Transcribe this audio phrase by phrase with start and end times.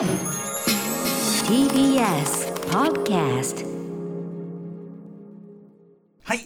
[0.00, 0.08] TBS
[2.70, 2.90] Podcast はい、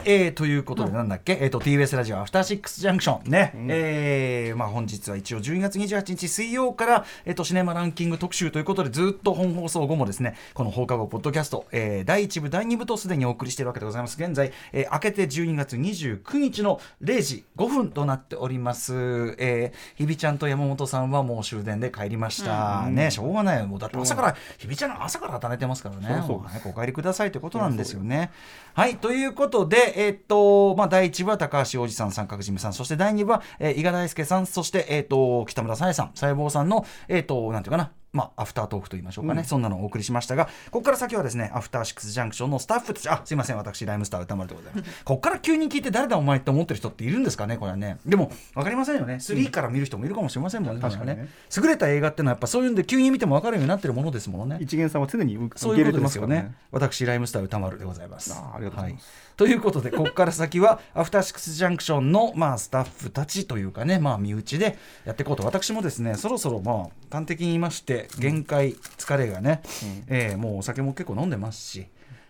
[0.07, 14.23] えー、ということで、なんだっけ、えっ、と、TBS ラジオアフターシックスジャンクションね、えーまあ、本日は一応12月28日水曜から、えっ、と、シネマランキング特集ということで、ずっと本放送後もですね、この放課後ポッドキャスト、えー、第1部、第2部とすでにお送りしているわけでございます。
[14.23, 18.95] 現在、えー、明けて12月29日の0時5分となっております。
[19.39, 22.86] えー、ひびちゃんと山本さんはもう終電で帰りました。
[22.89, 23.66] ね、しょうがないよ。
[23.66, 26.09] もうだって朝から、ひびちゃんの朝から働いてますからね。
[26.19, 28.30] そうそうもう早くお帰りくださいということなんですよね。
[28.75, 44.90] はい、ということで、えっと、まあ、第1部は高橋おじさん、三角締めさん、そして第2部は、えー、伊賀大輔さん、そして、えっと、北村さえさん、細胞さんの、えっと、なんていうかな、まあ、アフタートークと言いましょうかね、そんなのをお送りしましたが、ここから先はですね、アフターシックスジャンクションのスタッフたち、あすいません、私、ライムスター歌丸でございます。
[45.04, 47.98] ここから急に聞いて、誰だお前って思ってる人っているんですかね、これはね。
[48.06, 54.59] でも、わかりませんよね、3から見る人もいるかもしれませんもんね、確かにね優れた映画っていうのは、やっぱそういうんで、急に見ても分かるようになってるものですものね。
[54.60, 56.54] 一元さんは常に受け入れてですよねますからね。。
[56.70, 58.32] 私、ライムスター歌丸でございます。
[58.32, 65.44] ありがとうございますはということで、ここから先は、アフターシックスジャンクションの、まあ、スタッフたちというかね、まあ、身内でやっていこうと。
[65.44, 69.62] 私もですね、そろそろ、まあ、端的に言いまして、限界、疲れがね、
[70.08, 71.86] えーもうお酒も結構飲んでますし、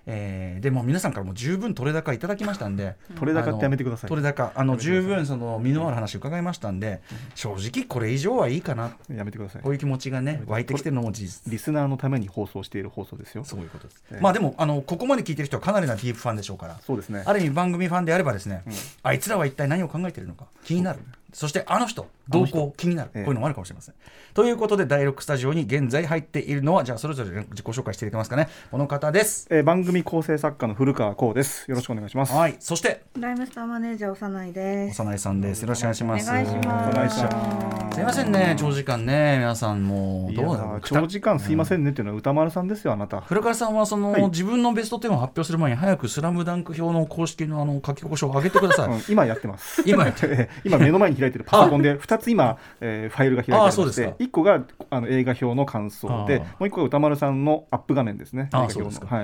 [0.07, 4.09] えーでも皆さんからも十分取れ高いただきましたんで 取れ高ってやめてください。
[4.11, 7.01] 取れ高あの十分その身のある話伺いましたんで
[7.35, 9.63] 正直これ以上はいいかなやめてください。
[9.63, 11.51] こういう気持ちがね湧いてきてるのも事実。
[11.53, 13.45] リスナーのために放送している放送ですよ。
[13.45, 14.05] そういうことです。
[14.13, 14.21] ええ。
[14.21, 16.79] まあでもあのここまで聞いてる人はかなりなディープファンでしょうから。
[16.87, 17.23] そうですね。
[17.25, 18.63] ある意味番組ファンであればですね、
[19.03, 20.99] あいつらは一体何を考えているのか気になる。
[21.35, 23.95] そしてあの人動向気になる、ええこういうのもあるかもしれません。
[24.33, 28.49] ということで第6スタジオに現在入っているのはじゃあそれぞれ自己紹介していただけますかね。
[28.71, 29.47] この方です。
[29.51, 32.57] えー番組構成作家の古川光ですよろしくお願いしますはい。
[32.61, 35.03] そしてライムスターマネージャー幼いです。
[35.03, 35.63] 幼いさんです。
[35.63, 36.31] よろしくお願いします。
[36.31, 48.89] お願いしますお願いしますすいませんね長時間ね皆さんもうどうなの長時間すいませんねっていうのは歌丸さんですよあなた古川さんはその、はい自分のベスト10を発表する前に早く「スラムダンク表の公式のあの書き起こしを上げてください。
[48.89, 54.17] うん今やってます今やって えー今目の前に開いてるパソコンで2つ今、えーファイルが開いてありましてあそうですか。
[54.19, 58.49] 1個があの映画表の感想であもう1個が歌丸さんのアップ画面ですね。
[58.53, 58.65] は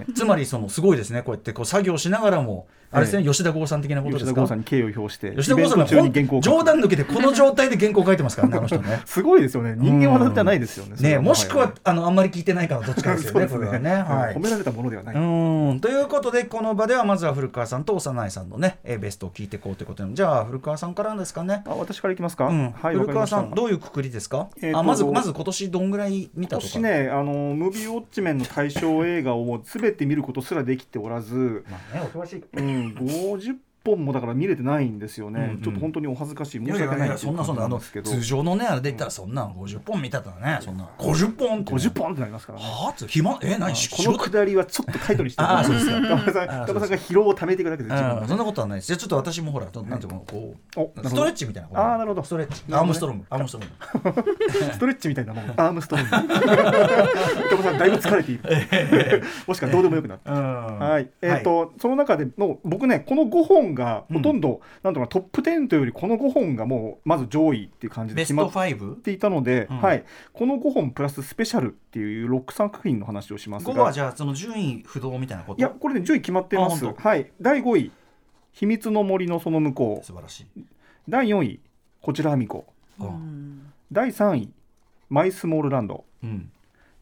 [0.07, 0.13] い。
[0.13, 1.23] つまりそのすごいですね。
[1.23, 4.31] こうやってこう作業しながらもあれですね、吉田剛さん的なことですか？
[4.31, 9.01] 吉田剛さんに敬意を表して吉田剛さんが冗談抜けてこの状態で原稿書いてますからねあの人ね。
[9.07, 9.77] すごいですよね。
[9.79, 11.23] 人間技じゃないですよねねは。
[11.23, 14.35] もしくはあのあんまり聞いてないかのどっちかですよねそうですこれはね、はい。
[14.35, 15.81] 褒められたものではない、うん。
[15.81, 20.13] ということでこの場ではまずは古川さんと幼いさんのねえーベストを聞いていこうということで。
[20.13, 21.63] じゃあ古川さんからですかね。
[21.67, 22.71] あ私からいきますか、うん。
[22.71, 26.73] はい古川さんどういうくくりですか、えーとあまずまず今年どんぐらい見たとか。
[26.75, 35.63] 今年ねあのムービーウォッチメンの対象映画をもう全て見ることすらできておらず、まあねお詳しいうん、50本もだから見れてないんですよね、うんうん。
[35.63, 36.59] ちょっと本当にお恥ずかしい。
[36.59, 40.89] い申し訳ないそんなそんなあの通常のねあれで言ったらそんな50本見たとねそんな。
[40.99, 41.79] 50本ってね。
[41.79, 42.65] 50本ってなりますからね。
[42.65, 43.39] は暇？
[43.43, 45.93] え何このくだりはちょっとタイトルにしてあーそうですか。
[45.93, 48.97] 田村さんさんが疲労をためていくだけでそんなことはないです。
[48.97, 52.23] ちょっと私もほらなんていうのこうストレッチみたいなあーなるほど。
[52.23, 52.63] ストレッチ。
[52.71, 54.23] アームストロングアームストロング
[54.73, 55.45] ストレッチみたいなもん。
[55.57, 59.23] アームストロング田村さんだいぶ疲れている。
[59.47, 68.97] もしくはどうでもよくなったははい、えっ、と、その中での僕ねこの5本がほとんど、なんとかトップ10というよりこの5本がもうまず上位っていう感じで決まっ 5?
[68.97, 69.81] ていたので、うん。
[69.81, 75.61] はい、この5本プラススペシャルっていう6作品の話をします5はがじゃあその順位不動みたいなこと？
[75.61, 76.87] いやこれね順位決まってます。
[76.87, 77.31] あ本はい。
[77.41, 77.93] 第5位
[78.53, 80.07] 「秘密の森のその向こう。
[80.07, 80.65] 素晴らしい」
[81.09, 81.61] 第4位
[82.03, 82.67] 「こちらはみこ。
[82.99, 83.11] ううん。
[83.11, 84.53] ん」第3位
[85.09, 86.05] 「マイスモールランド。
[86.23, 86.51] うん」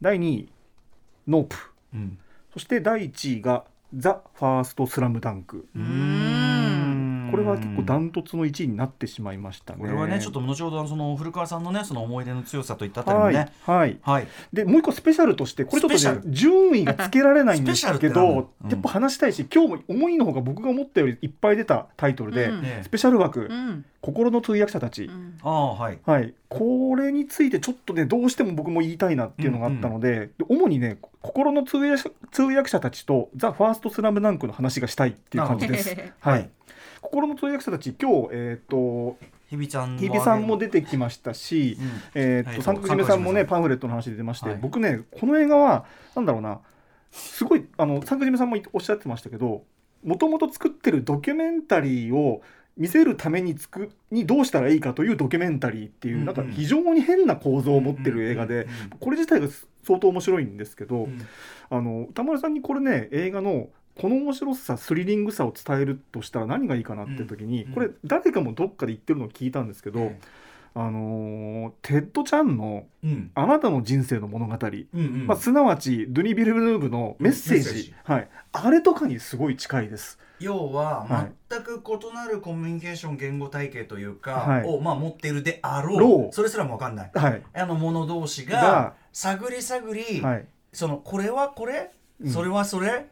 [0.01, 0.49] 第2位
[1.27, 1.55] 「ノープ。
[1.93, 2.17] うん」
[2.53, 3.63] そして第1位が
[3.95, 6.88] 「ザ・ファーストスラムダンクうん。
[7.31, 9.79] これは結構ダントツの1位になってしまいましたね。
[9.79, 14.27] これはねちょっと後ほどその古川さんのねその思い出の強さといったあたりもはい、ねはい、はい。
[14.53, 18.69] でもう一個スペシャルとしてこれちょっとね順位がつけられないんですけど、うん。
[18.69, 22.61] やっぱ話したいし今日も思いのほか僕が思ったよりいっぱい出たタイトルで、うん。
[22.61, 23.85] ねスペシャル枠、うん。
[24.01, 25.37] 心の通訳者たち、うん。
[25.43, 25.99] ああはい。
[26.05, 35.95] はい、これについてちょっとねどうしても僕も言いたいなっていうのがあったので,、で主にね心の通訳通訳者たちと「ザ・ファーストスラムダンクの話がしたいっていう感じです。
[36.19, 36.49] は はいい、
[37.01, 39.17] 心の通訳者たち今日、えー、と
[39.49, 42.01] 日比ちゃん日比さんも出てきましたし、うん。
[42.15, 44.59] えとはい三角締めさんもねパンフレットの話で出まして、はい。
[44.61, 45.85] 僕ねこの映画は
[46.15, 46.59] なんだろうな
[47.11, 49.63] すごいあの三角締めさんもおっしゃってましたけど
[50.03, 52.41] もともと作ってるドキュメンタリーを
[52.77, 56.25] 見せるためにつくにどうしたらいいかというドキュメンタリーっていう、うんうん。
[56.27, 58.67] なんか非常に変な構造を持ってる映画で、
[59.01, 59.47] これ自体が
[59.83, 61.27] 相当面白いんですけど、うん。
[61.69, 63.67] あの宇多丸さんにこれね映画の
[63.99, 67.73] この面白さスリリングさを伝えるとしたら何がいいかなって時に、うん。
[67.73, 70.19] これ誰かもどっかで言ってるのを聞いたんですけど、え
[70.75, 74.53] あのーテッド・チャンのうん「あなたの人生の物語」
[75.25, 80.19] まあ、すなわちドゥニ・ビルヌーブのメッセージ,、はい、あれとかにすごい近いです。
[80.39, 81.31] 要ははい。
[81.49, 84.63] 全く異なるコミュニケーション言語体系というか、はい。
[84.65, 86.33] をまあ持っているであろう。
[86.33, 87.11] それすらも分かんない。
[87.13, 87.41] はい。
[87.53, 90.45] あの者同士がが探り探り、はい。
[90.71, 91.91] そのこれはこれ、
[92.21, 92.29] うん。
[92.29, 93.05] それはそれうん、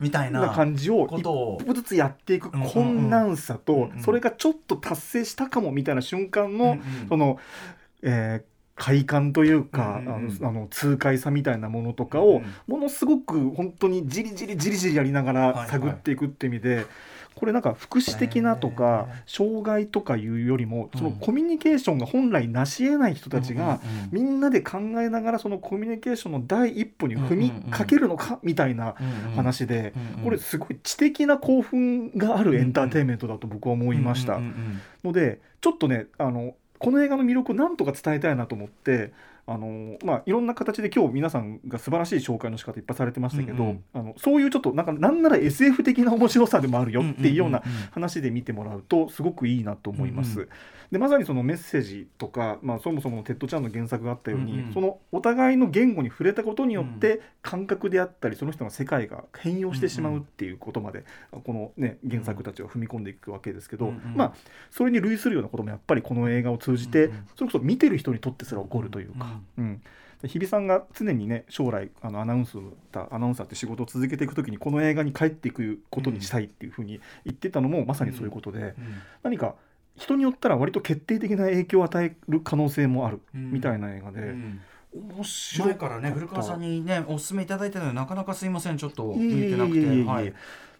[0.00, 6.78] みたいなな感じを一歩ずつやっていく困難さと、それがちょっと達成したかもみたいな瞬間の、
[7.08, 7.38] その、
[8.02, 10.36] えー快感というか、うんうんうん。
[10.40, 12.54] あのあの痛快さみたいなものとかをうん。
[12.66, 15.68] ものすごく本当にじりじりじりじりやりながらはいはい。
[15.68, 16.86] 探っていくって意味で、
[17.34, 23.80] これなんか福祉的なとかへ障害とかいうよりもそのうんコミュニケーションが本来成し得ない人たちが
[24.10, 28.94] みんなで考えながらそのコミュニケーションの第一歩に踏みかけるのかみたいな
[29.36, 29.92] 話で
[30.24, 34.40] これすごい知的な興奮があるエンターテインメントだと僕は思いました。
[35.04, 39.12] のでちょっとねあのこの映画の魅力をなんとか伝えたいなと思って
[39.44, 43.84] あのまあいろんな形で今日皆さんが素晴らしい紹介の仕方いっぱいされてましたけど、うんうん。
[43.92, 47.76] あのそういうちょっとなんかなんなら SF 的な面白さでもあるよっていうようなうんうん。
[47.76, 50.40] うんうん話で見てもらうとすごくいいなと思います。
[50.40, 50.48] うんう
[50.92, 54.72] でまさにそのメッセージとか、まあ、そもそものテッド・チャンの原作があったように、うんうん。
[54.74, 61.04] そのお互いの言語に触れたことによって感覚であったりその人の世界が変容してしまうっていうことまで、
[61.44, 64.14] この、ね、原作たちは踏み込んでいくわけですけど、うんうん。
[64.14, 64.32] まあ
[64.70, 67.26] それに類するようなこともやっぱりこの映画を通じて、うんうん。
[67.36, 69.31] それこそ見てる人にとってすら起こるというか。
[69.58, 69.82] うん。
[70.22, 72.56] で日比さんが常にね将来あのアナウンス
[72.92, 78.74] だアナウンサーって仕事を続けていくときにこの映画に帰っていくことにしたいっていうふうに言ってたのもまさにそういうことで、うん。
[79.22, 79.54] 何か
[79.96, 84.60] 人によったら割と決定的な影響を与える可能性もあるうんみたいな映画で、うん。
[84.94, 90.04] 面白前からね古川さんにねお勧めいただいたのでなかなかすいませんちょっといえてなくて。
[90.04, 90.32] はい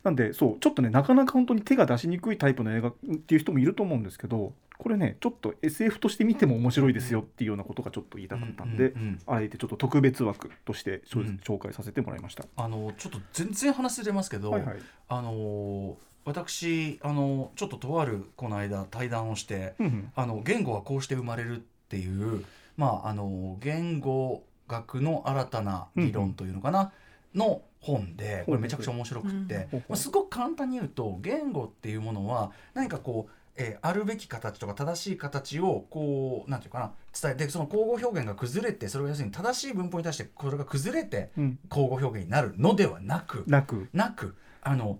[0.04, 2.94] なんでそうちょっとねなかなか本当に手が出しにくいタイプの映画っ
[3.26, 4.52] ていう人もいると思うんですけど
[4.82, 9.18] これねちょっと SF として見ても面白いですよっていうようなことがちょっと言いたかったんで、うんうんうん。
[9.26, 12.44] あえてちょっと特別枠として紹介させてもらいました。
[12.56, 14.76] あのちょっと全然話ずれますけど、はいはい。
[15.08, 20.12] あの私あのちょっととあるこの間対談をしてうんうん。
[20.16, 22.44] あの言語はこうして生まれるっていう
[22.76, 26.92] まああの言語学の新たな理論というのかな、
[27.34, 29.78] の本でこれめちゃくちゃ面白くって、うん。
[29.88, 41.58] まあ、すごく簡単に言うと言語っていうものは何かこうえーあるべき形とか正しい形をこうなんていうかな伝えてその交互表現が崩れてそれが要するに正しい文法に対してこれが崩れてうん。
[41.68, 43.88] 交互表現になるのではなくなく。
[43.92, 44.98] なくあの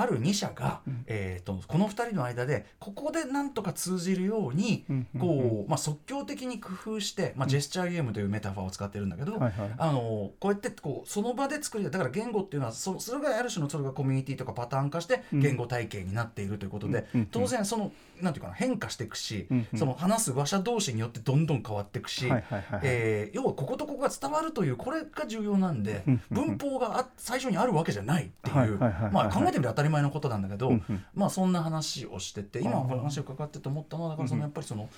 [0.00, 1.04] ある2者が、うん。
[1.06, 9.52] えー、とこの2人の間でここでなんとか通じるようにうんうんこう、まあ、即興的に工夫して、まあ、ジェスチャーゲームというメタファーを使ってるんだけど、はいはい。
[9.76, 15.40] あのこうやってこうその場で作りだから言語っていうのはそそれがある種のそれがコミュニティとかパターン化してうん。
[15.40, 19.78] 言語体系になっているということで、当然そのなんていうかな変化していくし、うんうん。
[19.78, 22.80] その話す話者同士によってどんどん変わっていくし、はいはいはいはい。
[22.84, 26.56] えー要はこことここが伝わるというこれが重要なんで、うんうんうん。
[26.56, 31.04] 文法があ最初にあるわけじゃないっていう、はいはいはいはいまあ考えてみれば当たり前のことなんだけど、うんうん。
[31.14, 34.88] まあそんな話をしてて今この話を伺ってて思ったのはだからそのやっぱりその。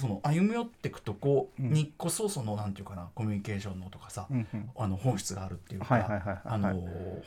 [0.00, 1.72] その歩み寄っていくとこうん。
[1.72, 4.70] にこそそのなんていうかなコミュニケーションのとかさ、うんうん。
[4.76, 6.42] あの本質があるっていうか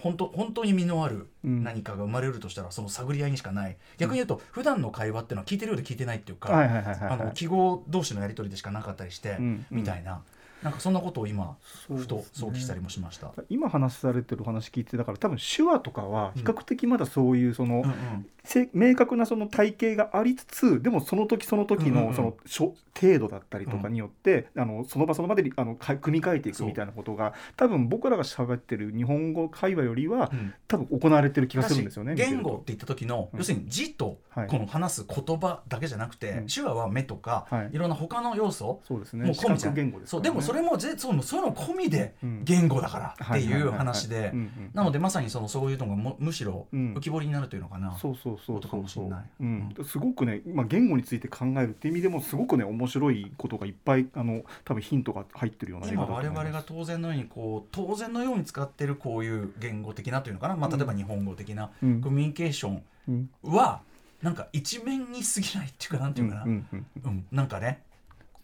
[0.01, 1.63] 本当本当に身のあるうん。
[1.63, 3.77] 何かが生まれるとしたらその探り合いにしかない。
[3.97, 10.21] 逆に言うと普段の会話っていうのは聞いてるようで聞いてないっていうか、記号同士のやり取りでしかなかったりして、うんみたいな。
[10.63, 13.33] なんかそんなことを今そうふと想起したりもしました。
[13.49, 18.42] 今話されてる話聞いてだから多分手話とかは比較的まだそういうその、うんうんせ
[18.73, 22.07] 明確なその体系がありつつでもその時その時うんうんうん。
[22.09, 30.53] のその程度だったりとかによって、あのその場その場であのか組み替えていくみたいなことが多分僕らが喋ってる日本語会話よりはうん。
[30.67, 32.15] 多分行われてる気がするんですよね。
[32.15, 33.39] 言語って言った時の、うん。
[33.39, 34.47] 要するに字とはい。
[34.47, 36.47] この話す言葉だけじゃなくて、うん。
[36.47, 37.69] 手話は目とか、はい。
[37.71, 39.25] い、ろんな他の要素とそうですね。
[39.25, 39.73] もう込みじゃん。
[39.73, 39.93] でね。
[40.05, 44.33] そうでもそれもぜそうそういうの込みでうん言語だからっていう話で。
[44.73, 46.93] なのでまさにそのそういうのがもむしろうん。
[46.95, 47.97] 浮き彫りになるというのかな。
[47.99, 49.23] そうそうことかもしれない。
[49.41, 56.37] うん、すごくね、まあ、言語について考えるっていう意味でもすごくね面白いことがいっぱいあの多分ヒントが入ってるような映画今だと思います。
[56.37, 62.01] 我々が当然のようにこう当然のように使ってるこういう言語的なというのかな、まあ、例えば日本語的なうん。
[62.01, 63.29] コミュニケーションうん。
[63.43, 63.81] は
[64.21, 66.85] なんか一面に過ぎないっていうかなんていうかな、うんうんうん。
[67.03, 67.25] うん。
[67.31, 67.81] なんかね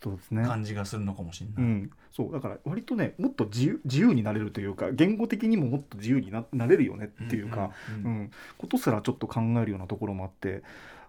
[0.01, 0.45] そうですね。
[0.45, 1.55] 感じがするのかもしれない。
[1.57, 10.63] うん、そうだから割とねもっと自由自由になれるというか言語的にももっと自由にななれるよねっていうか、うんうんうんうんことすらちょっと考えるようなところもあって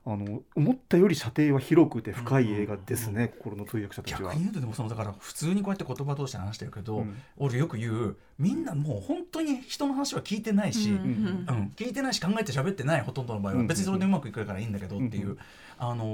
[0.07, 4.33] あの思ったより射程は広くて深い映画ですね、心の通訳者たちは。
[4.33, 4.41] 逆に。
[4.41, 7.17] 言うとでもそのだから普通にこうやって言葉同士で話してるけど、うん。
[7.37, 10.97] 俺よく言うみんなもう本当に人の話は聞いてないし、うん。
[10.97, 11.73] うん。
[11.77, 13.67] 聞いてないし考えて喋ってないほとんどの場合はうん。
[13.67, 15.39] 別にそれでうまくいくからいいんだけどっていう、うん。
[15.79, 16.05] あの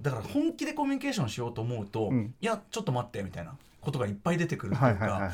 [0.00, 2.34] ーだから本気でコミュニケーションしようと思うと、うん。
[2.40, 3.54] いやちょっと待ってみたいな
[3.86, 5.30] ことがいっぱい出てくるとはいいうか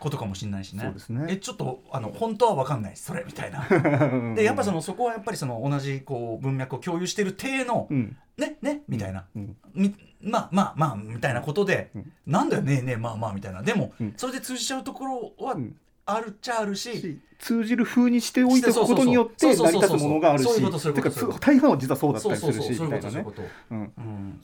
[0.00, 0.90] ことかもしれないしね。
[1.10, 1.26] ね。
[1.28, 3.58] えちょっとあの本当は分かんないそれみたいな。
[3.60, 4.36] はい。
[4.36, 8.16] でやっぱそのそこはやっぱりその同じこう文脈を共有してる体の、うん。
[8.38, 9.56] ねねみたいな、うん。
[9.74, 12.12] みまあまあまあみたいなことで、うん。
[12.26, 13.62] なんだよねえねえまあまあみたいな。
[13.62, 14.14] でも、うん。
[14.16, 20.62] それで通じちゃうところはうんあるっちゃあるし、し通じる風にしておいておくことによって成り立つものがあるし
[21.40, 23.26] 大半は実はそうだったりするしみたいなね。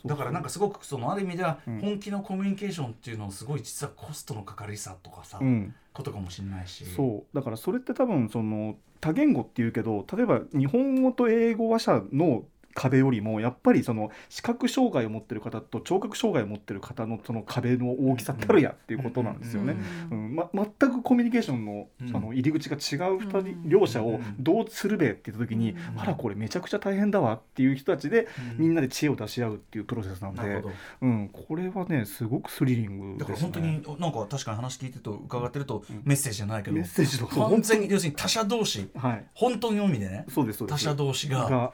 [0.04, 1.80] だからなんかすごくそのある意味ではうん。
[1.80, 5.74] 本気のコミュニケーションっていうのをすごい実はコストのかかりさとかさ、うん。
[5.92, 6.84] ことかもしれないし。
[6.84, 7.36] そう。
[7.36, 19.76] だからそれって多分その多言語っていうけど例えば日本語と英語話者の壁よりもやっぱりその視覚障害を持ってる方と聴覚障害を持ってる方のその壁の大きさたるやっていうことなんですよね。
[20.10, 22.16] うんま、全くコミュニケーションの,、うん。
[22.16, 28.64] あの入り口が違う2人、うん両者をうんどうするべって言った時に、うんあらこれめちゃくちゃ大変だわっていう人たちで、うん。
[28.64, 30.62] みんなで知恵を出し合うっていうプロセスなんで
[31.02, 33.38] うん、これはねすごくスリリングだから。
[33.38, 36.02] 本当になんか確かに話聞いてると伺ってるとうん。
[36.04, 39.24] メッセージじゃないけど、メッセージとか完全に要するに他者同士はい。
[39.34, 40.84] 本当の意味でねそうですそうです。
[40.84, 41.72] 他者同士がが、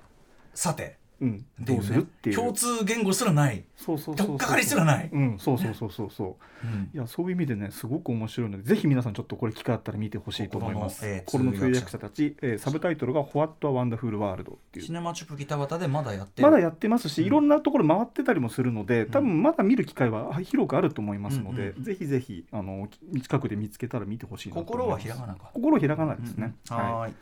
[0.57, 0.97] さて。
[1.19, 2.37] うん、どうするっていう。
[2.37, 4.37] 共通言語すらない、そうそうそうそう。
[4.37, 5.09] かかりすらない。
[5.11, 5.39] うん。
[5.39, 6.67] そうそうそうそうそう。
[6.67, 6.91] うん。
[6.93, 11.01] いやそういう意味でねすごく面白いのでぜひ皆さんちょっとこれ機会あったら見てほしいと思います。
[11.01, 16.51] 心のえー心の通訳者者たち、えーサブタイトルが「What a Wonderful World」っていうシネマチュプギタバタでまだやってる？
[16.51, 17.27] まだやってますし、うん。
[17.29, 19.11] いろんなところ回ってたりもするので、ん。
[19.11, 22.91] 多分まだ見る機会はあ広くあると思いますので、うんうぜひぜひあの
[23.23, 25.51] 近くで見つけたら見てほしいなと心はひらがなか。
[25.55, 26.77] 心ひらがなですね、うん。
[26.77, 26.93] はい。
[26.93, 27.15] はーい。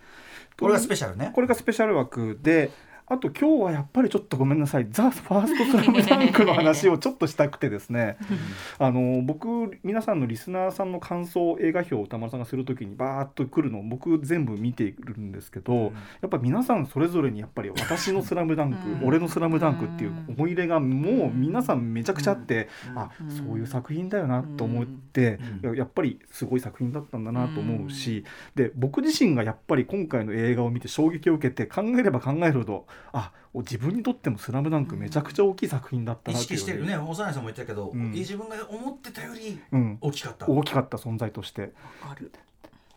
[0.59, 1.31] これがスペシャルね。
[1.33, 2.73] これがスペシャル枠で
[3.07, 8.17] あと今日はやっぱりちょっとごめんなさい「ザ・ファーストスラムダンクの話をちょっとしたくてですね。
[8.79, 15.83] あの僕皆さんのリスナーさんの感想映画表を歌丸さんがするときにバーッと来るのを僕全部見ているんですけど、うん。
[15.85, 15.91] や
[16.27, 19.07] っぱ皆さんそれぞれにやっぱり私の「スラムダンク、うん。
[19.07, 22.99] 俺の「スラムダンクっていう思い入れがもう皆さんめちゃくちゃあって、うん。
[22.99, 23.31] あうん。
[23.31, 25.39] そういう作品だよなと思って、
[25.75, 36.97] やっぱりすごい作品だったんだなと思うし、で僕自身がやっぱり今回の映画を見て衝撃を受けて考えれば考えるほどあ自分にとっても「スラムダンクめちゃくちゃ大きい作品だった意なっていう識してるね。
[36.97, 38.11] 幼いさんも言ったけど、うん。
[38.11, 40.49] 自分が思ってたよりうん、大きかった。
[40.49, 41.73] 大きかった存在として。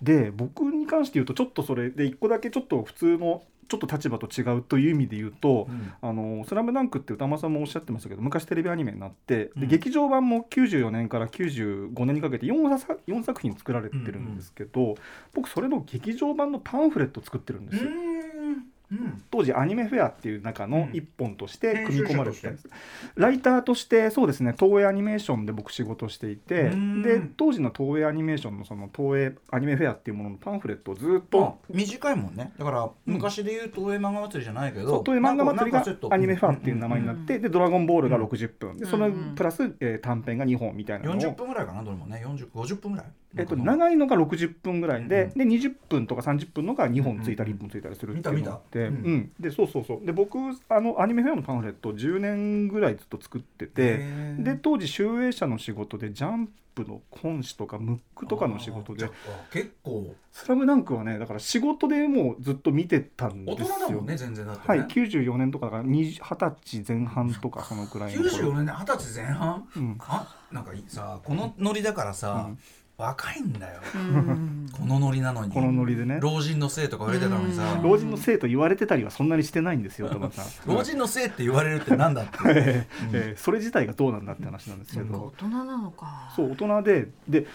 [0.02, 9.62] で僕に関して言うとちょっとそれで一個だけちょっと普通のちょっと立場と違うという意味で言うとうん「あのスラムダンクって歌間さんもおっしゃってましたけど昔テレビアニメになって、うん。
[9.62, 14.96] で劇場版も94年から95年にかけて 4, 作4作品作られてるんですけど、
[15.34, 17.90] 僕それの劇場版のパンフレット作ってるんですよ。
[19.32, 22.70] 当時アニメフェアっていう中の一本として組み込まれてたん編です、
[23.16, 26.62] ライターとしてそうですね東映アニメーションで僕仕事していて。
[26.62, 27.02] うん。
[27.02, 32.54] で当時の東映アニメーションのその東映アニメフェアっていうもののパンフレットをずっまあと短いもんね。
[32.58, 41.16] だから昔で言う東映漫画祭りじゃないけど東映漫画祭りがアニメフェアっていう名前になって、で「ドラゴンボール」がうん60分、でそのプラス、えー短編が2本みたいなのを。
[41.16, 42.24] 40分ぐらいかなどれもね。
[42.26, 43.08] 40 50分ぐらい。
[43.36, 49.32] えっと、長いのが60分ぐらいで,、うんで20分とか30分のが2本ついたりうん1本ついたりするっていうのって、うん。
[49.40, 50.06] でそうそうそう。
[50.06, 50.38] で僕
[50.70, 53.98] あのアニメフェアのパンフレット10年ぐらいずっと作ってて
[54.40, 63.76] で当時集英社の仕事でジャンプの本誌とかムックとかの仕事であーじゃあ結構「スラムダンクはねだから仕事でもうずっっと見てたん大ですよ。
[63.78, 68.30] 人だもんね全然だってはいね94年とかだから20 20歳前半とかそのくらいの頃。
[68.30, 69.68] 94年で二十歳前半？
[69.76, 69.98] うん。
[70.02, 72.60] あなんかいいさこのノリだからさうん
[72.98, 73.80] 若いんだよ。
[73.94, 74.70] うん。
[74.72, 75.52] このノリなのに。
[75.52, 76.18] このノリでね。
[76.20, 77.74] 老人のせいとか言われてたのにさ。
[77.74, 77.84] うん。
[77.84, 80.76] 老人のせいと言われてたりはそんなにしてないんですよ 田中さん。
[80.76, 82.32] 老人のせいって言われるってなんだって。
[82.50, 86.34] えーえーそれ自体がどうなんだって話なんですけ大ど人なのか。
[86.36, 87.46] そう大人でで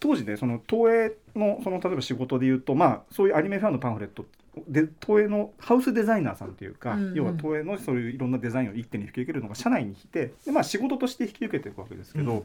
[0.00, 4.26] 当時ねその東映のその例えば仕事で言うとまあそういうアニメファンのパンフレット
[4.68, 7.14] で東映のハウスデザイナーさんというか、うんうん。
[7.14, 12.42] 要は東映のそういういろんなデザインを一手に引き受けるのが社内に来てで、まあ、仕事として引き受けていくわけですけど「うん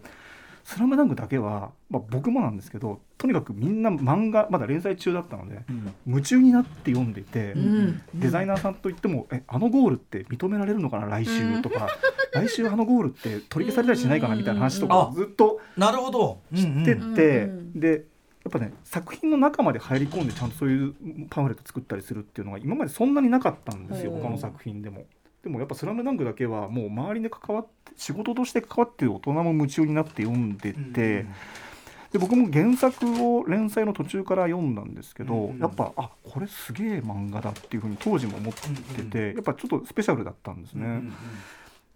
[0.64, 5.94] スラムダンクだけは、まあ、僕もなんですけどとにかくみんな漫画まだ連載中だったのでうん。
[6.08, 7.54] 夢中になって読んでいて。
[7.54, 8.02] うん。
[8.16, 11.88] デザイナーさんといっても、えあのゴールって認められるのかな来週とか、
[12.34, 15.16] 来週あのゴールって取り消されたりしないかなみたいな話とかうん。
[15.16, 16.42] ずっとなるほど。
[16.54, 18.06] 知ってて、うんで
[18.44, 20.94] やっぱね作品の中まで入り込んでちゃんとそういう
[21.30, 25.06] パンフレット作ったりするっていうのが今までそんなになかったんですよ他の作品でも。
[25.44, 31.26] でもやっぱ「スラムダンクだけはもう周りで関わって仕事として関わってる大人も夢中になって読んでて、
[32.12, 35.52] で僕も原作を連載の途中から読んだんですけど、うん。
[35.52, 40.86] うんやっぱあこれすげえ漫画だっていうふうに当時も思ってて、やっぱちょっとスペシャルだったんですね。
[40.86, 41.14] うんうん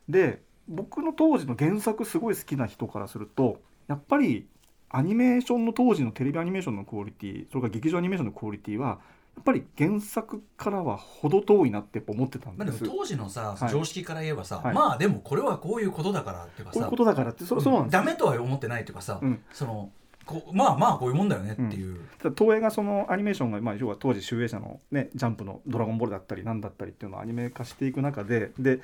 [0.10, 4.48] で僕の当時の原作すごい好きな人からするとやっぱり
[4.90, 8.98] アニメーションの当時のテレビアニメーションのクオリティそれから劇場アニメーションのクオリティはや
[9.40, 12.84] っぱり原作からは程遠いなって思ってたんまあ、でです。
[12.84, 13.70] も当時のさ、はい。
[13.72, 14.76] 常識から言えばさ、はい。
[14.76, 18.00] まあでもこれはこういうことだからっていうかさこういうことだからってそそうなんですよ。
[18.00, 19.42] ダメとは思ってないっていうかさ、うん。
[19.52, 19.92] その
[20.26, 28.82] こうまあまあこういうもんだよねっていう、ただ東映がそのアニメーションが、まあ、要は当時集英社の、ね、ジャンプの「ドラゴンボール」だったりなんだったりっていうのをアニメ化していく中でで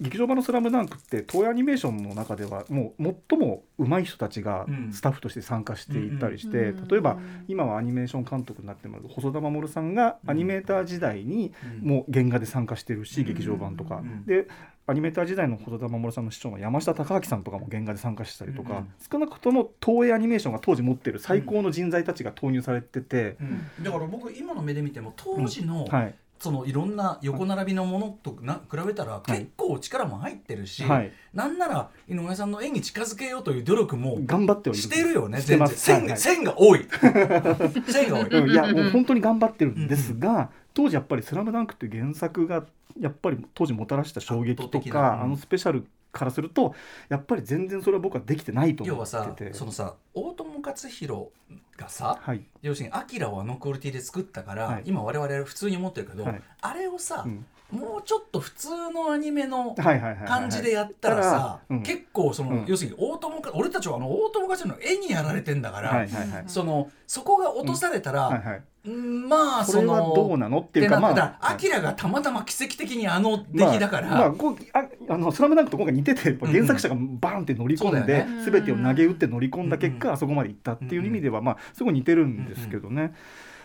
[0.00, 4.92] 劇場版の「スラムダンクって東映アニメーションの中ではもう最も上手い人たちがうん。
[4.92, 7.18] スタッフとして参加していたりして、うん例えば
[7.48, 11.88] 今はアニメーション監督になってもらう細田守さんがアニメーター時代にうん。
[11.88, 14.48] もう原画で参加してるし、うん劇場版とか、うんで
[14.84, 18.88] アニメーター時代の細田守さんの師匠の山下隆明さんとかも原画で参加したりとか、うん。
[18.98, 23.44] 少なくとも東映アニメーションが当時持ってる最高の人材たちが投入されてて、う
[23.80, 23.84] ん。
[23.84, 29.30] だから僕今の目で見ても当時の、はいそのいろんな横並びのものとな比べたらい。
[29.30, 35.68] 結構力も入ってるし、はい、なんなら井上さんの絵に近づけようという努力も頑張ってしてるよね全然。
[35.68, 36.84] 線が、線が多い。
[37.86, 42.64] 線が多い、うんいやもう本当に頑張ってるんですが、当時やっぱり「スラムダンクっていう原作が
[42.98, 45.22] やっぱり当時もたらした衝撃とか、うん。
[45.22, 46.74] あのスペシャルからすると
[47.08, 51.30] やっぱり全然それは僕はできてないと思要はさっててそのさ大友克洋
[51.76, 54.82] がさはい、要するに「アキラをあのクオリティで作ったから、はい。
[54.84, 56.42] 今我々普通に思ってるけど、はい。
[56.60, 61.82] あれをさ、うんもうちょっと普通のアニメのはいはいはいはい感じでやったらさ、うん。
[61.82, 62.64] 結構その、うん。
[62.66, 68.62] 要するに大友か俺たちはあの大友克洋の絵にやられてんだから、はいはいはいそのそこが落とされたら、はいはい。
[68.84, 78.44] うんまあそれはのどうなのっていうかまあアキラがたまたま奇跡的にあの出来だから、まあまあ、こうああのスラムダンクと今回似てて原作者がバーンって乗り込んで、そうだよね。
[78.44, 80.14] 全てを投げ打って乗り込んだ結果、うん。
[80.14, 83.14] あそこまでいったっていう意味では、まあすごい似てるんですけどね。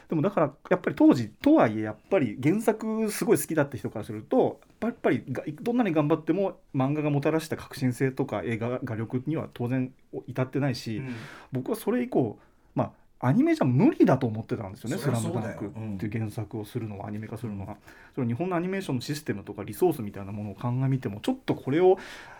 [0.10, 9.92] でもだからやっぱり当時とはいえやっぱり原作すごい好きだった人からするとやっぱりがどんなに頑張っても漫画がもたらした革新性とか映画画力には当然
[10.28, 11.16] 至ってないし、うん。
[11.52, 12.40] 僕はそれ以降
[12.74, 17.78] まあアニメじゃ無理だと思ってたんですよね「スラムダンクっていう原作をするのはアニメ化するのは、
[18.14, 21.98] それ日本のアニメーションのシステムとかリソースみたいなものを鑑みてもちょっとこれを「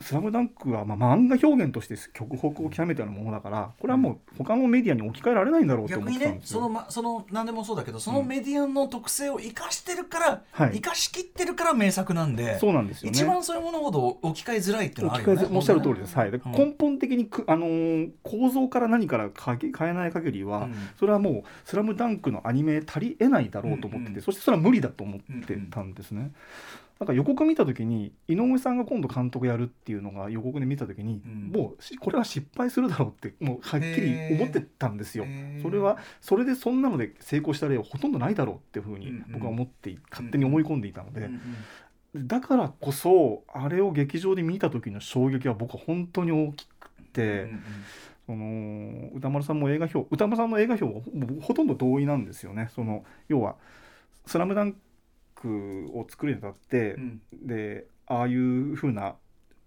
[0.00, 6.60] スラムダンクはまあ漫画表現として極北を極めたようなものだからこれはもう他のメディアに置き換えられないんだろうと思逆にってたんですよ。
[6.60, 10.72] ねその,、ま、その何でもそうだけどそのメディアの特性を生かしてるから、はい。
[10.74, 13.18] 生かしきってるから名作なんでそうなんですよね。
[13.18, 15.46] 一番そういうものほど置き換えづらいっていうのはあ置るよね。
[15.46, 19.58] き換えおっしゃる通りです、はい、根本的にく、あのー構造から何から変
[19.88, 20.74] えない限りは、うん。
[20.98, 24.22] それはもう「スラムダンクのアニメ足りえないだろうと思ってて、うんうん。
[24.22, 26.32] そしてそれは無理だと思ってたんですね。
[27.00, 31.50] なんか予告見た時に井上さんが今度監督やるっていうのが予告で見た時に、うん。
[31.50, 35.24] もうしこれは失敗するだろうってもうはっきり思ってたんですよ。
[35.62, 41.30] それはそれでそんなので成功した例はほとんどないだろうっていうふうに僕は思ってい勝手に思い込んでいたので、
[42.14, 47.62] だからこそあれを劇場で見た時の衝撃は僕は本当に大きくて、うん
[48.26, 51.00] その歌丸さんも映画表歌丸さんの映画表は
[51.42, 52.70] ほとんど同意なんですよね。
[52.76, 53.56] その要は
[54.24, 54.76] 「スラムダン
[55.40, 57.20] クを作るにあたって、うん。
[57.42, 59.14] でああいう風な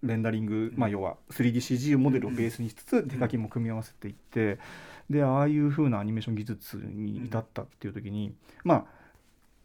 [0.04, 4.58] レンダリング、まあ、要は 3DCG モデルをベースにしつつ手書きも組み合わせていって
[5.08, 8.84] でああいう風なアニメーション技術に至ったっていう時にまあ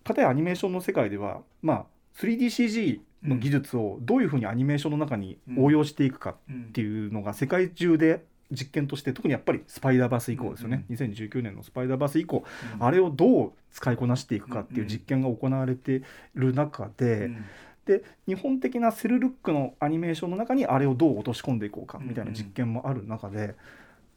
[0.06, 1.86] 片やアニメーションの世界ではまあ
[2.18, 12.44] 3DCG の技術をどういう風にアニメーションの中に応用していくかうんっていうのが世界中で実験として特にやっぱりスパイダーバース以降ですよね、2019年のスパイダーバース以降、
[12.80, 12.84] うん。
[12.84, 16.02] あれをどう使いこなしていくかっていう実験が行われて
[16.34, 17.46] る中で、うん。
[17.86, 23.56] で日本的なセルルックのアニメーションの中にあれをどう落とし込んでいこうかみたいな実験もある中で、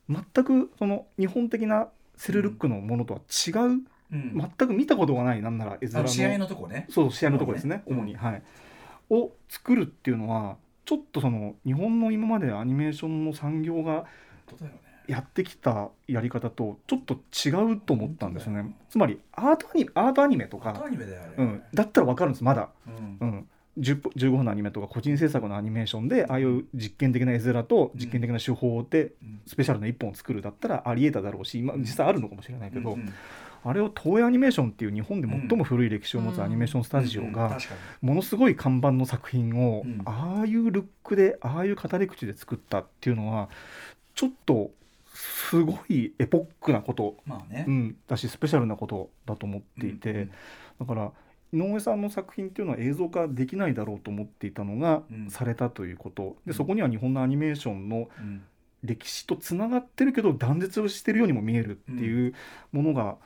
[0.09, 3.81] 全くその日本的なセルルックのものとは違う、
[4.13, 4.39] うん。
[4.59, 6.87] 全く見たことがないなんなら絵面の試合のとこね。
[6.91, 7.99] そう試合のところですねうん。
[7.99, 8.43] 主に、はい。
[9.11, 10.57] を作るっていうのは
[10.93, 14.05] ちょっとその日本の今までアニメーションの産業が
[15.09, 17.15] やってきたやり方とちょっと
[17.49, 18.77] 違うと思ったんですね。
[18.91, 20.75] つまりアートアニメアートアニメとか
[21.39, 22.45] うん、だったら分かるんです。
[22.45, 23.17] まだ、うん。
[23.21, 29.41] うん、10 15分のアニメとか個人制作のアニメーションでああいう実験的な絵面と実験的な手法でうん。
[29.47, 32.99] スペシャルな一本を作るだったらありえただろうし今実際あるのかもしれないけど、
[33.65, 37.59] あれを東映アニメーションっていう日本で最も古い歴史を持つアニメーションスタジオが
[38.01, 40.03] ものすごい看板の作品をうん。
[40.05, 43.49] ああいうルックでああいう語り口で作ったっていうのは
[44.15, 44.71] ちょっと
[45.15, 47.65] すごいエポックなこと、にまあね。
[47.69, 50.31] うん、だしスペシャルなことだと思っていて、うん
[50.81, 51.13] だから
[51.55, 55.31] 井上さんの作品っていうのは映像化できないだろうと思っていたのがうん。
[55.31, 56.23] されたということ。
[56.23, 56.35] うん。
[56.47, 58.43] でそこには日本のアニメーションのうん。
[58.85, 62.35] 歴史とつながってるけど断絶をしてるようにも見えるっていう
[62.73, 63.17] ものが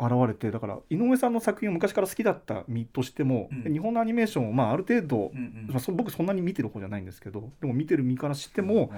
[0.00, 3.72] 現れてだから井上さんの作品を昔から好きだった身としても、うん。
[3.72, 5.66] 日本のアニメーションをまあある程度、うんうん。
[5.70, 8.90] まあ、そ僕そんなに見てる方じゃないんですけどでも見てる身からしても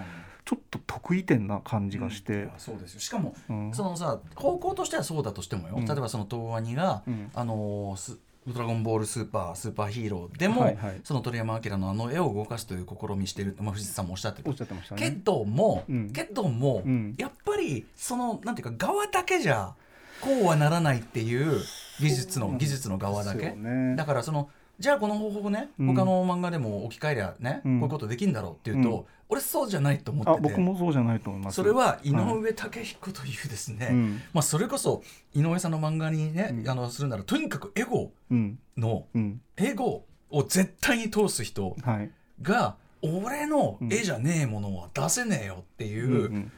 [0.45, 2.51] ちょっと得意点な感じがしいてや。
[2.59, 3.01] そうですよ。
[3.01, 3.73] しかもうん。
[3.73, 5.87] そのさ方向としてはそうだとしてもよ、うん。
[5.87, 7.31] 例えばその東アニが、うん。
[7.35, 11.01] あのースドラゴンボールスーパースーパーヒーローでも、はいはい。
[11.05, 15.21] その鳥山明のあの絵を動かすという試みしてる、まあ、藤井さんもおっしゃってるおっしゃってましたけね。
[15.23, 16.11] ども、うん。
[16.11, 17.15] けども、うん。
[17.19, 19.75] やっぱりそのなんていうか側だけじゃ
[20.21, 21.61] こうはならないっていう
[22.01, 23.55] 技術の技術の側だけ、
[23.97, 25.87] だからそのじゃあこの方法をね、うん。
[25.95, 27.81] 他の漫画でも置き換えりゃね、うん。
[27.81, 29.05] こういうことできるんだろうっていうと、うん。
[29.29, 31.57] 俺そうじゃないと思ってあて僕もそうじゃないと思います。
[31.57, 34.23] それは井上武彦というですね、うん。
[34.33, 35.03] まあ、それこそ
[35.35, 36.69] 井上さんの漫画にね、うん。
[36.69, 38.59] あのするならとにかくエゴうん。
[38.77, 39.41] のうん。
[39.57, 42.11] エゴを絶対に通す人はい。
[42.41, 46.51] が俺の絵じゃねえものは出せねえよっていう、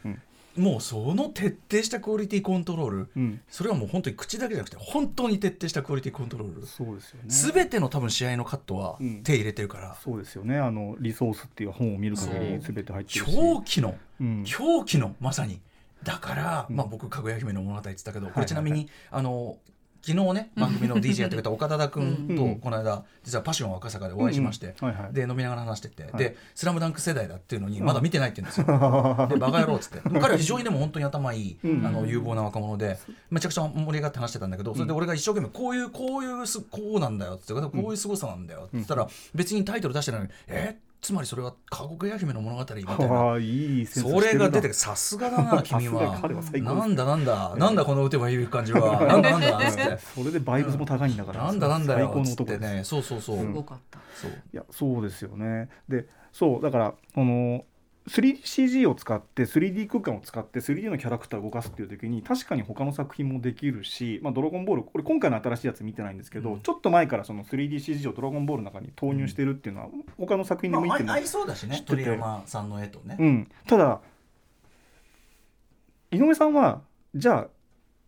[0.57, 3.41] もうその徹底したクオリティコントロールうん。
[3.49, 6.67] それはもう本当に口だけじゃなくて本当に徹底したクオリティコントロール。
[6.67, 7.29] そうですよね。
[7.29, 9.23] 全ての多分試合のカットはうん。
[9.23, 10.59] 手入れてるから、そうですよね。
[10.59, 13.37] あのリソースっていう本を見る限り全て入ってるし。
[13.37, 14.45] 狂気のうん。
[14.45, 15.61] 狂気のまさに。
[16.03, 16.77] だから、うん。
[16.77, 19.59] まあ、僕かぐや姫の物語って言ったけどこはいれちなみに、あの
[20.03, 22.37] 昨日ね番組の DJ やってくれた岡田田君うん。
[22.37, 24.75] とこの間実はパッション赤坂でお会いしまして、
[25.13, 26.17] で飲みながら話してて、はい。
[26.17, 29.29] で「スラムダンク世代だっていうのにまだ見てないって言うんですよ。
[29.29, 30.01] でバカ野郎っつって。
[30.21, 31.87] 彼は非常にでも本当に頭いい、うん。
[31.87, 32.99] あの有望な若者で
[33.31, 40.77] めちゃくちゃ盛り上がって話してたんだけどそれで俺が一生懸命こういうこういうすこうなんだよっつってこういう凄さなんだよって言ったら別にタイトル出してないのに「え？
[41.01, 42.87] つまりそれはかぐや姫の物語」みたいな。
[43.87, 44.69] それが出てくる。
[44.69, 46.21] るさすがだな 君は。
[46.21, 47.55] なんだなんだ。
[47.57, 49.01] なんだこの打てばいい感じは。
[49.07, 52.61] なんだなんだって それでバイブスも高いんだから、なんだなんだ最よっつっ高の男です。
[52.61, 52.85] てね。
[52.85, 53.47] そうそうそう、うん。
[53.47, 53.99] すごかった。
[54.15, 54.31] そう。
[54.31, 55.69] いやそうですよね。
[55.89, 56.63] でそう。
[56.63, 57.65] だからこの
[58.11, 66.61] 3DCG を使って 3D 空間を使って 3D のキャラクターを動かすっていう時に確かに他の作品もできるし「まあ、ドラゴンボール」これ今回の新しいやつ見てないんですけど、うん。
[66.61, 74.01] ちょっと前からその 3DCG をドラゴンボールの中に投入してるっていうのは他の作品でもまあ、見ても合いそうだしね鳥山さんの絵とね、うん、ただ
[76.11, 76.83] 井上さんは
[77.15, 77.49] じゃあ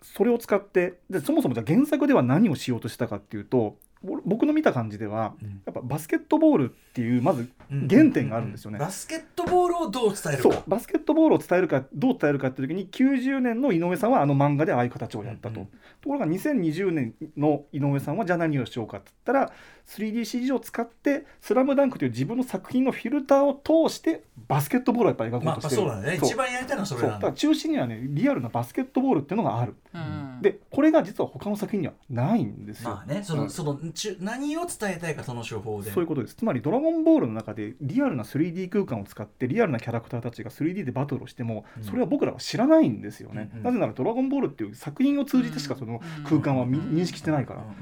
[0.02, 5.62] それを使ってでそもそもじゃあ原作では何をしようとしたかっていうとぼ僕の見た感じではうん。
[5.64, 8.78] やっぱバスケットボールっていうまず原点があるんですよね。
[8.78, 10.52] バスケットボールをどう伝えるか。
[10.52, 10.62] そう。
[10.66, 15.60] バスケットボールを伝えるかどう伝えるかっていう時に90年の井上さんはあの漫画でああいう形をやったと、うん。
[15.60, 15.66] うん。
[15.66, 19.52] ところが2020年の井上さんはじゃあ何をしようかって言ったら
[19.86, 26.16] 3DCG を使って「スラムダンクという自分の作品のフィルターを通してバスケットボールをやっぱり描ことしてる、そうだね。
[26.18, 26.28] そう。
[26.28, 27.02] 一番やりたいのはそそう。
[27.02, 30.38] だかれなんだら中心にはねリアルなバスケットボールっていうのがある、うん。
[30.42, 33.50] でこれが実は他の作品にはないんですよ、まあねその、うん。
[33.50, 35.90] そのち何を伝えたいかその手法で。
[35.90, 36.36] そういうことです。
[36.36, 41.84] つまり「ドラゴンボール」の中でリアルな 3D 空間を使ってリアルなキャラクターたちが 3D でバトルをしてもうん。
[41.84, 43.64] それは僕らは知らないんですよね、うんうん。
[43.64, 47.60] なぜなら「ドラゴンボール」っていう作品を通じてしかその空間はみうん認識してないから。
[47.60, 47.74] うんうん。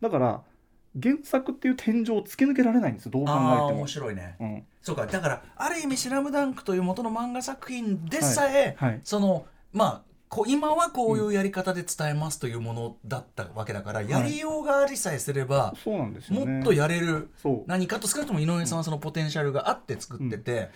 [0.00, 0.42] だから
[1.02, 3.12] 原作っていう天井を突き抜けられないんですよ。
[3.12, 3.66] どう考えても。
[3.68, 3.86] 面。
[3.86, 4.36] 白いね。
[4.40, 4.64] うん。
[4.82, 5.06] そうか。
[5.06, 8.90] だからある意味「スラムダンクという元の漫画作品でさえ、はい。
[8.90, 9.00] はい。
[9.04, 16.52] そのまあこう今はこういうやり方で伝えますというものだったわけだから、やりようがありさえすれば、そうなんですよね。
[16.52, 17.64] もっとやれるそう。
[17.66, 20.70] 何かと少なくとも井上さんはそのポテンシャルがあって作ってて、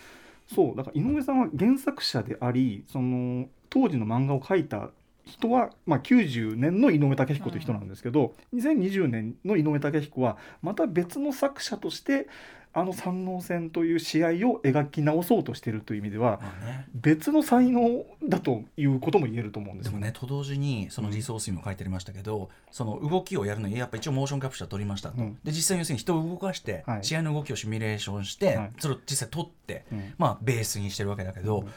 [0.55, 0.77] そう。
[0.77, 4.91] だから井上さんは原作者でありその当時の漫画を描いた
[5.25, 12.29] 人は、まあ、90年の井上武彦という人なんですけど、2020年の井上武彦はまた別の作者として
[12.75, 16.87] あの三能戦という試合を描き直そうとしているという意味ではまあね。
[16.95, 19.93] 別の才能だということも言えると思うんですよ。
[19.93, 25.39] でもねと同時にそのリソースにも書いてありましたけど、その動きをやるのにやっぱ一応モーションキャプチャー撮りましたと、うん。
[25.45, 27.05] で実際に要するに人を動かして、はい。
[27.05, 28.71] 試合の動きをシミュレーションして、はい。
[28.79, 30.15] それを実際撮って、うん。
[30.17, 31.69] まあベースにしてるわけだけど、うん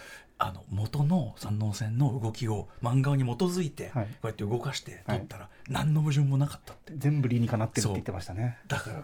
[0.45, 4.08] あの元の三能線の動きを漫画に基づいてこはい。
[4.08, 8.58] うやって動かして撮ったら何の矛盾もなかったって、全部理にかなってるって言ってましたね。
[8.67, 9.03] だから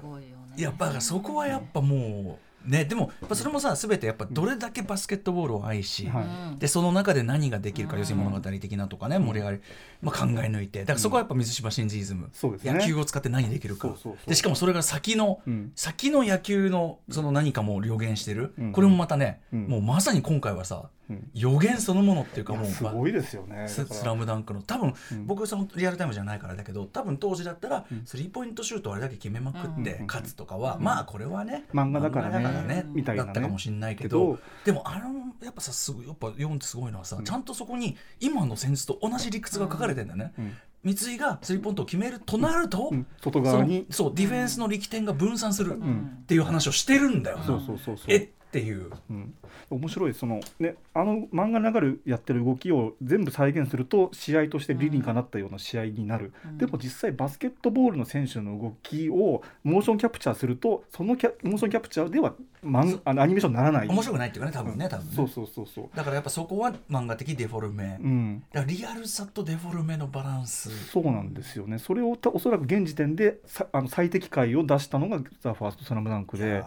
[0.55, 6.11] やっぱだからそこはやっぱもうねでもやっぱそれもさ全てやっぱどれだけバスケットボールを愛し、
[6.59, 7.99] でその中で何ができるか、うん。
[8.01, 9.61] 要するに物語的なとかね盛り上がり、
[10.01, 10.81] まあ、考え抜いて。
[10.81, 12.73] だからそこはやっぱ水島新司イズム、そうですね。
[12.73, 13.87] 野球を使って何できるか。
[13.87, 14.29] そうそうそう。
[14.29, 15.71] でしかもそれが先の、うん。
[15.75, 18.71] 先の野球のその何かも予言してる、うん。
[18.73, 19.67] これもまたね、うん。
[19.67, 20.91] もうまさに今回はさうん
[21.33, 23.67] 予言そのものっていうかもうすごいですよね。
[23.67, 24.61] スラムダンクの。
[24.61, 25.27] 多分、うん。
[25.27, 28.03] 僕そのリアルタイムじゃないからだけど多分当時だったら、うん。
[28.05, 30.83] スリーポイントシュートあれだけ決めまくってうん勝つとかは、うん。
[30.83, 33.27] まあこれはね漫画だからねねみたいなね。
[33.27, 37.25] だったかもしれないけけどどでもあのやっぱさすやっぱ読んですごいのはさ、うん。
[37.25, 40.57] ちゃんとそこに今の戦術と同じ理屈が書かれてんだよね、うん。
[40.95, 43.05] 三井がスリーポイントを決めるとなると、うん。
[43.21, 43.85] 外側に。
[43.89, 46.23] そうディフェンスの力点が分散するっん。
[46.27, 48.05] ていう話をしてるんだよな、そうそうそうそう。
[48.09, 48.91] えっていう。
[49.09, 49.33] うん、
[49.69, 50.13] 面白い。
[50.13, 56.57] そのねあの漫画の中でやってる動きを全部再現すると試合として理にかなったような試合になる、うん。
[56.57, 63.87] でも実際バスケットボールの選手の動きをモーションキャプチャーするとそのキャモーションキャプチャーではマンあのアニメーションにならない。
[63.87, 65.13] 面白くないっていうかね多分ね多分ね。
[65.15, 65.89] そうそうそうそう。
[65.95, 68.43] だからやっぱそこは漫画的デフォルメ、うん。
[68.51, 70.69] だからリアルさとデフォルメのバランス。
[70.89, 71.79] そうなんですよね。
[71.79, 76.63] それをたおそらく現時点でさあの最適解を出したのが「ザ・ファーストスラムダンクで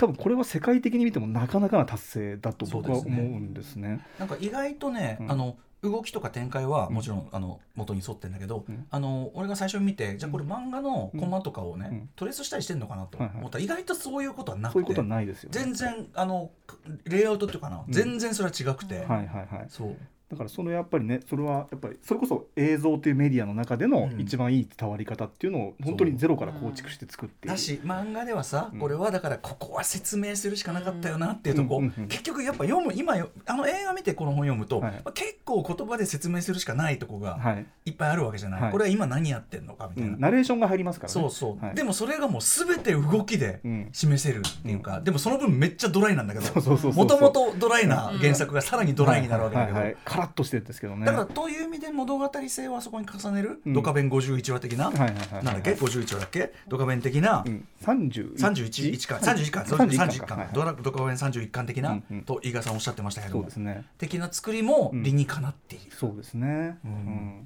[0.00, 3.20] 多分これは世界的に見てもなかなかな達成だと僕はそうですね。
[3.20, 4.00] 思うんですね。
[4.18, 5.30] なんか意外とね、うん。
[5.30, 8.86] あの動きとか展開はもちろん、あの元に沿ってんだけど、うん。
[8.90, 12.08] あの俺が最初見てじゃあこれ漫画のコマとかをね、うん。
[12.16, 15.58] トレースしたりしてんのかなと思ったら意外とそういうことはなくてそういうことはないですよね。
[15.58, 16.50] 全然あの
[17.04, 17.92] レイアウトっていうかな、うん。
[17.92, 19.66] 全然それは違くて、はいはいはい。
[19.68, 19.96] そう
[20.30, 24.20] だからそのやっぱりねそれはやっぱりそれこそ映像というメディアの中でのうん。
[24.20, 27.54] 一番いい伝わり方っていうのを本当にゼロから構築して作っている。
[27.54, 28.78] だし漫画ではさ、うん。
[28.78, 34.92] これはだからここは説明するしかなかったよなっていうとこ、うんうんうん結局やっぱ読む今よあの映画見てこの本読むと、はい。
[34.92, 37.66] まあ結構言葉で説明するしかないとこがはい。
[37.86, 38.72] いっぱいあるわけじゃない、はい。
[38.72, 40.20] これは今何やってんのかみたいな、うん。
[40.20, 41.20] ナレーションが入りますからね。
[41.20, 41.74] そうそう、はい。
[41.74, 43.88] でもそれがもう全て動きでうん。
[43.92, 50.02] 示せるっていうか、でもその分めっちゃドライなんだけどもともとドライな原作がさらにドライになるわけだけど、はいはいはい。
[50.04, 51.04] カラッとしてるんですけどね。
[51.04, 53.72] だからという意味で物語性をあそこに重ねる、うん。
[53.72, 55.44] ドカベン51話的な、はいはいはいはい。
[55.44, 56.52] なんだっけ？51話だっけ？
[56.68, 62.22] ドカベン的な、うん、31 31巻31巻31 31巻はいドラドカベン31巻的な、うんうん。
[62.22, 63.42] と飯賀さんおっしゃってましたけども。
[63.42, 63.84] そうですね。
[63.98, 66.78] 的な作りも理にかなっている、そうですね。
[66.84, 66.92] ううん。
[66.92, 67.44] ん。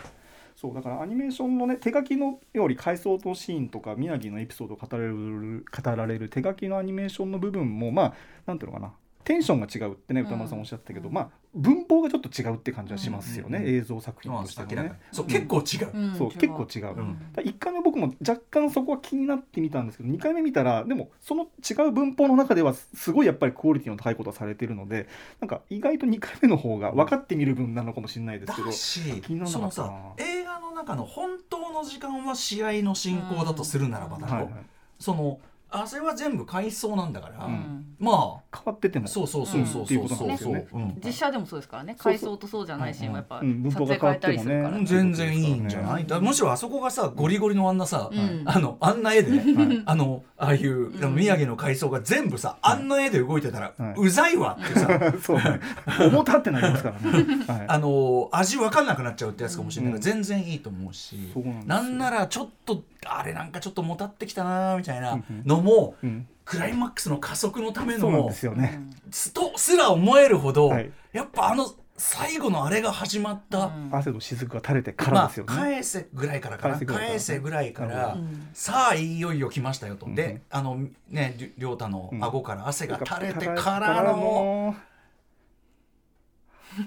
[0.56, 8.14] そうだからアニメーションのね手書きのより回想とシーンとか宮城のエピソードを語られる語られる手書きのアニメーションの部分もまあ
[8.46, 8.92] なんていうのかな
[9.24, 14.98] テンションが違うってね歌丸さんおっしゃってたけど、まあ文法がちょっと違うって感じはしますよね、映像作品まあとしてもね。
[15.12, 17.32] そう結構違う、うんそう結構違う、ん。
[17.32, 25.08] だ1回目僕も若干そこは気になってみたんですけど2回目見たらでもその違う文法の中ではすごいやっぱりクオリティの高いことがされてるので
[25.40, 34.52] なんか意外と2回目の方が分かってみる分なのかもしれないですけどだし気にならなそのか映画の中の本当の時間は試合の進行だとするならばだよ、はいはい、
[34.98, 35.38] その
[35.76, 37.84] あそれは全部回想なんだから、うん。
[37.98, 39.06] ま変わってても。
[39.06, 40.08] あそうそうそうそうっていう。
[40.08, 40.66] そうそうことなんですよね。
[40.72, 41.00] うん。
[41.04, 41.96] 実写でもそうですからね。
[41.98, 42.20] そうそう。
[42.20, 44.76] 回想とそうじゃないシーンはやっぱ撮影変えたりするから。
[44.76, 46.06] うん全然いいんじゃない、うん。
[46.06, 48.42] だむしろあそこがさゴリゴリのあんなさ、うん。
[48.46, 49.82] あのあんな絵で、はい。
[49.84, 53.94] あのああいう、宮城の階層が全部さあんな絵で動いてたら、はい。
[53.96, 54.88] うざいわってさ。
[55.20, 55.60] そうね。
[55.98, 60.02] 重たってなりますからね、 はい、あの味分かんなくなっちゃうってやつかもしれないから、うん。
[60.02, 61.32] 全然いいと思うし。
[61.66, 65.42] なんなんならちょっとあれなんかちょっともたってきたなみたいなうんうん。
[65.44, 66.28] のも、うん。
[66.44, 68.78] クライマックスの加速のためのですよね、
[69.10, 70.92] すとすら思えるほど、はい。
[71.12, 76.74] やっぱあの最後のあれが始まった、汗の雫が垂れてからまあですよね、返せぐらいからかな。
[76.74, 77.08] 返せぐらいから。
[77.08, 78.48] 返せぐらいから、うん。
[78.52, 80.14] さあいよいよ来ましたよと、うん。
[80.14, 84.76] であのね亮太の顎から汗が垂れてかからのの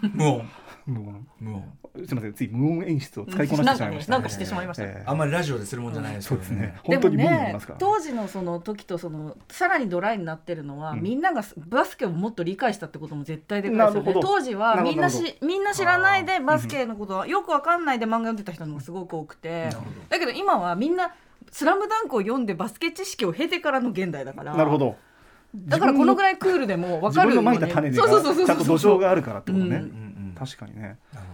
[0.14, 0.50] 無音。
[0.86, 1.28] 無音。
[1.40, 4.84] 無音すみませんつい無音演出を使いこなしてしまいました、なんかねなんかしてしまいました。
[4.84, 5.04] ええ。
[5.06, 6.80] あんまりラジオでするもんじゃないですけどそうですね。
[6.88, 11.02] でも本当にねますから、当時のその時とそのさらにドライになってるのは、うん。
[11.02, 14.08] みんながバスケをもっと理解したってことも絶対でかいですよね。
[14.08, 14.28] なるほど。
[14.28, 19.70] 当時はみんなしみんな知らないでバスケのことはよくわかんないで漫画読んでた人の方がすごく多くて。
[20.10, 21.14] だけど今はみんな
[21.52, 24.56] 「スラムダンクを読んでバスケ知識を経てからの現代だから。
[24.56, 24.96] なるほど。
[25.56, 27.36] だからこのぐらいクールでも分かるよね。
[27.38, 29.84] のまいた種でそうそうそうそうちゃんと土壌があるからってことね、うん。
[29.84, 29.94] うんう
[30.34, 30.98] ん確かにね。
[31.14, 31.34] なるほ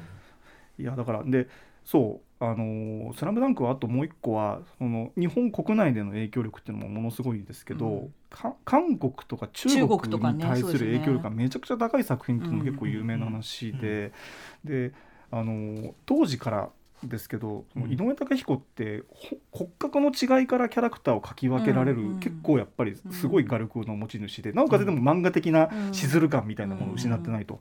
[0.80, 1.48] いやだからで
[1.86, 8.14] そうあのースラムダンクはあともう一個はその日本国内での影響力っていうのもものすごいですけど、うん。
[8.30, 14.12] か韓国とか中中国に対する影響力がめちゃくちゃ高い作品っていうのも結構有名な話で、
[14.66, 14.92] で
[15.32, 16.70] あのー当時から
[17.04, 17.92] ですけど、うん。
[17.92, 22.08] 井上貴彦ってほ骨格の違いからキャラクターを描き分けられる、うん。
[22.14, 27.60] うん結構やっぱりすごい画力の持ち主で、なおかつでも漫画的なしずる感みたいなものを失ってないと。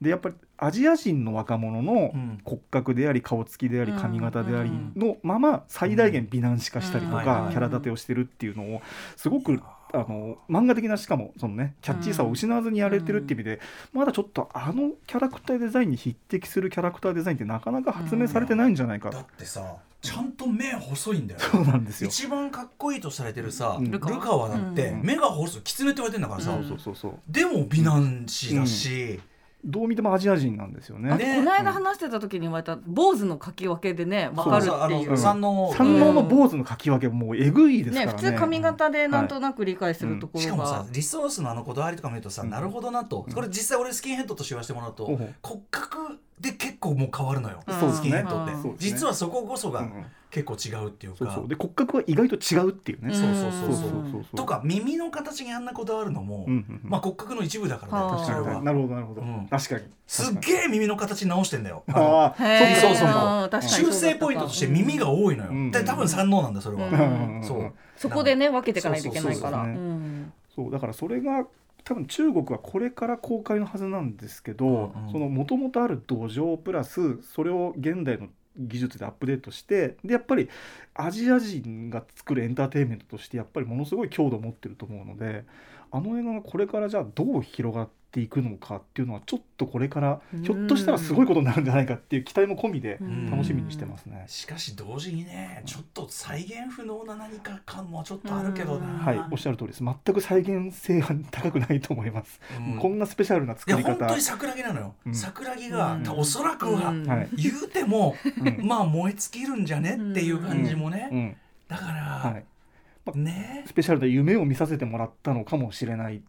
[0.00, 2.40] でやっぱりアジア人の若者のうん。
[2.44, 3.98] 骨格であり顔つきでありうん。
[3.98, 4.92] 髪型でありうん。
[4.96, 7.24] のまま最大限美男子化したりとうん。
[7.24, 8.82] かキャラ立てをしてるっていうのを
[9.16, 9.60] すごく
[9.92, 13.60] あの漫画的なしかもそのねキャッチーさを失わずにやれてるっていう意味で
[13.92, 21.40] まだちょっとあのキャラクターデザインに匹敵するキャラクターデザインってなかなか発明されてないんじゃないかどだってさちゃんと目細いんだよ。
[21.40, 22.08] そうなんですよ。
[22.08, 23.90] 一番かっこいいとされてるさ、うん。
[23.90, 24.10] ルカ。
[24.36, 25.02] ワだって、うん。
[25.02, 25.62] 目が細い。
[25.62, 27.14] 狐って言われてんだからさ、うんそうそうそう。
[27.28, 29.20] でも美男子だし、
[29.66, 31.16] どう見てもアジア人なんですよね。
[31.16, 31.36] ね。
[31.38, 35.10] この間話してた時に言われた坊主の書き分けでね分かるあのっていう。
[35.10, 35.18] うん。
[35.18, 38.12] 三能三能の坊主の書き分けもうえぐいですからね。
[38.12, 45.06] ね普通髪型でなんとなく理解するところが、しかもさリソースのあのこだわりとか見るとさ、うんなるほどなと、これ実際俺スキンヘッドとして言わせてもらうと、
[45.42, 48.02] 骨格で結構もう変わるのよ、うんそうですね。
[48.02, 49.88] スキンヘッドって、実はそここそが
[50.30, 51.48] 結構違うっていうか、そうそう。
[51.48, 53.68] で骨格は意外と違うっていうね、うんそうそうそう。
[53.68, 54.36] そうそうそうそう。
[54.36, 56.90] とか耳の形にあんなこだわるのも、うんうんうん。
[56.90, 58.62] まあ骨格の一部だからはあねそれは。
[58.62, 59.46] なるほどなるほど、うん。
[59.48, 59.84] 確かに。
[60.06, 61.84] すっげえ耳の形直してんだよ。
[61.88, 63.08] ああそうそうそう。
[63.08, 63.84] あー確かに。
[63.86, 65.70] 修正ポイントとして耳が多いのよ、うん。
[65.70, 67.42] で多分三能なんだそれは、うん。
[67.44, 67.72] そう。
[67.96, 69.64] そこでね分けていかないといけないから。
[69.64, 69.82] そうそうそうそう。
[69.82, 70.32] うん。
[70.54, 71.46] そうだからそれが
[71.84, 75.12] 多分中国はこれから公開のはずなんですけど、うんうん。
[75.12, 78.26] そのもともとある土壌プラスそれを現代の
[78.58, 80.48] 技術でアップデートしてでやっぱり
[80.94, 85.44] アジア人が作るエンターテインメントとしてやっぱりものすごい強度を持ってると思うので
[85.90, 93.30] あの映画がこれからじゃあどう広がっていくのかっていうのはちょっとこれからひょっとしたらすごいことになるんじゃないかっていう期待も込みでうん。
[93.30, 94.24] 楽しみにしてますね。
[94.26, 99.84] しかし同時にねちょっと再現不能な何か感もちょっとあるけどな、うんはい、おっしゃる通りです。
[99.84, 102.40] 全く再現性は高くないと思います。
[102.58, 102.78] うん。
[102.78, 103.94] こんなスペシャルな作いやり方。
[103.96, 105.14] 本当に桜木なのよ、うん。
[105.14, 106.08] 桜木が、うん。
[106.10, 106.92] おそらくは。
[107.34, 108.66] 言うても、うん。
[108.66, 109.96] まあ燃え尽きるんじゃね？
[109.96, 111.36] っていう感じもね、うん、
[111.68, 113.18] だから、はい。
[113.18, 113.64] ね。
[113.66, 116.22] スペシャルで夢を見させてもらったのかもしれない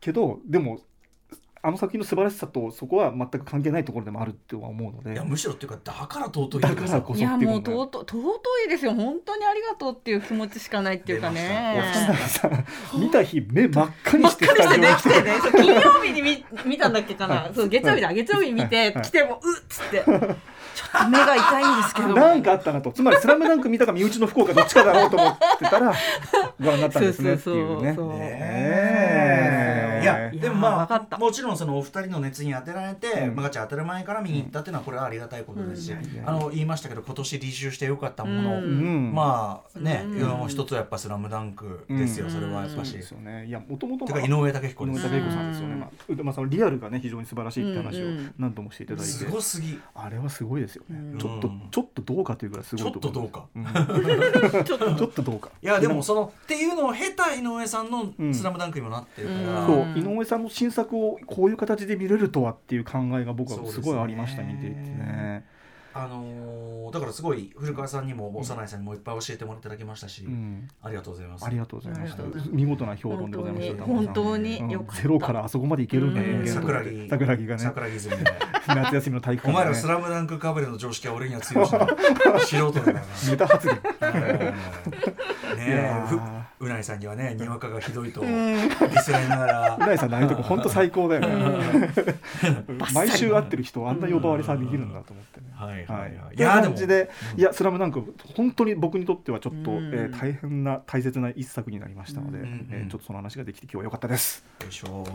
[0.00, 0.80] けど、でも
[1.62, 5.12] あの作品の素晴らしさとそこは全く関係ないところでもあるっては思うので。
[5.12, 8.94] いやむしろっていうかだから尊いだからこそいやもう尊尊いですよ。
[8.94, 11.82] 本当にありがとうっていう気持ちしかないっていうか出ね
[12.94, 13.22] 見た。
[13.22, 17.50] 日目真っ赤にして真っ赤にスタジオに来てしてね来てねそう金曜日に見見たんだっけかな。
[17.54, 18.12] そう月曜日だ。
[18.12, 19.04] 月曜日に見てはい。
[19.04, 20.02] 来てもうっつって。
[20.72, 22.90] ちょっと目が痛いんですけどなんかあったなと。
[22.92, 25.92] つまり「スラムダンク見たか身内の福岡どっちかだろうと思ってたら
[26.58, 27.94] ご覧になったんですねっていうね。
[27.94, 28.18] そうそうそう
[30.02, 31.16] いやでもまわかった。
[31.16, 33.34] あもちろんそのお二人の熱に当てられて、うん。
[33.36, 36.28] まあガチャ当たる前から見に行ったっていうのはこれはありがたいことですし、うん。
[36.28, 38.64] あの言いましたけど今年履修してよかったもの、うん。
[38.64, 38.66] う
[39.10, 39.14] ん。
[39.14, 40.48] まあね、うん。
[40.48, 42.32] 一つはやっぱ「スラムダンクですよ、うん。
[42.32, 42.92] それはやっぱし。
[42.92, 43.46] ですよね。
[43.46, 45.06] いやもともとてか井上武彦井です。
[45.06, 45.50] 上武彦さん。
[45.50, 45.80] ですよね、うん。
[45.80, 48.06] まあ、まあそのリアルがね非常に素晴らしいって話を
[48.38, 49.78] 何度もしていただいて、すごすぎ。
[49.94, 51.18] あれはすごいですよね、うん。
[51.18, 53.44] ちょっとちょっとどうかというぐらいすちょっごいとどうか。
[53.54, 53.64] うん。
[54.64, 55.50] ちょっと ちょっとどうか。
[55.62, 64.54] いやでもそのっていうのを経た井上さんのうん「スラムダンクにもなってるから、うんそう井上さんの新作をこういう形で見れるとはっていう考えが僕はすごいありました、ね。
[64.54, 65.44] 見ていてね、
[65.92, 71.44] あのーだからすごい古川さんにも幼いさんにもいっぱい教えてもらっていただきましたし、うん、ありがとうございます。
[71.44, 74.58] ありがとうございました見事な評論でございました本当に。
[74.58, 74.70] うん。
[74.70, 75.02] よかった。
[75.02, 76.44] ゼロからあそこまでいけるんだうん。
[76.44, 77.08] 人桜木。
[77.08, 77.62] 桜木がね。
[77.62, 78.24] 桜木泉で
[78.66, 81.86] 夏休みの体育お前らスラムダンクかぶれの常識は俺には強いしな
[82.40, 83.02] 素人だから。
[83.28, 83.80] ネタ発言。
[84.00, 84.10] な。
[84.10, 84.50] ね
[85.56, 85.92] いえ
[86.60, 88.34] うないさんにはねにわかがひどいとデうん。
[88.68, 89.76] ィスられながら。
[89.76, 89.78] う。
[89.78, 91.90] ないさんのああいうとこ本当最高だよね。
[92.92, 95.46] 毎週会ってる人あんな呼ばわりさできるんだと思ってね。
[95.54, 96.36] はいはいはい。
[96.36, 99.92] いや感じで、うんいや、スラムダンク、本当に僕にとってはちょっと、うん。
[99.94, 104.44] えー大変な大切な一作になりましたので、うんえーちょっとその話ができて今日は良かったです。
[104.62, 105.06] よいしょ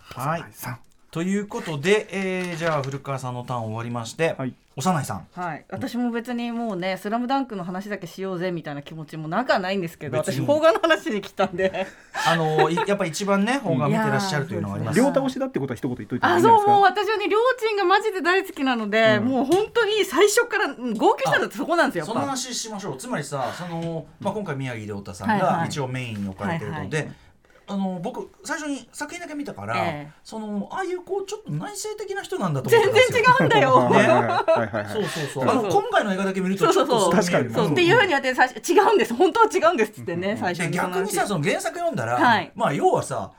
[0.00, 0.44] はい。
[0.52, 0.78] さ
[1.10, 5.26] ということで、えーじゃあ古川さんのターン終わりまして、はい幼いさん。
[5.32, 11.86] はい、私も別にもうね「スラムダンクの話だけしようぜみたいな気持ちもなくはないんですけど私邦画の話に来たんで。
[12.26, 14.98] あのいやっぱ一番ね本が見てらっしゃるというのがあります。
[14.98, 16.40] 両倒しだってことは一言言っといてもいいあ。
[16.40, 19.24] そうもう私はねりょーちんがマジで大好きなので、うん。
[19.26, 22.96] もう本当に最初からうん号泣したのってそこなんですよその話しましょう。
[22.96, 25.56] つまりさその、まあ、今回宮城亮太さんはいはい。
[25.58, 27.16] が一応メインに置かれてるので、はいはい
[27.72, 30.12] あの僕最初に作品だけ見たから、ええ。
[30.22, 33.36] そのああいうこうちょっと内省的な人なんだと思って全然たんですよ。
[33.38, 33.74] 違うんだよ。
[33.88, 34.84] はいはいはいはい。
[34.84, 35.08] はいそうそう。
[35.08, 35.26] そう。
[35.32, 35.50] そうそう。
[35.50, 37.12] あの今回の映画だけ見るとちょっとそう。
[37.14, 37.54] そうそう確かに。
[37.54, 37.96] そうっていう。
[37.96, 38.02] ふう。
[38.02, 39.14] に言われて最初違うんです。
[39.14, 42.52] 本当は違うんですってね、最初でに逆にさその原作読んだら、はい。
[42.54, 43.32] まあ要はさ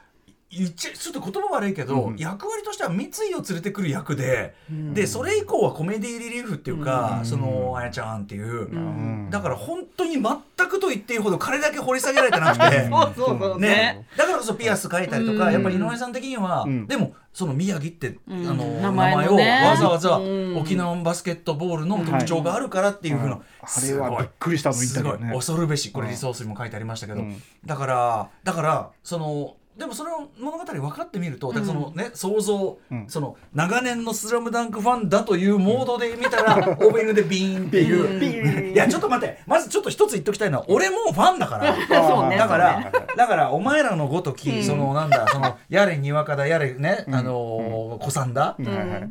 [0.55, 4.93] 言っちゃちょっと言葉悪いけど、うん役割としては三井を連れてくる役で、うん。
[4.93, 7.25] でそれ以降はコメディリリーフっていうか、うん。
[7.25, 9.29] そのあやちゃんっていう、うん。
[9.29, 10.23] だから本当に全
[10.69, 12.87] くと言っていいほど彼だけ掘り下げられてなくて。
[12.89, 13.67] そうそうそうね。
[13.67, 15.53] ね、だからこそピアス書いたりとか、うん。
[15.53, 16.87] やっぱり井上さん的には、うん。
[16.87, 18.47] でもその宮城って、うん。
[18.47, 20.57] あの名名前をわざわざうん。
[20.57, 25.33] 沖縄バスケットボールの特徴があるからっていうふうな、あれはびっくりしたの言ったすごいけどね。
[25.33, 27.41] 恐るべしこれうんリソースにも書いてありましたけど、うん。
[27.65, 33.05] だからだからそのでもその物語分かってみると、だからそのね想像、うん。
[33.07, 41.73] その長年の「スラムダンクファンだというモードで見たら、 オープニングでビーンっていう、いやちょっと待ってまずちょっと一つ言っときたいのは俺もファンだから。
[42.07, 42.38] そうね。
[42.38, 44.63] だから、そうねだからお前らのごとき、うん。
[44.63, 48.33] そのなんだそのやれにわかだやれね、あのー子さん。
[48.33, 48.57] だ、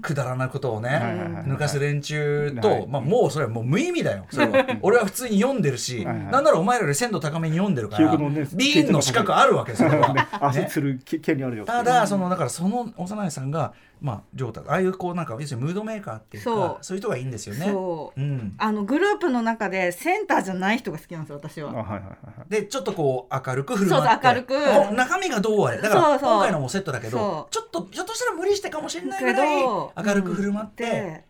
[0.02, 0.90] くだらなことをね、
[1.46, 2.86] 抜かす連中と、はい。
[2.88, 4.66] まあ、もうそれはもう無意味だよそれは。
[4.82, 10.51] 俺は普通に読んでるし、なんならお前らより鮮度高めに読んでるから、ビーンの資格あるわけそれは。
[10.60, 17.66] あ足つるき権利あるよただそのだからその幼いさんがまあ亮太ああいうこうなんか要するにムードメーカーっていうかそそうういう人がいいんですよね。
[17.66, 18.20] そう。
[18.20, 21.70] うん、あのグループの中でセンターじゃない人が好きなんですよ私は。
[21.70, 22.50] あはいはいはいはい。
[22.50, 24.08] でちょっとこう明るく振る舞って。
[24.08, 24.42] そうそう明る
[24.90, 24.96] く。
[24.96, 25.80] 中身がどうあれ。
[25.80, 26.30] だからそうそう。
[26.30, 31.24] 今回のもセットだけどちょっとひょっとしたら無理してかもしれないぐらいけど明るく振る舞って、で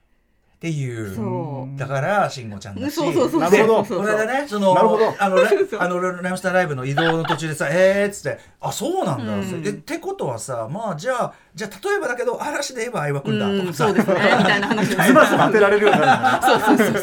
[0.62, 1.12] っていう。
[1.16, 1.76] そう。
[1.76, 2.94] だから慎吾ちゃんだし。
[2.94, 3.84] そうそうそうなるほど。
[3.84, 5.12] そうこれでねそのなるほど。
[5.18, 5.50] あのラ
[5.80, 9.62] あのライムスターライブの移動の途中でさ「えー」っつって「あそうなんだ」うん。
[9.66, 14.14] えってことはさまあじゃあじゃあ例えばだけど嵐で言えば相葉君だとうんかさそうですね。
[14.38, 16.46] みたいな話 ズバズバ当てられるようになる。
[16.46, 17.00] そうそうそうそう。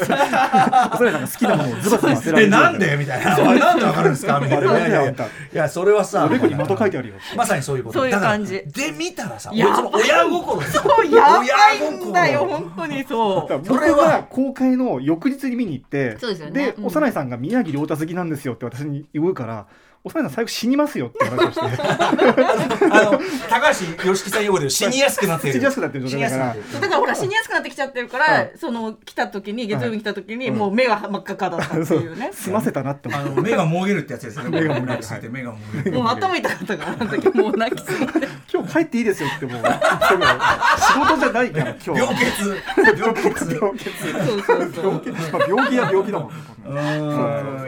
[0.96, 2.50] それなんか好きなものをズバズバ当てられえる。
[2.50, 3.34] なんでみたいな。
[3.34, 4.40] あれなんでわかるんですか？
[4.40, 4.78] みたいな。
[4.88, 5.14] いやい
[5.52, 5.68] や。
[5.68, 7.14] それはさおでこに的書いてあるよ。
[7.36, 7.98] まさにそういうこと。
[7.98, 8.54] そういう感じ。
[8.66, 12.70] で見たらさやばいその親心そうやばいんだよ親心。
[12.70, 16.74] 本当にそだう僕が公開の翌日に見に行ってでね。
[16.78, 16.86] うん。
[16.86, 19.66] 幼いさんが宮城亮太好きなんですよって私に言うから
[20.02, 21.82] 幼いさん最後死にますよって話をして。
[21.82, 23.20] あの
[23.50, 25.54] 高橋良樹さん用語で死にやすくなっている。
[25.54, 26.56] 死にやすくなってる状態だから。
[26.80, 32.30] だからほら死にやすくなってきちゃってるから、はいその来た時に月曜日に来た時に、はいもう目が真っ赤っかだったっていうね。
[32.32, 34.60] 済ませたなって思あっての目がもげるってやつですよね。
[34.60, 35.20] 目がもげる。
[35.20, 39.62] て目がもげるもう頭痛かったからあの時もう泣きすぎて今日帰っていいですよってもう。
[39.62, 42.98] 仕事じゃないから今日病欠。
[42.98, 43.54] 病欠。
[43.54, 43.90] 病欠。
[43.90, 46.30] そうそうそう病気は病気だもん。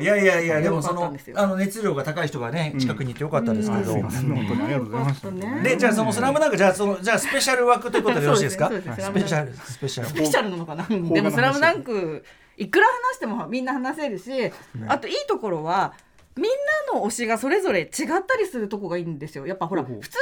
[0.00, 4.34] いやいやいやでもそのあの熱量が高い人がね近くにいてよかったですけど、すいません。
[4.34, 5.62] 本当にありがとうございましたよかったね。
[5.62, 8.68] でじゃあその「スラムダンクじゃあそのじゃあスペシャル枠ということでよろしいですか？
[8.68, 8.96] そうですね。
[8.98, 10.08] スペシャルスペシャル。
[10.08, 10.84] スペシャルなのかな？
[10.84, 12.24] でも「スラムダンク
[12.56, 14.52] いくら話してもみんな話せるし、
[14.88, 15.94] あといいところは
[16.36, 16.46] みん
[16.94, 17.88] なの推しがそれぞれ違っ
[18.26, 19.46] たりするとこがいいんですよ。
[19.46, 20.02] やっぱほらほうほう。
[20.02, 20.18] 普通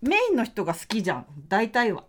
[0.00, 1.26] メインの人が好きじゃん。
[1.48, 2.04] 大体は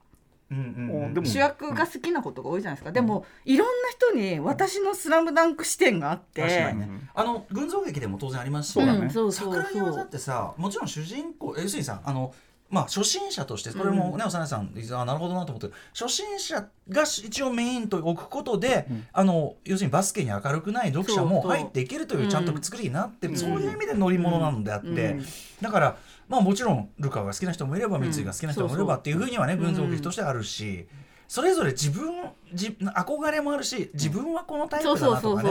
[0.51, 1.13] うんうんうん。
[1.13, 1.25] でも。
[1.25, 6.41] 主役が好きなことが多いじゃないですか、でもいろんな人に私の「スラムダンク視点があって。
[6.41, 6.89] 確かにね。
[7.13, 8.73] あの群像劇でも当然ありますし。
[8.73, 9.05] そうだね。
[9.05, 9.53] んそうそう。
[9.53, 12.33] 桜木技ってさもちろん主人公要するにさあの
[12.69, 23.37] まあ初心者としてこれもね幼いさんあなるほどなと思って初心者が一応メインと置くことで、あの要するにバスケに明るくない読者も入っていけるというちゃんと作りになって、うん。
[23.37, 25.25] そういう意味で乗り物なのであって、うん。
[25.61, 25.97] だから
[26.29, 30.87] まあもちろんルカが好きな人もいれば三井が好きな人もいればっていうふうにはね群像劇としてあるし。
[31.27, 32.11] それぞれ自分
[32.55, 35.43] じ憧れもあるし自分はこのタイプそうだなとか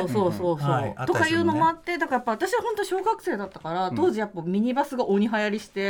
[0.82, 0.94] ね。
[1.06, 5.80] とかいうのもあってだからやっぱ私は本当小学生だったから、当時やっぱミニバスが鬼流行りして、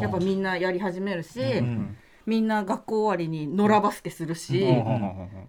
[0.00, 1.96] やっぱみんなやり始めるし、うん。
[2.26, 4.58] みんな学校終わりに野良バスケするし、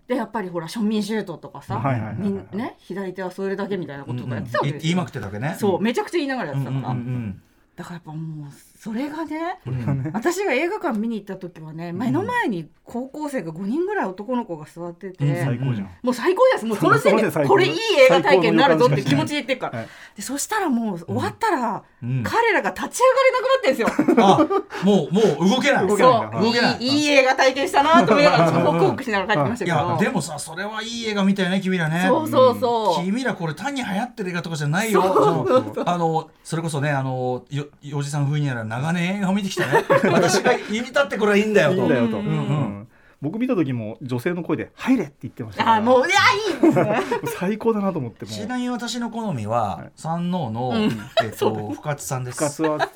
[0.08, 5.56] でやっぱりほら庶民シュートとかさ、んね左手は添えるだけみたいなこととかやってたわけですよ、い言いまくってたわけね。
[5.60, 6.96] そうめちゃくちゃ言いながらやってたから、
[7.76, 8.52] だからやっぱもう
[8.86, 9.74] それがねうん。
[9.74, 15.44] うん私が映画館見に行った時はね目の前に高校生が5人ぐらい男の子が座ってて、うん。
[15.44, 15.90] 最高じゃん。
[16.04, 16.66] もう最高です。
[16.66, 22.24] もうその時点でこれいい映画体験になるぞって気持ちで言ってるから、はいでそしたらもう終わったら、うん。
[22.24, 24.24] 彼らが立ち上がれなくなってるんですよ。
[24.24, 25.88] あもうもう動けない。
[25.88, 26.78] 動けないそう動けない。
[26.80, 29.78] いいいい映画体験したなと思いながらホクホクしながら帰ってきましたいけど。
[29.78, 32.06] やでもさそれはいい映画みたいね君らね。
[32.08, 33.04] そうそうそう。
[33.04, 35.02] 君らこれ単に流行ってる映画とかじゃないよ。
[35.86, 37.66] あのそれこそねあのよ
[37.96, 39.84] おじさん風にやら長年映画を見てきたね。
[40.12, 41.76] 私が言いたってこれはいいんだよと。
[41.76, 42.88] いいんだよと、うんうん。
[43.22, 45.64] 僕見た時も女性の声で「入れ!」って言ってました。
[45.64, 46.18] からあもういや
[46.54, 47.00] いいですね。
[47.40, 49.92] 最高だなと思ってもちなみに私の好みは、はい。
[49.96, 50.84] 山王の、うん。
[51.24, 52.38] えっと深津さんです。
[52.38, 52.90] 深津は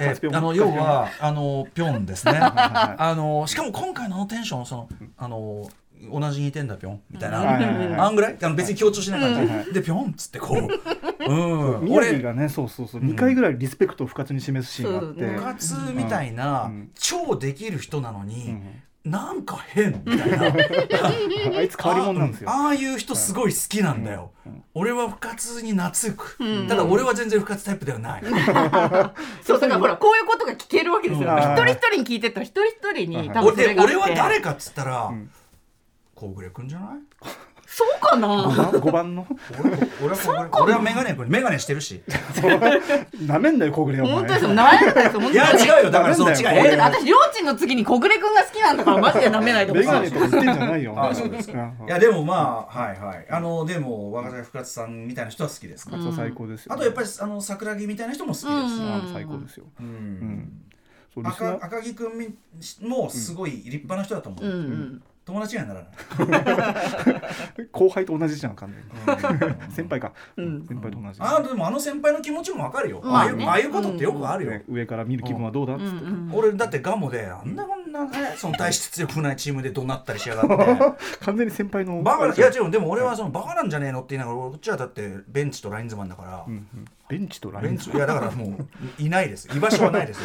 [0.00, 2.34] え深津ぴょんあの要はあのぴょんですね。
[2.34, 5.66] はあのしかも今回のあのテンションそのあの
[6.10, 7.00] 同じ似てんだぴょん。
[7.10, 8.36] みたいな、あんぐらい？
[8.42, 10.68] あの別に強調しない感じ、はいはいでぴょんっつってこう、
[11.28, 13.08] うん、宮城俺がねそうそうそう、うん。
[13.10, 16.90] 2回ぐらいリスペクトを深津に示すシーンがあって、そうね部活みたいな、うん。
[16.98, 18.82] 超できる人なのうに、ん。
[19.04, 20.46] なんか変みたいな。
[21.58, 22.50] あいつ変わり者なんですよ。
[22.50, 24.62] ああいう人すごい好きなんだよ、うん。
[24.74, 26.68] 俺は深津に懐く、うん。
[26.68, 28.22] ただ俺は全然深津タイプではない、
[29.42, 31.30] そうだからほらこういうことが聞けるわけですよ。
[31.30, 31.36] うん。
[31.36, 33.96] 一人一人に聞いてったら一人一人に多分そ俺れがあって。
[33.96, 35.28] 俺は誰かっつったら、ん
[36.28, 36.88] 小暮君じゃない？
[37.64, 39.26] そうかな？5番の？
[39.64, 39.70] 俺
[40.04, 42.02] 俺は俺はメガネ君メガネしてるし。
[43.26, 44.12] なめんなよ小暮お前。
[44.12, 44.54] 本当ですよ。
[44.54, 45.20] なめないですよ。
[45.20, 45.90] 本当にいや違うよ。
[45.90, 46.36] だからその違う。
[46.66, 49.86] え私りょうちんの次に小暮くんが好きなんだからマジでなめないでほしい。
[49.86, 53.26] メガネとか言ってんじゃないよあそうですかいやでもまあはいはい。
[53.30, 55.92] あのでも若手深津さんみたいな人は好きですか？
[55.92, 58.58] ら、深津は最高ですよ、あとやっぱりあの桜木みたいな人も好きです、うん
[58.94, 60.62] あ最高ですよ、うん。
[61.24, 64.52] 赤赤木君みもすごい立派な人だと思う、うん。
[64.52, 65.02] うん。
[65.24, 69.44] 友達にはならない、 後輩と同じじゃん完全に。
[69.44, 69.72] うん。
[69.72, 70.66] 先輩か、うん。
[70.66, 71.20] 先輩と同じ。
[71.20, 73.44] あでもあの先輩の気持ちもわかるよ、まあね。
[73.44, 75.76] ああいうああいうことってよくあるよ、ね上から見る気分はどうだ？
[75.76, 76.28] っつって、うん。
[76.28, 80.98] うん俺だってガモであんなこんんなねその大して強くないチームで怒鳴ったりしやがって。
[81.24, 82.70] 完全に先輩のバカないや違う。
[82.70, 88.66] でも俺はそのバカなんじゃねえのって言いながらこっちはだってベンチとラインズマンだから、うんうんベンチとラインベンチいやだからもう
[89.02, 89.46] いないです。
[89.54, 90.24] 居場所はないですよ。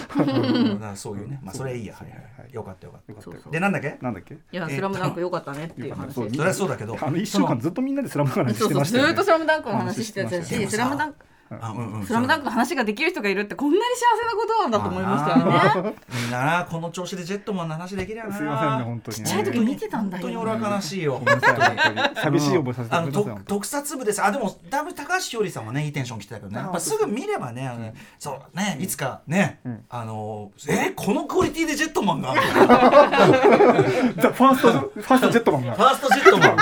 [0.95, 1.37] そういうね。
[1.43, 1.93] まあそれいいや。
[1.95, 2.19] はいはい。
[2.19, 3.49] はいよかったよかっよかったよた。
[3.49, 3.97] でなんだっけ？
[4.01, 4.35] なんだっけ？
[4.35, 6.97] いや、スラムダンク良かったねっていう話そうですそれはそうだけど。
[7.01, 9.09] あの一週間ずっとみんなでスラムダンクの話そうそうずしてましたよね。
[9.09, 11.25] ーっとスラムダンクの話してたし、スラムダンク
[12.05, 15.45] スラムダンクの話ができる人がいるってこんなに幸せなことなんだと思いましたよ
[15.83, 15.95] ね。
[16.09, 16.31] みん。
[16.31, 18.33] ななこの調子でジェットマンの話できりゃな。
[18.35, 19.17] すいませんね本当に。
[19.17, 20.23] ちっちゃい時見てたんだよ。
[20.23, 21.21] 本当に俺は悲しいよ
[22.15, 23.11] 寂しい思いさせてあの
[23.45, 24.21] 特撮部です。
[24.23, 26.57] あでもだいぶ高橋ひょりさんはねいいテンション来てたけどね。
[26.57, 29.85] やっぱすぐ見ればねあのねそうねいつかね、ん。
[29.89, 32.33] あのえこのクオリティでジェットマンが？
[32.33, 35.73] ファーストファーストジェットマンが。
[35.75, 36.57] ファーストジェットマン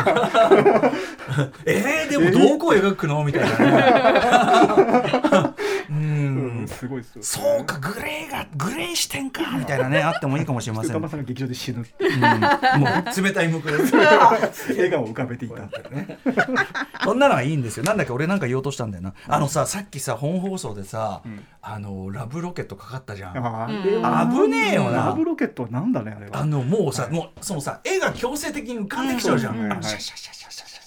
[1.66, 3.24] えー、でもどこを描くの？
[3.24, 11.82] みたいなねううんんすごいですよそうかグレーがグレー視点かみたいなねあってもいいかもしれません、歌うん、も間さんが劇場で死ぬ。
[11.82, 11.86] う
[13.24, 13.96] 冷たい向くです。
[13.96, 15.56] 笑顔を浮かべていた
[17.04, 17.84] そんなのはいいんですよ。
[17.84, 19.14] なんだっけ、俺なんか言おうとしたんだよな。
[19.28, 21.44] あのさ、さっきさ、本放送でさ、ん。
[21.62, 23.34] あのラブロケットかかったじゃん。
[23.34, 25.06] 危ねえよな。
[25.08, 26.40] ラブロケットはなんだねあれは。
[26.42, 29.56] あのもうさ、もうそのさ、絵が強制的に浮かんできちゃうじゃん。
[29.56, 30.85] シャシャシャシャシャ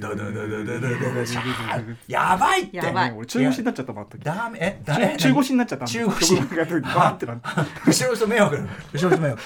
[0.00, 4.82] ダダダダダダダやばいってやばい俺中腰になっちゃったもんあったダメえ
[5.18, 7.48] 中腰になっちゃった中腰バーってなって
[7.86, 8.60] 後ろの人迷惑後
[9.04, 9.42] ろの人迷惑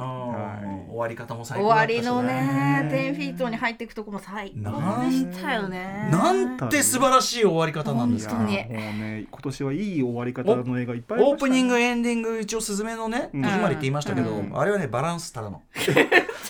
[0.00, 6.08] あはいー終わり方も最終高だったしわりのね、10フィートに入っていくとこも最高でしたよね。
[6.10, 8.34] なんて素晴らしい終わり方なんですか。
[8.34, 15.62] 本当にいやもうね今年はいい終わり方の映画いっぱいありオーましたねプニングエンディング一応スズメのねうん戸締まりって言いましたけど、うんあれはねバランスただの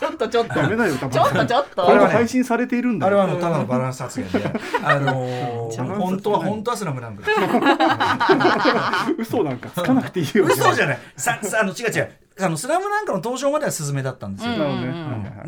[0.01, 0.55] ちょっとちょっと。
[0.55, 1.83] ダメだよ、ちょっとちょっと。
[1.85, 3.09] これは配信されているんだよ。
[3.09, 4.51] あれはあのただのバランス発言で、
[4.83, 7.39] あのー 本当は本当はスラムダンクです。
[9.19, 10.45] 嘘なんかつかなくていいよ。
[10.47, 10.99] 嘘じゃない。
[11.17, 12.11] ささあの違う違う。
[12.43, 14.55] あのスラムダンクの登場まではスズメだったんですよ。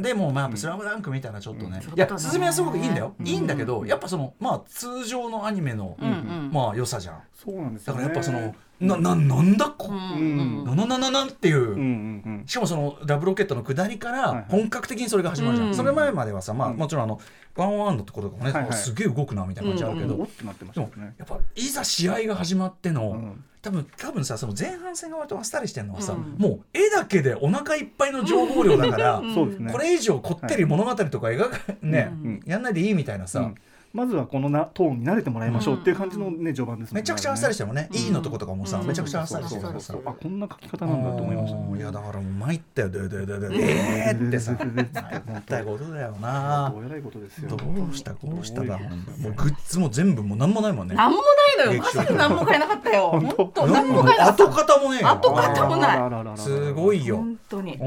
[0.01, 1.95] でもまあやっぱスラムダンクみたいなちょっとね、うん。
[1.95, 6.51] いやスズメはすごくいいんだよ、うんいいんだけどやっぱそのまあ通常のアニメの、うんうん。
[6.53, 7.22] まあ良さじゃん。
[7.34, 8.14] そうなんですだかよね。
[8.14, 12.45] らやっぱそのなななんだこ、うんうんなななななっていう、うんうんうん。
[12.47, 16.76] しかもそのラブロケットの下りから本格的にそれが始まるじゃん、うんそれ前まではさまあうん。
[16.76, 17.20] もちろんあの
[17.57, 18.72] ワンワンのところとかもね、はいはい。
[18.72, 20.28] すげえ動くなみたいな感じあるけど、でも。
[21.18, 26.34] やっぱいざ試合が始まっての、うん多分多分さその前半戦が割とあっさりしてるのはさ、うん。
[26.36, 29.68] もう絵だけでお腹いっぱいの情報量だから、うん。
[29.70, 32.40] これ以上こってり物語とか描か、ね、うん。
[32.44, 33.54] やんないでいいみたいなさ、うん
[33.93, 37.01] まずはこのなトーンに慣れてもらいましょうっていう感じのね序盤ですね。
[37.01, 37.97] めちゃくちゃあっさりしてもんね、うん。
[37.97, 38.86] いいのとことかもさ、うん。
[38.86, 41.84] めちゃくちゃあっさりしてるからさあこんな書き方なんだと思いましたうんいね。
[41.84, 42.88] やだからもう参ったよ。
[42.90, 43.49] でででで
[44.09, 44.57] えーってさ。
[44.57, 46.72] 参ったことだよな。
[46.74, 46.86] どう。
[46.86, 47.51] えらいことですよ。
[47.51, 48.14] どうした？
[48.14, 48.86] こうしただも
[49.28, 50.95] うグッズも全部もうなんもないもんね。
[50.95, 51.18] なんも
[51.57, 51.82] ないのよ。
[51.82, 53.11] マジでなんも買えなかったよ。
[53.11, 53.36] 本当。
[53.36, 53.66] 本当。
[53.66, 54.45] なんも買えなかった。
[54.45, 56.38] 跡形もね跡形もない。
[56.38, 57.16] すごいよ。
[57.16, 57.78] 本当に。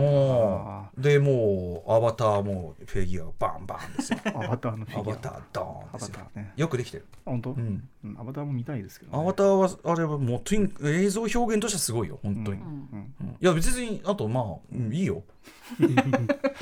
[0.97, 4.19] でもうアバターもフェギュアがバンバンですよ。
[4.25, 5.01] アバターのフィギュア。
[5.01, 6.53] アバタードーンアバターね。
[6.55, 7.05] よくできてる。
[7.25, 7.51] 本当？
[7.51, 7.53] う。
[7.59, 7.87] ん。
[8.03, 8.17] うん。
[8.19, 9.19] アバターも見たいですけどね。
[9.19, 12.67] アバターはあれはもうとに映像表現としてはすごいよ本当に、うん。
[12.67, 13.13] うん。
[13.21, 13.27] うん。
[13.29, 14.43] いや別にあとまあ、
[14.73, 15.23] うんいいよ。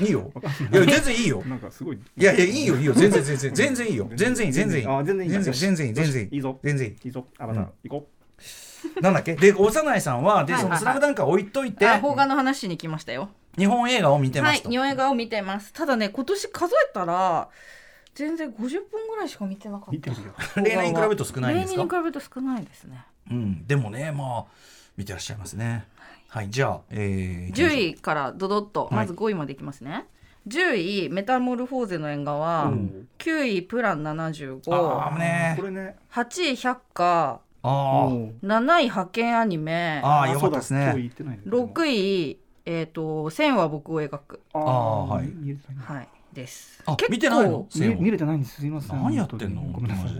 [0.00, 0.32] いいよ。
[0.72, 0.76] い。
[0.76, 1.42] や全然いいよ。
[1.46, 1.96] なんかすごい。
[1.96, 2.92] いやいやいいよいいよ。
[2.92, 4.10] 全然全然全然いいよ。
[4.14, 4.52] 全然いい。
[4.52, 5.42] 全然いいあ全然いい全
[5.74, 5.94] 然いい。
[5.94, 6.40] 全然いいいい。
[6.40, 6.58] ぞ。
[6.62, 6.96] 全然いい。
[7.04, 7.26] いいぞ。
[7.38, 7.70] アバターうん。
[7.84, 8.08] 行こ
[9.00, 9.34] なんだっけ？
[9.36, 10.70] で幼いさんはでその「はいはい。
[10.72, 13.30] はいスラムダンクは置いといてあ邦画の話しに来ましたよ。
[13.56, 15.72] 日本映画を見てますと、はい、日本映画を見てます。
[15.72, 17.48] ただね、今年数えたら。
[18.14, 19.90] 全然50分ぐらいしか見てなかった。
[19.90, 20.34] う見てるよ。
[20.56, 21.76] 例年に比べると少ないんですか？
[21.76, 22.84] 例年に比べると少ないです。
[22.84, 23.04] ね。
[23.30, 23.66] うん。
[23.66, 24.44] でもねまあ
[24.96, 25.86] 見てらっしゃいますね。
[26.28, 26.50] はい。
[26.50, 28.94] じゃあ、えー、10位からドドッとはい。
[28.94, 30.06] まず5位までいきますね、
[30.48, 33.08] 10位メタモルフォーゼの縁側、うん。
[33.18, 35.96] 9位プラン75ああねこれね。
[36.12, 40.92] 8位百花あもう7位派遣アニメああよかったですね。
[40.96, 44.66] 言ってないね6位えっ、と線は僕を描くああー
[45.06, 45.32] はい。
[45.96, 46.82] はいです。
[46.84, 47.66] あ見てないの？
[47.74, 48.60] 見見れてないんです。
[48.60, 49.02] すいません。
[49.02, 49.62] 何やってんの？
[49.62, 50.10] ごめんなさい。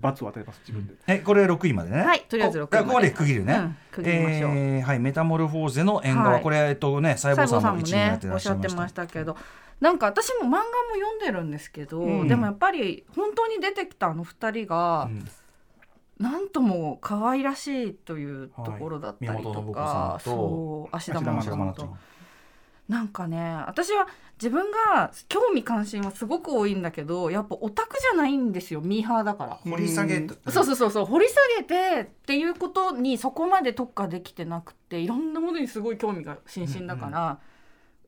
[0.00, 0.94] 罰を与えます自分で。
[1.08, 2.02] えこれ6位までね。
[2.02, 2.84] はいとりあえず6位まで。
[2.84, 4.50] こここで区切るね、うん区切りましょう。
[4.52, 6.42] えーはいメタモルフォーゼの縁側、はい。
[6.42, 9.36] これえっとね細胞さんも西郷さんも一位になってらねおっしゃってましたけど。
[9.80, 10.64] なんか私も漫画も
[10.94, 12.28] 読んでるんですけど、うん。
[12.28, 15.24] でもやっぱり本当に出てきたあの二人が、うん
[16.18, 21.98] なんとも可愛らしいというところだったりとか、とそう芦田愛菜さんと真奈ちゃん
[22.88, 24.08] なんかね私は
[24.38, 29.54] 自分が興味関心はすごく多いんだけどやっぱオタクじゃないんですよミーハーだから。
[29.70, 30.28] 掘り下げうん。
[30.28, 31.04] そうそうそうそう。
[31.04, 37.38] 掘り下げてっていうことにそこまで特化できてなくていろんなものにすごい興味が津々だから、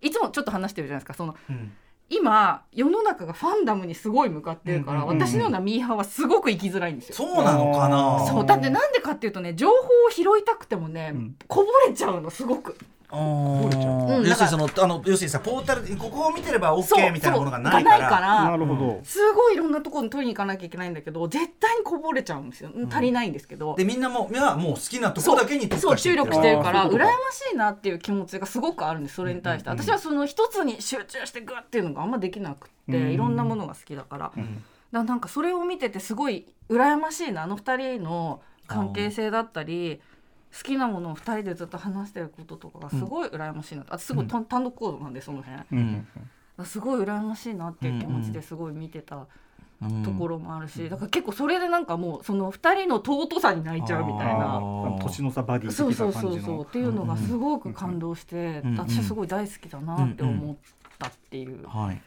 [0.00, 1.14] いつもちょっと話してるじゃないですか。
[1.14, 1.72] そのうん。
[2.08, 5.20] 今世の中がファンダムにすごい向かってるから、うんうんうん。
[5.20, 7.14] 私のようなミーハーはすごく生きづらいんですよ。
[7.16, 8.24] そうなのかな。
[8.26, 8.46] そう。
[8.46, 11.36] だってなんでかっていうとね情報を拾いたくてもね、うん。
[11.48, 12.76] こぼれちゃうのすごく
[13.10, 14.18] あー。
[14.18, 14.22] う。
[14.22, 18.44] ん要するにそのあの要するにさポータルここを見てればそう OK みたいなものがないから。
[18.44, 19.00] なるほど。
[19.04, 23.74] すごいいろんなところに取りに行かなきゃいけないんだけど絶対にこぼれちゃうんですよ、足りないんですけど。
[23.76, 29.16] でみんなもいやもう好きなところだけに特そう注力してるから羨ましいなっていう気持ちがすごくあるんです。
[29.16, 33.10] それに対して、うんうん私はその一つに集中してグッっていうのがあんまできなくって、うん。
[33.12, 34.36] いろんなものが好きだから、だか
[34.92, 37.44] らなんかそれを見ててすごい羨ましいな。
[37.44, 40.00] あの二人の関係性だったり
[40.56, 43.82] 好きなものを二人でずっと話してることとかがすごい羨ましいな。
[43.84, 46.06] と、あとすごい単単独行動なんでその辺、うん。
[46.58, 49.26] らすごい羨ましいなっていう気持ちですごい見てた
[49.82, 54.58] うんところもあるし、だから結構それでなんかもうその二人の尊さに泣いちゃうみたいあな。
[54.60, 56.62] ー年の差バディそう的そうそうそう。
[56.64, 60.56] っていうのがすごく感動して、うんうん私はすごい大好きだなって思っ
[60.98, 62.00] たっていうはい。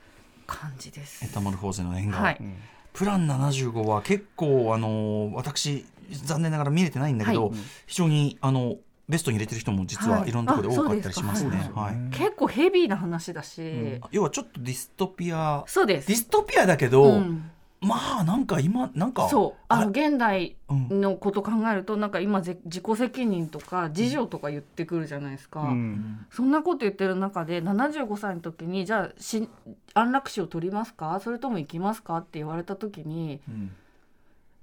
[0.45, 1.25] 感じです。
[1.25, 2.37] エタマルフォーゼの縁側、はい。
[2.39, 2.53] うん。
[2.93, 7.57] プラン75は結構あのー私残念ながら見れてないんだけど、はい。
[7.87, 8.77] 非常にあの
[9.09, 10.29] ベストに入れてる人も実ははい。
[10.29, 10.93] いろんなところで多か。
[10.93, 11.71] ったりしますね。
[11.75, 11.95] はい。
[12.17, 15.63] 結構ヘビーな話だし、要はちょっとディストピア。
[15.67, 16.07] そうです。
[16.07, 17.49] ディストピアだけど、うん。
[17.81, 19.65] まあなんか今なんかそう。
[19.67, 21.01] あのあ現代うん。
[21.01, 26.25] のこと考えるとなんか今ぜ自己責任とか自助とか言ってくるじゃないですか、うん。
[26.31, 29.49] そんなこと言ってる中で75歳の時にじゃあし
[29.93, 31.19] 安楽死を取りますか？
[31.21, 32.15] それとも生きますか？
[32.19, 33.71] って言われた時にうん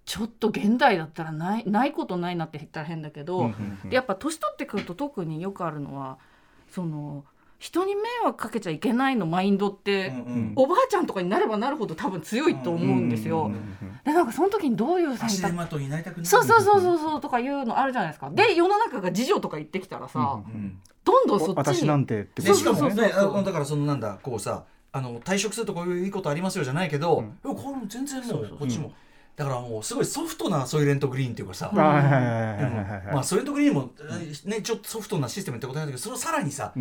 [0.05, 3.45] ちょっと現代だったらないないことないなって言ったら変だけど、うん
[3.85, 6.19] うんでやっぱ年取ってくると特によくあるのは
[6.71, 7.25] その
[7.59, 13.43] 人に迷惑かけちゃいけないのマインドって、うんおばあちゃんとかになればなるほど多分強いと思うんですよ。
[13.43, 16.25] うんうんでなんかその時にどういう選択？
[16.25, 18.31] そうそうそうそうそうとかいうのあるじゃないですか。
[18.31, 23.33] で世の中が自助とか言ってきたらさ、うんどんどんそっち私になんてってでしかもそうそうそうそう。
[23.35, 28.93] ねあだからそのなんだこうさあの退職するとこういういいことありますよじゃないけど、いやこれも全然もうこっちも、
[29.41, 33.91] だからもうすごいソフトなソイレントグリーンっていうかさ、まあソイレントグリーンも、
[34.45, 36.75] ね、ちょっとソフトなシステムってことなんだけどそれをさらにさ、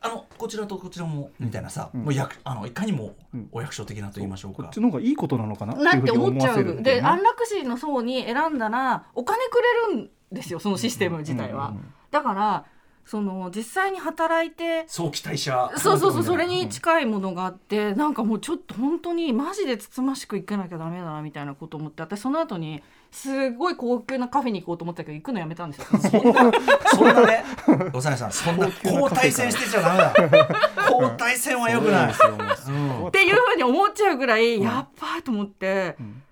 [0.00, 3.48] あのこちらとこちらもみたいなさ、うんもう役あのいかにもうん。
[3.50, 4.62] お役所的なと言いましょうか。
[4.62, 4.72] こっ。
[4.72, 5.72] ちの方がいいことなのかな？
[5.72, 6.04] ってないうふう。
[6.04, 6.82] にって思っちゃ思わせるう。
[6.82, 9.60] で安楽死の層に選んだらお金く
[9.90, 11.74] れるんですよそのシステム自体は。
[12.12, 12.64] だから
[13.04, 15.70] その実際に働いて早期退社。
[15.76, 22.82] そうそうそうそれに近いものがあってなんかもうちょっと本当にマジでつつましく行かなきゃダメだなみたいなこと思って私その後に
[23.12, 25.86] すごい高級なカフェに行こうと思ったけど行くのやめたんですよ。
[26.00, 26.52] そんな
[26.90, 27.44] そんなね。
[27.92, 30.48] おさねさんそんな交代戦してちゃダメだ。
[30.90, 32.14] 交代戦はよくない。
[32.68, 36.23] うんっていうふうに思っちゃうぐらい、やっばいと思って、ん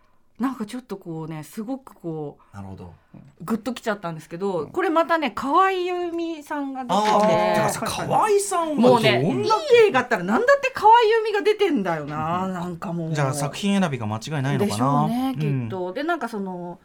[0.43, 2.93] なんかちょっとこうねすごくこなるほど。
[3.15, 9.51] うグッときちゃったんですけどこれまたね河合由美さんが出てああ、て河合さんはもうねいい
[9.89, 13.15] 映画あったらなんだって河合由美が出てんだよななんかもう。
[13.15, 14.77] じゃあ作品選びが間違いないのでかな。
[14.77, 15.93] しょうねきうんっと。
[15.93, 16.81] でなんかその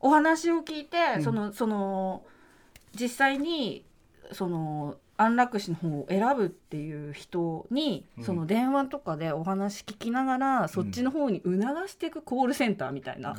[0.00, 2.22] お話を聞いて、んそのその
[2.98, 3.84] 実際に
[4.32, 13.36] その安楽死の方を選ぶっていう人に、その電話とかでお話聞きながら、そっちの方に促していくコールセンターみたいな、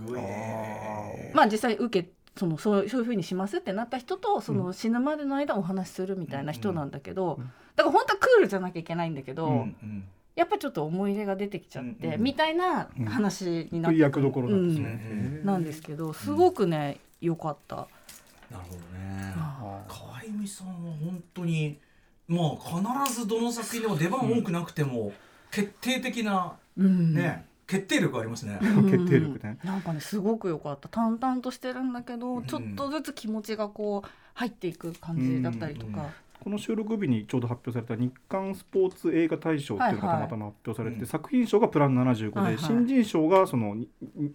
[1.34, 7.40] まあ実際受けそのそうそういうふうにしますってなった人とその死ぬまでの間お話しするみたいな人なんだけど、
[7.76, 9.54] だから本当はクールじゃなきゃいけないんだけど、うん。
[9.54, 10.04] うん。
[10.36, 12.14] やっぱちょっと思い入れが出てきちゃって、うん。
[12.14, 14.70] うんみたいな話になってそういう役どころなん。
[14.70, 15.14] ですねう
[15.44, 15.46] ん。
[15.46, 15.64] なん。
[15.64, 17.88] ですけどすごくね良かった。
[18.54, 19.34] なるほどね。
[19.36, 21.80] あ河合由美さんは本当に
[22.28, 25.12] まあ必ずどの作品でも出番多くなくても
[25.52, 27.14] 決定的なうん。
[27.14, 28.60] ね決定力ありますね。
[28.62, 29.58] ー決定力ね。
[29.64, 30.90] うんなんかねすごく良かった。
[30.90, 32.46] 淡々としてるんだけど、ん。
[32.46, 36.10] ちょっとずつ気持ちがこう入っていく感じだったりとか、
[36.44, 40.30] この収録日にちょうど発表された日韓スポーツ映画大賞っていうのがはいはい。
[40.30, 41.06] たまたま発表されて、うん。
[41.06, 42.64] 作品賞がプラン75で、はいはい。
[42.64, 43.88] 新人賞がそのに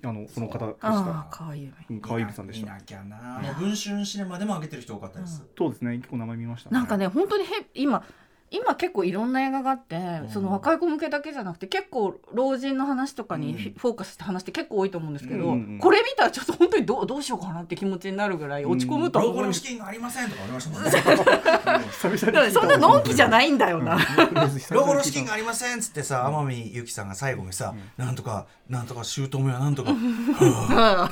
[0.02, 0.88] あのこの方でした。
[0.88, 2.66] ああ可愛いうん川井さんでした。
[2.66, 3.40] 見なきゃな。
[3.58, 5.44] 文春シネマでも上げてる人多かったです。
[5.56, 5.98] そうですね。
[5.98, 8.02] 結構名前見ました、なんかね本当にへ今
[8.50, 9.98] 今結構いろんな映画があって、
[10.32, 19.46] その若い子向けだけじゃなくて結構老人の話とかにフォーカスした話って結構多いと思うんですけど、うんうんこれ見たらちょっと本当にどうどうしようかなって気持ちになるぐらい落ち込むと思う。
[19.46, 22.50] んですの資金がありませんとかありましたもんね。
[22.50, 23.98] そんなのんきじゃないんだよな。
[24.70, 29.92] 老後の資金がありませんっつってさ天海祐希さんが最後にさ、なんとかなんとか姑はなんとか。
[29.92, 31.08] は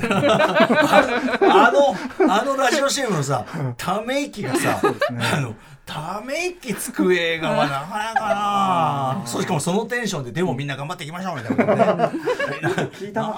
[1.41, 3.45] ああのあのラジオ CM のさ
[3.76, 5.55] ため息がさ、あの
[5.87, 9.22] ため息つく映画はなかなかな。
[9.26, 12.12] そうしかもそのテンションででもみんな頑張っていきましょうみたいなね。
[12.93, 13.28] 聞いたな。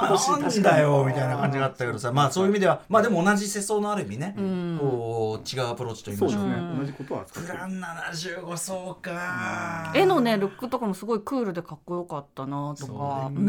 [0.48, 2.10] んだよみたいな感じがあったけどさ。
[2.10, 4.78] まあそういう意味ではまあでも同じ世相のある意味ね、ん。
[4.78, 6.54] こう違うアプローチといいましょうね。
[6.54, 7.54] うん同じことは扱ってる。
[7.54, 9.92] プラン75そうか。
[9.94, 13.46] 絵のねルックとかもすごいクールでかっこよかったなとか、ねううん。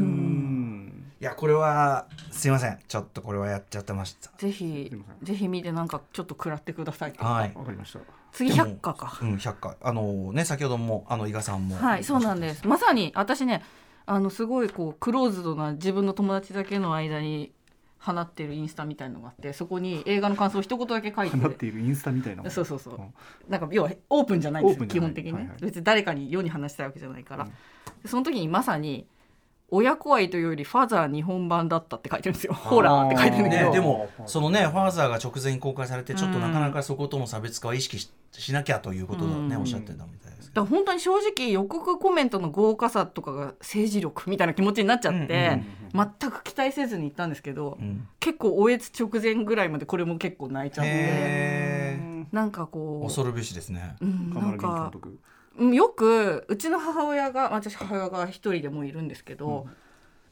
[0.87, 2.77] んいやこれはすいません。
[2.87, 4.29] ちょっとこれはやっちゃってました。
[4.37, 4.91] ぜひ
[5.23, 7.13] ぜひ見てなんかちょっと食らってください。
[7.17, 7.51] はい。
[7.55, 7.99] わかりました
[8.31, 9.17] 次でも100課か。
[9.21, 11.75] うん100回あのね先ほどもあの伊賀さんも。
[11.75, 12.67] はいそうなんです。
[12.67, 13.63] まさに私ね
[14.05, 17.51] あのすごいこうクローズドな自分の友達だけの間に
[17.99, 22.95] 放ってるインスタみたいのがあってそこに映画の感想を一言だけ書いて放っているインスタみたいなそうそうそう。
[22.95, 23.13] うん。
[23.49, 25.57] なんか要はオープンじゃないんですよ基本的にね、はいはい。
[25.61, 27.49] 別に誰かに世に話したいわけじゃないから、うん。
[28.01, 29.05] でその時にまさに
[29.71, 32.53] 親子愛というよりファザー日本版だったって書いてるんですよ。
[32.53, 39.61] ホラーって書いてるんだけど、ね、でもそのねファーザーが直前に公開されてちょっとなかなかそことの差別化は意識ししなきゃということをね、うん。
[39.61, 40.61] おっしゃってたみたいですけど。
[40.61, 48.07] だから本当に正直予告コメントの豪華さとかが政治力みたいな気持ちになっちゃって、うんうん全く期待せずに行ったんですけど、うん。
[48.19, 51.97] 結構おえつ直前ぐらいまでこれも結構泣いちゃって。
[52.31, 53.07] なんかこう。
[53.07, 53.95] 恐るべしですね。
[53.99, 54.91] うん、なんか
[55.59, 59.67] よくうちの母親が私母親が一人でもいるんですけど、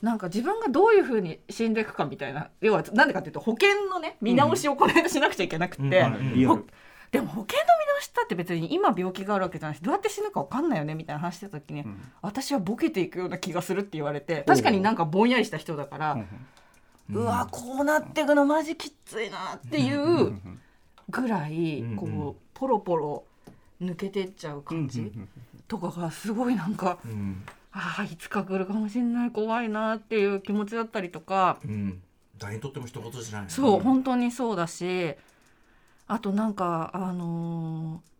[0.01, 6.67] なんか自分がどういうふうに死んでいくかみたいな要はなんでかっていうと保険のね見直しをこの間しなくちゃいけなくて、うん。
[7.09, 11.97] でも保険の見直しだって別に今病気があるわけじゃないしどうやって死ぬか分かんないよねみたいな話してた時に、うん。
[12.21, 16.13] 私はボケていくような気がするって言われて確かになんかぼんやりした人だから、
[17.09, 17.15] うん。
[17.15, 20.39] うわこうなっていくのマジきついなっていう
[21.09, 21.91] ぐらいうん。
[21.91, 21.95] うん。
[21.95, 23.23] こうポロポロ
[23.82, 25.11] 抜けてっちゃう感じ
[25.67, 27.43] とかがすごいなんかうん。
[27.71, 31.59] ああいつか来るかもしれない怖いなっていう気持ちだったりとか。
[31.63, 32.01] うん。
[32.39, 35.15] 誰にとっても一言じゃない、そう本当にそうだし。
[36.07, 38.16] あとなんかあのー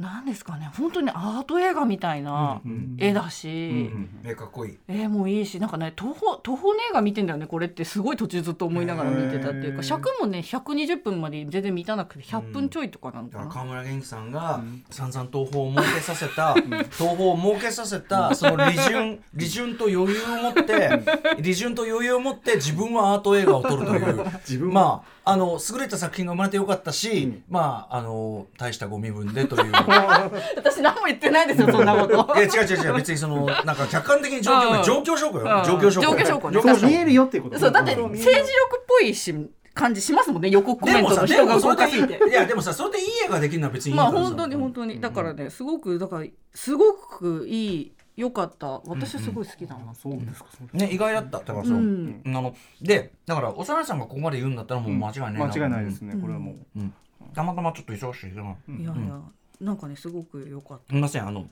[0.00, 0.70] なんですかね。
[0.78, 4.08] 本当にアート映画みたいなうん絵だうし、ん。
[4.24, 4.78] えかっこいい。
[4.88, 13.38] 絵もいいしなんかね途方途方の映画見てんだよねこれってすごい途中ずっと思いながら見てたっていうか尺もね120分まで全然満たなくて100分ちょいとかなのか。
[13.40, 21.02] な、だから川村元気さんが散々東宝を儲けさせた東宝を儲けさせたその利潤利潤と余裕を持って
[21.42, 24.24] 利潤と余裕を持って自分はアート映画を撮るという。
[24.48, 27.42] 自分はまああの優れた作品が生まれてよかったし、うん。
[27.48, 29.72] まああの大したご身分でという。
[30.56, 32.14] 私何も言ってないですよそんなこと。
[32.36, 32.94] いや違う違う違う。
[32.96, 34.82] 別にそのなんか客観的に状況うん。
[34.82, 35.58] 状況証拠よ。
[35.58, 35.64] うん。
[35.64, 36.08] 状況証拠。
[36.08, 38.44] 状況証拠そう見えるよっていうことそうだって政治力
[38.80, 39.34] っぽいし
[39.72, 42.32] 感じしますもんね予告コメントの人が動かすぎてでもさでもそれでいい。
[42.32, 45.00] いやでもさそれでいい映画できるのは別にいいまあ本当に本当に。
[45.00, 48.80] だからねすごくだからすごくいい良かった。
[48.86, 50.78] 私はすごい好きだな、そうですかそうですか。
[50.78, 51.38] ね意外だった。
[51.38, 52.22] だからそう、うん。
[52.26, 56.14] あのでだから幼いさんがここまで言うんだったらもう間違いないな、間違いないですね。
[56.20, 56.56] これはもう。
[56.76, 56.94] うん。
[57.34, 58.30] たまたまちょっと忙しい。
[58.30, 58.80] けどうん。
[58.80, 59.20] いやいや
[59.60, 60.88] なんかねすごく良かった。
[60.88, 61.26] すみません。
[61.26, 61.46] あの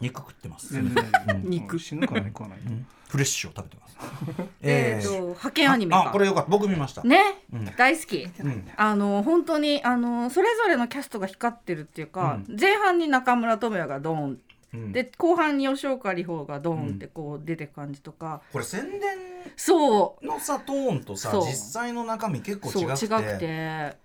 [0.00, 0.94] 肉食ってます、全然。
[0.94, 1.50] 大丈夫うん。
[1.50, 2.86] 肉死ぬからね食わないうん。
[3.08, 3.96] フレッシュを食べてます。
[4.62, 6.08] えっ、ーと派遣アニメか。
[6.08, 6.50] あこれよかった。
[6.50, 7.18] 僕見ました、ね、
[7.52, 7.64] うん。
[7.76, 8.22] 大好き。
[8.22, 8.68] うん。
[8.76, 14.40] あの本当にあのそれぞれのキャストが光ってるっていうか、前半に中村倫也がドーン
[14.74, 14.92] うん。
[14.92, 19.00] で後半に吉岡里帆がドーンってこう出てく感じとか、これ宣伝
[19.56, 23.06] そうのさトーンとさ実際の中身結構違くて。
[23.06, 24.02] 違くて。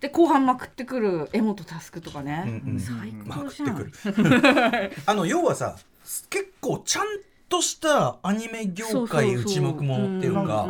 [0.00, 3.92] で後半まくってくる柄本佑とかね、うんうん最高じゃん、
[5.06, 5.76] あの要はさ
[6.30, 7.06] 結構ちゃん
[7.54, 10.66] としたアニメ業界内目ものっていうか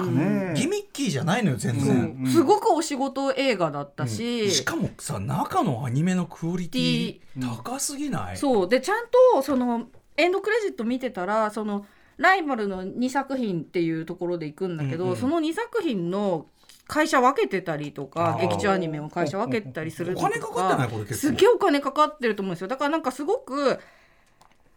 [0.55, 2.27] ギミッキーじゃないのよ全然、うん。
[2.27, 8.69] すごくお仕事映画だったし、しかもさ中のアニメのクオリティ高すぎない、そう。
[8.69, 9.87] でちゃんとその
[10.19, 11.87] エンドクレジット見てたらその
[12.19, 15.17] ライバルの2作品っていうところで行くんだけど、うんうん。
[15.17, 16.47] その2作品の
[16.87, 23.81] 会社分けてたりとか劇中アニメを会社分けてたりするおのと金かかってないこれ結構すげえお金かかってると思うんですよだからなんかすごく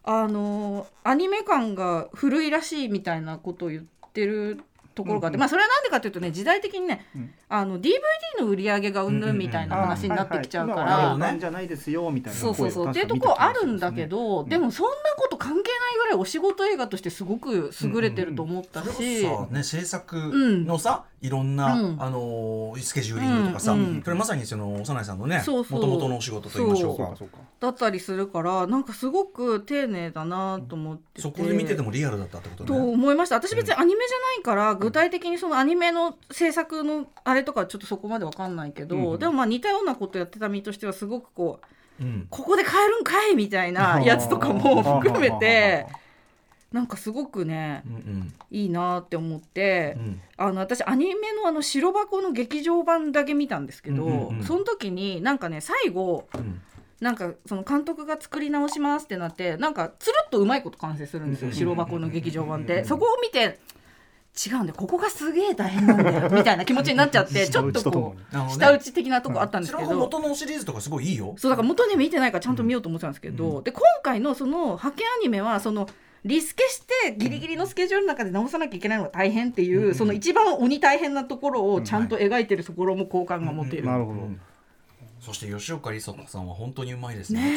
[0.10, 3.84] あのアニメ感が古いらしいみたいなことを言っ
[4.14, 4.62] てる
[4.97, 7.91] ところがあって、まあそれはなんでかというとね時代的にね、うんあの DVD
[8.41, 20.15] の売り上げがうんぬんみたいな話になってきちゃうから、あはいはい今はね版じゃないですよみたいなそうそうそうっていうところあるんだけど、うんでもそんなこと関係ないぐらいお仕事映画としてすごく優れてると思ったそし、ね、制作
[20.65, 27.15] のさ、いろんな、うんあのースケジューリングとかさ、うんうんそれまさにその幼いさんのねもともとのお仕事と言いましょうか
[27.59, 31.21] だったりするからなんかすごく丁寧だなと思ってて。
[31.21, 32.79] そこで見ててもリアルだったってこととね。
[32.79, 39.19] 思いました私別にアニメじゃないから、具体的にそのアニメの制作のあれとかちょっとそこまでわかんないけど、うんうん。
[39.19, 41.59] でもまあ似たようなことやってた身としてはすごくこ
[41.99, 42.27] ううん。
[42.29, 45.88] ここで買えるんかいみたいなやつとかも含めて
[46.71, 48.33] なんかすごくねうんうん。
[48.49, 50.21] いいなって思って、うん。
[50.38, 54.43] あの私アニメのあの白箱の劇場版だけ見たんですけど、うんうんうん。
[54.43, 56.61] その時になんかね最後うん。
[56.99, 63.59] なんかその監督が作り直しますってなってなんかつるっとうまいこと完成するんですよ白箱の劇場版ってそこを見て
[64.45, 64.75] 違うんだよ。
[64.77, 66.29] ここがすげえ大変なんだよ。
[66.35, 69.85] みたいな気持ちになっちゃって ちょっとこうなるほどね舌打ち的なとこあったんですけど。
[69.85, 71.33] それは元のシリーズとかすごいいいよ。
[71.38, 75.88] そうだから元に見てないからちゃんと見ようと思ってたんですけど、で今回のその派遣アニメはその
[76.23, 83.85] リスケしてギリギリのスケジュールの中で直さなきゃいけないのが大変っていう、その一番鬼大変なところをちゃんと描いてるところも好感が持てる。
[83.85, 84.29] なるほど、
[85.21, 87.55] そして吉岡里帆さんは本当にうまいですね。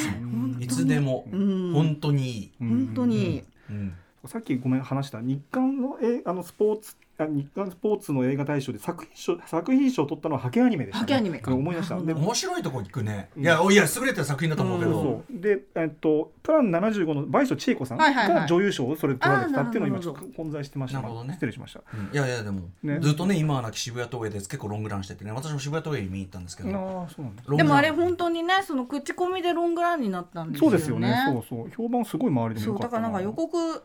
[0.60, 1.26] いつでも。
[1.34, 1.72] ん。
[1.72, 3.94] 本当にいい、本当に、うん
[4.26, 11.54] さっきごめん話した日韓のえあのスポーツあ日韓スポーツの映画大賞で作品賞作品賞を取ったのは派遣アニメでした、ね、派遣アニメか。
[11.54, 12.00] 思い出した。
[12.00, 13.30] で面白いとこ行くね。
[13.36, 18.40] いやいや優れた作品だと思うけど、そうで、えっと、プラン75の倍賞千恵子さんはいはいはい。
[18.42, 21.34] が女優賞をそれで取られてたっていうのを今ちょっと混在してましたなるほどね。
[21.34, 21.80] 失礼しました。
[21.92, 22.10] うん。
[22.12, 22.98] いやいやでも、ね。
[23.00, 25.32] ずっとね今はなき渋谷東映で結構ロングランしててね。
[25.32, 26.70] 私も渋谷東映に見に行ったんですけど。
[26.70, 27.42] ああそうなんだ。
[27.46, 27.56] ロングラン。
[27.58, 30.70] でもあれ本当にねその口コミでロングランになったんですよね。
[30.70, 31.24] そうですよね。
[31.26, 31.70] そうそう。
[31.70, 33.82] 評判すごい周りでもよかっただからなんか予告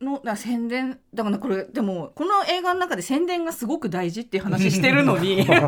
[0.00, 5.44] のな宣伝だからこれでもこの映画の中で宣伝がすごく大事っていう話してるのに。
[5.46, 5.60] でも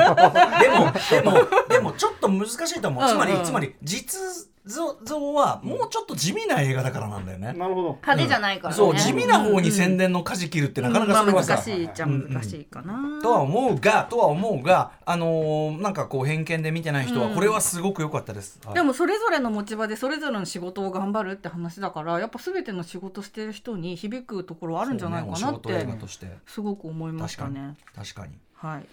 [1.11, 3.09] でもでもちょっと難しいと思う。
[3.09, 4.21] つまり、つまり実
[4.69, 7.89] 像はもうちょっと地味な映画だからなんだよね、なるほど。
[8.03, 8.77] 派手じゃないからね。
[8.77, 13.21] そう地味な方に宣伝の舵切るってなかなかそれはさ、まあ難しいっちゃ難しいかな。
[13.23, 18.75] とは思うがとは思うがあのーなんかこう偏見で見てない人はうんこれはすごく良かったです、はい。
[18.75, 26.29] でもそれぞれの持ち場でそれぞれの仕事を頑張るって話だからやっぱ全ての仕事してる人に響くところあるんじゃないかなって画として。
[26.47, 27.65] すごく思いまし確かに。
[27.65, 27.77] たね。
[27.95, 28.33] 確かに。
[28.55, 28.87] はい。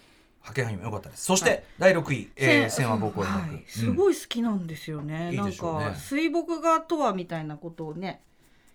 [0.46, 1.26] 派遣アニメ良かったです。
[1.26, 5.32] そして、第6位、えー、千は僕を描く、はい、すごい好きなんですよね。
[5.32, 8.22] いいなんか水墨画とはみたいなことをね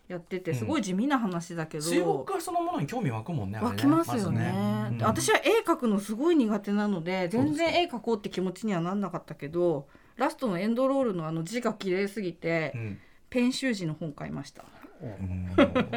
[0.08, 3.76] やっててすごい地味な話だけど、水墨画そのものに興味湧くもんね湧ね。
[3.76, 4.52] きますよね。
[4.52, 12.98] まずで私は絵描くのすごい苦手なので全然絵描こうって気持ちにはなんなかったけどラストのエンドロールのあの字が綺麗すぎて、うん。
[13.30, 14.64] ペン習字の本買いました。
[14.64, 14.79] うん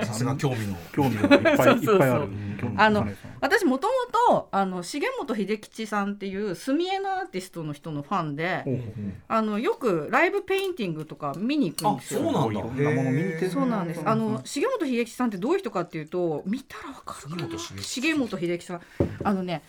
[0.03, 0.75] さすが興味の。
[0.93, 1.93] 興味がいっぱいそうそうそう。
[1.93, 2.29] いっぱいある。
[2.77, 3.07] あの
[3.41, 3.93] 私もとも
[4.29, 8.63] とあの重本秀吉さんっていう墨絵のアーティストの人のファンで
[9.27, 12.21] あのよくライブペインティングとか見に行くんあですよ。
[12.21, 12.59] そうなんだ。
[12.59, 13.99] いろんなもの見に行ってるそうなんです。
[13.99, 14.07] うん。
[14.07, 17.47] あの重本秀吉さんってどういう人かっていうと見たらわかるかな。
[17.47, 18.81] 重本秀吉さん。
[19.23, 19.61] あのね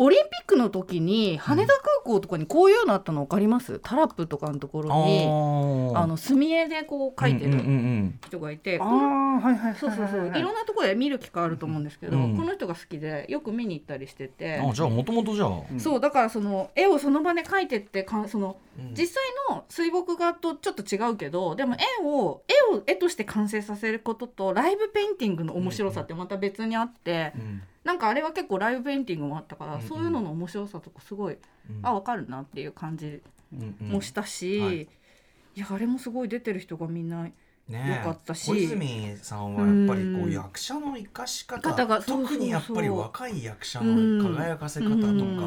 [0.00, 3.80] オリンピックの時に羽田空港とかにこういうのあったの分かります？
[3.82, 5.24] タラップとかのところに
[5.96, 8.20] あの墨絵でこう描いてうんうんうるん。
[8.24, 10.28] 人がいて、あこのあはいはいそうそうそう。
[10.28, 14.60] いろんなところで見る機会あると思うんですけど、うんこの人が好きでよく見に行ったりしてて。
[14.60, 15.80] あじゃあもともとじゃあ、うん。
[15.80, 18.94] そうだからその絵をその場で描いてってかんそのうん。
[18.94, 22.42] 実際の水墨画とちょっと違うけどでも絵を
[22.72, 29.88] 絵を絵として完成させることとライブペインティングの面白さってまた別にあって、うんなんかあれは結構ライブペインティングもあったから、うんうん。
[29.88, 31.38] そういうのの面白さとかすごい、
[31.70, 31.80] うん。
[31.82, 33.22] あ分かるなっていう感じ
[33.54, 33.88] うんうん。
[33.88, 34.82] もしたし、はい。
[34.82, 34.88] い、
[35.54, 37.26] やあれもすごい出てる人がみんな
[37.68, 38.00] ね。
[38.02, 38.46] えよかったし。
[38.50, 40.32] 小泉さんはやっぱりこううん。
[40.32, 42.36] 役者の生かし方方がそうそうそう。
[42.36, 45.38] 特にやっぱり若い役者の輝かせ方とか、うん。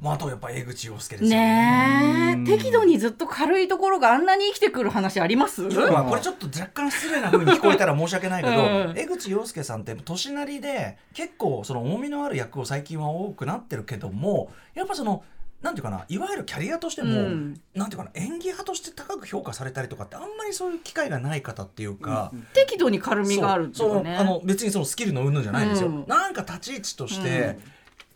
[0.00, 2.58] まあ、あとやっぱ江口洋介ですようんねえ。
[2.58, 5.64] 適度にずっと軽いところがあんなに生きてくる話あります？
[5.70, 8.58] 要はこれちょっと若干失礼な風に聞こえたら申し訳ないけど、う
[8.92, 8.94] ん。
[8.98, 15.22] 江口洋介さんって年なりで結構その重みのある役を最近は多くなってるけどもやっぱその
[15.62, 17.60] なんていうかないわゆるキャリアとしても、うん。
[17.74, 22.32] なんていうかな演技派として高く評価されたりとかってあんまりそういう機会がない方っていうか。
[22.54, 26.04] 適度に軽みがあるっていそうねあの別にそのスキルの云々じゃないんですよ、うん。
[26.06, 27.50] なんか立ち位置として、うん。
[27.50, 27.56] っ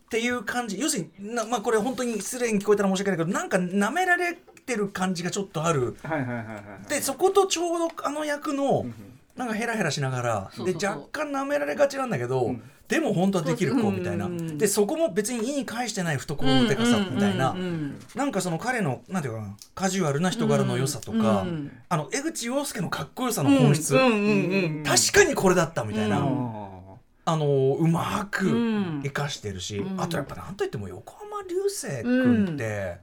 [0.08, 0.78] ていう感じ。
[0.78, 5.96] 要するにな、まあ、これ本当に失礼に聞こえたら申し訳ないけどなんか舐められてる感じがちょっとある。
[6.02, 6.52] はいはいはいは
[6.86, 8.94] いでそことちょうどあの役のうん
[9.36, 12.62] なんかヘラヘラしながらで若干舐められがちなんだけど、うん。
[12.86, 14.32] でも本当はできる子みたいな、うん。
[14.32, 26.64] うんうんでそこも別に意に介してない懐の手かさみたいな、うんうんうんなんかその彼のなんていうかなカジュアルな人柄の良さとか、うんあの江口洋介のかっこよさの本質、うんうんうんうん確かにこれだったみたいな、うん。
[27.26, 29.00] あのうまくうん。
[29.02, 30.00] 生かしてるし、うん。
[30.00, 32.98] あとやっぱなんといっても横浜流星君って、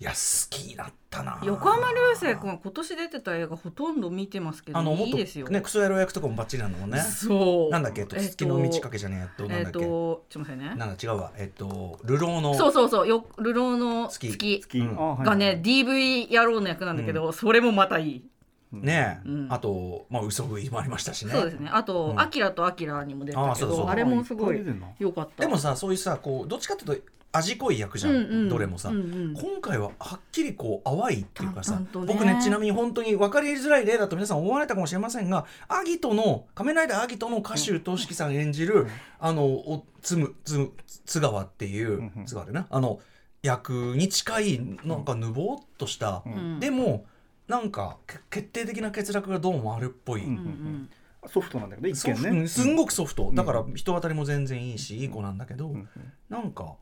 [0.00, 0.16] いや好
[0.48, 1.40] きになったな。
[1.42, 5.48] 横浜流星君は今年出てた映画ほとんど見てますけどあのいいですよ。
[5.48, 7.00] ねクソ野郎役とかもバッチリなのもんね。
[7.00, 7.70] そう。
[7.70, 10.74] なんだっけ、月の満ち欠けじゃねえやっと、なんえっだっけ、とちょっと待ってね。
[10.76, 13.08] なんだ違うわ、えっと、流浪のそうそうそう。
[13.08, 14.30] よ流浪の月。
[14.30, 14.78] 月月。
[14.78, 14.96] うん。
[14.96, 18.24] DV 野郎の役なんだけど、それもまたいい。
[18.72, 19.52] ねえ、うん。
[19.52, 21.32] あと、まあ、嘘食いもありましたしね。
[21.32, 21.70] そうですね。
[21.72, 22.20] あとうん。
[22.20, 24.60] アキラとアキラにも出たけあそうそうど、あれもすごいい。
[24.60, 25.42] っぱ出てんな良かった。
[25.42, 28.48] でもさ、そういうさ、こう、どっちかっていうと、味濃い役じゃん、うんうん。
[28.48, 28.88] どれもさ。
[28.88, 29.34] うんうん。
[29.34, 31.86] 今回ははっきりこう淡いっていうかさ、ね。
[31.92, 38.86] 僕ねちなみに本当に分かりづらい例だと皆さん思われたかもしれませんがアギトの仮面ライダーアギトの歌手としきさん演じる、
[39.20, 40.72] あのおつむつむ
[41.04, 42.24] 津川っていう、うんうん。
[42.24, 43.00] 津川でなあの
[43.42, 46.60] 役に近いなんかぬぼーっとした、うん。
[46.60, 47.04] でも
[47.48, 50.90] なんかけ決定的な欠落がどうもあるっぽい、うんうん
[51.26, 52.30] ソフトなんだけど一見ね。
[52.30, 52.48] うん。
[52.48, 53.34] すんごくソフト、ん。
[53.34, 55.88] だから人当たりも全然いいし、いい子なんだけど、うんうん。
[56.30, 56.76] なんか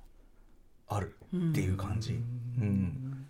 [0.89, 2.17] あるうんっていう感じ、う
[2.63, 3.27] ん。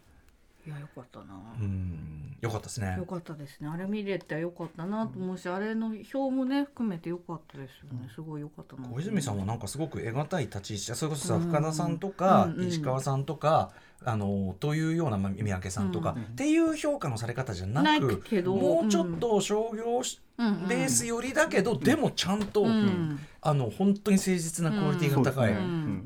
[0.67, 2.37] いやよかったな、うん。
[2.41, 2.97] よかったですね。
[2.99, 3.69] よかったですね。
[3.69, 8.11] あれ見れてよかったなと思うし、あれの表もね含めてよかったですよね。
[8.13, 10.95] すごいよかったな小泉さんはなんかすごく得難い立ち位置。
[10.97, 11.43] それこそさうん。
[11.43, 12.69] 深田さんとかうんうん。
[12.69, 13.71] 石川さんとか
[14.05, 20.47] あのというようなまあ三宅さんとかうんっていう評価のされ方じゃなくもうちょっと商業うん。
[20.47, 25.55] うんベース寄りだけどでもちゃんとうんあの本当に誠実なクオリティが高い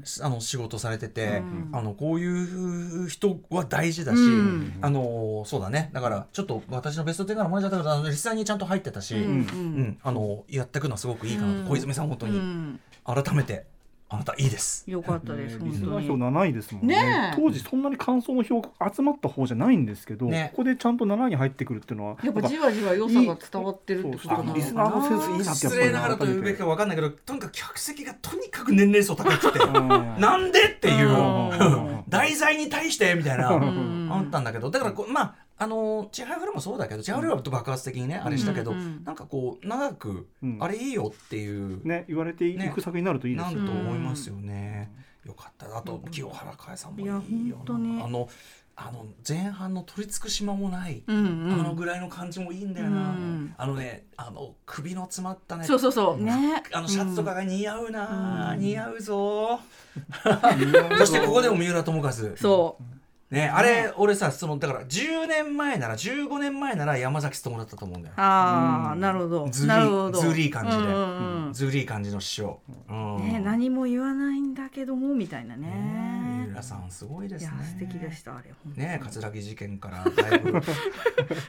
[0.04, 5.90] そうんあの仕事されててうんあのこういう人は大事だしうんあのそうだね。
[5.92, 11.64] だからちょっと私のベスト10から漏れちゃったけど実際にちゃんと入ってたしうんうんあのやっていくのはすごくいいかなうん。
[11.64, 12.38] と小泉さん本当に。
[12.38, 12.80] うん。
[13.02, 13.64] 改めて
[14.12, 14.90] あなたいいです。
[14.90, 17.32] よかったです、ねリスナー票本当に7位ですもんね。
[17.36, 20.48] 当時そんなに感想の票が集まった方じゃないんですけど、ね。
[20.50, 24.54] ここでちゃんと7位に入ってくるっていうのはやっぱじわじわ良さが伝わってるってことなのかな。
[24.56, 30.20] リスナーのセンスいいなってやっぱり失礼ながらと言うべきか分かんないけどとにかく客席がとにかく年齢層高くてうん。
[30.20, 31.08] なんでっていう。
[31.08, 32.02] うん。
[32.10, 33.48] 題材に対してみたいな。
[33.50, 34.08] うん。
[34.10, 34.72] あったんだけど。
[34.72, 39.04] だからまああのチハフルもそうだけどチハフルは爆発的にねあれしたけどうんうん。
[39.04, 40.56] なんかこう長くうん。
[40.58, 41.86] あれいいよっていう。
[41.86, 43.56] ね言われていく作品になるといいですよね。
[43.56, 44.90] なんと思いますよね。
[45.26, 45.76] よかった。
[45.76, 47.72] あと清原かえさんもいいよあ
[48.08, 48.28] の
[48.74, 51.52] あの前半の取り付く島もない、うんうん。
[51.52, 55.64] あのぐらいの感じもいいんだよな、うんあのねあの首の詰まったね。
[55.66, 56.22] そうそうそう。
[56.22, 56.62] ね。
[56.72, 58.60] あのシャツとかが似合うな、うん。
[58.60, 59.60] 似合うぞ。
[60.96, 62.10] そしてここでも三浦友和。
[62.10, 62.99] そう
[63.30, 68.14] ねあれ俺さそのだから10年前なら15年前なら山崎努だったと思うんだよ。
[68.16, 69.00] ああ、うん。
[69.00, 69.48] なるほど。
[69.50, 70.20] ずりなるほど。
[70.20, 70.82] ずりい感じで。
[70.82, 73.16] うんずるい感じの師匠、うん。
[73.18, 77.50] ね何も言わないんだけどもみたいなね浦さんすごいですね。
[77.64, 80.60] 素敵でしたあれね桂木事件から だいぶ。
[80.60, 80.70] ず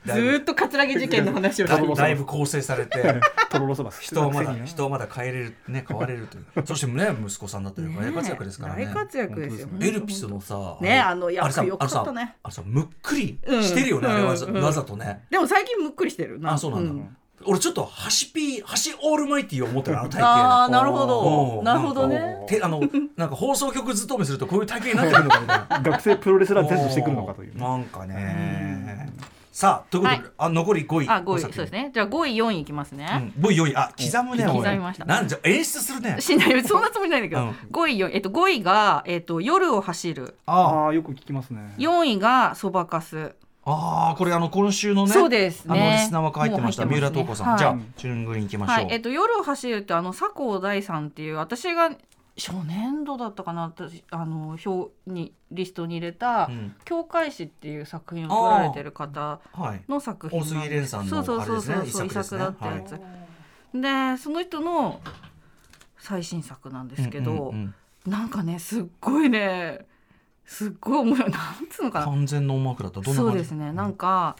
[0.05, 3.01] ーっと桂木事件の話をだいぶ構成されて
[3.99, 6.45] 人はまだ人はまだ変えれるね変われるという。
[6.65, 8.85] そしてね息子さんだったり大活躍ですからね。
[8.85, 12.35] 大活躍ですよエルピスのさねあの役あれさよかったね。
[12.43, 15.23] あのさむっくりしてるよね、うんあれわざうんわざとね。
[15.29, 16.53] でも最近むっくりしてるな。
[16.53, 17.05] あそうなんだ、
[17.45, 21.07] 俺ちょっと端ピー端オールマイティーを持ってるあの体ああ型なるほうん。
[21.07, 22.45] どなるほどね。
[22.47, 22.81] て あの
[23.17, 25.91] なんか放送局勤めするとこういう体型になってくるのかみたいな。
[25.91, 27.61] 学生プロレスラー全部してくるのかというね。
[27.61, 29.09] なんかね。
[29.51, 31.09] さあということで、あ残り5位。
[31.09, 31.41] あ5位。
[31.41, 31.91] そうですね。
[31.93, 33.75] じゃあ5位4位いきますね、うん、5位4位。
[33.75, 35.03] あ刻むね刻みました。
[35.05, 36.15] なんじゃ演出するね。
[36.21, 36.63] しない。
[36.63, 40.35] そんなつもりないんだけど、うん5位4位、えっと、5位が、えっと、夜を走る。
[40.45, 41.73] あああよく聞きますね。
[41.77, 45.79] 4位がそばかすああこれあの今週のねそうですね。
[45.79, 46.85] あのリスナーは書いてました。
[46.85, 46.97] ね。
[46.97, 47.57] 浦透子さん、はい。
[47.59, 48.87] じゃあチューングリーン行きましょう、はい。
[48.89, 51.91] えっと、夜を走るってあの佐藤大さんっていう私が
[52.37, 62.91] 初年度だったかな私あの表にリストに入れたうん「教会史」っていう作品を撮られてる方はいの作品大杉蓮さんのそうそうそうそうそう遺作だったやつ、
[63.73, 65.01] でその人の
[65.99, 68.11] 最新作なんですけど、うんうんうん。
[68.11, 69.85] なんかねすっごいね
[70.51, 71.31] すっごい面白い。
[71.31, 72.05] なんつうのかな。
[72.07, 72.99] 完全ノーマークだった。
[72.99, 73.71] どんなそうですね。
[73.71, 74.35] なんか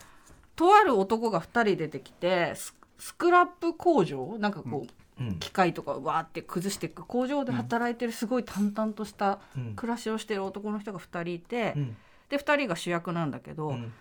[0.57, 4.35] とある男が2人出てきてススクラップ工場？
[4.37, 4.85] なんかこ
[5.19, 5.39] う、うん。
[5.39, 9.73] 機械とかわーって崩していく工場で働いてるすごい淡々としたうん。
[9.75, 11.95] 暮らしをしてる男の人が2人いて、うん。
[12.27, 13.93] で2人が主役なんだけど、うん。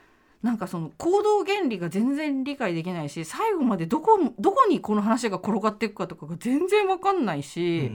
[0.42, 7.92] なんかその行動原理が全然理解できないし最後までどこどこにこの話が転がっていくかとかが全然わかんないし、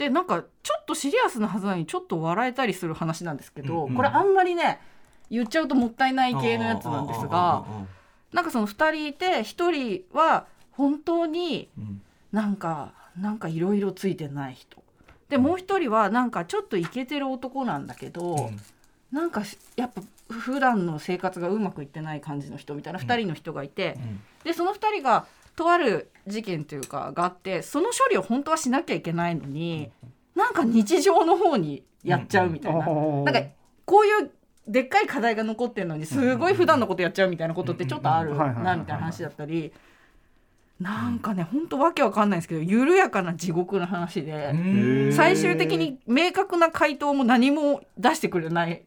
[0.00, 4.80] でなんかちょっとシリアスなはずなのにちょっと笑えたりする話なんですけど、うんこれあんまりね
[5.28, 7.66] 言っちゃうともったいない系のやつなんですが
[8.32, 12.02] なんかその2人いて1人は本当にうん。
[12.32, 14.82] なんかなんかいろいろついてない人。
[15.28, 18.60] でもう1人はなんかちょっとイケてる男なんだけど、うん。
[19.12, 19.42] なんか
[19.76, 24.20] やっぱ普段の生活がうまくいってない感じの人みたいな2人の人がいて、うん。
[24.44, 25.26] でその2人が
[25.60, 29.90] とある事件というかがあってその処理を本当はしなきゃいけないのに
[30.34, 32.78] なんか日常の方にやっちゃうみたいな。
[32.78, 33.42] なんか
[33.84, 34.30] こういう
[34.66, 39.72] でっかい課題が残ってるのにすごい普段のことやっちゃうみたいなことってちょっとあるなみたいな話だったり。
[40.80, 44.56] なんかね本当わけわかんないんですけど緩やかな地獄の話でう
[45.10, 48.82] ん最終的に明確な回答も何も出してくれない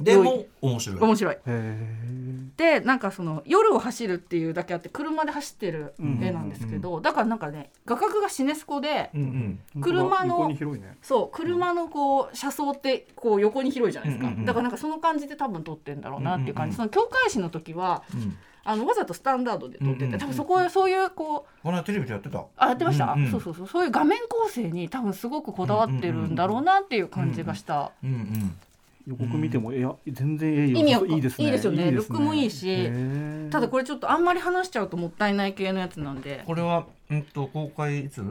[0.00, 1.00] でも面白い。
[1.00, 1.36] 面白い。
[1.46, 9.60] へでなんかその夜を走るっていうだけあって車で走ってる絵なんですけど、だからなんかね画角がシネスコでうんうん。
[9.76, 10.96] え車のね。
[11.02, 16.92] そう車のこう車窓ってこう横に広いじゃないですか、うんうんうんだからなんかその感じで多分撮ってんだろうなっていう感じ、うんうんうん。
[16.92, 18.36] その教会誌の時はうん。
[18.66, 22.46] あのわざとスタンダードで撮ってて、うんうん多分そこそういうこうこの間テレビでやってた？
[22.56, 23.66] あやってました、うんうんそうそうそう。
[23.68, 28.56] そういう画面構成に多分すごくこだわってるんだろうなっていう感じがした、うんうん
[29.06, 30.78] 予告見てもいや全然ええよ。
[30.78, 31.44] 意味わいいですね。
[31.44, 31.84] いいですよね。
[31.86, 36.42] すルックもいいしただこれれちょっとあんまり話しちゃうともったいない系のやつなんで。
[36.46, 37.22] これはうん？
[37.22, 38.24] と公開いつ？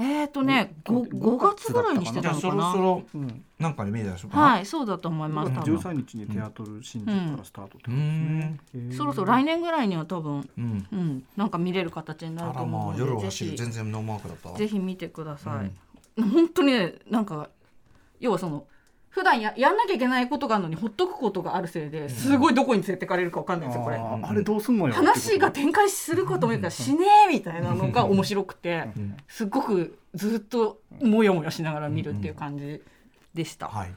[0.00, 2.66] えっ、ー、とね 5, 5月ぐらいにしてじゃあそたのかな？
[2.68, 4.36] ろそろうんなんかで見えたでしょうか。
[4.36, 5.76] なはいそうだと思います多分。
[5.76, 8.60] 13日にテアトル新宿からスタートってことですね。
[8.96, 10.86] そろそろ来年ぐらいには多分うん。
[10.92, 11.24] うん。
[11.36, 13.62] なんか見れる形になると思う夜を走のでぜひ。
[13.62, 14.58] る全然ノーマークだったわ。
[14.58, 15.72] ぜひ見てください、
[16.22, 17.48] 本当にねなんか
[18.20, 18.66] 要はその
[19.18, 23.96] 普段ややんなきゃいけないことがあるのにほっとくことがあるせいですごいどこに連れてかれるかわかんないんですよこれ。
[23.96, 32.80] あれどうすんのよ話が展開するかと思ったらしねえみたいなのが面白くてんすっごくずっともやもやしながら見るっていう感じ
[33.34, 33.66] でした。
[33.66, 33.94] はい。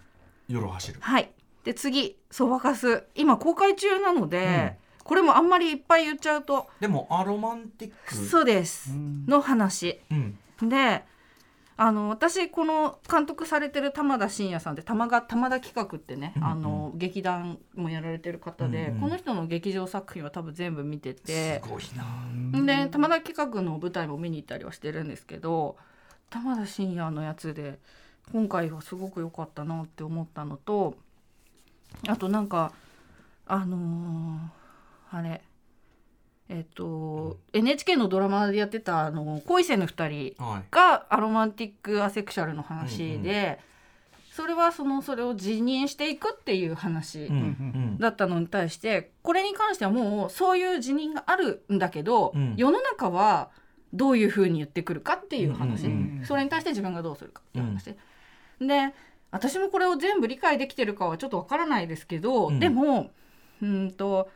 [0.48, 0.98] 夜を走る。
[1.02, 1.30] はい。
[1.66, 6.68] で次「そばかす」今公開中なので、これもあんまりいっぱい言っちゃうと。
[6.80, 8.16] でもアロマンティック。
[8.16, 8.90] そうです。
[9.28, 10.00] の話。
[10.10, 10.40] うん。
[10.68, 11.04] で
[11.84, 16.50] あの私この監督されてる玉田真也さんって玉が玉田企画ってね、うんうん。
[16.50, 19.02] あの劇団もやられてる方で、うんうん。
[19.02, 22.84] この人の劇場作品は多分全部見ててすごいな。
[22.84, 25.76] で玉田企画の舞台も見に行ったりはしてるんですけど
[26.30, 27.80] 玉田真也のやつで
[28.32, 30.94] 今回はすごく良かったなって思ったのと
[32.08, 32.74] あとなんか
[33.48, 35.42] あのーあれ
[36.52, 40.64] えっと NHK のドラマでやってたあの恋せぬ二人はい。
[40.70, 43.60] がアロマンティック・アセクシャルの話うんで、
[44.34, 47.40] それはそのそれを辞任していくっていう話うんう
[47.96, 47.98] ん。
[47.98, 52.56] だったのに対してこれに関してはもうそういう辞任があるんだけど、うん。
[52.58, 53.50] 世の中は
[53.94, 57.96] どういうふうに言ってくるかっていう話、うんうんうんそれに対して自分がどうするかっていう話、
[58.60, 58.94] で
[59.32, 62.60] 私もこれを全部理解できてるかはちょっとわからないですけど、うん。
[62.60, 63.10] でも
[63.62, 64.30] うんと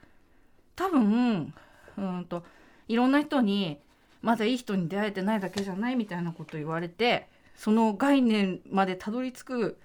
[0.78, 1.54] 多分
[1.98, 2.44] うんと
[2.88, 3.80] いろんな人に
[4.22, 9.78] まだいい人に出会えてないだけじゃないみたいなこと言われてその概念までたどり着く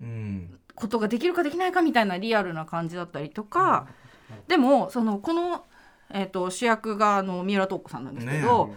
[0.00, 3.86] うんことができるかできないかみたいなリアルな感じだったりとか、
[4.48, 5.64] でもそのこの、
[6.10, 8.74] えー、と主役があの三浦透子さんなんですけど、ね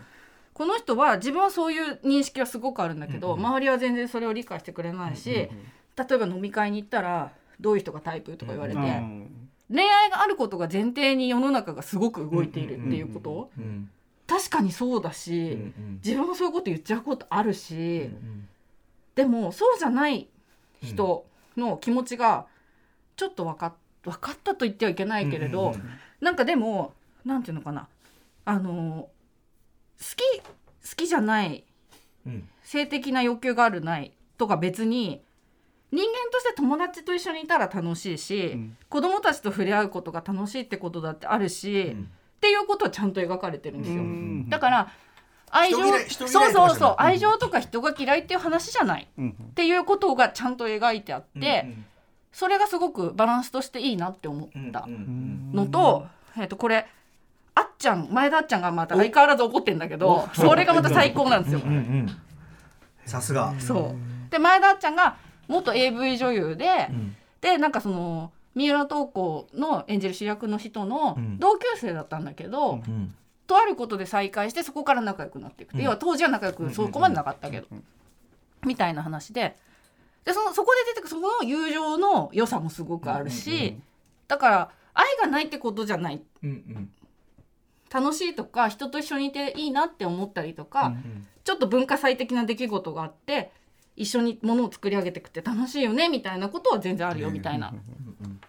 [0.58, 3.46] この人は自分はそういう認識はすごくあるんだけど、うんうん。
[3.46, 8.80] 周りは全然それを理解してくれないし、例えば飲み会に行ったらどういう人がタイプとか言われて、
[9.70, 13.90] 恋愛があることが前提に世の中がすごく動いているっていうこと、うん
[14.28, 16.02] 確かにそうだうし、ん。
[16.04, 18.48] 自分もそういうこと言っちゃうことあるし、うん
[19.16, 20.28] でもそうじゃない
[20.84, 22.46] 人の気持ちが
[23.16, 25.82] ちょっと分かっ分かったと言ってはいけないけれど、うんうん。
[26.22, 26.94] なんかでも
[27.26, 27.88] なんていうのかな。
[28.46, 29.10] あの
[30.00, 31.64] 好き好きじゃない
[32.26, 32.50] うん。
[32.64, 35.22] 性的な欲求があるないとか別に
[35.92, 38.78] 人間として友達と一緒にいたら楽しいし、うん。
[38.90, 42.10] 子供たちと触れ合うことが楽しいってことだってあるし、っうん。
[42.42, 44.02] ていうことはちゃんと描かれてるんですよ。
[44.02, 44.92] うんだから
[45.50, 45.78] 愛情
[46.28, 49.08] そうそうそう愛情とか人が嫌いっていう話じゃない。
[49.18, 51.86] うんっていうことがちゃんと描いてあって、うん
[52.30, 56.06] それがすごくバランスとしていいなって思ったのと,、
[56.38, 56.86] えっとこれ
[57.56, 61.62] あっちゃん前田あっちゃんがまた相変わらず怒ってんだけどそれがまた最高なんですよ。
[63.06, 63.56] さすが。
[63.60, 64.32] そう。
[64.32, 65.18] で前田あっちゃんが
[65.48, 67.16] 元 AV 女優で、うん。
[67.42, 71.40] でなんかその三浦透子の演じる主役の人のうん。
[71.40, 73.14] 同級生だったんだけど、うん。
[73.46, 75.84] とあることで再会してそこから仲良くなっていくって、うん。
[75.86, 77.68] 要は当時は仲良くそこまでなかったけど、
[78.66, 79.56] みたいな話で。
[80.26, 83.78] でそのそこで出てくるそこの友情の良さもすごくあるし、
[84.28, 86.22] だから愛がないってことじゃない。
[86.44, 86.92] うんうん。
[87.90, 91.28] 楽しいとか人と一緒にいていいなって思ったりとか、ん。
[91.46, 93.52] ちょっと文化祭的な出来事があって
[93.98, 97.74] 一緒にものを作り上げていくって楽しいよねみたいなことは全然あるよみたいな。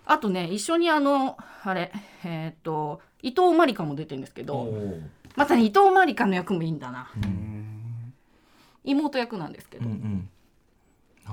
[0.04, 1.90] あとね一緒にあのあれ
[2.24, 5.02] えっ、と伊藤まりかも出てるんですけおどー。
[5.36, 7.10] またね伊藤まりかの役もいいんだな。
[7.16, 8.12] うん。
[8.84, 9.92] 妹役なんですけうんど、う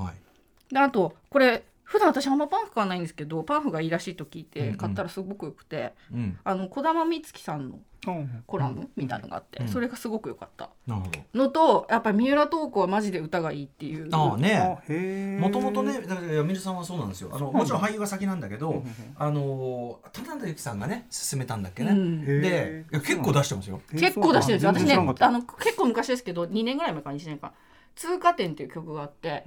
[0.01, 0.05] ん。
[0.05, 0.73] はい。
[0.73, 4.71] であとこれ普段私あんまパンフ買わないんですけどパンフがいいらしいと聞いうんうん。
[4.73, 6.37] て買ったらすごくよくて、うん。
[6.43, 9.67] あの児玉光希さんのうんコラムみたいなのがあって、うん。
[9.67, 10.69] それがすごく良かった。
[10.87, 11.19] なるほど。
[11.33, 14.09] のとやっぱり三浦透子はマジで歌がいいっていう。
[14.11, 17.29] あああねもともとねだから山水さんはそうなんですよ。
[17.31, 18.83] あのもちろん俳優が先なんだけど
[19.17, 22.25] あの田中由紀さんがね勧めたんだっけね。
[22.41, 23.81] で結構出してますよ。
[23.91, 24.71] 結構出してるんですよ。
[24.71, 27.53] 私ねあの結構昔ですけど2年ぐらい前か1年間
[27.95, 29.45] 「通過点」っていう曲があって、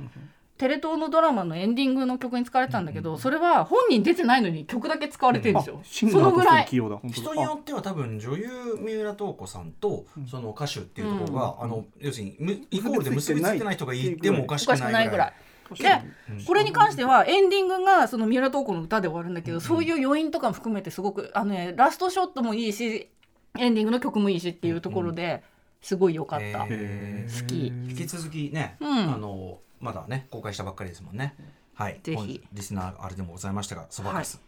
[0.59, 8.49] テレ東のドラマのエンディングの曲に使われてたんだけど、それは本人出てないのに曲だけ使われてるんですよ、シンガーとしてそのぐらい人によっては多分女優
[8.79, 15.09] 三浦透子さんとその歌手っていうところが、あの要するにむイコールで結びついてない人がいてもおかしくなぐらい。
[15.11, 15.33] ぐらい
[15.77, 16.03] で
[16.47, 23.11] これに関してはエンディングがその三浦透子の歌で終わるんだけど、そういう余韻とかも含めてすごくあの、ね、ラストショットもいいし
[23.59, 25.43] エンディングの曲もいいしっていうところで
[25.83, 27.41] すごい良かった、えー。
[27.41, 27.67] 好き。
[27.67, 28.89] 引き続きね、うん。
[29.13, 31.35] あのまだね公開したばっかりですもんね。
[31.75, 32.01] はい。
[32.03, 32.43] ぜひ。
[32.53, 34.41] リスナーあれでもございましたがそばかす。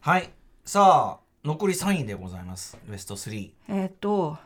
[0.00, 0.30] はい、
[0.64, 2.78] さあ残り3位でございます。
[2.86, 4.36] ベスト3えっ、と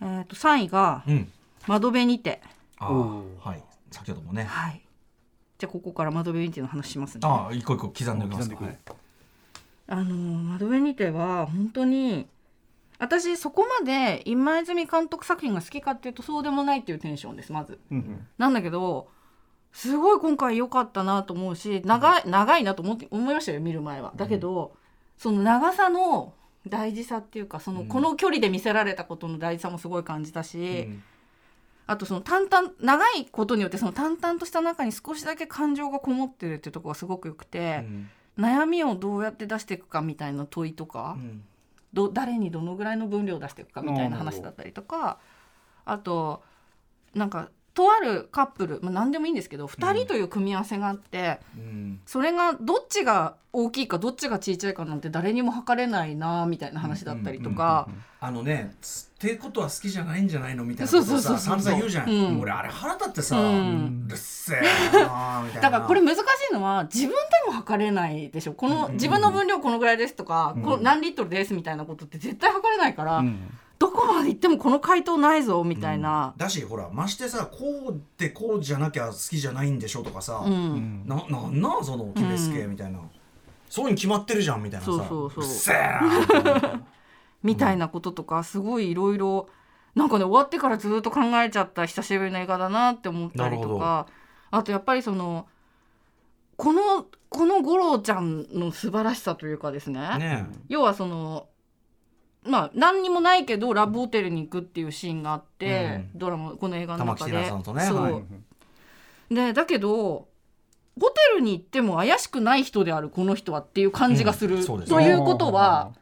[0.00, 1.32] えっ、と3位がうん
[1.66, 2.40] 「窓辺にて。
[2.78, 3.62] あおあはい。
[3.90, 4.44] 先ほども」ね。
[4.44, 4.82] はい。
[5.58, 7.20] じゃあここから窓辺にての話しますね。
[7.24, 8.64] ああ一個一個刻んでおきますいく
[9.90, 12.26] あの窓辺にては本当に
[12.98, 17.78] 私そこまで今泉監督作品が好きかっていうとそうでもないっていうテンションですまず。
[17.90, 19.08] うんうんなんだけど
[19.72, 24.12] すごい今回良かったなと思うし長い長いなと思って思いましたよ見る前は。
[24.16, 24.74] だけど、
[25.18, 26.32] その長さの
[26.66, 31.02] 大事さっていうかその、うんこの距離で見せられたことの大事さもすごい感じたし、うん
[31.86, 37.82] あとその淡々長いことによってその淡々とした中に少しだけ感情がこもってるっていうところがすごくよくて、
[38.38, 41.16] 悩みをどうやって出していくかみたいな問いとか。
[41.92, 45.18] うんど誰にどのぐらいの分量を出していくかみたいな話だったりとか
[45.84, 46.42] あと
[47.14, 52.00] なんかとあるカップル、まあ、何でもいいんですけど2人という組み合わせがあって、うん。
[52.06, 57.88] それがどっちが大きいかどっちが小さいかなんて誰にも測れないなみたいな話だったりとか。
[58.20, 62.32] あのねつってことは好きじゃないんじゃないのみたいなことさ散々言うじゃん、う。
[62.32, 64.60] ん俺あれ腹立ってさ、ううんるっせえ
[64.92, 73.38] なみたいなだからこれ難しいのは自分でも測れないでしょこの自分の分量このぐらいですとか、この何リットルですみたいなことって絶対測れないから、うん
[73.78, 76.34] どこまで行ってもこの回答ないぞみたいな。
[76.36, 81.04] だしほらましてさこうでこうじゃなきゃ好きじゃないんでしょとかさ、うん。
[81.06, 83.00] ななんなんその決めつけみたいな、
[83.68, 85.76] そういうに決まってるじゃんみたいなさそうそうそう。
[87.42, 89.48] みたいなこととかすごいいろいろ
[89.94, 94.06] なんかね終わってからずっと考えちゃった久しぶりの映画だなって思ったりとか
[94.50, 95.46] あとやっぱりその
[96.56, 100.00] このこの五郎ちゃんの素晴らしさというかですね。
[100.18, 100.46] ね。
[100.68, 101.47] 要はその
[102.44, 107.30] まあ何にもないけどラブホテルに行くっていうシーンがあって、ドラマこの映画の中玉木で。
[107.32, 107.82] ティナさんとね。
[107.84, 109.34] そう、はい。
[109.34, 110.28] でだけど
[111.00, 114.62] ホテルに行っても怪しくない人であるこの人はっていう感じがする、うん。
[114.62, 115.92] そうですということは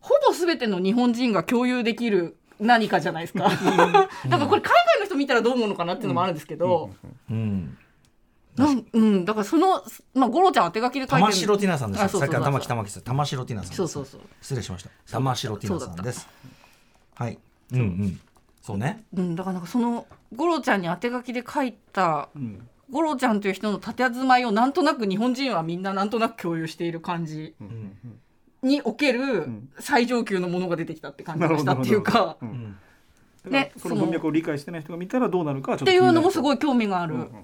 [0.00, 3.48] ほぼ全ての日本人が共有できる何かじゃないですか。
[3.48, 6.90] だからこれ海外の人見たらどう思うのかなっていうのもあるんですけど、
[7.30, 7.76] うん
[8.56, 9.82] なんうん、だからその、
[10.14, 11.20] まあ、五郎ちゃんは手書きで書いてる。
[11.20, 13.76] 玉城ティナさんですあそうそうさっき玉木玉木さん玉城ティナさんです。
[13.76, 14.20] そうそうそう。
[14.40, 14.90] 失礼しました。
[15.10, 16.28] 玉城ティナさんです。
[17.16, 17.38] はい。
[17.72, 18.20] うんうん。
[18.62, 19.04] そうね。
[19.16, 20.06] うん、だからなんかその
[20.36, 22.68] 五郎ちゃんに当て書きで書いたうん。
[22.90, 27.96] 五郎ちゃんという人の佇まいをなんとなく日本人はみんななんとなく共有している感じうん。
[28.62, 29.68] におけるん。
[29.80, 32.36] 最上級のものが出てきたって感じがしたっていうか。
[32.40, 32.76] うん。
[33.46, 33.52] うん。
[33.52, 37.14] ねその文脈を理解してない人が見たらどうなるかはちょっとっていうのもすいごい興味がある。
[37.14, 37.42] うんうんだか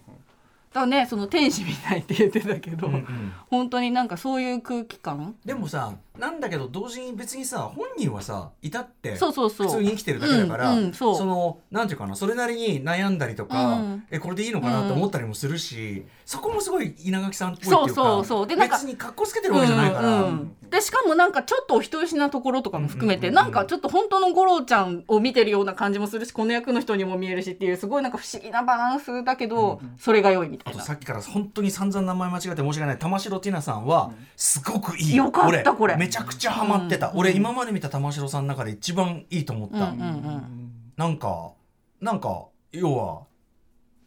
[0.72, 3.32] らねその天使みたいって言ってたけど、うんうん。
[3.48, 5.34] 本当になんかそういう空気感？
[5.44, 9.66] でもさなんだけど同時に別にさ本人はさいたってそうそうそう。
[9.68, 11.24] 普通に生きてるだけだから、うんうんそう。
[11.24, 14.04] のなんていうかなそれなりに悩んだりとか、うん。
[14.10, 18.46] えこれでいいのかなと思ったりもするし、そこもすごい稲垣さんっぽいっていうかそうそうそう。
[18.46, 20.56] でなんか別に格好つけてるわけじゃないから、うんうん。
[20.68, 23.34] でしかもなんかちょっとお人よしなところとかも含めて、うん。
[23.34, 30.78] うんうんなんかちょっと本当の五郎ちゃんを見てるような感じもするしこの役の人にも見えるしっていうすごいなんか不思議なバランスだけど、それが良いみたいな。
[30.78, 32.98] あとさっきから本当に散々名前間違って申し訳ない。
[32.98, 40.92] 玉城ティナさんはすごくいい、よかったこれめちゃくちゃハマってた、うん俺今まで見た玉城さんの中で一番いいと思った、うんうんうん。
[40.96, 41.52] なんか
[42.00, 43.24] なんか要は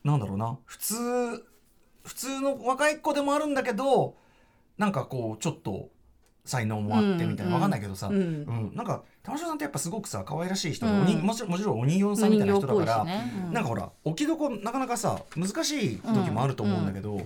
[0.04, 0.58] なんだろうな。
[0.66, 0.96] 普通
[2.04, 4.16] 普通の若い子でもあるんだけど
[4.80, 5.90] なんかこうちょっと
[6.46, 8.16] 才能もあってみたいな、うんわかんないけどさ、うん。
[8.16, 8.72] うん。
[8.74, 11.22] なんか玉城さんってやっぱすごくさ可愛らしい人で、うん。
[11.22, 13.32] もちろんもちろんお人形さんみたいな人だから、ね。
[13.48, 13.54] うん。
[13.54, 17.22] なんかほら置きどこなかなかさ難しい時もあると思うんだけど、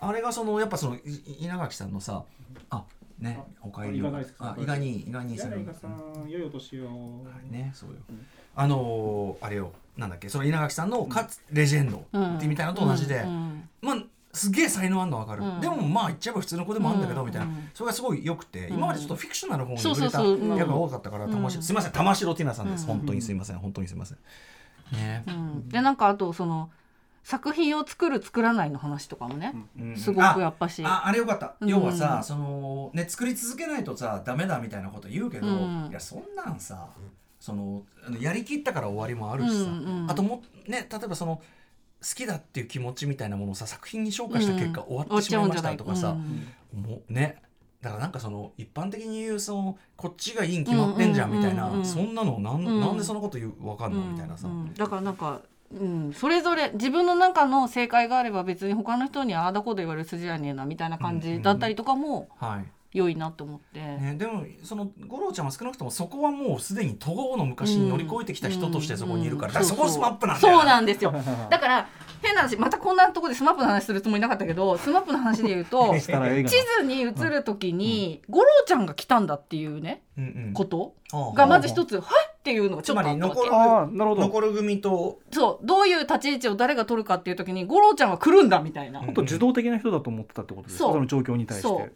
[0.00, 1.00] あれがそのやっぱそのい
[1.40, 2.22] 稲垣さんのさ
[2.70, 2.84] あ
[3.24, 4.02] ねおかえり
[4.38, 5.42] あ伊賀に伊賀に伊賀
[5.74, 7.24] さん良いお年を。
[7.50, 7.96] ねそうよ、
[8.54, 13.96] あのーあれよなんだっけその稲垣さんのかつレジェンドってみたいなのと同じで、うんまあ
[14.34, 15.60] すげえ才能あるの分かる、うん。
[15.60, 17.26] でもまあ言っちゃえば普通の子でもあるんだけど、うん。
[17.28, 17.46] みたいな。
[17.46, 17.70] うん。
[17.72, 20.26] それがすごい良くて、今までちょっとフィクショナルの方に触れたそう。
[20.26, 20.56] そううん。
[20.56, 22.86] 役が多かったから、玉城うんすいません玉城ティナさんです、うん。
[22.88, 24.18] 本当にすいません本当にすいません。
[24.92, 25.22] ね。
[25.28, 25.68] うん。
[25.68, 26.68] でなんかあとその
[27.24, 29.96] 作品を作る作らないの話とかもね、うん。
[29.96, 30.84] すごくやっぱし。
[30.84, 31.68] ああれよかった、うん。
[31.68, 35.88] 要はさそのね作り続けないとさダメだみたいなこと言うけど、うん。
[35.90, 36.86] いやそんなんさ
[37.40, 37.82] その
[38.20, 46.10] やりきったから終わりもあるしさ、うんうんあともね例えばその好きだっていう気持ちみたいなものをさ作品に昇華した結果、終わってしまいましたとかさ、
[46.74, 46.82] うん。
[46.82, 47.40] もうね。
[47.80, 52.80] だからなんかその一般的に言うそのこっちがいいに決まってんじゃんみたいな、そんなのなん,、うん。
[52.80, 55.42] なんでそのこと言うわかんのみたいなさ、だからなんか
[55.78, 62.64] うん、それぞれ自分の中の正解があれば別に他の人にああだこうだ言われる筋はねえなみたいな感じだったりとかもはい。
[62.94, 69.54] 良いなと思って、ね、でもその五郎ちゃんは少なくともそこはもうすでにとうの昔に乗り越えてきた人としてそこにいるから,、うん。
[69.54, 70.58] だからそこスマップなんだよ。
[70.58, 71.12] そうなんですよ。
[71.50, 71.88] だから
[72.22, 80.52] 変な話またこんなところでスマップの話するつもりなかったけど スマップの話で言うと 地図に移る時に五郎ちゃんが来たんだっていうねうんうん。
[80.52, 80.94] こと
[81.34, 82.04] がまず一つ「はい!」
[82.44, 83.40] っていうのがちょっとあったわけ。
[83.50, 84.20] ああなるほど。
[84.20, 85.18] 残る組と。
[85.32, 85.66] そう。
[85.66, 89.00] どういう立ち位置を誰が取るかっていう時に五郎ちゃんは来るんだみたいな。
[89.00, 89.06] うん。
[89.06, 90.84] もっと受動的な人だと思ってたってことですか？
[90.84, 90.92] そう。
[90.92, 91.92] その状況に対して。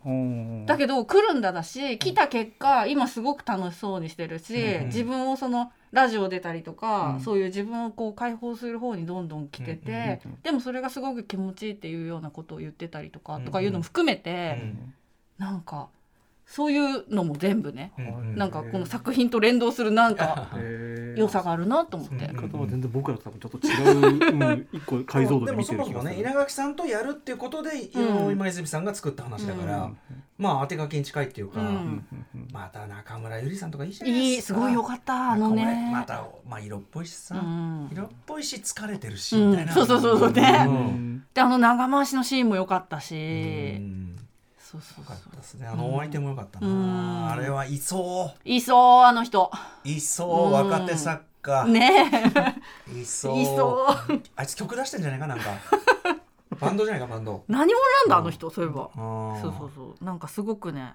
[0.64, 7.20] だけど来るんだだし来た結果今すごく楽しそうにしてるし、うんうん自分をそのラジオ出たりとか、うん。
[7.20, 14.94] そういう自分をこう解放する方にどんどん来てて、でもそれがすごく気持ちいいっていうようなことを言ってたりとか、とかいうのも含めて、うん。
[15.36, 15.88] なんか
[16.50, 17.92] そういうのも全部ね、
[18.34, 20.48] なんかこの作品と連動するなんか
[21.14, 22.24] 良さがあるなと思って。
[22.24, 22.36] うん。
[22.36, 29.96] 方は全然僕らと多分ちょっと違う、うん、一個解像度で見でもそもそもねてる気がする稲垣さんとやるっていうことで、うん今泉さんが作った話だから、う
[30.38, 31.60] まあ当て書きに近いっていうか、
[32.50, 34.28] また中村ゆりさんとかいいじゃないですか。
[34.28, 35.90] いいすごいよかったあのね。
[35.92, 37.88] また、まあ、色っぽいしさ、うん。
[37.92, 39.74] 色っぽいし疲れてるし、うんみたいな。
[39.74, 41.22] そうそうそうそうね。
[41.34, 43.82] であの長回しのシーンも良かったし、
[44.74, 45.04] うんそうそう。
[45.04, 45.66] よかそうったですね。
[45.66, 47.28] あのお相手もよかったな、うん。
[47.30, 49.50] あれはいそいそうあの人。
[49.84, 52.10] ういそう若手作家、ね
[52.94, 53.36] いそう。
[53.36, 54.22] えいそう。
[54.36, 55.50] あいつ曲出してんじゃないかなんか。
[56.60, 57.44] バンドじゃないかバンド。
[57.48, 58.90] 何者なんだあの人そういえば。
[58.94, 60.04] そそうそうそう。
[60.04, 60.94] なんかすごくね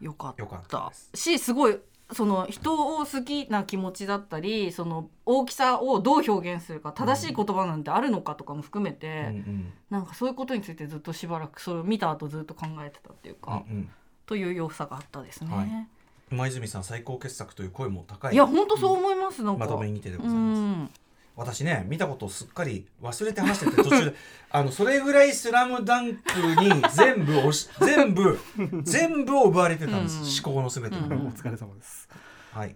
[0.00, 1.78] よかっよかったしすごい
[2.12, 9.72] その人を好きな気持ちだったりその大きさをどう表現するか正しい言葉なんてあるのかとかも含めて、うんうん。
[9.90, 13.90] なんかそういうことについてずっとしばらくそれを見た後ずっと考えてたっていうか、うん
[14.26, 15.88] という良さがあったですね、はい。
[16.30, 18.34] 今泉さん最高傑作という声も高い。
[18.34, 20.90] い、や本当そう思います、なんかまとめにてでござういます、ん
[21.38, 24.14] 私ね見たことをすっかり忘れて話してて途中で。
[24.50, 26.20] あのそれぐらい「スラムダンク
[26.60, 28.38] に全部押し 全部
[28.82, 30.52] 全部を奪われてたんです、うん。
[30.52, 31.12] 思考のすべてが、うん。
[31.28, 32.08] お疲れ様です。
[32.52, 32.74] はい。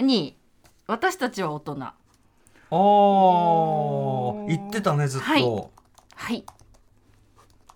[0.00, 0.36] に
[0.88, 1.82] 私たちは大人。
[1.82, 4.46] あー。
[4.48, 5.42] 言ってたねずっと、はい。
[6.16, 6.44] はい。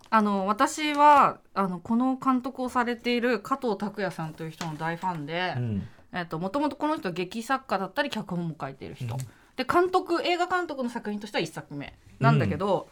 [0.09, 5.87] あの私はあのこの監督をされている加藤拓也さんという人の大ファンで、うん。
[6.11, 9.19] えっともともとこの人は劇作家だったり脚本も書いている人、うん
[9.55, 12.89] で監督映画監督の作品としては1作目なんだけど、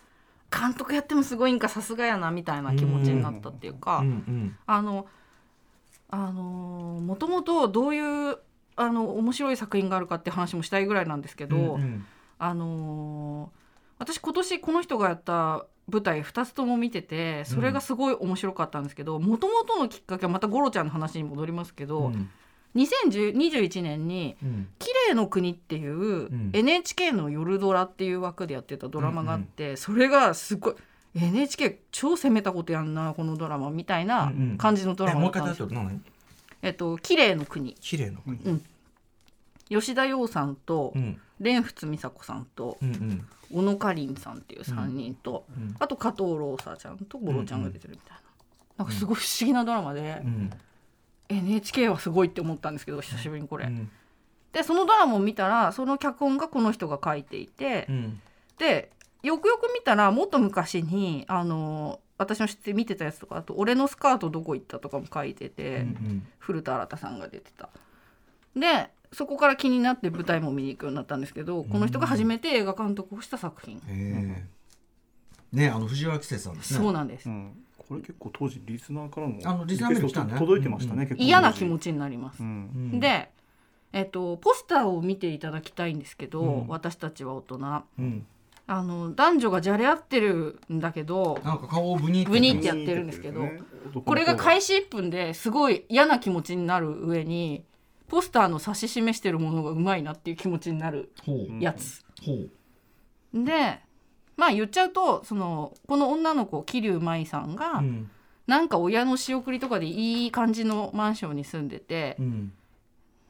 [0.52, 4.58] 監督やってもすごいんかさすがやなみたいな気持ちになったっていうか、うんうん。
[4.66, 5.08] あの
[6.10, 8.38] あのもともとどういう
[8.76, 12.06] あの面白い作品があるかって話もしたいぐらいなんですけど、うん
[12.40, 13.52] あの
[14.00, 22.30] 私今年この人がやった舞台2つとも見ててそれがすごい面白かったんですけどもともとのきっかけはまたゴロちゃんの話に戻りますけど、うん
[22.76, 30.76] 2021年にうん「綺麗の国」っていう NHK の夜ドラっていう枠でやってたドラマがあって、それがすごい
[31.16, 35.68] NHK 超攻めたことやんなこのドラマみたいな感じのドラマだった
[36.62, 37.76] えっと綺麗の国。
[37.76, 38.62] 綺麗な国。
[39.70, 41.20] 吉田羊さんとうん。
[41.40, 43.28] 蓮仏美佐子さんとうんうん。
[43.52, 48.24] 小野かりんさんっていう3人と、うんあと加藤ローサちゃんとゴロちゃんが出てるみたいな、
[48.78, 50.50] なんかすごい不思議なドラマで、うん
[51.30, 53.66] NHK はすごいって思ったんですけど久しぶりにこれ。
[53.66, 53.90] うん。
[54.52, 58.22] でそのドラマを見たらその脚本がこの人が書いていて、うん。
[58.58, 58.92] で
[59.24, 67.70] よくよく見たらもっと昔にあの私の知って見てたやつとかあと「俺のスカートどこ行った?」とかも書いてて、うん古田新太さんが出てた。
[68.56, 74.46] でそこから気になって舞台も見に行くようになったんですけど、この人が初めて映画監督をした作品、へえ
[75.52, 76.80] ねあの藤原季節さんですね。
[76.80, 77.64] そうなんです、うん、
[77.94, 80.34] これ結構当時リスナーからのあのリスナーメール来たね。
[80.38, 81.08] 届いてましたね、うん。
[81.08, 81.24] 結構。
[81.24, 82.42] 嫌な気持ちになります。
[82.42, 82.92] う、ん。
[82.94, 83.00] うん。
[83.00, 83.30] で、
[83.92, 86.68] えっと、ポスターを見ていただきたいんですけど、うん。
[86.68, 87.84] 私たちは大人。
[88.00, 88.26] うん。
[88.66, 93.42] あの男女がじゃれ合ってるんだけどなんか顔をブニってブニってやってるんですけど
[94.06, 97.66] これが開始1分ですごい嫌な気持ちになる上に
[98.08, 101.12] ポスターの指し示してるものがうまいなっていう気持ちになる
[101.60, 102.06] やつ。
[103.34, 103.82] で
[104.36, 108.10] まあ言っちゃうとそのこの女の子桐生舞さんが、うん。
[108.46, 112.52] なんか親の仕送りとかでいい感じのマンションに住んでて、うん。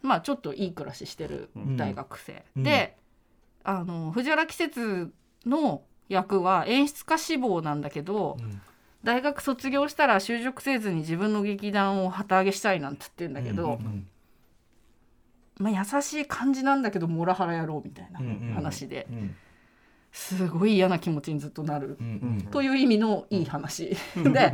[0.01, 2.63] まあちょっといい暮らししてる大学生、うん。
[2.63, 2.97] で
[3.63, 5.13] あの藤原季節
[5.45, 8.61] の役は演出家志望なんだけど、うん。
[9.03, 14.07] 大学卒業したら就職せずに自分の劇団を旗揚げしたいなんて言ってるんだけど、うん
[15.59, 18.53] まあ、優しい感じなんだけどモラハラ野郎みたいなうんうん。
[18.53, 19.35] 話で、うん
[20.13, 24.53] すごい嫌な気持ちにずっとなる、うんうんという意味のいい話、で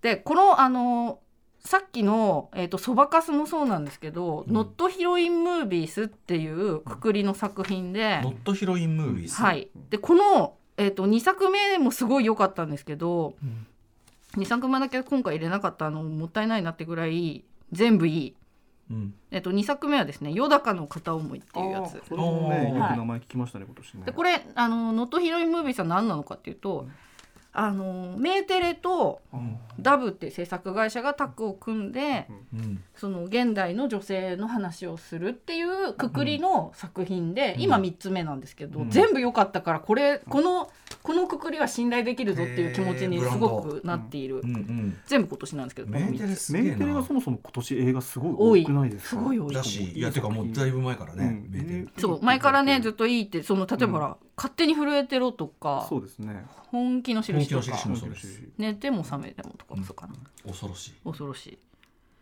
[0.00, 1.20] でこのあの
[1.60, 13.34] さっきの、えー、とそばかすもそうなんですけど「ノットヒロインムービース」っていうくくりの作品で、ノットヒロインムービーズはい、でこの、えー、と2作目もすごい良かったんですけど、
[14.36, 18.34] 2作目だけ今回入れなかったのもったいないなってぐらい全部いい。
[18.90, 19.14] うん。
[19.30, 22.02] えっと、2作目はですね「よだかの片思い」っていうやつ。
[22.08, 24.02] それもねよく名前聞きましたね今年ね。
[24.06, 26.88] でこれあの能登ヒロインムービーさん何なのかっていうと、
[27.52, 29.58] あのメーテレとうん。
[29.80, 32.82] ダブっていう制作会社がタッグを組んで、うん。
[32.94, 38.90] その現代の女性の話をするっていうくくりの作品で、今3つ目なんですけど、うん。
[38.90, 40.70] 全部良かったからこれこの
[41.04, 44.96] このくくりは信頼できるぞっていう気持ちにすごくなっている、うんうん。
[45.04, 49.08] 全部今年なんですけどメンテ3つレメンテレがなそもそも今年映画すご多いい多くないですか？
[49.10, 49.38] すごい。
[49.38, 56.46] 多いだしいやてかもうだいぶ前からね、メンテレそう前からねずっとといいってその例えばほら、勝手に震えてろとかそうですね。
[56.72, 57.62] 本気の印とか。
[57.62, 60.14] 印もそうです寝ても覚めてもとかもそうかな、
[60.46, 60.94] 恐ろしい。
[61.04, 61.58] 恐ろしい。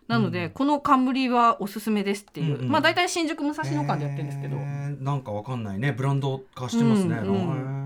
[0.09, 2.69] なので、この冠はおすすめですっていう、うんうん。
[2.69, 5.93] まあ大体新宿武蔵野間でやってるんですけど、へーなんかわかんないね。
[5.93, 7.35] ブランド化してますね、うん。
[7.35, 7.82] へー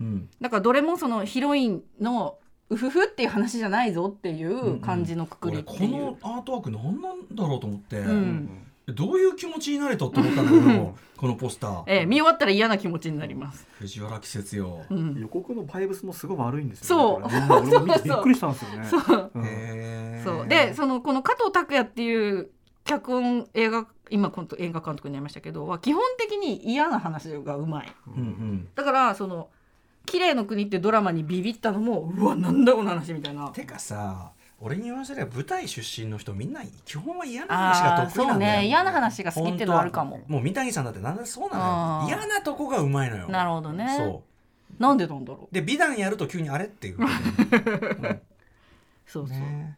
[0.00, 0.28] うん。
[0.40, 2.38] だからどれもそのヒロインの
[2.70, 8.64] うふふっていう話じゃないぞっていう感じのくくりっていう、のアートワーク何なんだろうと思って、うん。
[8.88, 17.20] どういう気持ちになれとって思ったんだけどこのポスター、ええ見終わったら嫌な気持ちになります、藤原季節よ、うん、予告のバイブスもすごい悪いんですそう。
[17.20, 18.86] よねこれね俺も見てびっくりしたんですよね。
[18.86, 19.30] そう。
[19.34, 19.44] うん。
[19.44, 20.24] へー。
[20.24, 20.48] そう。
[20.48, 22.50] でそのこの加藤拓也っていう
[22.84, 27.92] 脚本映画今今度映画監督になりましたけどは基本的に嫌な話がうまい。
[28.06, 28.68] うんうん。
[28.74, 29.50] だからその
[30.10, 33.48] 「綺麗の国」ってドラマにビビったのもうわなんだこの話みたいな。
[33.48, 38.52] てかさ俺に言わせれば舞台出身の人みんな基本は嫌な話が得意なんだよ。
[38.52, 38.66] そうね。
[38.66, 40.20] 嫌な話が好きってのはあるかも。
[40.26, 43.28] もう三谷さんだってなんだそうなの嫌なとこがうまいのよ。
[43.28, 43.94] なるほどね。
[43.96, 44.22] そ
[44.78, 45.44] なんでなんだろう。
[45.44, 46.96] うで美談やると急にあれっていう。
[46.98, 47.08] こ と
[49.06, 49.76] そうそう、ね。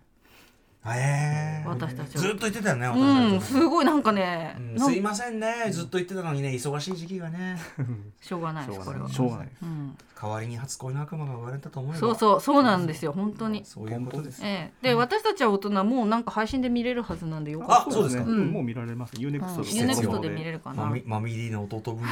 [0.86, 1.68] えー。
[1.68, 2.22] 私たちは。
[2.22, 4.80] ずっと言ってたよねうん私たちすごいなんかね、うん。
[4.80, 5.70] すいませんね。
[5.70, 7.58] ずっと言ってたのにね忙しい時期がね。
[8.20, 9.08] しょうがないですこれは。
[9.08, 9.62] しょうがないです。
[9.62, 11.98] うん、代わりに初恋の悪魔が生まれたと思えば。
[11.98, 13.64] そうそうそうなんですよ本当に。
[13.64, 14.44] そういうことです。
[14.44, 14.88] ええ。
[14.88, 18.24] で私たちは大人もうなんか配信で見れるはずなんでよかったあそうですか。
[18.24, 18.50] ねうん。
[18.50, 19.14] もう見られます。
[19.18, 19.66] ユーネクストうん。
[19.66, 20.84] 季節 UNEXT で見れるかな。
[20.84, 22.06] マミマミリーの弟分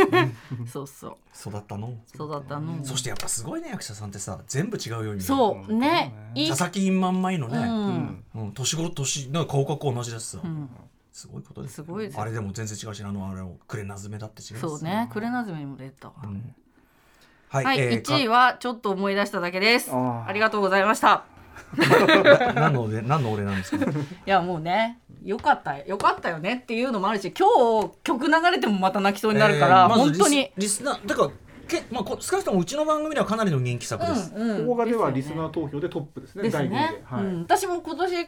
[0.66, 1.16] そうそう。
[1.36, 1.92] 育ったの？
[2.16, 2.82] そうだったの。
[2.82, 5.10] そしてやっぱすごいね役者さんってさ全部違うように。
[5.10, 6.14] 見えるそうね
[6.48, 7.64] 佐々木インマンマイのね、うん。
[7.66, 8.24] うん。
[8.34, 10.70] うん、年頃年なんか顔格好同じだしさ、うん。
[11.12, 12.22] すごいことですすごいですよ。
[12.22, 14.60] あれでも全然違うしあのあれをクレナズメだって違うし。
[14.60, 15.10] そうね。
[15.12, 16.14] クレナズメにも出たわ。
[16.24, 16.54] うん
[17.50, 19.90] はい、はい、えー1位はちょっと思い出しただけです。
[19.92, 21.24] ありがとうございました。
[21.76, 23.84] か何の俺何の俺なんですか？
[23.90, 23.92] い
[24.24, 27.48] やもうねよかったよかったよねっていうのもあるし今
[27.88, 30.36] 日曲流れてもまた泣きそうになるから、えーまず本当に。
[30.36, 31.30] リスリスナーだから
[31.66, 34.66] け、まあ、こ少なくともうちの番組ではかなりの人気作です、うんうん。
[34.68, 36.76] 動画ではリスナー投票でトップですねです第2位で。
[36.76, 37.24] ね、はい。
[37.24, 38.26] うん、私も今年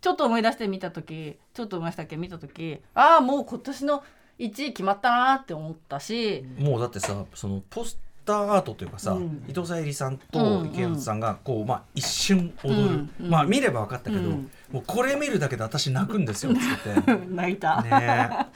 [0.00, 4.04] ちょっと思い出して見た時ちょっと思い出したっけ見た時ああもう今年の
[4.38, 9.42] 1位決まったなって思ったし、もうだってさそのポスターアートというかさ、うん。
[9.48, 13.30] 伊藤沙莉さんうんと池内さんがこう、まあ、一瞬踊る、うんうん。
[13.30, 14.50] まあ見れば分かったけど、うん。
[14.70, 17.16] もうこれ見るだけで私泣くんですよっつって。
[17.30, 18.48] 泣いた、ね。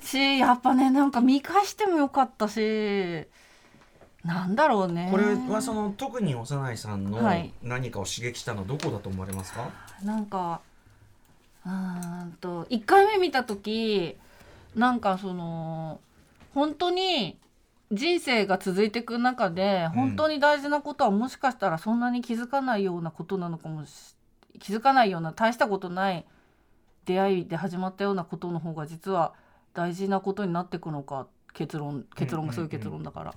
[0.00, 3.26] しやっぱねなんか見返してもよかったし
[4.24, 5.08] なんだろうね。
[5.10, 7.52] これはその特に幼いさんのはい。
[7.62, 9.70] 何かを刺激したのはどこだと思われますか、
[10.02, 10.60] なんか
[11.64, 14.16] うーんと1回目見た時
[14.74, 16.00] なんかその
[16.54, 17.38] 本当に
[17.90, 24.14] 人生が続いていく中で本当に大事なことはもしかしたらそんなに気づかないようなことなのかもし
[24.60, 26.26] 気づかないような大したことない
[27.06, 29.32] 出会いで始まったようなことの方が実は
[29.72, 33.34] 大事なことになっていくのか結論結論がそういう結論だから。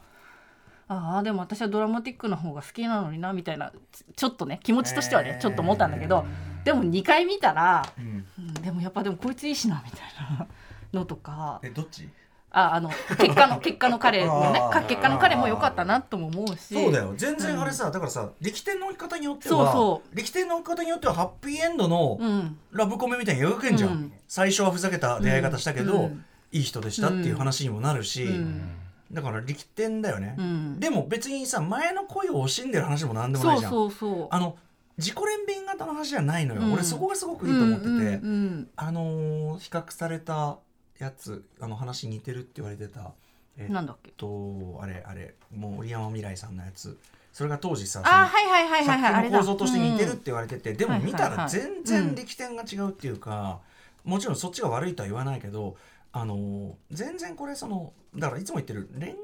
[0.89, 3.71] ああでも私はドラマティックな方が好きなのになみたいな
[4.17, 6.25] ちょっとね気持ちとしてはねちょっと思ったんだけど
[6.65, 8.25] でも2回見たら、うん。
[8.37, 10.01] うんでもやっぱでもこいついいしなみたい
[10.37, 10.47] な
[10.91, 11.61] のとか。
[11.63, 12.09] えどっち？
[12.53, 16.73] ああの結果の 結果の彼のね結果の彼も良かったなとも思うし。
[16.73, 17.13] そうだよ。
[17.15, 22.57] 全然あれさ、だからさ力点の置き方によってはそうそ力点の置き方によってはハッピーエンドのうん。
[22.71, 24.13] ラブコメみたいに描けんじゃん、うん。
[24.27, 26.25] 最初はふざけた出会い方したけど、うん。
[26.51, 28.71] いい人でしたっていう話にもなるし、うん。
[29.11, 30.79] だから力点だよね、うん。
[30.79, 33.71] でも別にさ前の恋を惜しんでる話も何でもなそいうじゃん。
[33.71, 34.57] そうそうあの
[34.97, 36.73] 自己憐憫型の話じゃないのよ、うん。
[36.73, 38.69] 俺そこがすごくいいと思ってて、うんうん。
[38.75, 40.57] あのー比較された
[41.03, 43.11] やつあの話似てるって言われてた
[43.57, 44.11] えなんだっけ？
[44.11, 46.97] とあれあれもう森山未来さんのやつ。
[47.33, 53.61] それが当時さあはいはいはいはいはい構造として似てるって言われてて、でも見たら全然力点が違うっていうか、
[54.03, 55.77] もちろんそっちが悪いとは言わないけど
[56.11, 59.15] あのー全然これそのだからいつも言ってる恋愛映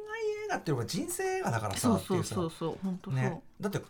[0.49, 2.35] 画っていうのが人生映画だからさそうっていうさ
[3.59, 3.81] だって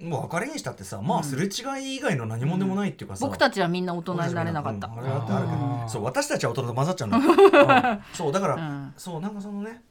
[0.00, 5.88] もう別れにしたってさまあすれ違い以外の何もでもないっていうかさ、僕たちはみんな大人になれなかった、うんあれだってあるけど。
[5.88, 7.18] そう私たちは大人と混ざっちゃうんだ。
[7.20, 8.02] うん。
[8.14, 8.94] そうだから、うん。
[8.96, 9.82] そうなんかそのね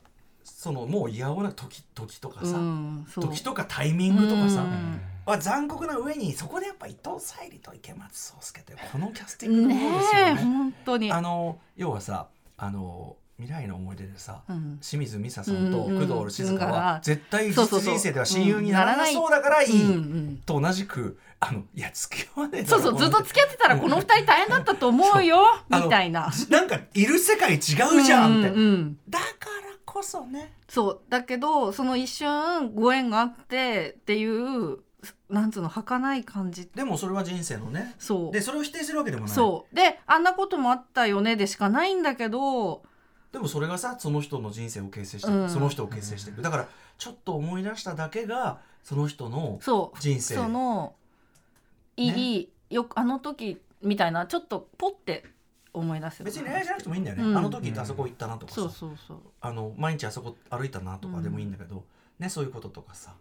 [0.44, 2.58] そのもういやおな時時とかさ、
[3.22, 5.02] 時とかタイミングとかさ、うん。
[5.26, 10.42] は残酷な上にそこでやっぱ伊藤沙莉と池松壮亮ってこのキャスティングのねものですえよね。
[10.42, 11.12] 本当に。
[11.12, 12.28] あの要はさ
[12.58, 14.80] あの未来の思い出でさ、うん。
[14.82, 17.68] 清水美沙さんとうんうん工藤静香うんは絶対人
[18.00, 19.96] 生では親友にならなそうだからいうんうい
[20.34, 20.38] ん。
[20.46, 25.38] と同じくあのいや付き合わねえそうそうずっと付き合ってたらこの二人大変だったと思うよ
[25.70, 26.30] みたいな。
[26.52, 27.62] なんかいる世界違う
[28.04, 29.00] じゃんって、うんうん。
[29.08, 29.30] だから
[29.86, 30.54] こそね。
[30.68, 31.00] そう。
[31.10, 34.80] だけどその一瞬ご縁があってっていう
[35.30, 36.70] なんつうの儚い感じ。
[36.76, 37.96] でもそれは人生のね。
[37.98, 38.32] そう。
[38.34, 39.34] でそれを否定するわけでもない。
[39.34, 39.76] そう。
[39.76, 42.84] であんなこともあったよねでしかないんだけど
[43.32, 45.50] でもそれがさその人の人生を形成して、うん。
[45.50, 50.00] その人を形成していくだからちょっと思い出しただけがその人のそう。
[50.00, 50.36] 人生。
[50.36, 50.96] その
[51.96, 55.26] いい、よくあの時みたいなちょっとポッて
[55.74, 56.26] 思い出せる。
[56.26, 57.38] 別に恋愛じゃなくてもいいんだよね、うん。
[57.38, 59.18] あの時あそこ行ったなとかさ、そうそうそう。
[59.42, 61.84] あの毎日あそこ歩いたなとかでもいいんだけど、
[62.20, 63.14] ねそういうこととかさ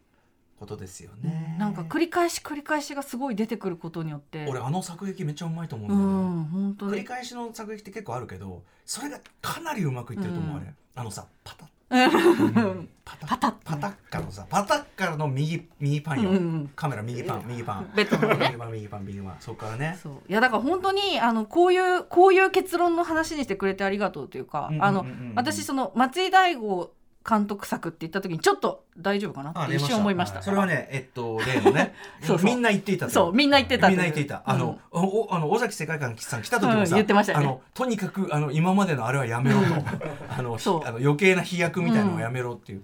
[0.58, 4.46] ことですよね、なんか繰り返し繰り返しがすごい出てくることによって。
[4.48, 10.62] 俺あの作劇めっちゃうまいと思うんうだよね、ん本当繰りに返しの作劇って結構あるけどそれがかなりうまくいってると思う、うん。
[10.62, 11.68] あれあのさパタッ。
[11.90, 12.88] うん。
[13.04, 13.28] パタッ。
[13.28, 13.52] パタッ。
[13.64, 17.90] パタッカのさパタッカの右右パンよ、うんカメラ右パン右パン。
[17.94, 18.48] ベッドのね。
[18.48, 19.36] 右パン右パン右パン。
[19.40, 19.98] そこからね。
[20.02, 20.12] そう。
[20.28, 26.90] いやだから本当にあのこういうこういう結論の話にしてくれてありがとうというか、あの私その松井大悟
[27.28, 30.42] 監督作って言った時にちょっと大丈夫かなって一瞬思いました。
[30.42, 31.94] それはねえっと例のね。
[32.42, 34.42] みんな言っていたとそうみんな言ってたみんな言っていた。
[34.46, 39.66] あの、あの尾崎世界観さん来た時もさ、うん言ってましたあのとにかくあの今までのあれはやめろと。
[40.36, 42.82] あのあの余計な飛躍みたいなのはやめろっていう、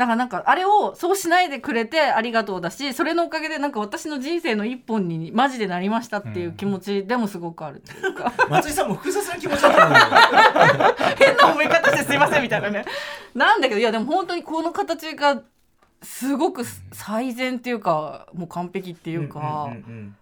[0.00, 12.86] だからなんかあれをそうしないでくれてありがとうだしそれのおかげでなんか私の人生の一本にマジでなりましたっていう気持ちでもすごくあるっていうか、松井さんも複雑な気持ちだったんだ変な思い方してすいませんみたいなね。
[13.34, 15.42] なんだけどいやでも本当にこの形が
[16.02, 16.64] すごく
[16.94, 20.19] 最善っていうかもう完璧っていうか、うんうんうんちょっと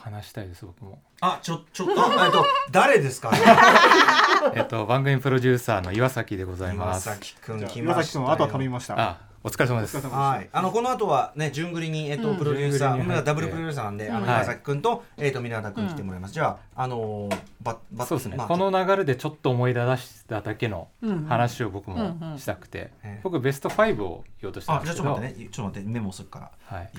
[0.00, 1.00] 話したいです僕も。
[1.20, 3.30] あちょちょっとあえっと誰ですか？
[4.54, 7.04] えっと番組プロデューサーの岩崎でござい岩ます。
[7.10, 8.18] 崎くん来岩ました。
[8.20, 8.94] よ崎君あとは頼みました。
[8.98, 9.96] あお疲れ様です。
[9.96, 12.36] お疲れ様はい、あのこの後はね順繰りにえっと、うん。
[12.38, 16.34] プロデューサー、ダブルプロデューサーなんで、あのうん岩崎君と、えっと皆田君来てもらいます。
[16.34, 21.26] じゃああのーばばそうですね、まあこの流れでちょっと思い出しただけのうん。
[21.26, 23.20] 話を僕もしたくて、ええ。
[23.22, 25.04] 僕ベスト5を言おうとしたんあですけど。
[25.04, 25.88] じゃあちょっと待ってね、ちょっと待って。
[25.88, 26.50] メモするから。
[26.76, 26.90] はい、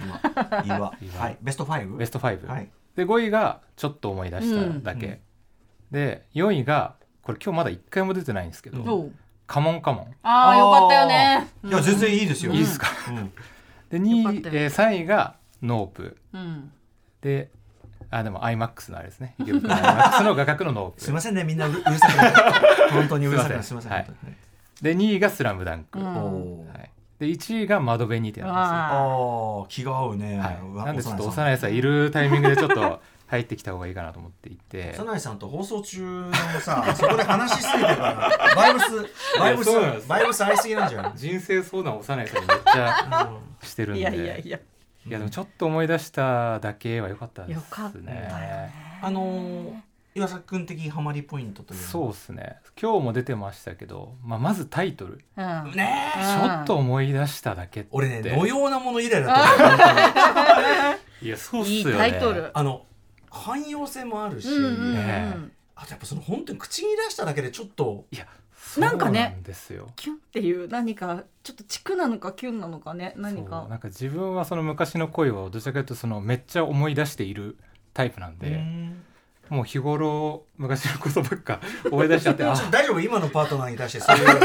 [0.63, 1.37] 岩岩岩はい。
[1.41, 1.97] ベストファイブ？
[1.97, 2.69] ベスト5、はい。
[2.99, 5.11] で5位がちょっと思い出しただけ、うん。
[5.13, 5.19] うん
[5.91, 6.93] で4位が
[7.23, 9.09] これ今日まだ1回も出てないんですけど、
[9.47, 10.15] カモンカモン。
[10.21, 11.47] ああよかったよね。
[11.63, 12.51] いや全然いいですよ。
[12.51, 12.87] うんいいですか？
[13.09, 13.31] うん。
[13.89, 16.17] でよ2位、えー3位がノープ。
[16.33, 16.71] うん。
[17.21, 17.49] で
[18.11, 19.33] あでも iMAX のあれですね。
[19.39, 21.01] 池袋 iMAX の画角のノープ。
[21.01, 23.91] すみませんねみんなうるうるさく本当にうるさくすみません。
[23.91, 24.05] すい。
[24.83, 26.67] で2位が「スラムダンク、うん。
[26.67, 28.61] はい、で1位が「窓辺にて」なんですよ。
[28.63, 30.37] あああ気が合うね。
[30.39, 34.95] はい、なんでちょっと幼幼いさんいるタイミングでちょっと入ってきた方がいいかなと思っていて。
[34.97, 38.85] 幼いさんと放送中のさそこで話しすぎてるからバイブス
[39.39, 41.11] バイブスバイブス合いすぎなんじゃない？
[41.15, 43.31] 人生相談を幼いさんにめっちゃ
[43.63, 43.99] してるんで。
[43.99, 44.59] いやいやいや。
[45.07, 47.55] いやでもちょっと思い出しただけは良かったですね。
[47.55, 48.71] よかったよね。
[49.01, 49.73] あのー
[50.19, 52.57] 岩崎君的ハマりポイントというそうですね。
[52.79, 55.21] 今日も出てましたけど、まあ、まずタイトル。
[55.37, 55.71] うん。
[55.71, 56.21] ねえ。
[56.21, 57.89] ちょっと思い出しただけって。
[57.91, 62.51] 俺ね同様なもの以来だと いやそうっすいいよねタイトル。
[62.53, 62.85] あの
[63.29, 64.93] 汎用性もあるし、うんうんうん。
[64.93, 65.35] ね
[65.75, 68.05] あとやっぱその本当に口に出しただけでちょっと。
[68.11, 68.27] いや
[68.77, 69.89] なんかねそうなんですよ。
[69.95, 77.57] キュンっていう何かちょっとチクなのかキュンなのかね何そうかなんか自分はその昔の恋をどちらかというとそのめっちゃ思い出している
[77.93, 79.03] タイプなんで、うん
[79.49, 81.59] もう日頃昔のことばっか
[81.91, 84.39] 思い出しちゃって あちょ大丈夫今のパートナーに対してそういう そう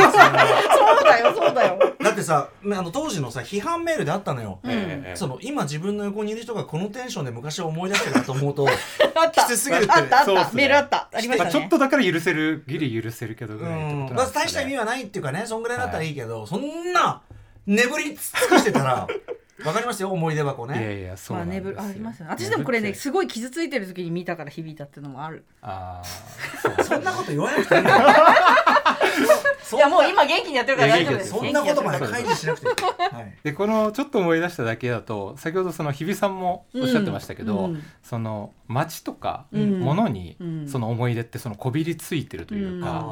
[1.05, 1.79] だよそうだよ。
[2.01, 4.71] だってさあの当時のさ批判メールであったのよ、うん。
[4.71, 11.09] ええその今自分の横にいる人がこのテンションで昔を思い出してるなと思うとあったきつすぎるってあったあった、メールあった。
[11.13, 17.21] ありましまあ、たねちょっとだから許せるギリ許せるけどねまず大した意味はないっていうかねそんぐらいだったらいいけど、そんな
[17.67, 18.17] 眠り尽
[18.49, 19.07] くしてたら
[19.65, 25.45] わかりますよ思い出箱いやねいやそうまあなんですよ、ねぶありますよ私でもこれねすごい傷ついてる時に見たから響いたっていうのもある。
[25.63, 26.77] あー。
[26.77, 26.85] そう。
[26.85, 27.83] そんなこと言わなくていい
[29.75, 31.31] いやもう今元気にやってるから大丈夫です。
[31.31, 32.75] そんなことまで開示しなくていい、
[33.15, 37.83] はい、でこのちょっと思い出しただけだと先ほどその日比さんもおっしゃってましたけど、うん。
[38.03, 39.81] その街とかうん。
[39.81, 40.69] 物にうん。
[40.69, 42.83] その思い出ってそのこびりついてるといううん。
[42.83, 43.03] か、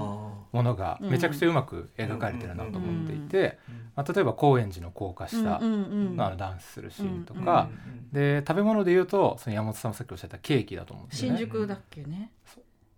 [0.52, 3.59] ものがめちゃくちゃうまく描かれてるなと思っていて、
[3.94, 7.69] まあ、例えば高円寺の高架下のあのダンスするシーンとうんか、
[8.12, 11.39] で食べ物で言うとその山本さんもさっきおっしゃったケーキだと思うんですよ新ね。
[11.40, 12.32] 宿だっけね。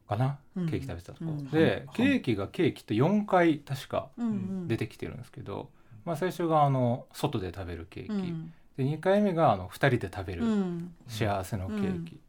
[0.08, 0.68] かな、うん。
[0.68, 1.50] ケーキ食べてたとこ、うん。
[1.50, 4.10] でケーキがケーキって4回確か
[4.66, 5.70] 出てきてるんですけど、
[6.04, 8.52] まあ、最初があの外で食べるケーキ、うん。
[8.76, 10.94] で2回目があの2人で食べうるん。
[11.08, 12.20] 幸せのケーキ、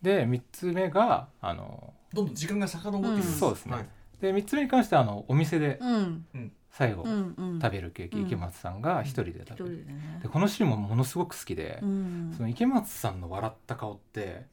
[0.00, 3.74] で3つ目があのどんどん時間が遡ってくるんです、そうですね。
[3.74, 3.88] はい
[4.20, 6.26] で3つ目に関してはあのお店でうん
[6.70, 7.60] 最後うんうん。
[7.60, 8.26] 食べるケーキ、うん。
[8.26, 10.20] 池松さんが一人で一食べる、人でね。
[10.22, 12.34] でこのシーンもものすごく好きで、うん。
[12.36, 14.46] その池松さんの笑った顔って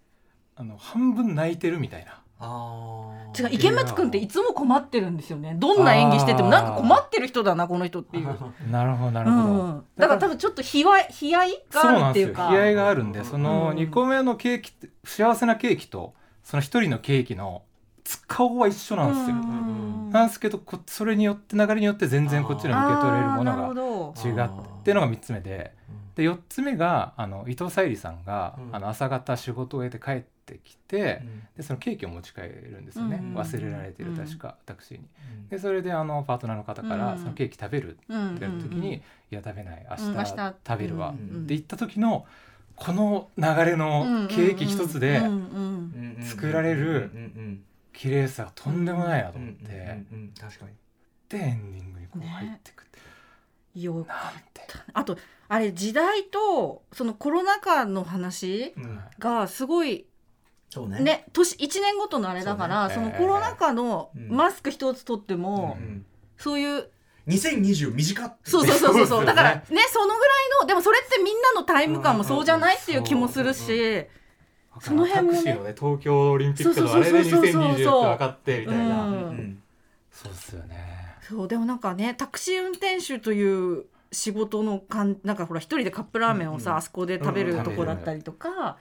[0.56, 2.22] あの半分泣いてるみたいな。
[2.38, 5.56] あ違う池松君っていつも困ってるんですよね。
[5.58, 8.28] どんな演技しててもなんか困ってる人だなこの人っていう、
[8.70, 12.28] なるほどなるうほど、ん、だから多分ちょっと悲哀悲哀がそうあなんですよ。
[12.28, 16.14] るっていうか悲哀があるんでそのうん2個目のケーキって幸せなケーキと
[16.44, 17.64] その1人のケーキの
[18.28, 24.14] 顔は一緒なんですよ、うんなんですけどこそれによって流れによって全然こっちの受け取れるものど。
[24.14, 25.74] が違ってのが3つ目で。
[26.16, 28.76] で4つ目があの伊藤沙莉さんが、うん。
[28.76, 31.22] あの朝方仕事を終えて帰ってきて、
[31.58, 33.38] でそのケーキを持ち帰るんですよね、うん。
[33.38, 35.04] 忘れられてる確か、タクシーに。
[35.42, 35.50] うん。
[35.50, 37.20] でそれであのパートナーの方から、うん。
[37.20, 39.02] そのケーキ食べるうんって言った時に、うん
[39.32, 42.26] いや食べない明日,、食べるわ、うんって言った時の
[42.76, 45.22] この流れのケーキ一つで
[46.22, 47.10] 作られる
[47.98, 49.74] 綺麗さがとんでもないなとうんうん思って、
[50.12, 50.72] うんうん確かに。
[51.30, 53.00] でエンディングにこう入ってくって、
[53.76, 54.62] うんよなんて、
[54.94, 55.18] あと
[55.50, 59.00] あれ時代とそのコロナ禍の話うん。
[59.20, 60.06] がすごい
[60.70, 61.00] そうね。
[61.00, 64.30] ね年1年ごとのあれだからそ,、そのコロナ禍のうん。
[64.30, 66.06] マスク一つ取っても、うん
[66.38, 66.90] そういう
[67.28, 69.90] 2020短っそうそうそうそうだからねそのぐらい
[70.62, 74.06] のでもそれってみんなのタイム感もそうじゃないっていう気もするし、
[74.80, 75.38] その辺もね。
[75.38, 77.62] タクシーのね東京オリンピックのあれでそうそうそうそう。
[77.64, 79.14] 2020って分かってみたいな、うん。
[79.14, 79.62] うん
[80.12, 80.76] そうですよね。
[81.22, 88.78] そうでもなんかねタクシー運転手という仕事のかんなんかほら一人でカップラーメンをさ、うんあそこで食べるうんとこだったりとか、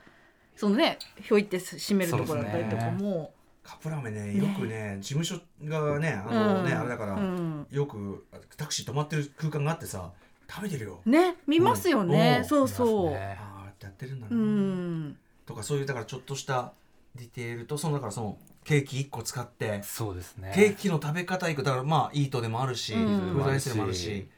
[0.54, 3.32] そのねひょいって閉めるとこだったりとかも。
[3.64, 6.78] カップラーメンねよくね事務所がねあのねうん。
[6.80, 7.66] あれだからうん。
[7.70, 8.26] よく
[8.58, 10.12] タクシー止まってる空間があってさ
[10.48, 11.00] 食べてるよ。
[11.06, 12.44] ね見ますよね、うん。
[12.44, 13.38] そうそう、ね。
[13.40, 15.16] ああやってるんだうなん
[15.46, 16.72] とかそういうだからちょっとした
[17.14, 20.52] ディテールとそのだからそのケーキ1個使ってそうですね。
[20.54, 23.06] ケーキの食べ方いくだからまあイートでもあるし、うん。
[23.34, 24.28] フードエッセイでもあるし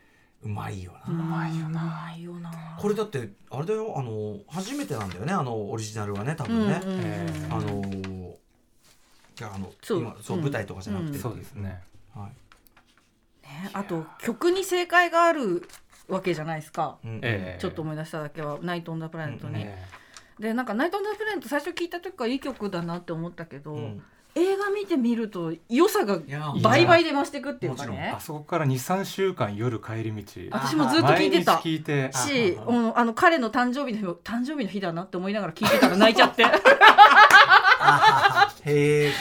[0.43, 1.83] うまいよな、うまいよな。
[1.83, 2.53] うまいよな。
[2.79, 3.95] これだってあれだよ。
[3.97, 8.35] あの初めてなんだよねあのオリジナルはね多分ね、うんうんうんえーあのー
[9.37, 10.01] じゃああのそう。
[10.01, 10.43] 今そううん。
[10.43, 11.83] 舞台とかじゃなくて、そうですね。
[12.15, 13.47] はい。
[13.47, 15.69] ね、あと曲に正解がある
[16.09, 17.17] わけじゃないですか、うん。
[17.23, 17.59] ええ。
[17.61, 19.85] ちょっと思い出しただけは「ナイト・オン・ザ・プラネットに」え
[20.39, 24.03] でなんか「ナイト・オン・ザ・プラネット」最初聞いた時からいい曲だなって思ったけど、うん。
[24.39, 26.19] 映画見てみると良さが
[26.63, 30.23] 倍々で増していくっていうかもちろねーあそこから23週間夜帰り道。
[30.51, 31.55] 私もずっと聞いてた。
[31.55, 36.43] 毎日聞いてし、あうん、あの彼の誕生日の日誕生日の日だなって思いながら聞いてたら泣いちゃって。
[36.49, 36.49] へ
[39.07, 39.13] え。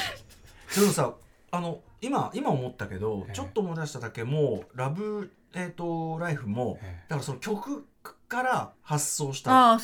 [0.75, 1.13] でもさ
[1.51, 3.33] あの今今思ったけど、ええ。
[3.33, 7.05] ちょっと思い出しただけもうラブえっ、とライフもえ。
[7.07, 7.87] だからその曲
[8.36, 9.78] から発想した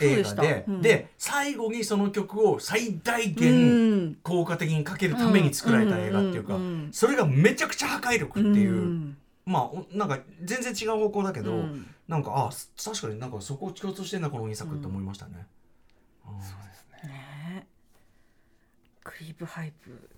[0.00, 0.82] 映画で、うん。
[0.82, 4.14] で最後にその曲を最大う限ん。
[4.22, 6.58] 効果的にかけるために作られた映画っていうか、
[6.90, 9.16] それがめちゃくちゃ破壊力っていう、ん。
[9.46, 11.86] まあおなんか全然違う方向だけど、うん。
[12.08, 12.50] なんかあ
[12.82, 15.46] 確かになんかそこを共通してんだこの2作って思いましたね。
[16.26, 17.08] うん。
[17.08, 17.66] ね。
[19.04, 20.10] クリープハイプ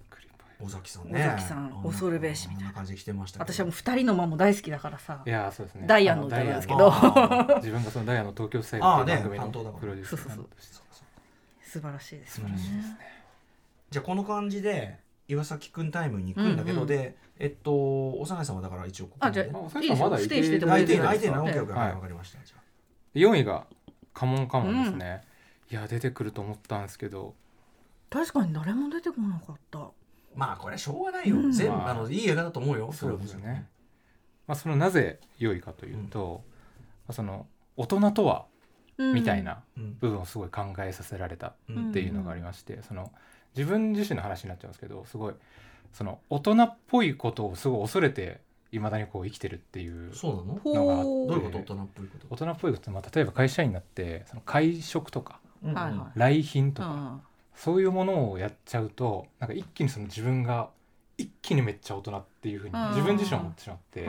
[0.61, 1.21] 尾崎さんね。
[1.21, 2.73] 尾崎さんあ恐るべしみたいな。
[2.73, 3.41] 感じで来てました。
[3.41, 5.23] 私はもう二人の間も大好きだからさ。
[5.27, 5.87] いやーそうですね。
[5.87, 6.93] ダイアンの歌なんですけど。
[7.57, 12.99] 自分がそのダイアンの東京スタイルっていう番組あーね担当だからのプロデュース素晴らしいですよ素晴らしいですね。
[13.91, 21.87] じゃあこの感じで岩崎くんタイムに行くんだけど、うんうんでえっと幼いさんはだから一応ここあじゃねあいいですよステイしててもいい相手ですよ相手のオッケーオッケーはい。
[21.89, 22.39] はいわかりました。
[22.45, 22.57] じゃ
[23.15, 23.67] 4位が
[24.15, 25.21] カモンカモンですね、
[25.71, 27.35] いや出てくると思ったんですけど。
[28.09, 29.79] 確かに誰も出てこなかった。
[29.81, 29.91] あ
[30.37, 31.53] まあこれはしょうがないよ、うん。
[31.53, 31.91] 全部まあ。
[31.91, 33.67] あのいい映画だと思うよそうですね。
[34.47, 36.45] まあ、そのなぜ良いかというと、
[37.09, 37.47] まあその
[37.77, 38.47] 大人とは
[38.99, 39.97] みたいなうん。
[39.99, 43.11] 部分をすごい考えさせられたうんっていうのがありまして、その
[43.57, 45.35] 自分自身の話になっちゃうんですけどすごい
[45.93, 48.41] その大人っぽいことをすごい恐れて
[48.71, 50.87] いまだにこう生きてるっていうそうなの？
[50.87, 51.59] があってうどういうこと？
[51.59, 52.27] 大人っぽいこと？
[52.31, 55.75] 大人っぽいことって、まあ、例えば会社員になってその会食とかうん。
[56.15, 57.21] 来賓とか、うん
[57.57, 60.69] そういうものをやっちゃうとなんか一気にその自分が
[61.19, 62.89] 一気にめっちゃ大人っていうふうにうん。
[62.91, 64.07] 自分自身は思ってしまって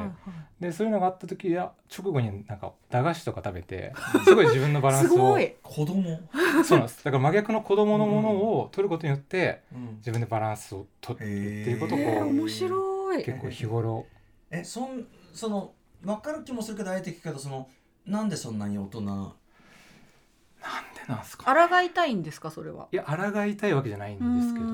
[0.60, 3.94] でそういうのがあった時や直後になんか駄菓子とか食べて
[4.26, 6.20] すごい自分のバランスを子供、
[6.66, 7.04] そうなんです。
[7.06, 8.30] だから真逆の子供のもの
[8.60, 9.96] を取ることによってうん。
[9.98, 13.22] 自分でバランスを取っていくっていうことをえー、こ面白い。
[13.22, 14.06] う結構日頃。
[14.52, 15.72] えそんその
[16.04, 17.70] 分かる気もするけどあえて聞くけどその
[18.06, 19.02] なんでそんなに大人？
[19.02, 19.34] なん
[20.94, 21.54] でなんですか？
[21.70, 22.52] 抗いたいんですか？
[22.52, 24.66] それはいや抗いたいわけじゃないんですけど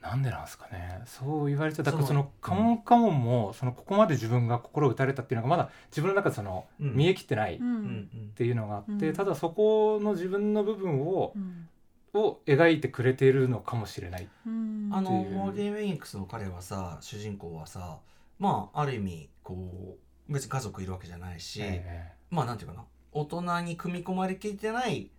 [0.00, 0.68] なんでなんですか？
[0.68, 1.98] ねそう言われてだか？
[1.98, 7.58] らそのカモンカモンもそのここまで自分が心打たれたっていうのがまだ自分の中でその見えきってないっ
[8.34, 11.34] ていうのがあってただそこの自分の部分を
[12.14, 13.76] を描いてくれているのか？
[13.76, 17.98] もしれないあのっていうモー・ウェインクスの彼はさ主人公はさ
[18.38, 19.96] まあある意味こ
[20.28, 22.76] う別に家族いるわけじゃないし、えまあなんていうか？
[22.76, 25.10] な大人に組み込まれきってない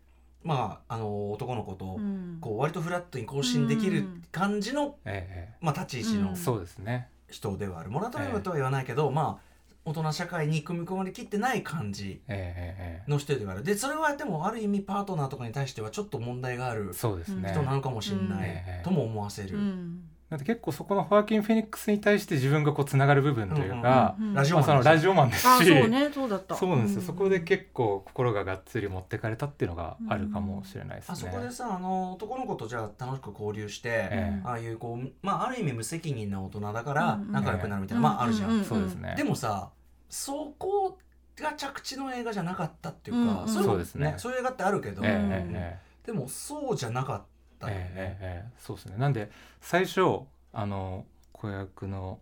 [0.44, 2.38] まああの男の子と、うん。
[2.40, 6.34] こう割とフラットに交信できる感じの、ええまあ、立ち位置のうん。
[6.34, 7.10] えそうですね。
[7.30, 7.92] 人ではある。
[7.92, 9.50] モラトリアムとは言わないけど、まあ
[9.86, 13.04] 大人社会に組み込まれきってない感じええ。
[13.08, 13.64] えの人ではある。
[13.64, 17.50] でそれはでもある意味パートナーとかに対してはちょっと問題があるえそうですね。
[17.52, 18.44] 人なのかもしれなうん。
[18.44, 18.46] い
[18.84, 19.58] とも思わせる。
[19.58, 25.48] うんだって結構そこのホアキン・フェニックスに対して自分がこうつながる部分というか、うんラジオまあ、そのラジオマンですし。
[25.48, 26.12] あそうね。
[26.14, 26.56] そうだった。
[26.56, 31.14] そうなんですよ、んそこで結構心ががっつり持ってかれたっていうのがあるかもしれないですね。
[31.14, 38.52] あそこでさあの男の子とじゃあ楽しく交流して、えああいうこうまあある意味無責任な大人だからうん仲良くなるみたいな、まああるじゃん。
[38.52, 39.16] うんそうですね。
[39.18, 39.72] でもさ
[40.10, 41.00] そこ
[41.38, 44.14] が着地の映画じゃなかったっていうか、うんそうですね。
[44.18, 45.90] そういう映画ってあるけど、ええうんええ。
[46.06, 47.22] でもそうじゃなかっ
[47.60, 47.70] た。
[47.70, 48.52] よね、ええええ。
[48.60, 48.96] そうですね。
[48.98, 49.30] なんで
[49.62, 50.02] 最初
[50.54, 52.20] あの子役の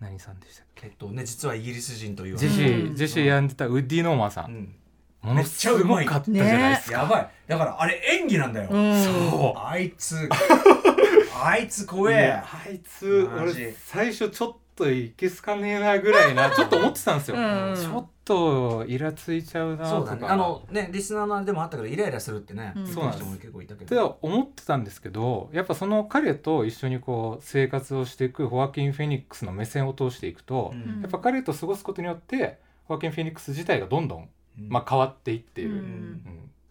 [0.00, 0.86] 何さんでしたっけ？
[0.86, 2.96] えっとね実はイギリス人というジェシー、うん。
[2.96, 4.54] ジェシーやんでたウッディ・ノーマンさ、うん。
[4.54, 4.74] ん
[5.22, 6.98] ものすごかったじゃないですか。
[7.00, 7.30] やばい。
[7.46, 9.04] だからあれ演技なんだよ、うん。
[9.04, 9.60] そう。
[9.60, 10.28] あいつ。
[11.42, 12.32] あいつ怖え。
[12.32, 17.74] あいつ俺最初ちょっといけすかねえなぐらいなちょっと思ってたんですよ、うん。
[17.76, 20.32] ちょっとイラついちゃうなそうだとかね。
[20.32, 22.84] あのねリスナーのあれでもあったけどイライラするってね、うん。
[22.84, 31.00] 言ってる人も結構いたけって思ってたんですけどやっぱその彼と一緒にこう生活をしていくホアキン・フェニックスの目線を通していくと、うん。
[31.02, 34.28] やっぱ彼と過ごすことによってホアキン・フェニックス自体がどんどん、
[34.58, 34.68] うん。
[34.68, 35.78] まあ、変わっていっている、うん。
[35.78, 36.22] うん。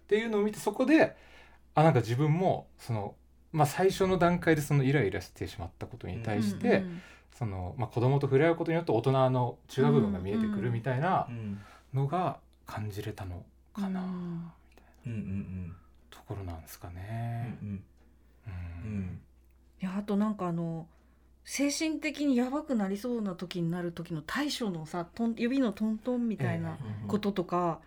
[0.04, 1.16] っていうのを見てそこで
[1.76, 3.16] あなんか自分もその、
[3.52, 7.02] まあ、最初の段階でそのイライラしてしまったことに対して、うん
[7.40, 11.62] そのまあ、子供と触れ合うことによって大人の違う部分が見えてくるみたいなうん。
[11.94, 12.38] のが
[12.68, 14.08] 感じれたのかな、うん。
[14.08, 15.76] うんうん
[16.12, 17.58] ところなんですかうんね。
[17.62, 17.84] うん。
[18.48, 18.92] うん。
[18.92, 19.22] うん。
[19.82, 20.86] いやあとなんかあの
[21.46, 27.08] 精神的にやばくなりそうな時になる時の対処のさトン指のトントンみたいなうん。
[27.08, 27.80] こととか、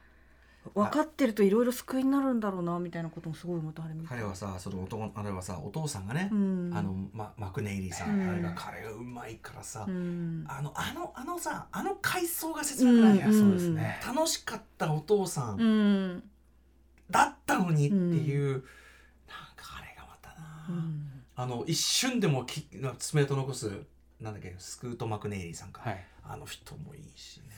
[0.75, 6.71] 分かってるといろいろ救いになるんだろうなみたいなこともすごい思った彼はさその男あれはさお父さんがね、うん。
[6.73, 8.31] あのママクネイリーさん、うん。
[8.31, 10.45] あれが彼がうまいからさ、うん。
[10.49, 14.01] あのあのあのさあの回想が切なくない、うんいやそうですね。
[14.07, 16.23] 楽しかったお父さんうん。
[17.11, 18.59] だったのにっていう、なん
[19.57, 21.11] かあれがまたな、うん。
[21.35, 22.67] あの一瞬でもき
[22.99, 23.71] 爪痕残す
[24.21, 26.05] なんだっけスクート・マクネイリーさんか、はい。
[26.25, 27.52] あの人もいいしね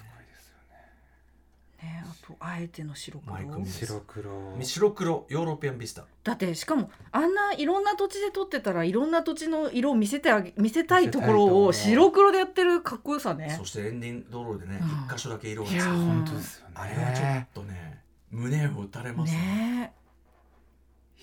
[1.85, 2.05] ね。
[2.05, 3.65] あとあえての白黒。
[3.65, 4.57] 白黒。
[4.63, 6.05] 白黒ヨーロピアンビスタ。
[6.23, 13.55] だってしかもあんないろんな土地で撮ってたらいろんな土地の色を見せてあげ見せたいところを白黒でやってるかっこよさね。
[13.59, 15.97] そしてエンディングドロールでねうん一箇所だけ色がいやつくー。
[15.97, 16.75] 本当ですよね。
[16.75, 18.01] あれはちょっとね
[18.31, 19.39] 胸を打たれますね。
[19.39, 19.93] ね。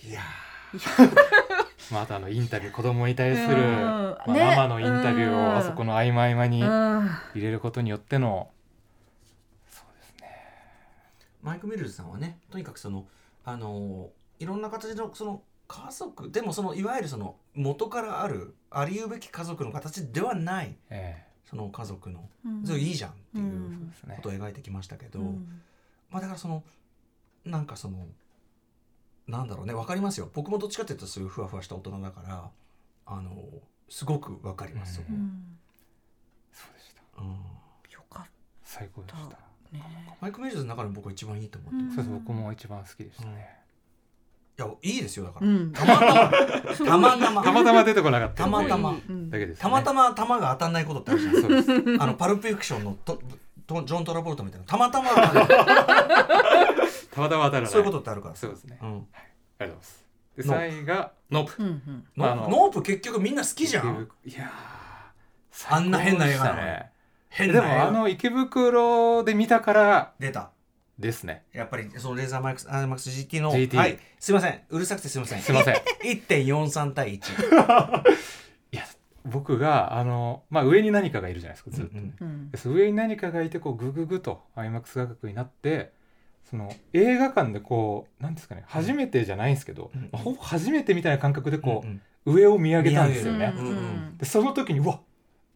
[0.04, 0.20] いや
[1.92, 4.16] まあ、あのインタビュー子供に対する、うん。
[4.26, 5.34] まあ、のインタビューうん。
[5.34, 7.10] をあそこの合間合間にうん。
[7.34, 8.48] 入れることによっての
[11.42, 13.06] マイク・ミルズさんはねとにかくその
[13.44, 22.64] あのいろんな形のその家族でもそのいわゆるその元からあるありうべき家族の形ではないえその家族のうん。
[22.64, 25.60] それいいじゃんっていうことを描いてきましたけど、うん
[26.10, 26.62] まあだからその
[27.44, 28.06] なんかその
[29.26, 30.28] なんだろうねわかりますよ。
[30.34, 32.50] 僕もどっちかっていうとそういうふわふわした大人だから
[33.06, 33.32] あの
[33.88, 35.58] すごくわかります、そこうん。
[36.52, 37.02] そうでした。
[37.18, 37.28] うん。
[37.90, 38.26] よかっ
[38.62, 39.38] 最高でした、た
[39.72, 39.82] ね。
[40.20, 43.48] マイク・ミルズの中でも僕は一番いいと思ってます、そうです僕も一番好きでしたね、
[44.58, 45.72] いやいいですよだから、うん。
[45.72, 46.30] たまたま。
[46.86, 47.42] たまたま。
[47.42, 48.44] たまたま出てこなかった。
[48.44, 48.90] たまたま。
[48.90, 51.40] うんだけです、ね、たまたま弾が当たんないことってあるじゃん。
[51.40, 51.70] そうです
[52.00, 53.20] あのパルプフィクションのと
[53.66, 54.66] とジョン・トラボルトみたいな。
[54.66, 55.08] たまたま。
[55.10, 55.24] 当た
[57.20, 57.66] またま当たらない。
[57.66, 58.36] そういうことってあるから。
[58.36, 58.78] そうですね。
[58.80, 59.04] うん、ありがとう
[59.58, 60.06] ございます。
[60.36, 61.62] でノー3位がノープ。
[61.62, 62.06] うんうん。
[62.16, 64.08] ノまあノープ結局みんな好きじゃん。
[64.24, 66.91] いやーあんな変な映画なのね
[67.32, 70.50] 変なでもあの池袋で見たから出た。
[70.98, 71.42] ですね。
[71.52, 73.98] やっぱりそのレーザーマイクスアイマックス GT の GT はい。
[74.20, 74.60] すいません。
[74.68, 75.40] うるさくてすいません。
[75.40, 75.74] すいません。
[76.04, 78.12] 1.43対1
[78.72, 78.84] いや
[79.24, 82.50] 僕があの、まあ、上に何かがいるじゃないですかずっと、うんうん。
[82.50, 85.92] でその上に何かがいてこうグググと IMAX 画角になって
[86.44, 90.08] その映画館でこうなんですかね初めてじゃないんですけど、うん。
[90.12, 95.00] まあほぼ初めてみたいな感覚でこう、うん上を見上げたんですよ見ねうんうんでその時にうわ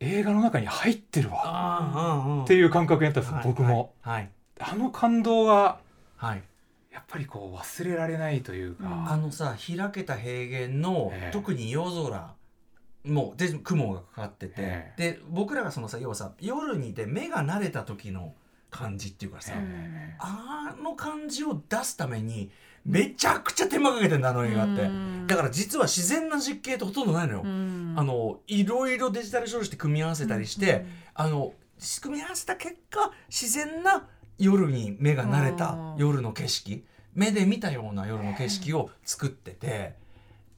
[0.01, 2.43] 映画の中に入ってるわ。
[2.45, 3.93] っていう感覚になったんですよ、僕も。
[4.03, 5.79] はいあの感動が
[6.17, 6.43] はい。
[6.91, 11.31] やっぱりこう忘れられないというか、あのさ開けた平原の、ええ。
[11.31, 12.35] 特に夜空
[13.05, 18.35] もうで雲がかかってて、えで僕らがそのさ要はさ夜にで目が慣れた時の
[18.71, 20.17] 感じっていうかさ、え。
[20.19, 22.51] あの感じを出すために
[22.87, 24.89] めちゃくちゃ手間かけてんだあの映画って、
[25.27, 27.45] だから実は自然な実景ってほとんどないのよ、あ
[28.05, 31.53] のいろいろデジタル処理して組み合わせたりして、あの
[32.01, 34.07] 組み合わせた結果自然な
[34.39, 35.97] 夜に目が慣れたうん。
[35.99, 36.85] 夜の景色
[37.15, 39.95] 目で見たような夜の景色を作ってて。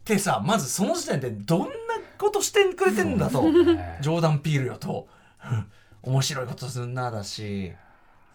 [0.05, 1.66] でさまずその時点でどんな
[2.16, 5.06] ことしてくれてんだとえジョーダン・ピールよと。
[6.02, 7.72] 面白いことすんなだし。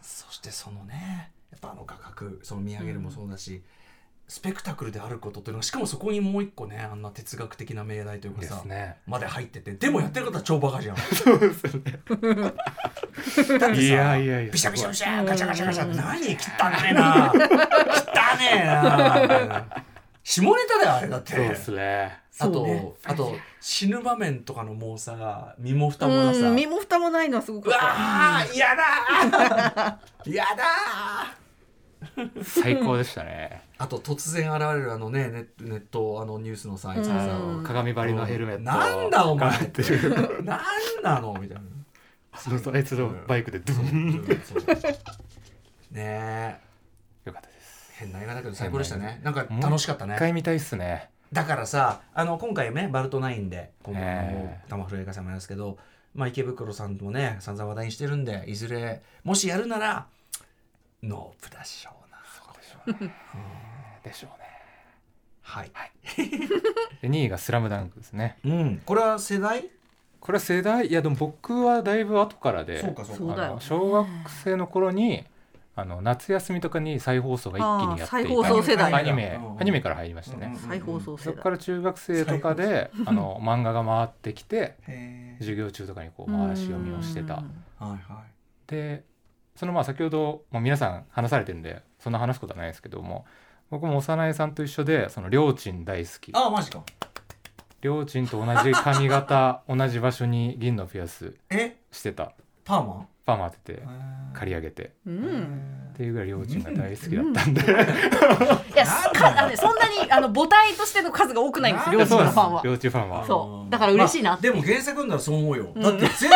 [0.01, 3.63] そしてそのねやっぱあの画角その見上げるもそうだし、
[4.27, 8.97] スペクタクルであることっていうのがしかもそこにもう一個ねあんな哲学的な命題というかでさ、すね。
[9.05, 10.97] まで入っててでもやってることは超バカじゃん。
[10.97, 11.99] そうですよね。
[13.59, 16.37] だってさいやいやいやビシャビシャビシャガチャガチャガチャ何汚ね
[16.89, 17.37] えな汚
[18.37, 19.65] ねえな
[20.23, 21.33] 下ネタだよあれだって。
[21.33, 22.19] そうですね。
[22.39, 31.42] あと、ねあと死ぬ場面とかのもうさ身も蓋もなさ、うん身も蓋もないのはすごくうわー嫌だー嫌だー
[32.43, 33.61] 最高でしたね。
[33.77, 38.63] あと突然現れるあのねネットネットあのニュースのさあいつがさ、うん鏡張りのヘルメット。
[38.63, 40.43] なんだお前ってる。
[40.43, 40.61] なん
[41.03, 41.63] なのみたいな
[42.37, 44.21] そうそうあいつのバイクでドゥン。
[45.91, 46.57] ねえ
[47.25, 47.93] よかったです。
[47.97, 51.09] 変な映画だけど最高でしたねなんか楽しかったね一回見たいっすね。
[51.31, 55.77] だからさあの今回ねバルトナインで今回えの玉古映画祭もやりますけど、
[56.13, 60.07] まあ、池袋さんともね散々話題にしてるんでいずれもしやるなら
[61.03, 63.13] ノープでしょうなそうでしょうね。
[64.03, 64.47] でしょうね。
[65.41, 65.71] はい、
[67.01, 68.37] で2位がスラムダンクですね。
[68.45, 69.69] うん、これは世代？
[70.21, 70.87] これは世代？
[70.87, 72.81] いやでも僕はだいぶ後からで。
[72.81, 73.17] そうかそうか。
[73.17, 74.07] そうだよあの小学
[74.43, 75.25] 生の頃に
[75.75, 79.59] あの夏休みとかに再放送が一気にやっていたあー再放送世代アニメうん。
[79.59, 81.25] アニメから入りましたね、再放送世代。
[81.25, 87.35] そこから中学生とかであの漫画が回ってきてへ授業中とかにこう回し読みをしてた。
[87.35, 88.23] はいは
[88.67, 89.03] で
[89.55, 93.25] そのまあ先ほどもう皆さん話されてるんでそんな話すことはないですけども
[93.69, 96.29] 僕も幼いさんと一緒でそのりょーちん大好き。
[96.29, 96.83] いあマジか。
[97.81, 101.75] りょーちんと同じ髪型 同じ場所に銀のピアスえ？
[101.91, 102.33] してた。
[102.65, 103.07] パーマ？
[103.25, 103.83] パーマ当てて
[104.33, 104.93] 刈り上げて。
[105.05, 105.79] うん。
[105.93, 107.65] っていうぐらいりょーちんが大好きだったんで、い
[108.75, 112.61] やすかあのねそんなにあの母体としての数が多くないんですよ両いやそうなん親のファンは。
[112.63, 113.27] 両親ファンは。
[113.27, 113.71] そう。
[113.71, 116.29] だから嬉しいなまあでも原作読んだらそう思うよ、だって全然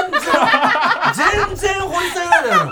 [1.15, 2.71] 全然掘り下げられないの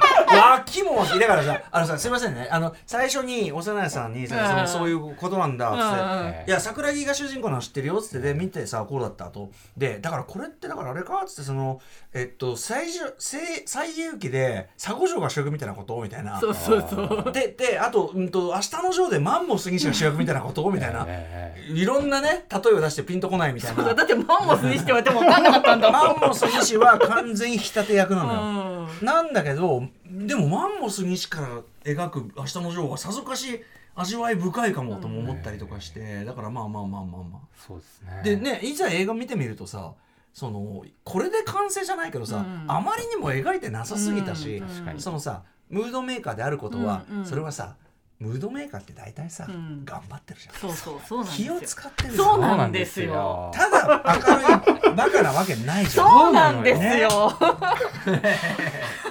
[0.52, 2.48] 脇も脇だからさあのさすいませんね。
[2.52, 6.50] あの最初に幼いさんにさ、そのそういうことなんだっつって、ええ。
[6.50, 8.34] いや桜木が主人公なの知ってるよっつって。
[8.34, 9.50] で見てさこうだったと。
[9.76, 11.82] でだからこれってだからあれかっつってその
[12.14, 16.02] えっと最初最最遊記で佐護城が主役みたいなこと？
[16.02, 16.40] みたいな。
[16.40, 17.32] そうそうそう。
[17.32, 20.70] でであと,、うん、と明日のジョーでマンモス西が主役みたいなこと？
[20.72, 23.94] みたいな、えいろんなね例えを出してピンとこないみたいな。
[23.94, 24.04] だ。
[24.04, 29.06] ってマンモスにして言われても分かんなかったんだマンモス西は完全に引き立て役なのよ、うん。
[29.06, 33.62] なんだけどでもマンモス西から描く明日のジョーはさぞかし
[33.96, 38.10] 味わい深いかもとも思ったりとかして、だからまあまあまあまあまそうですね。
[38.20, 39.94] あでねいざ映画見てみるとさ
[40.36, 47.26] そのこれで完成じゃないけどさ、うんあまりにも描いてなさすぎたし、うんそのさムードメーカーであることは、うんうん。
[47.26, 47.78] それはさ
[48.20, 49.84] ムードメーカーって大体さ、うん。
[49.84, 50.56] 頑張ってるじゃん。
[50.56, 51.54] そうそうそうなんですよ。
[51.60, 53.52] 気を使ってるそうなんですよ。
[53.54, 56.10] ただ明るいバカなわけないじゃん。
[56.10, 57.38] そうなんですよ。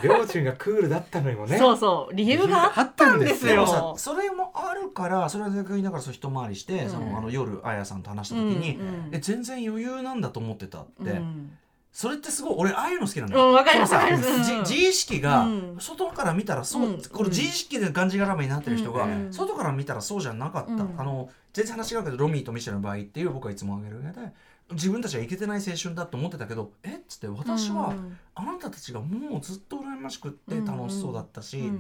[0.03, 1.59] りょーちんがクールだったのにもね。
[1.59, 3.95] そうそう理由があったんですよ。
[3.99, 9.09] それもあるからそれは逆にだからそう一回りして、そのあの夜あやさんと話した時に、うんうん。
[9.13, 11.59] え全然余裕なんだと思ってたって、うん
[11.95, 15.77] それってすごい俺ああいうの好きなのよ、うんわかります自意識が、うん。
[15.79, 17.03] 外から見たらそう、うん。
[17.03, 20.95] これ自意識でがんじがらめになってる人が、うん外から見たらそうじゃなかった、うん。
[20.99, 24.33] あの全然話違うけどロミーとミシェルの場合っていう僕はいつも挙げる上で
[24.73, 27.01] 自分たちはいけてない青春だと思ってたけどえっ？
[27.07, 31.67] つって私は、うんあなたたちがもうずっと羨ましくって楽しそうだったし、って。
[31.67, 31.71] うん。
[31.71, 31.77] っ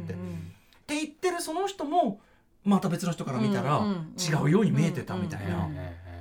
[0.86, 0.94] て。
[0.94, 2.20] 言ってるその人も
[2.62, 3.82] また別の人から見たら
[4.16, 5.68] 違うように見えてたみたいな、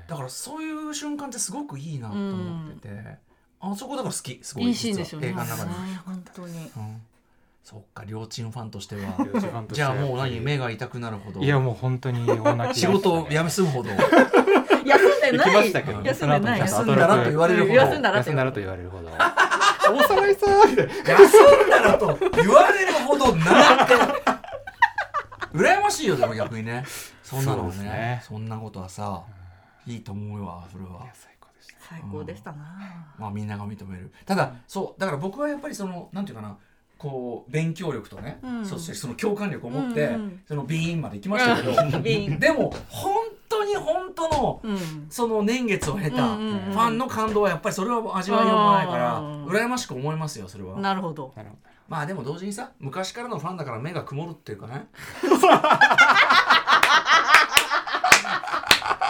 [0.08, 3.18] だからそういう瞬間ってすごくいいなと思ってて、
[3.66, 5.30] あそこだから好きすごいいいシーンですよね。
[5.30, 5.72] 映画の中で、
[6.06, 6.72] 本当に。
[6.76, 7.02] うん、
[7.64, 9.16] そっか両チームファンとしては。
[9.72, 11.40] じゃあはもう何目が痛くなるほど。
[11.40, 12.28] いやもう本当に。
[12.74, 13.90] 仕事をや休むほど。
[14.86, 15.48] 休んでない。
[15.48, 16.60] 行きましたけど休んでない。
[16.60, 17.74] 休んだらと言われるほど。
[17.74, 19.10] 休んだら休んだらと言われるほど。
[19.10, 23.94] おさらいさーみたいな休んだらと言われるほどなって。
[25.54, 26.84] 羨ましいよでも逆にね。
[27.24, 28.22] そんなのはね。
[28.28, 29.24] そんなことはさ
[29.88, 31.08] いいと思うわそれは
[31.90, 34.12] 最高でした最高でしたなまあみんなが認める。
[34.26, 36.58] ただそうだから僕はやっぱりそのなんていうかな
[36.98, 38.66] こう勉強力とね、うん。
[38.66, 41.74] そしてその共感力を持って、うんうんそのビーンまで行きましたけど、
[42.40, 43.16] でも本
[43.50, 45.08] 当に本当のうん。
[45.10, 46.78] その年月を経たフうんうんうん。
[46.78, 50.80] ァンの感動はやっぱりそれは味わいようもないからうん羨ましく思いますよそれは。
[50.80, 51.34] なるほど。
[51.36, 51.62] なるほど。
[51.90, 54.88] まあでも同時にさ昔からのファンだから目が曇るっていうかね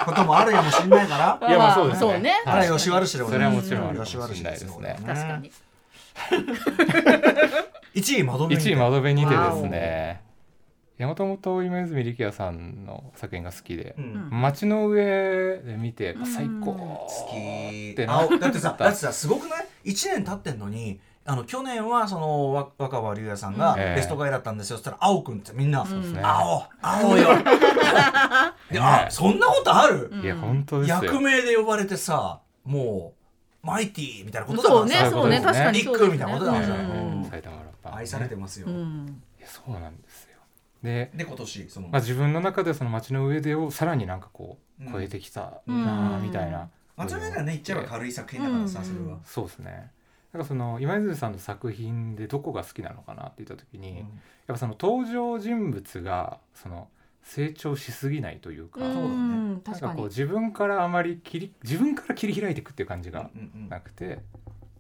[0.04, 1.40] こともあるやもしんないから。
[1.50, 2.00] いやまあそうですね。
[2.12, 2.34] そうね。
[2.46, 2.70] はい。
[2.70, 5.00] 吉原市でございそれはますもちろん吉原しれないですね。
[5.06, 5.52] 確かに。
[7.96, 10.22] 1位窓辺1位窓辺にてですね。
[11.00, 14.30] いやもともと今泉力也さんの作品が好きでう、ん。
[14.30, 26.22] 街の上で見て、うん最高好きってなってさだってさすごくない？1年経ってんのにあの去年はそのわ若葉龍也さんがベストガイだったんですよ、そしたら青くんってみんな、そうですね。
[26.22, 26.66] 青。
[26.82, 27.30] 青よ。
[28.70, 31.00] であそんなことある、いや本当ですよ。
[31.04, 33.14] 役名で呼ばれてさも
[33.64, 35.42] うマイティみたいなことだからそうねさそうね。
[35.42, 36.80] 確かにニックみたいなことだからさ、うん。
[36.80, 37.26] うん。
[37.26, 39.22] 埼玉ラッパー愛されてますよ、うん。
[39.40, 40.30] いやそうなんですよ。
[40.84, 44.92] で、で今年その、まあ、自分の中でその街の上でをさらになんかこううん。
[44.92, 45.86] 超えてきたうん。
[45.86, 46.68] なあみたいな、
[46.98, 48.86] 松村がね言っちゃえば軽い作品だからさ、うん。
[48.86, 49.92] それは、そうですね
[50.34, 54.06] だからその今泉さんの作品でどこが好きなのかなって言った時に、やっ
[54.48, 56.88] ぱその登場人物がその
[57.22, 59.92] 成長しすぎないというか、そうんなん確かに。
[59.92, 64.24] かこう自分からあまり切り自分から切り開いていくっていう感じがうんうんなくて、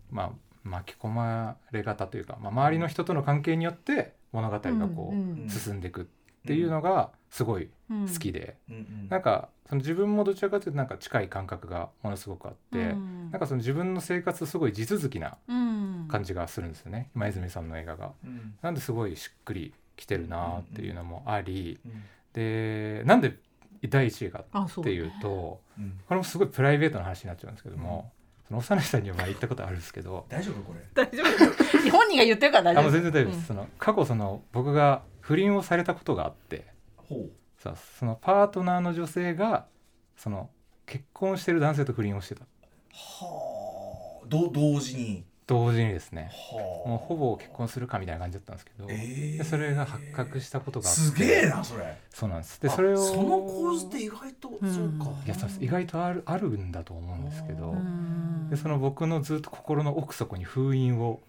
[0.09, 0.29] まあ
[0.63, 6.05] 巻き込まれ方というか、まあ、周りの人との関係によって物語がこう、うん進んでいくっ
[6.45, 8.07] ていうのがすごいうん。
[8.07, 8.75] 好きで、うん。
[8.75, 9.07] うん。
[9.09, 13.31] なんかその自分もどちらかというとなんか近い感覚がものすごくあって、うん。
[13.31, 16.07] なんかその自分の生活すごい地続きなうん。
[16.09, 17.09] 感じがするんですよね。
[17.15, 18.11] 今泉さんの映画が。
[18.23, 18.55] うん。
[18.61, 22.03] なんですごいしっくりきてるなっていうのもあり、うん。
[22.33, 23.37] でなんで
[23.89, 25.99] 第1位かっていうとうん。
[26.07, 28.11] これもすごいプライベートな話になっちゃうんですけども、
[28.47, 30.81] その幼いさんには前言ったことあるんですけど大丈夫これ。
[30.93, 31.89] 大丈夫。
[31.91, 32.81] 本人が言ってるから大丈夫。
[32.81, 36.65] あもう全然大丈夫です、その過去その僕が不倫をされたことがあって
[36.97, 39.65] ほさそのパートナーの女性が
[40.17, 40.49] その
[40.85, 42.41] 結婚してる男性と不倫をしてた。
[42.41, 42.45] う
[42.91, 44.27] はあ。
[44.27, 45.23] ど同時に。
[45.47, 46.29] 同時にですね。
[46.51, 46.89] はあ。
[46.89, 51.97] もうほぼ結婚するかみたいな感じだったんですけど、えでそれが発覚したことがあってすげえなそれ。
[52.09, 52.61] そうなんです。
[52.61, 54.73] であそれをその構図って意外と、うん。
[54.73, 55.11] そうか。
[55.25, 55.63] いやそうです。
[55.63, 58.49] 意外とあるあるんだと思うんですけど、うん。
[58.49, 61.21] でその僕のずっと心の奥底に封印を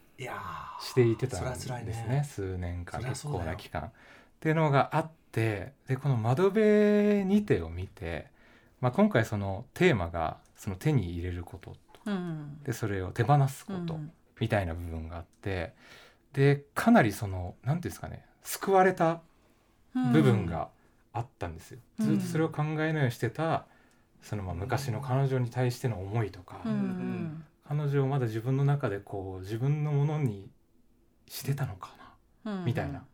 [0.80, 2.24] していてたんですねね。
[2.24, 3.90] 数年間結構な期間っ
[4.40, 8.28] ていうのがあってでこの「窓辺にて」を見て、
[8.80, 11.76] まあ、今回そのテーマがその手に入れること
[12.06, 12.62] うん。
[12.64, 14.12] でそれを手放すことうん。
[14.40, 15.74] みたいな部分があって
[16.32, 19.20] でかなりその何ていうんですかね救われた
[20.12, 20.68] 部分が
[21.12, 22.06] あったんですよ、うん。
[22.06, 23.66] ずっとそれを考えのようにしてた
[24.22, 30.50] そのまあ昔の彼女に対しての思いとか、うんうん彼女をまだ自分の中でこう自分のものに
[31.26, 31.94] してたのか
[32.44, 32.64] な、うん。
[32.64, 33.04] みたいな。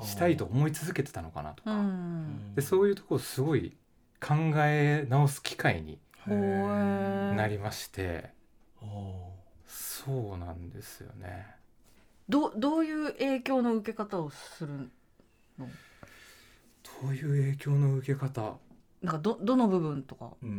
[0.00, 2.54] したいと思い続けてたのかなとうか、ん。
[2.56, 3.76] でそういうところすごい
[4.20, 8.30] 考え直す機会になりまして、
[8.82, 9.30] お
[9.64, 11.46] そうなんですよね。
[12.28, 14.90] どうどういう影響の受け方をする
[15.58, 15.66] ど
[17.08, 18.58] ういう影響の受け方？
[19.02, 20.32] なんかどどの部分とか？
[20.42, 20.50] ーうん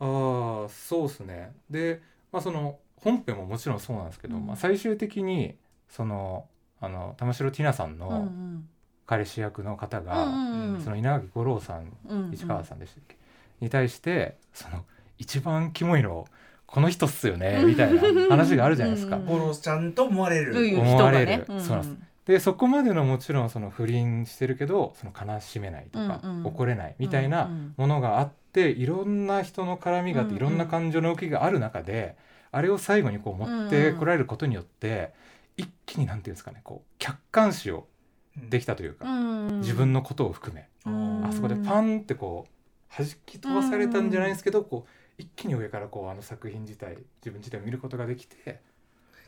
[0.00, 0.62] うん。
[0.62, 1.54] ああそうですね。
[1.70, 2.02] で、
[2.36, 4.46] まあ、その本編ももちろんそうなんですけど、うん。
[4.46, 5.56] まあ、最終的に
[5.88, 6.44] その
[6.82, 8.28] あの玉城ティナさんうんの
[9.06, 10.28] 彼氏役の方が、う
[10.76, 13.16] んその稲垣吾郎さんうん市川さんでしたっけ、
[13.60, 14.84] に対してその
[15.16, 16.26] 一番キモいの
[16.66, 19.16] この人っすよねみたいな話があるじゃないですか。
[19.16, 21.44] うんゴロちゃんと思われる、うん思われる。
[21.44, 22.06] 人がねそうなんです。
[22.26, 26.46] でそこまでのもちろんその不倫してるけどその悲しめないとか、うんうん。
[26.48, 27.74] 怒れないみたいなうんうん。
[27.78, 30.46] ものがあっていろんな人の絡みがあって、うんうん。
[30.46, 32.16] いろんな感情の動きがある中で
[32.52, 35.12] あれを最後にこう持ってこられることによって、
[35.56, 37.86] 一気になんていうんですかねこう客観視を
[38.36, 48.60] できたというか、うん自分のことを含め、うんあそこでパンってこう弾き飛ばされたんじゃないですけど、こう一気に上からこうあの作品自体自分自体を見ることができて、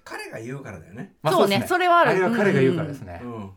[0.05, 2.11] 彼が言うからだよね、まあそうねですそれはある。
[2.11, 3.21] あれは彼が言うからですね。
[3.23, 3.51] うん、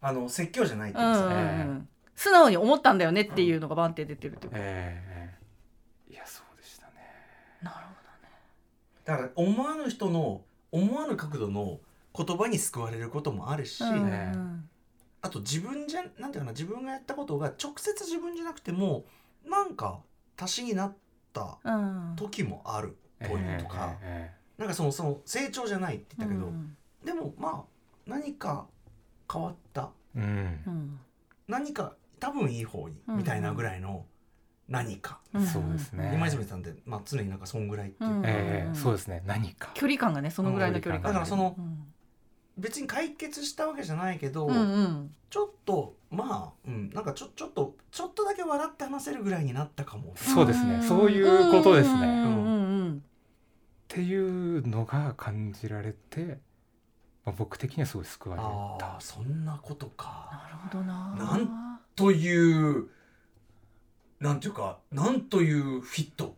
[0.00, 1.88] あの説教じゃないってういうんさ、うん。
[2.14, 4.58] 素直に思ったんだよねっていうのがバンって出てるっていうか。
[4.60, 5.36] え
[6.08, 6.92] えいやそうでしたね。
[7.62, 7.92] なるほ
[9.04, 11.80] だから思わぬ人の思わぬ角度の
[12.16, 14.32] 言葉に救われることもあるし、どうんね
[15.20, 19.04] あと自分じゃなんていうかな自分がやったことが直接自分じゃなくても
[19.48, 20.00] なんか
[20.36, 20.94] 足しになっっ
[21.32, 22.12] たうん。
[22.16, 26.76] 時もあるというとか、えなんかそのその成長じゃないって言ったけど、うん。
[27.04, 28.66] でもまあ何か
[29.32, 29.90] 変わった。
[30.14, 30.24] えうん。
[30.66, 31.00] うん。
[31.48, 34.04] 何か多分いい方に、うんみたいなぐらいの
[34.72, 35.46] 何か、うん。
[35.46, 36.12] そうですね。
[36.14, 38.10] 今泉さんって、まあ、常になんかそんぐらいっていう。
[38.10, 38.24] か、うん。
[38.24, 39.22] ええそうですね。
[39.26, 39.70] 何か。
[39.74, 41.86] 距離感がねそのぐらいの距離感だからそのうん
[42.58, 45.14] 別に解決したわけじゃないけど、うんうん。
[45.30, 50.12] ちょっとまあ、うん、なんかちょちょっとちょっとだけ笑って話せるぐらいになったかも。
[50.16, 50.82] そうですね。
[50.82, 52.00] そういうことですね。
[52.00, 52.04] うん。
[52.04, 52.48] うんう
[52.88, 53.02] ん
[53.92, 56.38] っていうのが感じられて、
[57.26, 58.96] まあ、僕的にはすごい救われあた。
[58.96, 60.30] あそんなことか。
[60.32, 62.88] なるほどななんという
[64.22, 66.36] なんていうかなんというフィット。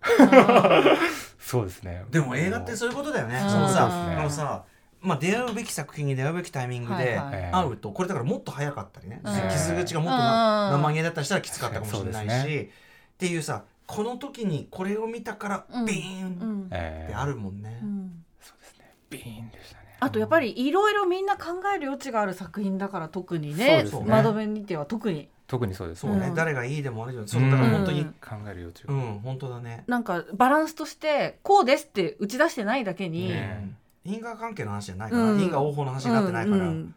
[1.39, 2.05] そうですね。
[2.11, 3.39] でも映画ってそういうことだよね。
[3.39, 3.51] うん。
[3.51, 4.65] そのさ、あのさ、
[5.03, 7.21] まあ出会うべき作品に出会うべきタイミングで
[7.53, 9.35] 会うと、これだからもっと早かったりね、うん。
[9.51, 10.83] 傷口がもっとなうん。
[10.83, 12.71] 生毛だったりしたらきつかったかもしれないし、
[13.15, 15.85] っていうさ、この時にこれを見たからうん。
[15.85, 17.81] ビーンってあるもんね。
[17.83, 18.25] うん。
[18.41, 18.95] そうですね。
[19.11, 19.85] ビーンでしたね。
[20.01, 23.85] あとやっぱりいろいろみんな考える余地がある作品だから特にね。
[24.07, 26.01] 窓辺にては特に特にそうです。
[26.01, 26.35] そうね、うん。
[26.35, 27.27] 誰がいいでもあるよ。
[27.27, 29.85] そうだから本当に、うん考える余地が、うん、本当だね。
[29.87, 33.75] なんかバランスとしてこうですって打ち出してないだけに、ね。
[34.05, 35.41] 因果関係の話じゃないから、うん。
[35.41, 36.95] 因果応報の話になってないから、うんうん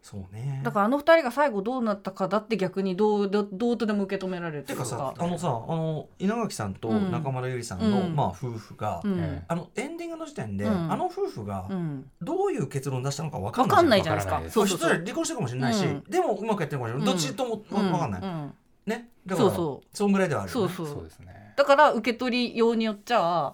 [0.00, 0.60] そうね。
[0.64, 4.84] だからあの二人が最後どうなったかだって逆にどうどどうとでも受け止められるていうか。
[4.84, 7.10] さかあのさあの稲垣さんとうん。
[7.10, 8.16] 中村ゆりさんの、うん。
[8.16, 9.18] まあ、夫婦が、うん。
[9.18, 10.92] えあのエンディングの時点で、うん。
[10.92, 13.82] あの夫婦がうん、どういう結論出したのか分かん分ないか。
[13.82, 14.42] んないじゃないですか。
[14.50, 14.90] そうそうそう。
[14.90, 16.04] 離婚してるかもしれないし、うん。
[16.08, 18.54] でもうまくやってるかもしれない、どっちとも分かんない、うん。
[18.86, 19.08] ね？
[19.26, 19.96] だからそうそう。
[19.96, 20.94] そんぐらいではあるよね、そうそう。
[20.94, 21.54] そうですね。
[21.56, 23.52] だから受け取りようによっちゃ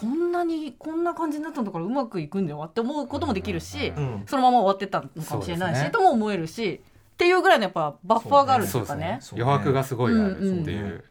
[0.00, 4.12] こんなにこんな感じになったんだからうまくいくんだよって思うこともできるし、うん。
[4.14, 4.26] うん。
[4.26, 5.90] そのまま終わってたのかもしれないし、ね。
[5.90, 6.80] とも思えるし
[7.12, 9.18] っていうぐらいのやっぱバッファーがあるっていうかね。
[9.20, 9.44] そうね。
[9.44, 10.60] 余白がすごいある。
[10.60, 11.04] っていう、うんうん。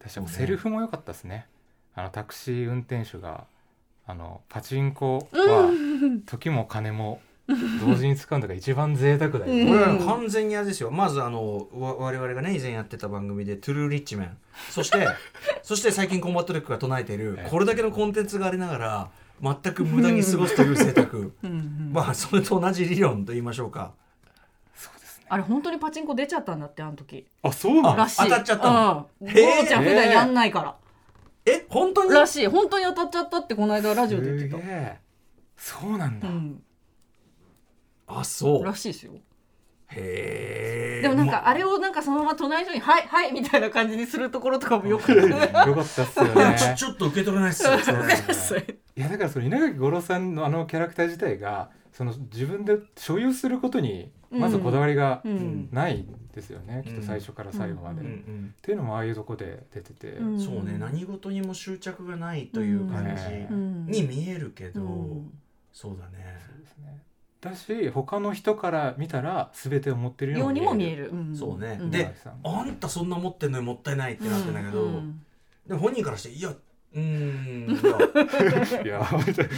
[0.00, 1.46] 私はもうセリフも良かったですね。
[1.94, 3.44] あのタクシー運転手が
[4.06, 7.20] あのパチンコは時も金も
[7.80, 9.66] 同時に使うんだから一番贅沢だよ、うん。
[9.68, 14.36] これは完全にあれですよまずあのわ我々がね以前やってた番組で「トゥルーリッチメン」
[14.68, 15.08] そして
[15.62, 17.50] そして最近コンバットレックが唱えているええ。
[17.50, 19.10] これだけのコンテンツがありながら
[19.40, 21.08] 全く無駄に過ごすという贅沢。
[21.90, 23.92] まあそれと同じ理論と言いましょうか。
[24.74, 25.26] そうですね。
[25.30, 27.26] あれ本当にパチンコ出ちゃったんだってあの時。
[27.42, 28.24] あそうなあらしい。
[28.24, 29.08] 当たっちゃったの？
[29.22, 29.32] ゴロ
[29.66, 30.76] ちゃん普段やんないから、
[31.46, 32.10] え本当に？
[32.10, 32.46] らしい。
[32.46, 34.98] 本当に当たっちゃったってこの間ラジオで言ってすげえ
[35.56, 36.62] そうなんだ、た、うん、
[38.08, 38.64] あそう。
[38.64, 39.12] らしいですよ。
[39.90, 41.02] へえ。
[41.02, 46.56] でもなんかあれをなんかそのまま隣の人に「はい はい」みたいな感じにするところとかもよく よかったっすよね。
[46.58, 47.78] ちょちょっと受け取れないっすよ。
[47.78, 48.66] そうですね。
[48.96, 55.68] いやだからその稲垣吾郎さんのあのキャラクター自体がその自分で所有することにまずこだわりがうん。
[55.72, 60.40] ないんですよね、きっと最初から最後まで、ううんんっていうのもああいうとこで出てて、うん。
[60.40, 63.04] そうね何事にも執着がないという感
[63.50, 63.86] うん。
[63.90, 64.84] じに見えるけど、う
[65.16, 65.32] ん。
[65.72, 66.38] そうだね
[67.48, 71.36] だし他の人から見たら全てを持ってるよよううににも見える、ん。
[71.36, 71.76] そうね。
[71.76, 71.90] ん。
[71.90, 72.14] で
[72.44, 75.20] あんたそんな持ってんのにもったいないってなってんだけど、うん
[75.66, 76.48] でも本人からしていや
[76.94, 77.70] うーん
[78.86, 79.06] いや。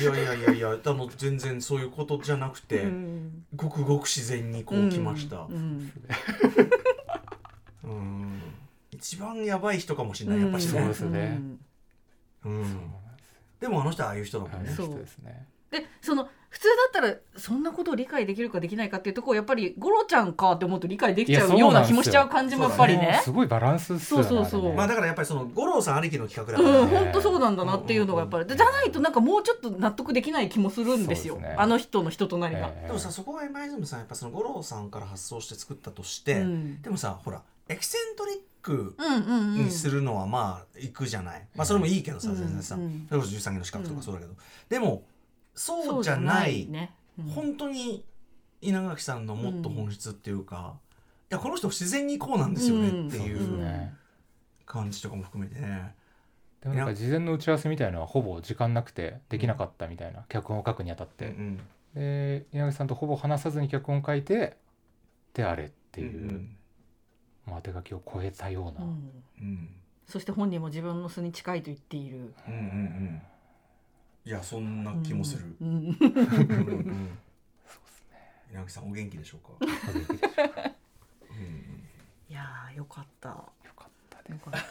[0.01, 0.79] いやいやいやいや
[1.17, 3.45] 全然そういうことじゃなくて、うん。
[3.55, 5.47] ごくごく自然にこう来ました。
[5.49, 5.93] う、ん
[7.85, 8.43] うん。
[8.91, 10.41] 一番やばい人かもしれない。
[10.41, 10.81] やっぱしね。
[10.81, 11.41] そうで、すね。
[12.45, 12.63] うん。
[12.63, 12.77] です
[13.61, 15.47] でもあの人はああいう人だもんね、そう人ですね。
[15.71, 21.71] でその普通だったらそんなことを理解できるかできないかっていうところやっぱりゴロちゃんかって思うと理解できちゃううよ。
[21.71, 23.21] うな気もしちゃう感じもやっぱりもうね。
[23.23, 24.61] すごいバランスっすよねそうそうそう。
[24.61, 28.43] あれねまあだからやっぱりその五郎さんありきの企画だから、うん本当そうなんだなっていうのがやっぱり。
[28.43, 31.37] うんじゃないとなんかもうちょっと納得できない気もするんですよ。
[31.37, 31.55] ね。
[31.57, 32.67] あの人の人となりが。
[32.67, 32.87] ええ。
[32.89, 36.83] でもさそこが今泉さんやっぱその五郎さんから発想して作ったとして、うん。
[36.83, 39.65] でもさほらエキセントリックうんうんうん。
[39.67, 43.07] にするのはまあ行くじゃない、まあそれもいいけどさうん全然さ、うん。
[43.09, 44.33] それこそ13期の資格とかそうだけど、
[44.69, 45.05] でも
[45.55, 46.67] そうじゃない。
[46.67, 46.95] ね。
[47.19, 47.25] うん。
[47.27, 48.05] 本当に
[48.61, 50.79] 稲垣さんのもっと本質っていうか、
[51.31, 53.91] いやこの人自然にこうなんですよねっていそう
[54.67, 55.95] 感じとかも含めてね。
[56.61, 61.61] でもなんか事前の打ち合わせみたいなのはほぼ時間なくてできなかったみたいな脚本を書くにあたって、うん
[61.95, 64.57] で稲垣さんとほぼ話さずに脚本書いて
[65.35, 66.57] であれっていう、うん
[67.47, 69.13] まあ当て書きを超えたような、うん。
[69.41, 69.69] うん。
[70.07, 72.35] そして本人も自分の素に近いと言っている。
[72.47, 73.23] うんうんうん
[74.27, 75.57] いやそんな気もする。
[75.61, 75.69] うん。
[75.69, 75.77] うん。
[75.79, 75.81] う
[76.93, 77.19] ん
[78.53, 79.67] 稲垣さんお元気でしょうか？
[82.29, 83.29] いやーよかった。
[83.29, 83.45] よ
[83.77, 83.91] かっ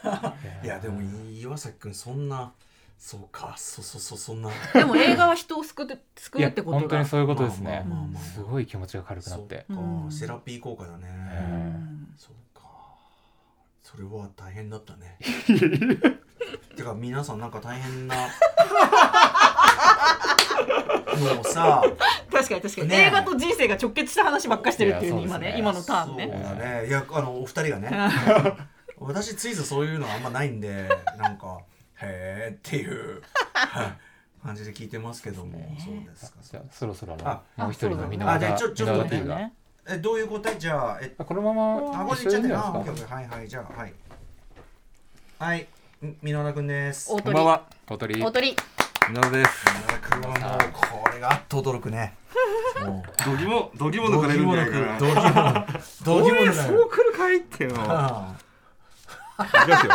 [0.02, 1.00] たいやでも
[1.32, 2.52] 岩崎君そんな
[2.98, 3.54] そうか。
[3.56, 4.50] そそそそんな。
[4.74, 7.04] でも映画は人を救って救いうやってことだ本当に。
[7.06, 7.86] そういうことですね、
[8.34, 9.66] すごい気持ちが軽くなそって
[10.10, 11.06] セラピー効果だね、
[12.18, 12.62] そうか。
[13.82, 15.16] それは大変だったね。
[16.76, 18.14] てか皆さんなんか大変な
[21.34, 21.82] もうさ
[22.30, 23.00] 確かに確かに、ねえ。
[23.06, 25.22] 映画と人生が直結した話ばっかしてるっていうね。
[25.22, 26.86] 今ねね今のターンそうねだね。
[26.88, 27.90] いやあのお二人がね。
[28.98, 31.60] 私ついぞそういうのはあんまないんでなんか
[32.02, 33.22] へえっていう
[33.54, 33.98] はい
[34.44, 35.58] 感じで聞いてますけども。
[35.78, 36.38] そうですか。
[36.42, 39.50] じゃあそろそろああのもう一人の箕あじゃあちょちょっと待って箕輪田 T が
[39.94, 43.92] えどういう答えじゃあえあこのままあこれ一緒言っちゃっはいはいじゃあはい。
[45.38, 45.66] はい。
[46.02, 47.08] み箕輪田くんです。
[47.08, 47.66] こんばんは。
[47.86, 48.22] 小鳥。
[48.22, 48.56] 大鳥
[49.10, 49.50] 皆野です。
[49.66, 52.14] 箕輪田くんはもうこれがあっと驚くね。
[52.86, 55.66] もうどぎもどぎも抜かれるんじゃないかな。
[56.04, 56.52] どぎも抜かれる。
[56.54, 58.36] そう来るかいっていうのをあ。
[59.40, 59.92] いきますよ。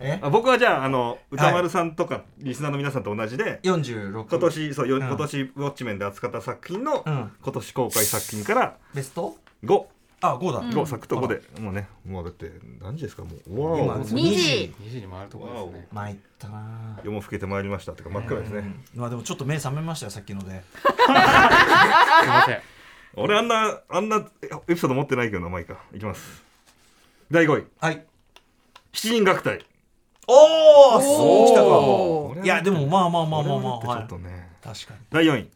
[0.00, 0.20] え？
[0.22, 7.32] あ僕はじゃああの歌丸さんとかリスナーの皆さんと同じで、46今年そうよ、ん今年ウォッチメンで扱った作品の、うん。
[7.40, 9.34] 今年公開作品からベスト
[9.64, 9.84] ？5、
[10.32, 10.62] あ5だ。
[10.62, 13.22] 5作と5で、もうねもうだって何時ですか？
[13.24, 14.74] もうわ今お2時。
[14.80, 15.00] 2時。
[15.00, 15.88] に回るところですね。
[15.92, 17.00] 参ったな。
[17.04, 19.00] 夜も更けてまいりましたってか真っ暗ですね、うん。
[19.00, 20.50] まあでもちょっと目覚めましたよさっきので。
[20.50, 21.12] すい
[22.28, 22.60] ません。
[23.18, 24.26] 俺あんなあんな
[24.68, 26.44] エピソード持ってないけどなまあいいかいきます。
[27.30, 27.66] 第5位。
[27.80, 28.04] はい。
[28.92, 29.64] 七人楽隊。
[30.28, 34.08] おおそうきたおかいやでもまあまあまあまあまあちょっはい。
[34.08, 35.00] とね、確かに。
[35.10, 35.50] 第4位。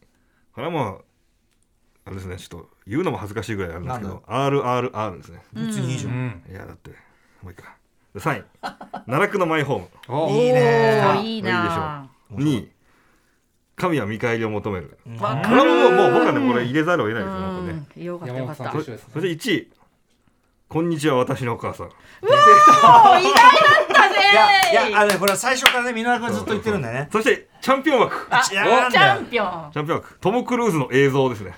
[0.54, 1.04] これはもう
[2.04, 5.40] あれですねちょっと言うのも恥ずかしいぐらいあるんですけど RRR ですね。
[5.52, 6.26] 別にいいじゃうん。
[6.26, 6.90] んいやだって
[7.40, 7.76] もういいか。
[8.12, 8.44] で3位
[9.06, 9.88] 奈落のマイホーム。
[10.08, 12.68] おいいねいいな2位
[13.76, 14.98] 神は見返りを求める。
[15.20, 17.82] わこれはもうもう僕はねこれ入れざるを得ないですよ本当ね。
[17.96, 18.70] うんよかったよかった。
[18.72, 18.76] そ
[19.20, 19.72] れで1位。
[20.68, 21.86] こんにちは私のお母さん。
[21.86, 24.20] お意外だったぜ
[24.72, 27.08] いやいやあのねこれは最初からね箕輪君ずっと言ってるんだよね。
[27.12, 28.26] そしてチャンピオン枠。
[28.44, 29.70] チャンピオン。
[29.72, 30.18] チャンピオン枠。
[30.20, 31.54] トム・クルーズの映像ですね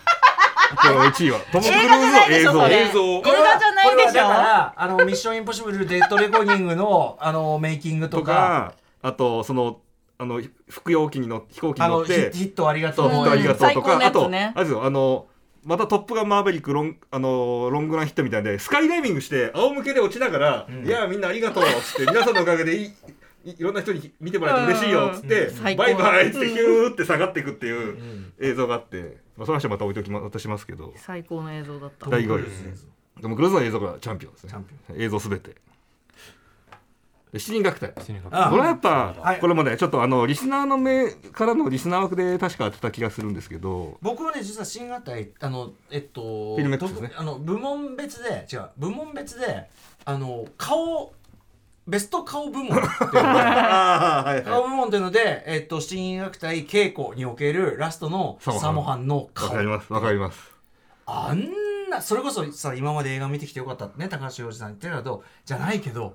[0.77, 1.41] これ1位は。
[1.53, 2.51] トム・クルーズの映画じゃないで映像。
[2.53, 2.77] しょそれ。
[2.77, 3.01] 映像。
[3.03, 4.07] 映画じゃないでしょ。
[4.07, 9.81] これはだからあのミッションインポッシブルデッドレコーディングのあのメイキングととかかあとその
[10.19, 14.53] あの服用機に乗飛行機にあ乗ってのヒヒットありがとそうう、ヒットありがとうと最高のか、あと、やつね。
[14.55, 15.27] あれですよ、あの、
[15.65, 20.87] またトップガンマーベリックロン、あの、ロングランヒットみたいで、スカイダイビングして、仰向けで落ちながら、ん。
[20.87, 22.93] いや、みんなありがとうっつって、皆さんのおかげでいい、
[23.45, 25.63] いいろんな人に見てもらえて嬉しいよっつって、うん。
[25.63, 28.33] バイバイっつってヒューって下がっていくっていううん。
[28.41, 32.11] 映像があって、まあ、その話はまた置いときま、渡しますけど、最高の映像だった。
[32.11, 32.87] 第5位です。
[33.21, 34.51] でもクルーズの映像がチャンピオンですね。
[34.51, 35.55] チャンピ映像すべて。
[37.33, 37.91] で七人楽隊。
[37.91, 39.41] これはやっぱ、はい。
[39.41, 43.97] これもねちょっとあのリスナーの目からのリスナー枠で確か当てた気がするんですけど。
[44.03, 47.09] 僕はね実は新型あのえっとフィルメックスですね。
[47.09, 49.71] どあの部門別で違う部門別で
[50.05, 51.15] あの顔
[51.87, 53.29] ベスト顔部門っていうのが。
[54.21, 59.93] ああはい顔部門っていうので、えっと、七人楽隊稽古におけるラストのサモハンのわ顔かります。
[59.93, 60.53] わかります。
[61.07, 66.15] あんなそれこそさ今まで映画見てきてよかったってね高橋洋二さん言ってるけどじゃないけど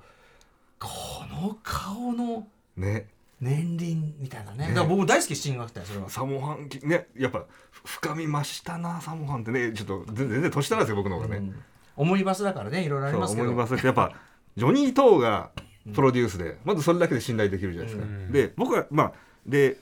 [0.79, 0.89] こ
[1.29, 3.07] の顔のね。
[3.39, 4.69] 年輪みたいなね。
[4.69, 4.73] ね。
[4.73, 6.09] だから僕大好き七人楽隊それは。
[6.09, 7.43] サモハンねやっぱ
[7.85, 9.73] 深み増したなサモハンってね。
[9.73, 11.63] ちょっと全全然年下なんですよ僕の方がね、うん。
[11.97, 13.49] オムニバスだからねいろいろありますけど。
[13.49, 14.13] 思いますやっぱ
[14.57, 15.51] ジョニー・トーが
[15.93, 18.31] プロデュースで、まずそれだけで信頼できるじゃないですか、うん。
[18.31, 19.13] で僕はまあ
[19.45, 19.77] で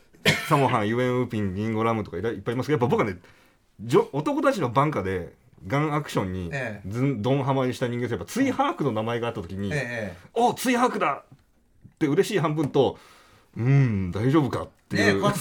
[0.47, 3.18] サモハン ユエン・ウーピンリンゴ・ラムとかいっぱいいますけどやっぱ僕はね
[4.11, 5.34] 男たちのバンカで
[5.65, 6.89] ガンアクションにええ。
[6.89, 12.99] ずんドンハマりした人間とやっぱツイハークの名前があった時に、えおツイハークだって嬉しい半分と
[13.57, 15.31] うーん大丈夫かっね香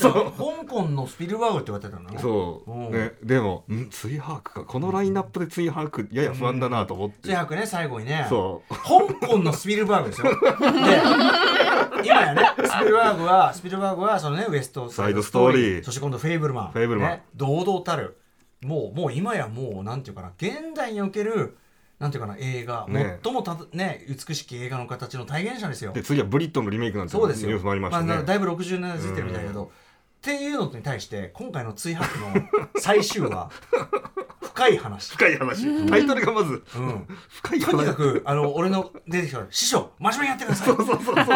[0.66, 2.92] 港のスピルバーグって言われてたのそう、うん。
[2.92, 3.90] ね、でもん？
[3.90, 4.64] ツイハークか。
[4.64, 8.26] このラインナップでツイハークやや不安だなと思って、ツイハクね最後にね。
[8.28, 8.74] そう。
[8.74, 10.30] 香港のスピルバーグですよ
[12.02, 15.60] で今やねスピルバーグはスピルバーグはそのねウエストサイドストーリー。
[15.60, 15.84] サイドストーリー。
[15.84, 16.70] そして今度フェイブルマン。
[16.72, 17.10] フェイブルマン。
[17.10, 18.16] ね、堂々たる。
[18.62, 20.32] もうもう今やもうなんていうかな。
[20.38, 21.58] 現代における
[21.98, 25.92] なんていうかな映画、ね最もたね美しき映画の形の体現者ですよ。
[25.92, 27.48] で次はブリットンのリメイクなんてそうですよ。
[27.48, 29.70] ニュースもありましたね、あだいぶ60年代ついてるみたいだけど、
[30.24, 32.28] っていうのに対して今回の追白の
[32.78, 33.50] 最終話
[34.40, 35.86] 深い話、深い話。
[35.88, 37.70] タイトルがまずうん、深い話。
[37.72, 40.66] とにかくあの俺の出てきた師匠真面目にやってください。
[40.68, 41.26] そうそうそうそうそう。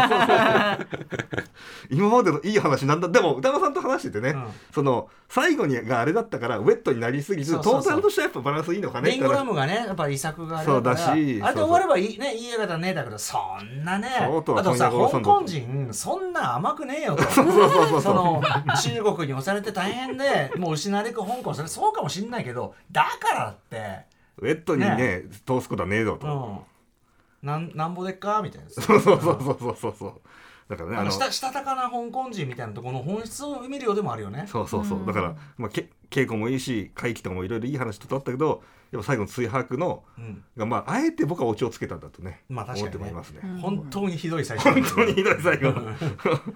[1.90, 3.09] 今までのいい話なんだ。
[3.09, 4.47] でも歌川さんと話しててね、うん。
[4.73, 17.24] その最後にがあれだったからウェットになりすぎずトータルとしてはやっぱバランスいいのかねリンゴラムがねやっぱり遺作があれだからそうだしあれで終わればいいねいい映画だねだけどそんなねあとさ香港人そんな甘くねえよと。
[17.24, 18.02] そうそうそうそう。
[18.02, 18.43] その
[18.79, 24.07] 中国に押されて大変で もう失われく香港それそうかもしんないけどだからって。
[24.39, 25.23] ウェットにねね。
[25.47, 26.65] 通すことはねえぞと、
[27.43, 27.49] うん。
[27.49, 28.41] なんなんぼでっか？
[28.43, 28.71] みたいな。
[28.71, 29.95] そうそうそうそうそうそう。
[29.99, 30.13] そう
[30.69, 34.45] だからねあのしたしたたかな香港人みたいなところの本質を見るようでもあるよね。
[34.47, 35.07] そうそうそう。
[35.07, 40.45] だから、まあ、け稽古もいいし会期とかもいろいろいい話とあったけどやっぱ最後の追白のうん。
[40.57, 42.97] がまああえて僕はオチをつけたんだとね、まあ確かにね。
[42.99, 45.73] 思ってもいますね、本当にひどい最初本当にひどい最後。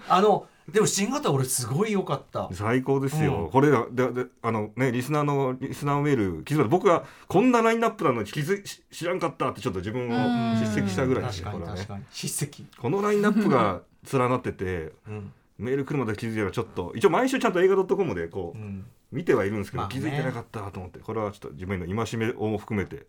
[0.09, 2.49] あのでも新型俺すごい良かった。
[2.53, 3.51] 最高ですよ、うん。
[3.51, 6.69] これだでであのねリスナーのリスナーメール気づいた。
[6.69, 11.87] 僕がこんなラインナップなのに気づ知らんかったってちょっと自分を叱責したぐらいですこれはね。
[12.13, 12.67] 叱責。
[12.79, 13.81] このラインナップが
[14.13, 15.33] 連なっててうん。
[15.59, 18.85] メール来るまで気づいたらちょっと一応毎週ちゃんと映画 .com でこう、うん。
[19.11, 20.01] 見てはいるんですけど、まあね。
[20.01, 23.07] 気づいてなかったと思ってこれはちょっと自分の戒めを含めて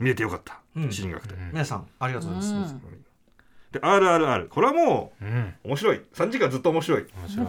[0.00, 0.90] 見れてよかった、うん。
[0.90, 2.74] 心理学で、皆さんありがとうございます、
[3.72, 5.28] で RRR これはもうん。
[5.28, 6.02] う面白い。
[6.12, 7.06] 3時間ずっと面白い。
[7.16, 7.46] 面白い。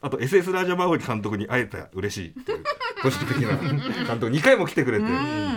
[0.00, 2.64] あと SS ラージャマウリ監督に会えたら嬉しいっていう。
[3.02, 4.28] 個人的な監督。
[4.32, 5.04] 2回も来てくれて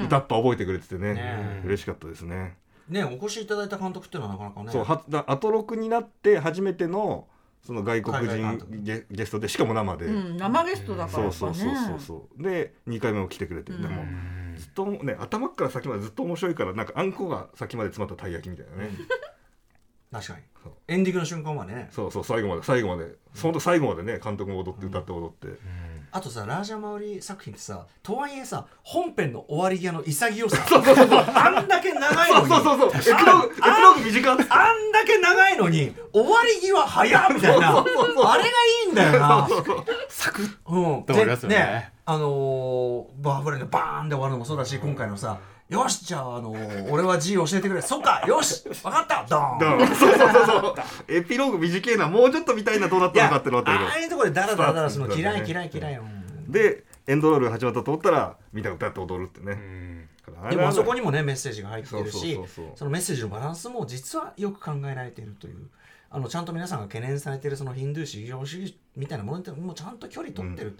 [0.05, 1.13] 歌っぱ覚えてくれててね。
[1.13, 1.61] ね。
[1.65, 2.57] 嬉しかったですね。
[2.89, 4.71] ねお越しいただいた監督っていうのはなかなかね。
[4.71, 7.27] そうはだアトロクになって初めての
[7.65, 8.81] その外国人督。
[8.81, 12.43] ゲゲストでしかも生で、うん、生ゲストだからそうそうそうそうそう。
[12.43, 14.03] で2回目も来てくれて、でも
[14.57, 18.89] ずっとね頭から先までずっと面白いからなんかあんこが先まで詰まったたい焼きみたいなね、
[20.11, 20.39] 確かに。
[20.63, 20.73] そう。
[20.87, 21.89] エンディングの瞬間までね。
[21.91, 23.11] そうそう最後まで最後まで。
[23.41, 25.47] 本当最後までね監督も踊って歌って踊って、
[26.11, 30.65] あとさラージャマウリ作品ってさとはいえさ本編の終わり際の潔さ。
[31.35, 32.47] あんだけ長いのに。
[32.47, 37.77] そうそうそうエピローグエピローグ短っあんだけ長いのに終わり際早っみたいな。
[37.77, 38.51] あれがい
[38.87, 39.47] いんだよな。
[40.09, 40.45] サクッ。
[40.69, 41.91] うん、と終わりますよね。
[42.05, 47.81] あのーバーフレンでバーンで終わるのもそうだし今回のさよしじゃあ、あのー俺は G 教えてくれ。
[47.81, 49.25] そっかよし分かった。
[49.29, 49.79] ドーン。
[49.79, 50.75] うんそうそうそうそう。
[51.07, 53.85] エピローグ短いなもうちょっと見たいなどうなったのかってのあったけど。
[53.85, 56.03] ああいうところでダラダラダラするの嫌い嫌い嫌いよ
[56.47, 60.07] でエンドロール始まったと思ったら見た歌って踊るってね、
[60.49, 62.39] でもあそこににもねメッセージが入ってるし
[62.75, 65.69] そのメッセージのバランスも実はよく考えられているという。
[66.11, 70.75] あのちゃんと皆さんが懸念されているそのヒンドゥー宗教主義みたいなものってもうちゃんと距離取ってる、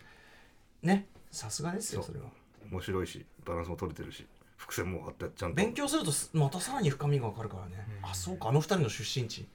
[0.82, 1.06] ね。
[1.30, 2.26] さすがですよそれは。
[2.72, 4.26] 面白いしバランスも取れてるし
[4.60, 5.56] 伏線もあってちゃんと。
[5.56, 9.48] 勉強するとすまたさらに深みが分かるからね、あそうかあの二人の出身地。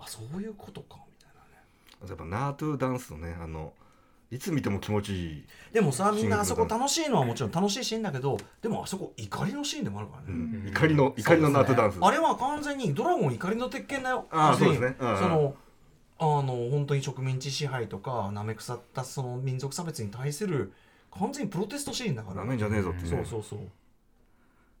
[0.00, 2.08] あそういうことかみたいなね。
[2.08, 3.72] やっぱナートゥダンスのねあの
[4.30, 10.68] いつ見ても気持ちいい、でもさみんなあそこ楽しいのはもちろん楽しいシーンだけどでもあそこ怒りのシーンでもあるからね、うん。
[10.68, 11.98] 怒りの怒りのナートゥダンス。
[12.00, 14.26] あれは完全にドラゴン怒りの鉄拳だよ。
[14.30, 14.96] あそうですね。
[14.98, 15.10] うん。
[15.10, 15.54] うんその
[16.20, 20.72] あの本当に植民地支配とかなめ腐ったその民族差別に対する
[21.12, 22.38] 完全にプロテストシーンだから。
[22.38, 23.60] なめんじゃねえぞってねそうそうそう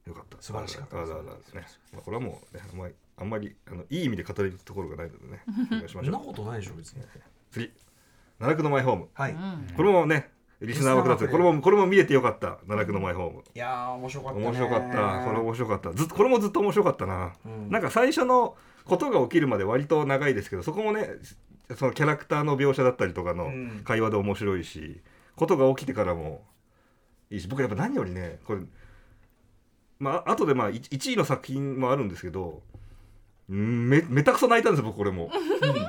[0.08, 0.36] よかった。
[0.40, 0.96] 素晴らしかった。
[0.96, 1.06] で
[1.46, 7.02] すね、まあ、これはもう、ね、あんまりあんまりあのいい意味で語れるところがないのでねお願いしましそんなことないでしょ別に。
[7.50, 7.70] 次。
[8.38, 9.08] 奈落のマイホーム。
[9.12, 9.34] はい、い
[9.76, 10.30] これもね
[10.60, 12.58] リスナー枠だってこれもこれも見れてよかった。
[12.66, 13.44] 奈落のマイホーム。
[13.54, 14.46] やー面白かったね。
[14.46, 15.24] 面白かった。
[15.24, 15.92] これ面白かった。
[15.92, 17.70] ずっとこれもずっと面白かったな、うん。
[17.70, 21.10] なんか最初のことが起きるまで割と長いですけどそこもね
[21.76, 23.82] そのキャラクターの描写だったりとかのうん。
[23.84, 25.00] 会話で面白いし、
[25.36, 26.42] ことが起きてからも
[27.30, 28.60] いいし僕やっぱ何よりねこれ
[29.98, 32.62] まあ後でまあ1位の作品もあるんですけど
[33.48, 35.30] うんめめたくそ泣いたんですよ僕これも、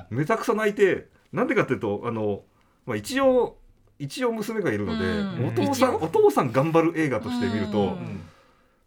[0.10, 2.44] めたくそ泣いてなんでかっていうとあの、
[2.86, 3.57] まあ、一応
[3.99, 5.48] 一応娘がいるので、うん。
[5.48, 8.22] お父さんお父さん頑張る映画として見ると、うん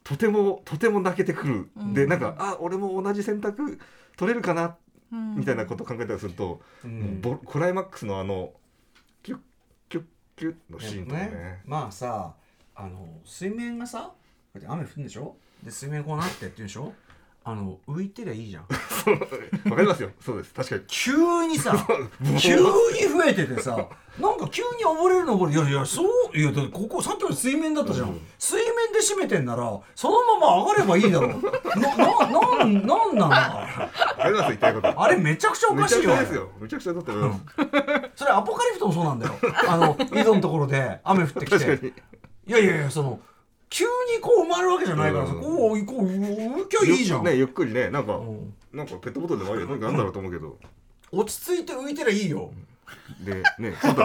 [0.05, 1.94] とてもとても泣けてくる、うん。
[1.94, 3.78] でなんかあ俺も同じ選択
[4.16, 4.77] 取れるかな
[5.12, 5.36] うん。
[5.36, 7.20] みたいなことを考えたりすると、うん。
[7.20, 8.53] ボクライマックスのあの
[9.23, 9.39] キュッ
[9.89, 10.05] キュッ
[10.35, 11.28] キュッのシーンとかね。
[11.31, 12.35] でもまあさ
[12.74, 14.12] あの水面がさ
[14.53, 15.35] こうやって雨降るんでしょ？
[15.62, 16.93] で水面こうなってって言うんでしょ？
[17.45, 18.62] あの浮いてりゃいいじゃん。
[19.69, 20.11] わかりますよ。
[20.24, 20.55] そうです。
[20.55, 20.83] 確かに。
[20.87, 21.87] 急にさ
[22.39, 23.89] 急に増えててさ
[24.20, 25.55] なんか急に溺れるの溺れ。
[25.55, 31.27] るいやいやそういやだってここさっきまで水面だったじゃん、水面で締めてんならそのまま上がればいいだろ。
[31.27, 33.66] うなななんなんなのわ
[34.16, 35.03] かります言いたいこと。
[35.03, 36.12] あれめちゃくちゃおかしいよ。
[36.61, 37.43] めちゃくちゃだって思います
[38.15, 39.35] それアポカリプトもそうなんだよ。
[39.66, 41.93] あの井戸のところで雨降ってきて。
[42.47, 43.19] いやいやいやその
[43.73, 45.40] 急にこう埋まるわけじゃないからさ、うん。
[45.40, 48.55] こうこう浮きゃいいじゃん、ねゆっくりねなんか、うん。
[48.70, 49.69] なんかペットボトルでもあるよ。
[49.69, 50.59] なんかなんだろうと思うけど。
[51.11, 52.51] 落ち着いて浮いてりゃいいよ、
[53.20, 54.03] でねちょっと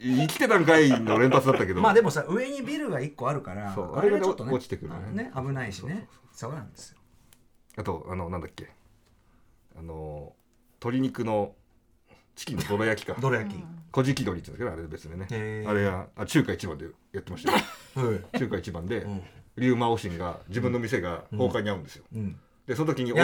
[0.00, 1.80] 生きてたんかいの連発だったけど。
[1.82, 5.30] まあでもさ上にビルが1個あるからあれがちょっとね落ちてくるね。
[5.34, 6.08] あね危ないしね。
[6.32, 6.98] そうなんですよ。
[7.76, 8.70] あとあのなんだっけ。
[9.76, 10.32] あの
[10.80, 11.54] 鶏肉の
[12.34, 13.14] チキンのどら焼きか。
[13.20, 15.64] どら焼き、小じき鶏って言うんですけどあれ別にね。
[15.68, 17.52] あれはあ中華一番でやってました
[18.38, 19.22] 中華一番でうん。
[19.58, 22.40] 龍馬オシンが自分の店が崩壊に遭うんですよ、うん。
[22.66, 23.16] でその時にお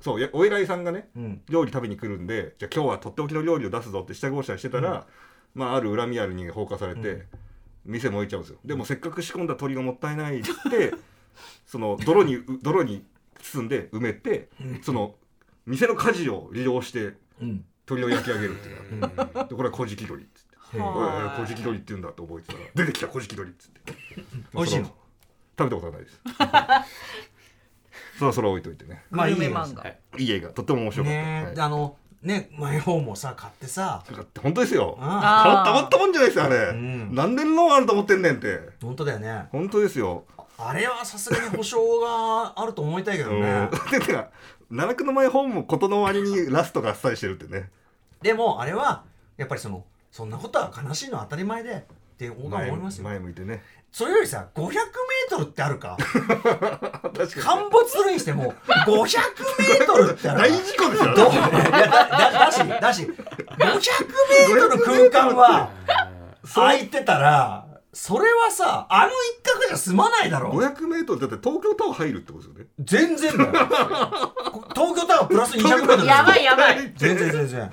[0.00, 1.42] そうやお偉いさんがねうん。
[1.48, 5.06] 料理食べに来るんでじゃあ今日はとっておきの料理を出すぞって下ごしらえしてたら、
[5.54, 7.22] まあある恨みある人間が放火されて、うん。
[7.84, 8.58] 店燃えちゃうんですよ。
[8.64, 10.94] でもせっかく仕込んだ鶏がもったいないって
[11.66, 13.04] その泥にう泥に
[13.40, 14.48] 包んで埋めて、
[14.82, 15.16] その
[15.66, 23.94] 店の火事を利用してうん鳥を焼き上げるっていうのでこれは古事記鳥っつって「はおいおい古事記鳥って言うんだ」って覚えてたら出てきた古事記鳥っつって。
[24.54, 24.84] 美味しいの？
[24.86, 24.94] そ
[25.56, 26.20] 食べたことはないです。
[28.18, 29.04] そろそろ置いといてね。
[29.10, 29.38] まあいいよ。
[29.38, 29.82] グルメ漫画。
[29.82, 29.98] はい。
[30.18, 31.54] いい映画とっても面白かった、ねはい。
[31.54, 34.02] であのねマイホームをさ買ってさ。
[34.10, 34.96] だって本当ですよ。
[35.00, 37.14] あたたまったもんじゃないですよあれ、ん。
[37.14, 38.60] 何年のあると思ってんねんって。
[38.82, 39.46] 本当だよね。
[39.52, 40.24] 本当ですよ、
[40.56, 44.28] あれはさすがに保証があると思いたいけどうん、ね でてか
[44.70, 47.70] 奈落の前本も事の割にラストがあっさりしてるってね。
[48.22, 49.04] でもあれは
[49.36, 51.82] やっぱりそのそんなことは悲しいのは当たり前でっ
[52.16, 53.04] て僕は思いますよ。
[53.04, 53.62] 前向いてね。
[53.92, 54.84] それよりさ500メー
[55.30, 55.96] トルってあるか。
[57.14, 58.52] 陥没するにしても
[58.86, 59.18] 500
[59.58, 61.30] メートルってある大事故ですよどう？
[61.32, 63.08] いやだだだしだし500
[63.58, 65.70] メートル空間は
[66.54, 70.50] 空いてたらそれはさあの一角じゃ済まないだろ。
[70.50, 72.70] 500メートルだって東京タワー入るってことですよね。
[72.80, 73.50] 全然だよ。
[74.74, 76.92] 東京タワープラス200メートルやばいやばい。
[76.96, 77.72] 全然全然。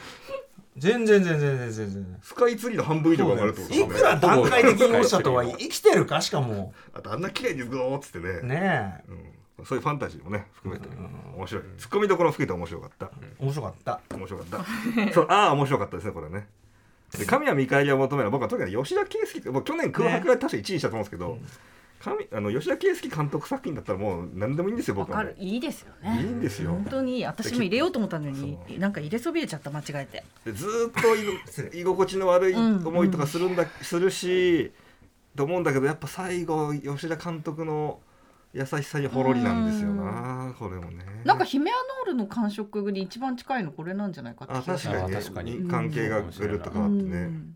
[0.77, 3.81] 全然全然全然全然スカイツリーの半分以上が上がるってことね。
[3.81, 6.21] いくら段階的に落ちたとはいえ生きてるか？
[6.21, 6.73] しかも。
[6.93, 8.41] あとあんな綺麗にグローっつってね。
[8.41, 9.03] ね
[9.57, 10.87] うん、そういうファンタジーもね含めて。
[11.35, 11.63] 面白い。
[11.77, 13.11] ツッコミどころ含めて面白かった。
[13.21, 13.99] え面白かった。
[14.15, 15.13] 面白かった。
[15.13, 16.39] そうああ面白かったですねこれね。
[16.39, 16.45] で
[17.27, 21.37] 神谷見返りを求める僕はとにかく吉田圭佑もう去年空白が確か1位にしたと思うんですけど、
[22.01, 26.21] 神あの吉田圭佑監督作品だったらもう何でもいいんですよわ僕はいいですよいね。
[26.21, 26.71] いんですよ。
[26.71, 27.17] 本当に。
[27.17, 30.23] いい私も入れようと思ったのになんか入れそびれちゃった間違えて。
[30.45, 34.71] でずーっと居 居心地の悪い思いとかするんだ、するし
[35.35, 37.99] と思うんだけどやっぱ最後吉田監督の
[38.53, 41.05] 優しさにほろりなんですよなこれもね。
[41.23, 45.55] なんかヒメアノールの感触に一番近いのこれなんじゃないかってあ確かに,、あ確かに。
[45.59, 47.55] に関係がぐるっと変わってね、うん。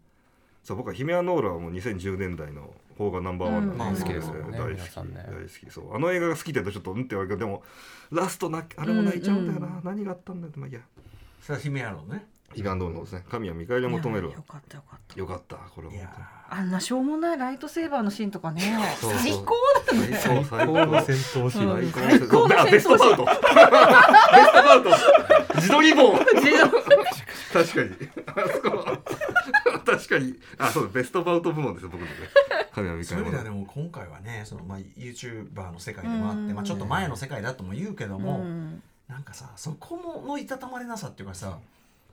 [0.64, 4.04] そう僕はヒメアノールはもう2010年代の邦画ナンバーワンなんで、うん。
[4.04, 4.58] 好きですよね。
[4.58, 5.26] 大好き、ね。
[5.28, 5.72] 大好き。
[5.72, 5.96] そう。
[5.96, 7.64] あの映画が好きって言うとちょっとうんって言われるけどでも
[8.12, 9.82] ラストなあれも泣いちゃうんだよな、うん。
[9.84, 10.80] 何があったんだよまあいいや。
[11.42, 12.26] それは姫野郎ね。
[12.54, 13.26] ヒメアノールのですね。
[13.30, 15.20] 神は見返りを求めるよかったよかった。
[15.20, 16.10] よかったこれはいや
[16.48, 18.62] あんなしょうもないライトセーバーのシーンとかね。
[19.02, 19.20] そうそう。
[19.20, 19.56] 最高
[19.88, 20.18] だね。
[20.18, 21.92] 最高最高戦闘シーン。
[21.92, 22.28] 最高。
[22.28, 23.26] 高のあベストバウト。
[23.26, 24.90] ベストバウト。
[25.56, 28.10] 自撮り棒確かに。
[28.28, 28.86] あそこ
[29.86, 30.36] 確かに。
[30.58, 32.12] あそうベストバウト部門ですよ僕のね。
[32.74, 36.54] 神は見そういでも今回はねその、まあ、YouTuber の世界でもあって、うん。
[36.54, 38.84] まあ、ちょっと前の世界だとも言うけども、うん。
[39.08, 41.60] なんかさそこのいたたまれなさっていうかさ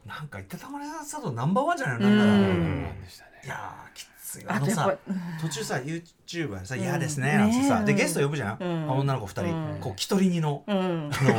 [0.06, 2.82] なんかいたたまれなさとナンバーワンじゃないのなんなら、うん。
[2.84, 3.02] なん。
[3.02, 4.08] でしたねいやーきつ
[4.40, 4.98] いあのあとやっぱさ
[5.40, 6.80] 途中さ YouTuber でさ「うん。
[6.80, 9.80] 嫌ですね」ねなんてさ、うんでゲスト呼ぶじゃん、女の子2人、うん。
[9.80, 10.64] こう一人二の。
[10.66, 11.10] うん。
[11.12, 11.34] あの。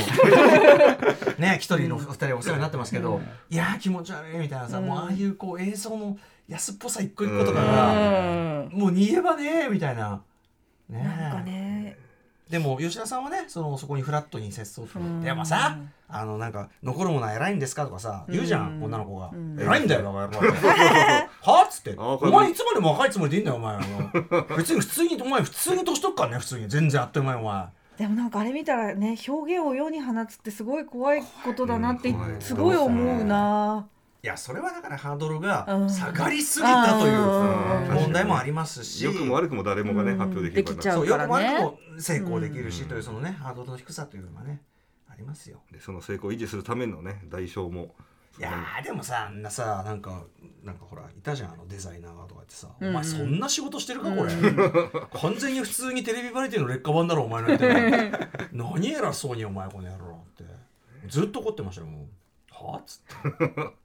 [1.40, 4.86] ね一人の二人お世話になってますけど、いやー気持ち悪いみたいなさ、うん。
[4.86, 6.18] もうああいうこう映像の
[6.48, 10.22] 安っぽさ一個一個とかうが、んもう逃げ場ねーみたいな。
[10.90, 11.98] ねえなんかね
[12.50, 19.60] でも吉田さんはねそのそこにフラットに接そうとでもさあのなんか残るものは偉いんですかとかさ言うじゃん、うん女の子が、うん。
[19.60, 21.64] 偉いんだよバカ野郎は？
[21.64, 21.92] っつって。
[21.92, 23.80] あこれお前いつまでも若いつもりでいいんだよお前。
[24.58, 26.68] 別に普通にお前普通に年取っからね普通に。
[26.68, 27.66] 全然あっという間にお前。
[27.98, 33.88] でもなんかあれ見たらね表現を世に放つってすごい怖いことだなってすごい思うな
[34.24, 35.90] いやそれはだからハードルがうん。
[35.90, 37.96] 下がりすぎたといううん。
[38.04, 39.04] 問題もありますし。
[39.04, 42.88] 良くも悪くも誰もがねうん発表できるできちゃそううよくも悪くも成功できるしうん。
[42.88, 44.62] というそのねハードルの低さというのはね
[45.10, 45.60] ありますよ。
[45.74, 47.94] でその成功を維持するためのね代償も。
[48.40, 50.24] いやーでもさあんなさなんか
[50.64, 54.32] なんかほらいたじゃんあのデザイナーがとかってさ、うんお前そんな仕事してるかこれ、
[55.22, 58.12] 完全に普通にテレビバラエティの劣化版だろお前のやって
[58.54, 60.46] 何偉そうにお前この野郎って。
[61.10, 62.66] ずっと怒ってましたよもう。
[62.66, 62.76] は？
[62.78, 63.83] あっつって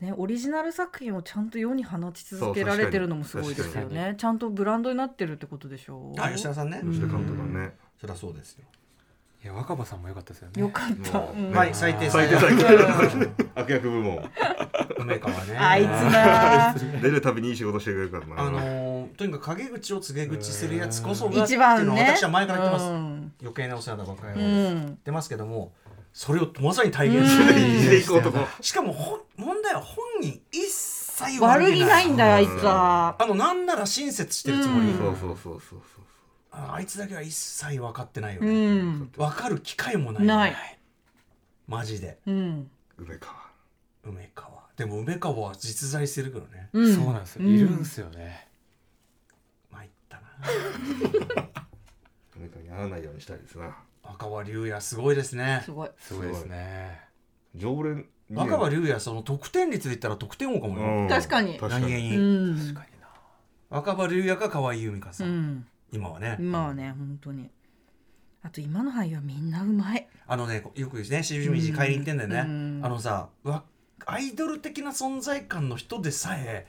[0.00, 6.20] ねオリジナル作品をちゃんと世に放ち続けられてるのもすごいですよ確ねちゃんとブランドになってるってことでしょう。
[6.20, 7.74] あ吉田さんね、吉田監督はね。
[8.00, 8.64] そりゃそうですよ
[9.42, 10.60] いや若葉さんも良かったですよね。
[10.60, 14.30] よかった、はい最低最低最低悪役部門。
[14.98, 15.54] 梅川ね。
[15.58, 18.42] あいつな 出るたびにいい仕事してくれるからな。
[18.42, 23.32] あのーとにかく陰口を告げ口するやつこそが一番っていうのねは私は前から言ってます、うん。
[23.40, 24.88] 余計なお世話だばっかりう言ん。
[24.88, 25.72] ってますけども
[26.12, 33.16] それをまさに体現してるでいこうとこしかもほ問題は本人一切悪気ないんだよあいつは。
[33.18, 34.98] あのなんなら親切してるつもり、うん。
[34.98, 35.80] そうそうそうそうそう。
[36.50, 39.10] ああいつだけは一切分かってないようね、ん。
[39.16, 40.78] 分かる機会もないない。
[41.66, 42.18] マジで。
[42.26, 42.70] うん。
[42.96, 43.34] 梅川。
[44.04, 44.50] 梅川。
[44.76, 46.68] でも梅川は実在してるけどね。
[46.72, 46.94] うん。
[46.94, 47.54] そうなんですよ、うん。
[47.54, 48.48] いるんすよね。
[49.70, 50.22] 参ったな。
[52.36, 53.76] 梅川に会わないようにしたいですな
[54.08, 55.62] 若葉龍也すごいですね。
[55.64, 55.90] すごい。
[55.98, 56.28] すごい。
[56.28, 57.00] ですね。
[57.54, 61.08] 常連若葉龍也その得点率で言ったら得点王かもよ、うん。
[61.08, 61.58] 確かに。
[61.60, 62.58] 何気に、うん。
[62.58, 63.08] 確かにな。
[63.70, 65.30] 若葉龍也か河合由美香さ、うん。
[65.30, 67.50] ん今はね、今はね本当に。
[68.42, 70.06] あと今の俳優はみんなうまい。
[70.26, 72.80] あのねよくねしじみじ買いに行ってんだよね、うん。
[72.84, 73.64] あのさわ
[74.06, 76.66] アイドル的な存在感の人でさえ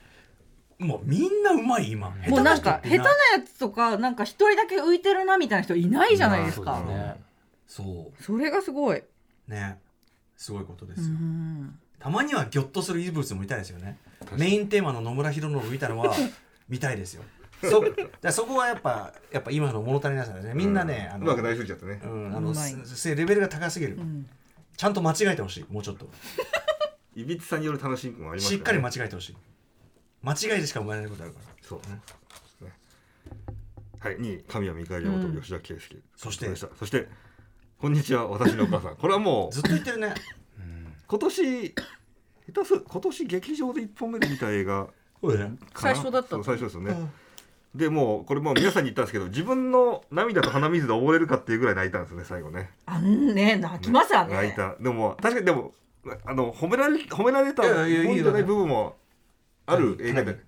[0.78, 2.10] もうみんなうまい今。
[2.10, 3.10] もうなんか下手な下手なや
[3.46, 7.16] つとかなんか一人だけ浮いてるなみたいな人いないじゃないですか、まあ
[7.70, 8.22] そう。
[8.22, 9.04] そそれがすごい、う
[9.48, 9.78] ね。
[10.36, 13.98] すごいことですうよ、ん、たまにはギョッとする異物もいたいですよね。
[14.36, 16.14] メインテーマの野村弘信見たのは
[16.68, 17.22] 見たいですよ。
[17.62, 17.84] そ
[18.22, 22.00] だそこはやっぱやっぱ今の物足りなさだねみんなね、あのうまくなりすぎちゃったね。
[22.02, 24.26] うん、あのレベルが高すぎる、ん。
[24.76, 25.66] ちゃんと間違えてほしい。
[25.70, 26.08] もうちょっと。
[27.14, 29.36] いびつさによる楽しみもありますしっかり間違違えてほしい。
[30.22, 31.46] 間違いでしか生まれないことあるから。
[31.60, 32.00] そうね。
[32.62, 32.72] ね。
[33.98, 36.56] はい2位神谷見返り元吉田圭佑そして。
[36.56, 37.08] そして
[37.80, 38.96] こんにちは私のお母さん。
[38.96, 40.12] これはもうずっと言ってるね。
[41.06, 41.82] 今年下
[42.52, 44.88] 手す今年劇場で1本目で見た映画。
[45.22, 45.56] そうだね。
[45.74, 46.94] 最初だったそう最初ですよね、
[47.74, 52.68] でもうこれもう皆さんに言ったんですけど自分の涙と鼻水で溺れるかっていうぐらい泣いたんですね最後ね。
[52.84, 53.56] あんね。
[53.56, 54.34] 泣きますよね。
[54.34, 54.74] 泣いた。
[54.78, 55.72] でも確かにでも
[56.26, 58.96] あの褒められ褒められたいやいやいいよ本じゃない部分も
[59.64, 60.38] ある映画で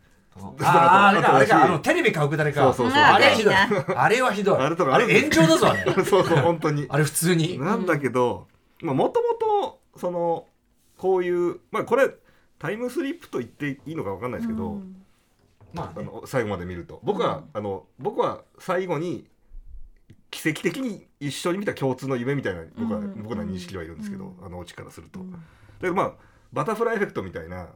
[0.40, 2.62] あああれかあれかあのあテレビ買うくだりか。
[2.62, 2.98] そうそうそう。
[2.98, 4.56] あれはひどいああれはひどい。
[4.58, 5.92] あれとかあれ炎上だぞあれ。
[6.04, 6.86] そうそう本当に。
[6.88, 7.58] あれ普通に。
[7.58, 8.48] なんだけど
[8.82, 10.46] もともとその
[10.96, 12.10] こういうまあこれ
[12.58, 14.80] タイムスリップと言っていいのかわかんないですけど、
[15.74, 16.06] まあね。
[16.08, 17.00] あの最後まで見ると。
[17.02, 19.26] 僕は、あの僕は最後に
[20.30, 23.22] 奇跡的に一緒に見た共通の夢みたいな僕は、うん。
[23.22, 25.20] 僕ら認識はいるんですけど、あのオチからすると。
[25.20, 25.32] ん。
[25.80, 26.12] でまあ
[26.52, 27.68] バタフライエフェクトみたいな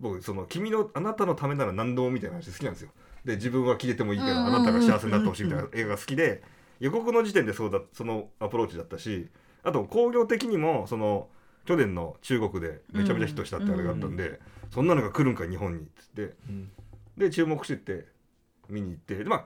[0.00, 2.90] 僕その君のあなたのためなら何でもみたいな話好きなんですよ。
[3.24, 6.42] で自分は消えてもいいから、うんあなたが幸せになってほしいみたいな映画が好きで
[6.80, 9.28] 予告の時点でそうだそのアプローチだったし
[9.64, 11.28] あと興行的にもその
[11.66, 16.34] 去年の中国でめちゃめちゃヒットしたってあれがあったんで、そんなのが来るんか日本にっつって。
[16.48, 16.70] うん
[17.18, 18.06] で注目してって
[18.68, 19.44] 見に行ってでまあ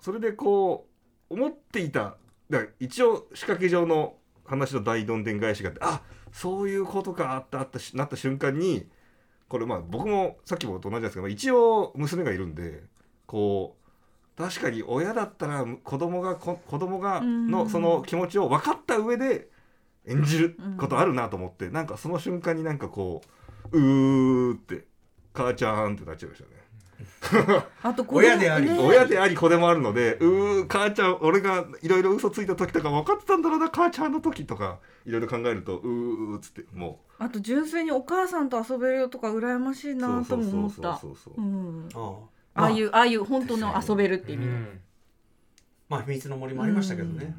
[0.00, 0.86] それでこ
[1.28, 2.16] う思っていた
[2.48, 4.14] だから一応仕掛け上の
[4.44, 6.02] 話の大どんでん返しがあってあ
[6.34, 8.86] そういうことかってあったしなった瞬間に
[9.48, 12.82] これまあ僕もさっきもと同じなんですけどまあ一応娘がいるんで
[13.24, 13.76] こ
[14.36, 19.46] う確かに親だったら子供がこ子供がのその気持ちを分かった上で
[20.06, 23.22] 演じることあるなと思って、なんかその瞬間になんかこ
[23.72, 24.84] ううーって
[25.32, 27.64] 母ちゃんってなっちゃいましたね。
[27.82, 28.68] あと 親であり。
[28.68, 40.96] ね親であり子でもあるのでうー母ちゃん俺がいろいろ嘘ついた時とか分かってたんだろうな母ちゃんの時とかいろいろ考えるとうーっつってもあと純粋にお母さんと遊べるよとか羨ましいうなとも思った。
[40.96, 41.46] そうそうそうそうう。
[41.46, 41.88] ん。
[41.94, 42.18] あ
[42.54, 42.64] あ。
[42.66, 44.44] あいうああいう本当の遊べるって意味。
[44.46, 44.80] でうん。
[45.88, 47.34] まあ秘密の森もありましたけどね。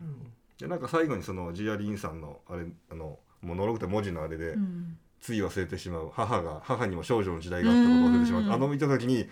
[0.60, 4.98] でなんか最後にそのジアリンさんのあれあのもうのろくて文字のあれで、うん。
[5.20, 9.28] つい忘れてしまう母が母にも少女の時代があったことを忘れてしまううんあの見た時に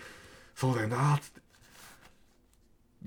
[0.55, 1.41] そうだよなーっつって。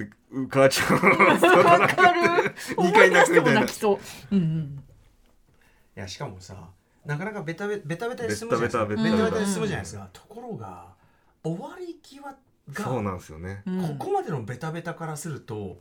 [0.05, 0.97] でう母ちゃん。
[0.97, 2.55] わかる。
[2.78, 3.61] 二思い出しても回泣くみたいな。
[3.61, 4.01] 泣きそ
[4.32, 4.36] う。
[4.36, 4.85] うんうん
[5.97, 6.55] いやしかもさ
[7.05, 8.86] なかなかベタベベタベタで済むじゃないですか。
[8.86, 9.24] ベベタタベタ。
[9.24, 10.09] ベタで済むじゃないですか。
[10.12, 10.86] ところが
[11.43, 12.23] 終わり際
[12.73, 13.62] がそうなんですよね。
[13.66, 15.78] うんここまでのベタベタからすると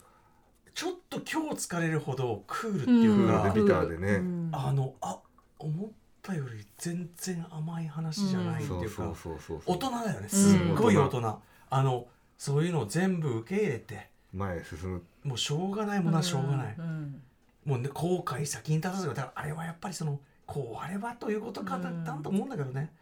[0.74, 3.54] ちょっと今日疲れるほどクールっていうか、うん。
[3.54, 4.14] でビターでね。
[4.14, 5.20] うんあのあ
[5.58, 5.90] 思っ
[6.22, 10.30] たより全然甘い話じゃないってそいううか、そうそうそう大人だよね。
[10.30, 11.40] すっごい大人、
[11.70, 15.04] あのそういうのを全部受け入れて前へ進む。
[15.24, 17.22] もうしょうがないものはしょうがない、うん
[17.66, 22.94] もうね後悔先に立たずだからあれはやっぱりそのこうあればということかだったと思うんだけどね、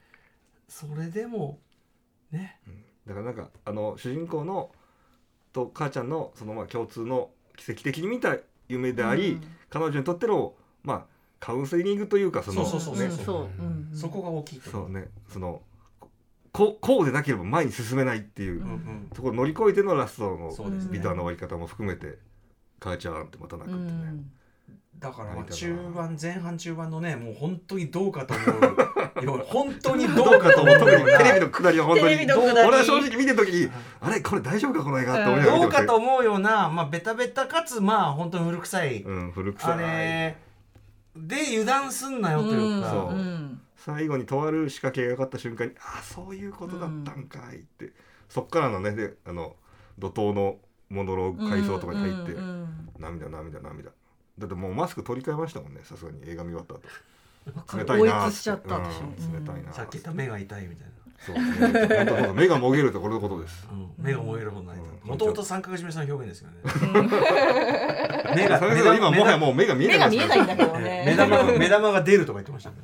[0.69, 1.59] それでも
[2.31, 2.59] ね。
[3.05, 4.71] だからなんかあの主人公の
[5.51, 8.37] と母ちゃんのそのまあ共通の奇跡的に見た
[8.69, 10.53] 夢であり、彼女にとっての
[10.83, 11.05] まあ
[11.41, 13.07] カウンセリングというかそのそうそうそうう。
[13.09, 13.63] んそうう。
[13.63, 15.09] んそこが大きいそうね。
[15.27, 15.61] その
[16.53, 19.09] ここうでなければ前に進めないっていう、うんうん。
[19.13, 20.49] そこを乗り越えてのラストの
[20.89, 22.17] ビターな終わり方も含めて
[22.79, 24.13] 母ちゃんってまた泣くってね、
[24.99, 40.37] だから中盤前半中盤のねもう本当にどうかと思う 本当にどうかと思う特に テレビのくだりは本当に俺は正直見てる時にあれこれ大丈夫かこの映画って思いながらどうかと思うような、まあ、ベタベタかつまあ本当に古臭い、うん古臭あいれ
[41.15, 43.15] で油断すんなよというか、そう。
[43.15, 47.91] うん最後にとある仕掛けがかかった瞬間にああそういうことだったんかいって、
[48.29, 49.57] そっからのねであの
[49.99, 50.55] 怒涛の
[50.87, 52.89] モノローグ回想とかに入って、うんうん。
[52.97, 53.91] 涙涙涙
[54.43, 56.81] だってもうマスク取り替えましたもんねさすがに映画見終わった後。
[57.45, 58.89] る冷たいなしちゃったうん冷
[59.45, 63.67] たいなーさっき言った目が痛いみたいな、そう本当目がもげるってこれのことです。
[63.71, 64.77] うん、目が燃えるほどない。
[64.77, 65.09] うん。
[65.09, 66.57] もともと三角締めさんの表現ですよね。
[68.35, 72.75] 目がそれが今もはやもう目が見え目ないが見えないんだけど 目ね玉が目玉が出るとか言ってましたね、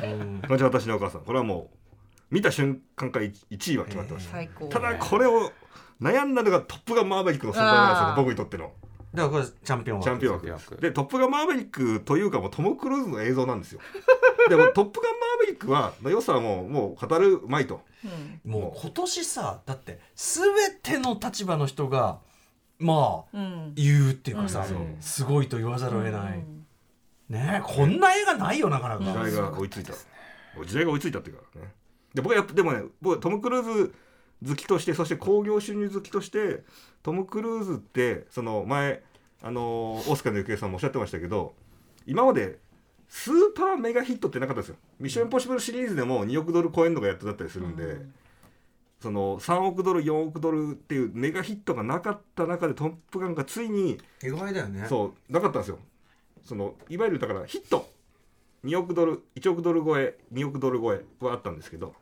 [0.04, 0.42] うん。
[0.48, 1.20] 私のお母さん。
[1.22, 4.68] これはもう見た瞬間から1位は決まってました、最高。
[4.68, 5.52] ただこれを
[6.00, 8.72] 悩んだのがトップガンマーヴェリックの存在なんですよ僕にとっての
[9.14, 10.74] だからこれチャンピオンチャンピオンチャンピオン枠。
[10.74, 13.80] 枠ですで「トップガンマーヴェリック」というかもうトム・クルーズの映像なんですよ。
[14.48, 17.80] でも「トップガンマーヴェリックは」の良さはもうもう語るまいと。
[18.44, 20.52] もう今年さだって全
[20.82, 22.20] ての立場の人が
[22.78, 23.72] まあうん。
[23.74, 24.96] 言うっていうかさ、うん。
[25.00, 26.44] すごいと言わざるを得ない、
[27.28, 29.92] ねえこんな映画ないよなかなか、時代が追いついた、
[30.64, 31.72] 時代が追いついたっていうかね。
[32.14, 33.94] で僕はやっぱでもね僕はトム・クルーズ
[34.46, 36.62] 好きとしてそして興行収入好きとして
[37.02, 39.02] トム・クルーズってその前
[39.42, 41.54] あのオスカルの行方さんもおっしゃってましたけど
[42.06, 42.58] 今まで
[43.08, 48.00] スーパーメガヒットってなかったんですよ「ミッション・インポッシブル」シリーズでも2億ドル超えんのがやっとだったりするんで、
[49.00, 54.86] その3億ドル4億ドルっていうメガヒットがなかった中で「トップガン」がついに意外だよね。
[54.88, 55.78] そうなかったんですよ。
[56.42, 57.88] そのいわゆるだからヒット。
[58.64, 61.94] 2億ドル1億ドル超え2億ドル超えはあったんですけど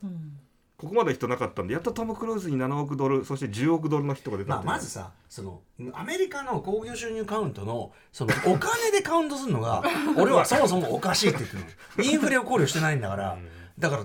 [0.79, 5.63] ここまで人なかったんでやっとトム・クルーズに7億ドルそして10億ドルの人が出たまあ、まずさその
[5.95, 9.83] アメリカの興行収入カウントのその お金でカウントするのが
[10.19, 12.05] 俺はそもそもおかしいって言ってるの。
[12.05, 13.39] インフレを考慮してないんだから。
[13.79, 13.97] だか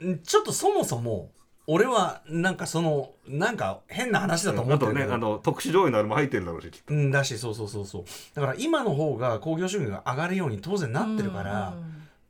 [0.00, 1.30] らんちょっとそもそも
[1.66, 6.94] 俺はなんかそのなんか変な話だと思あってるけど、とねあの特殊上映のあれも入ってるだろうしきっと。
[6.94, 8.04] うんだしそうそうそうそう。
[8.34, 11.74] だから今の方が興行収入が上がるように当然なってるから、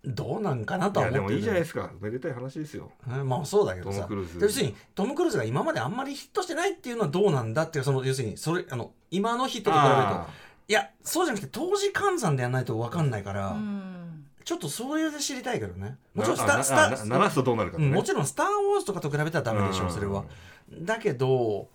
[0.06, 1.22] どうなんかなといは思ってる。
[1.22, 1.90] やでもいいじゃないですか。
[2.00, 2.90] めでたい話ですよ。
[3.08, 4.02] うんまあそうだけどさ。
[4.02, 4.38] トムクルーズ。
[4.40, 10.00] 要するにトム・クルーズが今まであんまりヒットしてないっていうのはどうなんだっていうその要するにそれあの今のヒットと比べると。
[10.00, 10.28] あ
[10.66, 14.26] いやそうじゃなくて当時換算でやらないと分かんないから、うん。
[14.44, 15.96] ちょっとそういうで知りたいけどね。
[16.14, 17.86] もーちろんスタスタあな鳴らすとどうなるかね。
[17.86, 20.24] うんもちろん「スター・ウォーズ」とかと比べたらダメでしょうんそれは。
[20.70, 21.68] だけど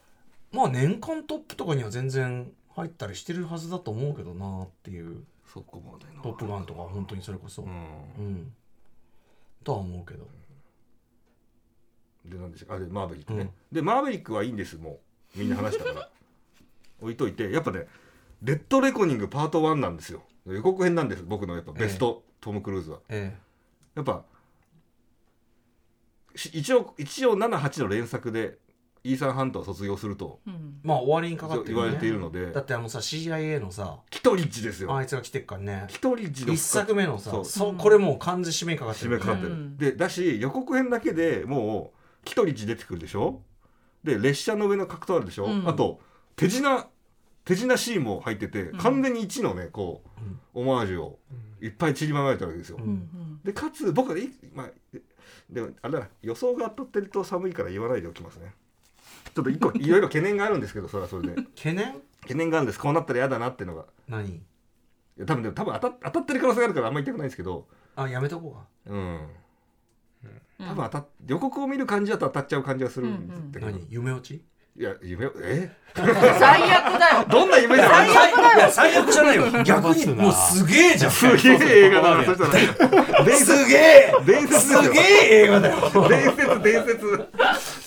[0.52, 7.64] まあ年間トップとかには全然入ったりしてるはずだと思うけどなっていうそこまで「なトップガン」とか本当にそれこそ。
[7.64, 7.70] うん。
[7.70, 8.54] うん。
[9.64, 10.28] とは思うけど。
[12.26, 15.00] でなんでしょうあれマーヴェリックね、でマーヴェリックはいいんですも
[15.36, 15.40] う。
[15.40, 16.10] みんな話したから。
[17.02, 17.88] 置いといてやっぱね
[18.42, 20.24] レッドレコニングパート1なんですよ。
[20.46, 23.00] 予告編なんです僕のやっぱベスト、トム・クルーズは。
[23.10, 23.38] え
[23.96, 24.24] やっぱ
[26.36, 28.58] し一応一応78の連作で
[29.04, 30.54] イーサン・ハントは卒業するとうん。
[30.54, 31.84] えまあ終わりにかかってるよね。
[31.84, 32.52] 言われているので。
[32.52, 34.96] だってあのさ CIA のさキトリッジですよ。
[34.96, 35.86] あいつが来てっからね。
[35.88, 37.76] キトリッジの一作目のさそう。
[37.76, 39.12] これもう完全締めかかってる。
[39.12, 39.78] 締めかかってる、うん。
[39.78, 43.42] でだし予告編だけでもうキトリッジ出てくるでしょ？
[44.04, 45.68] で列車の上の格闘あるでしょ、うん。
[45.68, 46.00] あと
[46.36, 46.88] 手品
[47.46, 50.04] 手品シーンも入ってて、完全に1のねこ
[50.54, 51.20] う、オマージュを
[51.62, 53.40] いっぱい散りばめられたわけですよ、うんうん。
[53.44, 54.70] でかつ僕はいまあ
[55.50, 58.54] でもあれだな予想が当たってると寒いから言わないでおきますね
[59.34, 61.36] ちょっと一個いろいろ懸念があるんですけどそれはそれで。
[61.56, 62.02] 懸念？
[62.22, 62.80] 懸念があるんです。
[62.80, 63.86] こうなったら嫌だなっていうのが。
[64.08, 64.28] 何？
[64.30, 64.41] い
[65.18, 67.68] や多分でも多分当た当たってる可能性があるからあんまり言いたくないですけど。
[67.96, 68.50] あやめとこ
[68.86, 68.94] うか。
[68.94, 69.28] うん。
[70.60, 73.52] 多分当たっ予告を見る感じだと当たっちゃう感じがするんうんうん。
[73.52, 73.88] だけど、何？
[73.90, 74.44] 夢落ち？
[74.80, 75.70] いや夢をえ？
[75.94, 77.26] 最悪だよ。
[77.30, 79.44] どんな夢じゃない最悪いや最悪じゃないよ。
[79.64, 80.06] 逆に。
[80.16, 81.12] もうすげえじゃん。
[81.12, 84.16] すげえ映画だす説げえ。
[84.26, 84.54] 伝説。
[84.54, 85.04] ですよすげえ
[85.44, 85.76] 映画だよ。
[86.08, 87.28] 伝説伝説。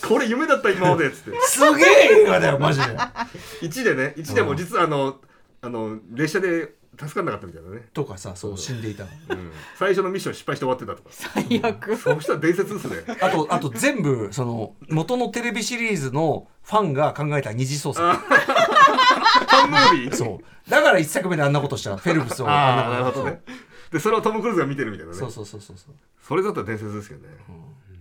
[0.07, 1.39] これ夢だった今までっつって。
[1.47, 1.87] すげえ
[2.21, 2.85] 映画だよマジで。
[3.65, 5.15] 1でね1でも実はあの
[5.63, 11.09] あの列車で助かんなかったみたいなね、とかさそう死んでいたうん、最初のミッション失敗して終わってたとか。
[11.11, 12.21] 最悪そう。
[12.21, 18.07] したら伝説ですねあとあと全部その元のテレビシリーズのファンが考えた二次創作。
[18.07, 20.13] ファンムービー？
[20.15, 20.69] そう。
[20.69, 21.97] だから一作目であんなことした。
[21.97, 22.49] フェルプスを。
[22.49, 23.55] ああなことなるほどね。
[23.91, 25.17] でそれをトム・クルーズが見てるみたいなね。
[25.17, 25.95] そうそうそうそうそう。
[26.21, 27.35] それだったら伝説ですけどね、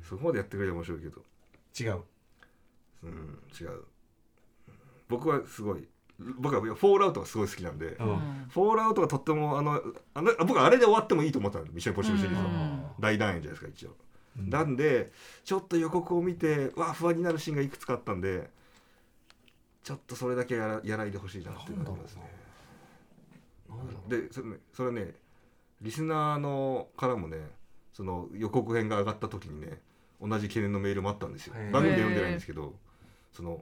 [0.08, 1.22] そこまでやってくれれば面白いけど。
[1.80, 2.02] 違う。
[3.04, 3.84] うん違う。
[5.08, 5.88] 僕はすごい
[6.38, 8.46] 僕はフォールアウトがすごい好きなんで、うん。
[8.48, 9.80] フォールアウトがとってもあの
[10.14, 12.82] あの僕はあれで終わってもいいと思ったのミッション・インポッシブルシリーズのうん。
[13.00, 13.96] 大団円じゃないですか一応、
[14.36, 15.12] なんで
[15.44, 18.50] ちょっと予告を見てわあ不安になるシーンがいくつかあったんで
[19.82, 22.22] ちょっとそれだけやらやらないでほしいなっていうのがありますね。
[24.08, 25.14] でそれねそれね
[25.80, 27.38] リスナーのからもね
[27.92, 29.80] その予告編が上がった時にね
[30.20, 31.54] 同じ懸念のメールもあったんですよ。
[31.72, 32.74] 番組で読んでないんですけど
[33.32, 33.60] その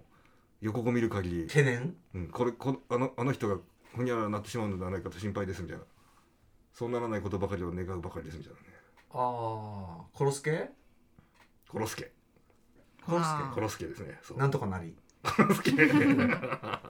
[0.60, 1.46] 予告を見る限り。
[1.46, 1.96] 懸念？
[2.14, 3.58] うん、これこのあのあの人が
[3.94, 5.84] ほにゃららなってしまうのではないかと心配ですみたいな。
[6.72, 8.66] そうならないことばかりを願うばかりですみたいなね。
[9.12, 10.70] ああ殺す系
[11.72, 12.12] 殺すけ
[13.04, 14.18] 殺すあ殺すけですね。
[14.22, 14.36] そう。
[14.36, 14.94] 系なんとかなり。
[15.24, 15.76] 殺すけま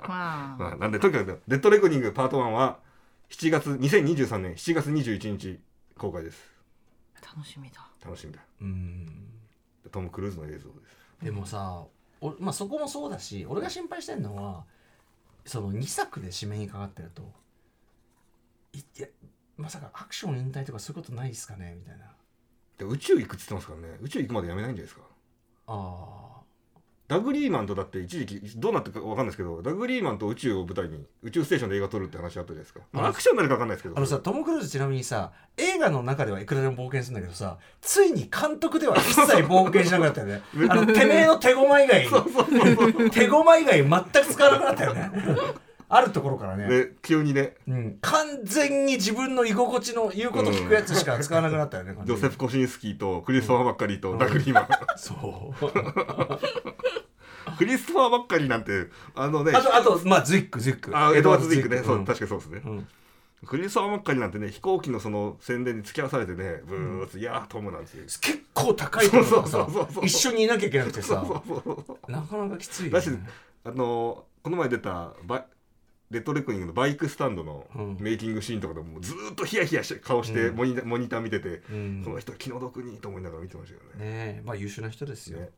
[0.06, 0.56] あ。
[0.58, 2.78] まあなんでとにかく「レッドレコニングパート1」は
[3.30, 5.60] 7月2023年7月21日
[5.96, 6.50] 公開です。
[7.22, 7.86] 楽しみだ。
[8.04, 8.40] 楽しみだ。
[8.60, 9.28] うん。
[9.90, 11.24] トム・クルーズの映像です。
[11.24, 11.84] でもさ
[12.20, 14.64] おまあそこもそうだし俺が心配してるのは
[15.46, 17.22] その2作で締めにかかってると
[18.74, 19.06] いいや
[19.56, 21.74] まさかアクション引退とかそういうことないですかね？
[21.78, 22.04] みたいな。
[22.78, 23.98] で宇宙行くっつってますからね。
[24.00, 25.02] 宇宙行くまでやめないんじゃないですか？
[25.66, 26.29] あ
[27.10, 33.96] ダグリーマンとだって一時期どうなってるかわかんないですけどダグリーマンと宇宙を舞台に宇宙ステーションで映画撮るって話あったじゃないですか、まあ、アクションになるかわかんないですけど。
[33.96, 40.40] あのさトム・クルーズちなみにさ映画の中ではいくらでも冒険するんだけどさついに監督では一切冒険しなくなったよね。
[40.70, 42.08] あのてめえの手駒以外
[43.10, 43.82] 手駒以外
[44.12, 45.10] 全く使わなくなったよね。
[45.92, 46.68] あるところからね。
[46.68, 47.54] で急にね。
[47.66, 52.20] うん、完全に自分の居心地の言うこと聞くやつしか使わなくなったよね、完全に。
[52.20, 55.66] ジョセフ・コシンスキーとクリストファー・マッカリーとダグ・リーマン、そう
[57.60, 62.06] クリストファー・マッカリーなんてあのねあとあとまあズウィックズウィックあエドワード・ズウィックね、そううん。
[62.06, 62.88] 確かにそうですね、うん。
[63.46, 70.04] クリストファー・マッカリーなんてね飛行機のその宣伝に付き合わされてねブーッと「いやートム」なんて結構高いところがさそうそうそうそう。
[70.06, 71.22] 一緒にいなきゃいけなくてさ。
[71.26, 73.18] そうそうそうなかなかきついよ、だしね、
[73.64, 77.96] あのこの前出たデッドレコニングのバイクスタントのうん。
[78.00, 80.56] メイキングシーンとかでもずーっとヒヤヒヤして顔してうん。
[80.56, 82.02] モニターモニター見てて、うん。
[82.04, 84.10] この人は気の毒にと思いながら見てましたけどね。
[84.10, 84.42] ねえ。
[84.44, 85.50] まあ優秀な人ですよ、ね。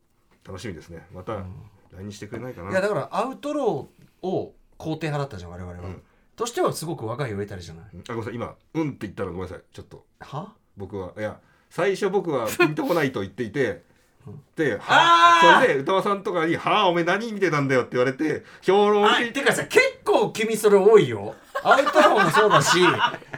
[0.45, 1.07] 楽しみですね。
[1.15, 1.45] また
[1.93, 6.03] 来日してくれないかな、いやだからアウトローを肯定派だったじゃん我々は、うん。
[6.35, 7.85] としてはすごく若いを得たりじゃない？
[7.95, 8.01] うん。
[8.01, 8.35] あごめんなさい。
[8.35, 9.61] 今「うん」って言ったらごめんなさい。
[9.73, 10.53] ちょっとは？
[10.77, 11.39] 僕はいや
[11.71, 13.83] 最初僕はピンとこないと言っていて
[14.57, 15.61] で、は？
[15.63, 22.79] それで歌間さんとかに「はあおめえ何見てたんだよ」って言われて評論あてかさ結構君それ多いよアウトローもそうだし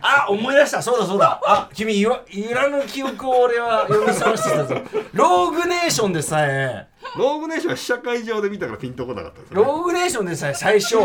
[0.00, 1.40] あ思い出したそうだそうだ。
[1.44, 4.76] あ君いわいらぬ記憶を俺は読み覚ましてたぞ。
[5.12, 6.88] ローグネーションでさえ。
[7.16, 10.96] ローグネーションは試写会場で見たからピンとこなかったんですよ、ね、ローグネーションでさえ最初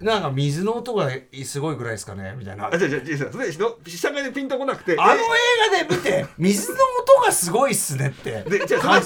[0.00, 1.08] なんか水の音が
[1.42, 2.66] すごいぐらいですかねみたいな。
[2.66, 3.52] ああ、じゃじゃじゃそれで
[3.86, 8.42] 試写会でピンとこなくての映画で見て水の音がすごいっすねって。
[8.42, 9.00] でじゃあ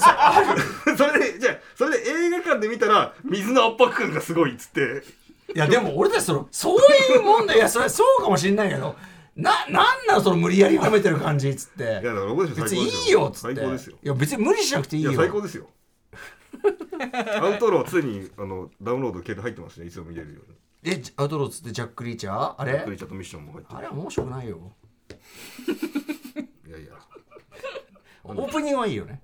[0.97, 5.03] それでじゃあそれで映画館で見たら水の圧迫感がすごいっつって
[5.55, 6.79] いやでも俺たちそのそう
[7.13, 8.95] いうもんだいやそれそうかもしんないけど。
[9.35, 11.83] ななんなのその無理やり褒めてる感じっつって。
[11.83, 13.55] いやだから別にいいよっつって。
[13.55, 13.97] 最高ですよ。
[14.03, 15.67] いや別に無理しなくていいいよや最高ですよ。
[17.41, 19.87] アウトロー常にあのダウンロード携帯入ってますね。
[19.87, 20.57] いつでも見れるように。
[20.83, 22.55] えアウトローっつってジャック・リーチャー？
[22.57, 22.81] あれ？
[22.83, 23.77] クリーチャーとミッションも入ってる。
[23.77, 24.57] あれは面白くないよ。
[26.67, 26.91] いやいや。
[28.23, 29.21] オープニングはいいよね。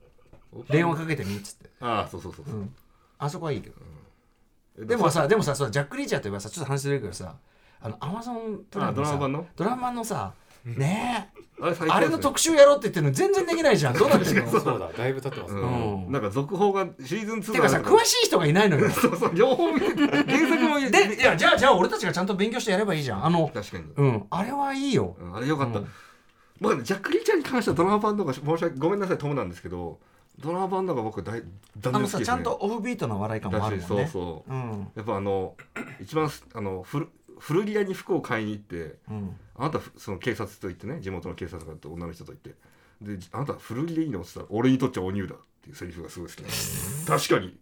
[0.69, 1.69] 電話かけてみっつって。
[1.81, 2.73] ああそうそうそうそう、ん。
[3.17, 3.75] あそこはいいけど。
[3.81, 3.96] え
[4.77, 7.35] でもさでもさそうジャック・リーチャーといえばさちょっと話ずれるけどさ
[7.81, 9.45] あのアマゾンプライムあドラマ版の？
[9.55, 10.33] ドラマ版のさ
[10.65, 11.37] ねえ。
[11.89, 13.93] あれの特集やろうって言ってるの全然できないじゃん。
[13.93, 14.51] どうなってるの？
[14.51, 16.03] そうだだいぶ経ってますね、うん。
[16.05, 18.89] うんなんか続報がシーズン2てかさ詳しい人がいないのよ。
[18.91, 23.25] そうそう両方見て原作も見でいやじゃあじゃあ俺たちがちゃんと勉強してやればいいじゃん。
[23.25, 24.25] あの確かに、うん。
[24.29, 25.15] あれはいいよ。
[25.19, 25.87] うんあれよかった、うん。
[26.59, 29.99] 僕はねジャック・リーチャーに関してはドラマ版の方が申し訳ごめんなさいトムなんですけど
[30.39, 31.41] ドラマ版の方が僕大
[31.77, 32.07] 断然好きで。
[32.09, 33.85] す、ね、ちゃんとオフビートの笑い感もあるもんね。
[33.87, 34.53] そうそう。
[34.53, 34.91] うん。
[34.95, 35.55] やっぱあの
[35.99, 37.09] 一番すあのフル
[37.39, 39.35] 古着屋に服を買いに行ってうん。
[39.55, 42.55] あなたふその警察と言ってね地元の警察官と女の人と言って
[43.01, 46.43] であなたは古着でいいのって言ったら俺にとっちゃおニューだっていうセリフがすごい好き
[47.07, 47.57] 確かに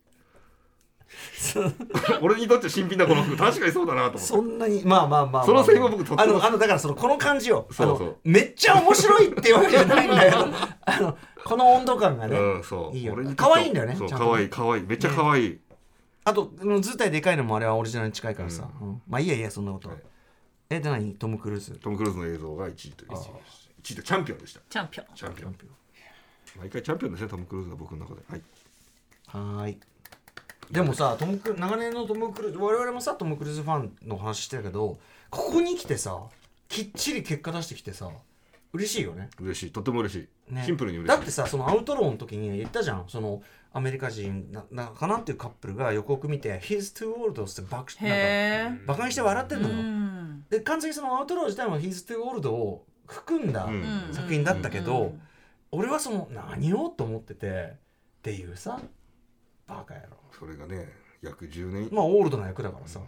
[2.21, 5.45] 俺にとっちゃ新品だこの服確かにそうだなと思ってそんなにまあまあまあまあ。
[5.45, 8.17] そのセリフ僕とってもあのあのだからそのこの感じよそうそう。
[8.23, 10.37] めっちゃ面白いっていうわけじゃないんだけど。
[10.85, 12.97] あのこの温度感がね、うんそう。
[12.97, 14.83] いいよ可愛いんだよね可愛い可愛い。
[14.83, 15.59] めっちゃ可愛い、
[16.23, 19.01] あとあの図体でかいのもあれはオリジナルに近いからさ、うん。
[19.07, 20.03] まあいいやいいやそんなことは、はい。
[20.71, 21.13] えで何？
[21.13, 21.71] トム・クルーズ？
[21.73, 23.11] トム・クルーズの映像が1位という。
[23.11, 24.61] 1位でチャンピオンでした。
[24.69, 25.05] チャンピオン。
[25.15, 25.55] チャンピオン。
[26.57, 28.21] 毎回チャンピオンですねトム・クルーズが僕の中で。
[28.27, 28.41] はい。
[29.27, 29.79] はーい
[30.71, 34.97] でもさトムク長年のトム・クルーズ我々もさトム・クルーズファンの話してたけど
[35.29, 36.19] ここに来てさ
[36.67, 38.09] きっちり結果出してきてさ
[38.75, 39.29] 嬉しいよね。
[39.39, 39.71] 嬉しい。
[39.71, 40.63] とても嬉しい、ね。
[40.65, 41.17] シンプルに嬉しい。
[41.17, 43.05] だってさそのアウトローの時に言ったじゃん。
[43.07, 43.41] その
[43.73, 50.45] アメリカ人ななかなっていうカップルが予告見て「His two worlds」って爆なんかへえバカにして笑ってんのよ、うん。
[50.49, 54.09] で完全にそのアウトロー自体も「His two worlds」を含んだうん。
[54.11, 55.21] 作品だったけど、うん。
[55.71, 58.79] 俺はその何をと思っててっていうさ
[59.67, 60.89] バカ野郎それがね
[61.21, 62.99] 約10年まあオールドな役だからさ、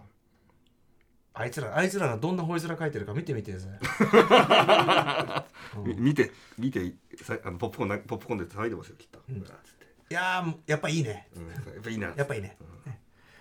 [1.33, 3.67] あいつらあいつらがどんな吠え面書いてるか見てみてぜ
[5.85, 9.47] み見て見てさあのポップコーンなポップコーンで叩いてますよきっと、うわーっ
[10.09, 11.27] いやーやっぱいいね。
[11.35, 12.13] うん、やっぱいいな。
[12.15, 12.57] やっぱいいね、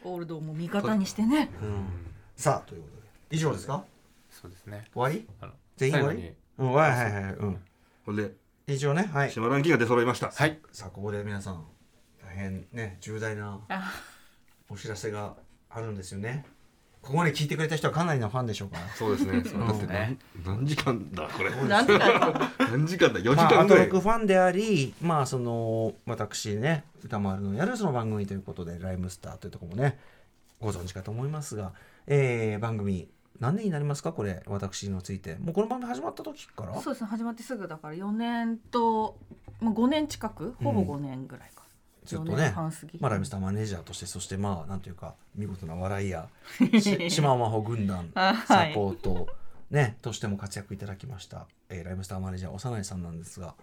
[0.03, 1.49] オールドも味方にしてね。
[1.63, 1.65] う。
[1.65, 1.87] ん、
[2.35, 3.03] さあということで。
[3.31, 3.85] 以上ですか？
[4.31, 4.85] そうですね。
[4.93, 5.29] 終わり？
[5.77, 6.35] 全員終わり？
[6.59, 7.33] うんはいはいはい。
[7.35, 7.65] うん。
[8.05, 8.33] ほんで
[8.67, 9.31] 以上ねはい。
[9.31, 10.33] 島ランキングが出揃いました。
[10.33, 10.59] はい。
[10.73, 11.67] さあここで皆さん大
[12.37, 13.93] 変ね重大なあ。
[14.69, 15.35] お知らせが
[15.71, 16.45] あるんですよね。
[17.03, 18.89] ここまで聞いてくれた人はかなりのファンでしょうから。
[18.89, 19.43] そうですね。
[19.45, 21.51] そうだってうん何何時間だこれ。
[21.69, 29.99] なんでだ何時間だ？4時まあ、ア間ぐらい、トロクファンであり、まあ、その私ね歌丸のやるその番組ということでライムスターというところもね
[30.59, 31.73] ご存知かと思いますが、
[32.09, 33.09] えー番組
[33.39, 34.13] 何年になりますか？
[34.13, 35.37] これ私のついて。
[35.37, 36.75] もうこの番組始まった時から？
[36.81, 37.09] そうですね。
[37.09, 39.17] 始まってすぐだから4年と、
[39.61, 40.57] まあ、5年近く？
[40.65, 41.63] ほぼ5年ぐらいか、
[42.07, 42.55] ずっと4ね
[43.01, 46.29] まあ、ライムスターマネージャーとしてそしてまあなんていうか見事な笑いや
[46.81, 49.29] し 島真帆軍団サポート、
[49.71, 53.55] ねとしても活躍いただきました、えーライムスターマネージャー幼いさんなんですが、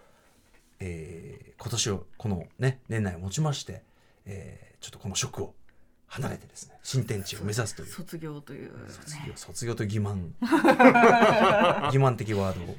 [0.80, 3.82] えー今年をこのね年内をもちまして、
[4.26, 5.54] えーちょっとこの職を
[6.08, 7.88] 離れてですね新天地を目指すという。
[7.88, 10.32] 卒業という、ね、卒業卒業と欺瞞。
[11.90, 12.76] 欺瞞的ワード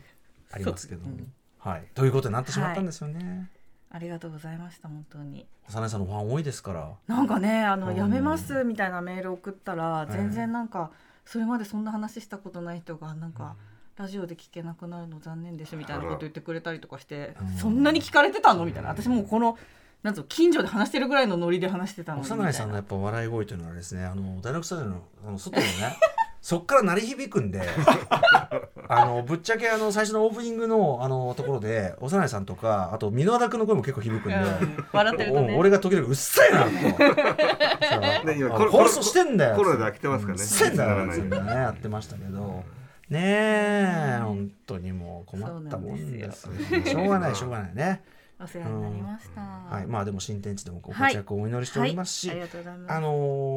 [0.52, 1.18] ありますけども、
[1.58, 1.88] はい。
[1.96, 3.50] ということになってしまったんですよね、
[3.96, 5.48] ありがとうございました本当に。
[5.70, 6.92] 幼いさんのファン多いですから。
[7.08, 7.96] なんかねあの、うん。
[7.96, 10.18] やめますみたいなメール送ったらええ。
[10.18, 10.92] 全然なんか、
[11.24, 13.56] それまでそんな話したことない人がなんか、
[13.96, 17.58] ラジオで聞けなくなるの残念ですみたいなこと言ってくれたりとかして、うん。
[17.58, 18.90] そんなに聞かれてたのみたいな。
[18.90, 19.58] 私もうこの
[20.04, 22.44] なんぞ近所で話してるぐらいのノリで話してたのにみたいな。
[22.44, 25.72] 幼いさんのやっぱ笑い声というのはですねあの大学スタジオのあの外にね
[26.46, 27.60] そっから鳴り響くんで
[28.88, 34.86] あのぶっちゃけあの最初のオープニングのあのところで幼いさんとかあと箕輪田君の声も結構響くんで、うん。
[34.94, 35.56] 笑ってるとね。
[35.56, 36.66] お俺が時々うっせえな
[38.60, 38.70] と。
[38.70, 40.44] 放送してんだよコロナで飽きてますからね。
[40.44, 42.64] うっせえんだよってねやってましたけど
[43.10, 46.52] ねえ本当にもう困ったもんですよ。
[46.86, 48.04] しょうがないしょうがないね
[48.40, 49.88] お世話になりました、はい。
[49.88, 52.94] まあでも新天地でもご活躍をお祈りしておりますし、はい、ありがとうございます。
[52.94, 53.14] あの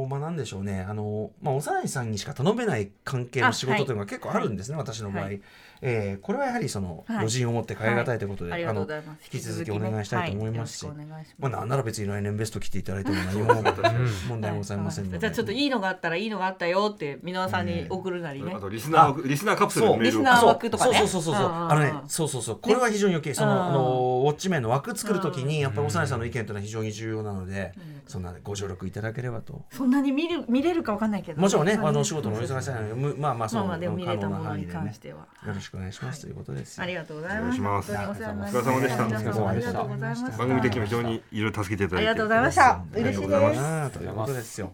[0.07, 5.41] ーまあなんでしょうね、あのーまあ、幼いさんにしか頼めない関係の仕事というのが結構あるんですね、私の場合、はい
[5.83, 7.17] えーこれはやはりその、はい。
[7.19, 8.87] 余人を持って変え難いということで、あの
[9.33, 10.93] 引き続きお願いしたいと思いますしは
[11.39, 13.55] まあ、なんなら別に来年ベスト来ていただいても何も
[14.29, 20.99] 問題ございませんので、じゃあちょっといいのがあったらいいのがあったよって箕輪さんに送るなりね、あとリスナーリスナーカプセルのメールをリスナーそう枠とかね。
[20.99, 21.55] そうそうそうそううんう。
[21.55, 22.59] んうんあのねそうそうそう。
[22.61, 23.65] これは非常に余計そのうん。
[23.69, 23.79] あの
[24.27, 27.73] ウォッチメンの枠作るときにやっぱり幼いさんの意見というのは非常に重要なので、
[28.09, 29.65] そんなご助力いただければと。
[29.71, 31.41] そんなに見る見れるかわかんないけど。
[31.41, 36.83] もちろんね、あの仕事のお忙しさなのまあまあ、その、まあまあでも見れたものに関しては、よろしくお願いしますということですよ。
[36.83, 37.95] ありがとうございお願ますいします。
[37.95, 39.05] 本当にお疲れ様でした。
[39.05, 40.39] 皆さんもありがとうございました。
[40.39, 42.09] 番組的にも非常にいろいろ助けていただいて。
[42.09, 42.71] ありがとうございました。
[42.71, 43.99] ありがとうございます。
[43.99, 44.73] ということですよ。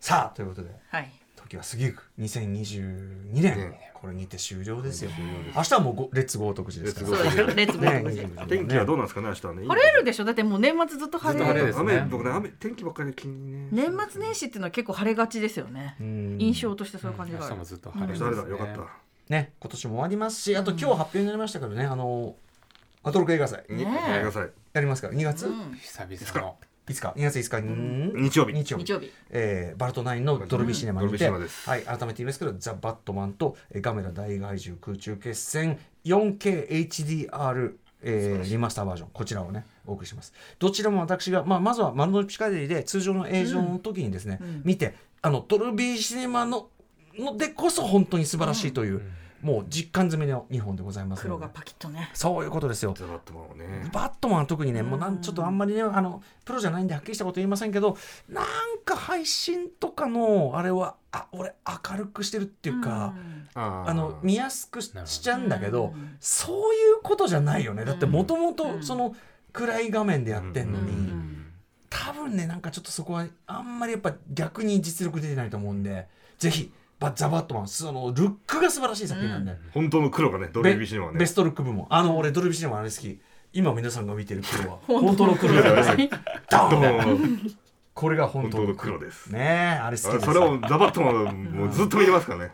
[0.00, 1.10] さあ、ということで、はい
[1.46, 5.10] 時は過ぎゆく2022年、ねこれにて終了ですよ。
[5.54, 7.08] 明日はもうごレッツゴー特需ですから。
[7.08, 7.38] レッツゴーそうです。
[7.38, 9.66] よレッツゴーね特需天気はどうなんですかね明日はね。
[9.66, 10.24] 晴れるでしょ。
[10.24, 11.98] だってもう年末ずっと晴れれですね。
[11.98, 13.68] 雨僕ね雨天気ばっかりで気にね。
[13.72, 15.96] 年末年始っていうのは結構晴れがちですよね。
[15.98, 16.36] うん。
[16.38, 17.54] 印象としてそういう感じ明がある。
[17.54, 18.26] 日もずっと晴れだ。
[18.26, 19.32] よかった。
[19.32, 22.36] ね、今年も終わりますし、あと今日発表になりましたけどね、あの、
[23.02, 23.86] アトロク映画祭、にねえ。
[23.86, 24.50] ごめんなさい。
[24.72, 25.46] やりますから、2月？
[25.46, 25.74] うん。
[25.74, 26.56] 久々の
[26.88, 27.60] いつか、2月5
[28.12, 28.52] 日に、日曜日。
[28.52, 28.84] 日曜日。
[28.84, 29.10] 日曜日。
[29.30, 31.68] えーバルトナインのドルビーシネマにて、ドルビーシネマです。
[31.68, 40.32] はい、改めて言いますけど、ザ・バットマンとえーガメラ大怪獣空中決戦 4KHDR、えーリマスターバージョン、こちらをね、お送りします。
[40.58, 46.68] どちらも私が、まあ、まずは丸の内ピカデリで通常の映像の時にですね、見て、あのドルビーシネマの
[47.18, 49.02] のでこそ本当に素晴らしいという、
[49.42, 52.10] もう実感済みの2本でございます黒がパキッとね。
[52.14, 52.94] そういうことですよ。
[52.96, 53.90] ザバットマンをね。
[53.92, 57.96] バットマンは特にね、もうなんちょっとあんまりねあのプロじゃないんではっきりしたこと言いませんけど
[58.28, 58.44] なん
[58.84, 61.54] か配信とかのあれはあ俺
[61.90, 63.14] 明るくしてるっていうか、
[63.54, 63.90] あー。
[63.90, 66.16] あの見やすくしちゃうんだけど、うん。
[66.20, 67.84] そういうことじゃないよね。
[67.84, 68.12] だってうん。
[68.12, 68.54] もともうん。
[68.54, 69.14] とその
[69.52, 71.26] 暗い画面でやってんのに、うん。
[71.88, 76.06] 多分ねなんかちょっとそこはあんまりやっぱ逆に実力出てないと思うんで
[76.38, 79.52] ぜひバザ・バットマンそのルックが素晴らしい作品なんで。
[79.72, 81.18] 本当の黒がねドルビーシネマはね。
[81.18, 81.86] ベストルック部門。
[81.90, 83.20] あの俺ドルビーシネマあれ好き。
[83.52, 84.78] 今皆さんが見てる黒は。
[84.86, 86.10] 本当の黒だよね。
[86.48, 87.50] ダどうーンも
[87.94, 89.32] これが本当の黒です。
[89.32, 90.22] ねえあれ好きです。
[90.22, 92.52] あそれをザバットマンはもうずっと見れますからね。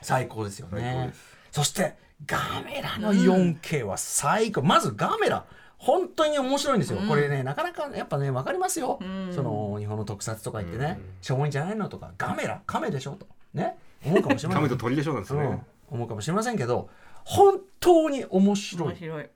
[0.00, 1.12] 最高ですよね。
[1.50, 1.96] そして
[2.26, 5.44] ガメラの 4K は最高、まずガメラ。
[5.78, 9.32] 本当に面白いんですよ、これねなかなかやっぱね分かりますよ、ん。
[9.34, 12.12] その日本の特撮とか言ってね、しょぼいんじゃないのとか。
[12.18, 12.62] ガメラ。
[12.66, 14.78] カメでしょとね思うかもしれません。
[14.78, 15.40] 鳥でしょうなんですうん。
[15.40, 16.88] ね思うかもしれませんけど
[17.24, 18.88] 本当に面白い。
[18.90, 19.26] 面白い。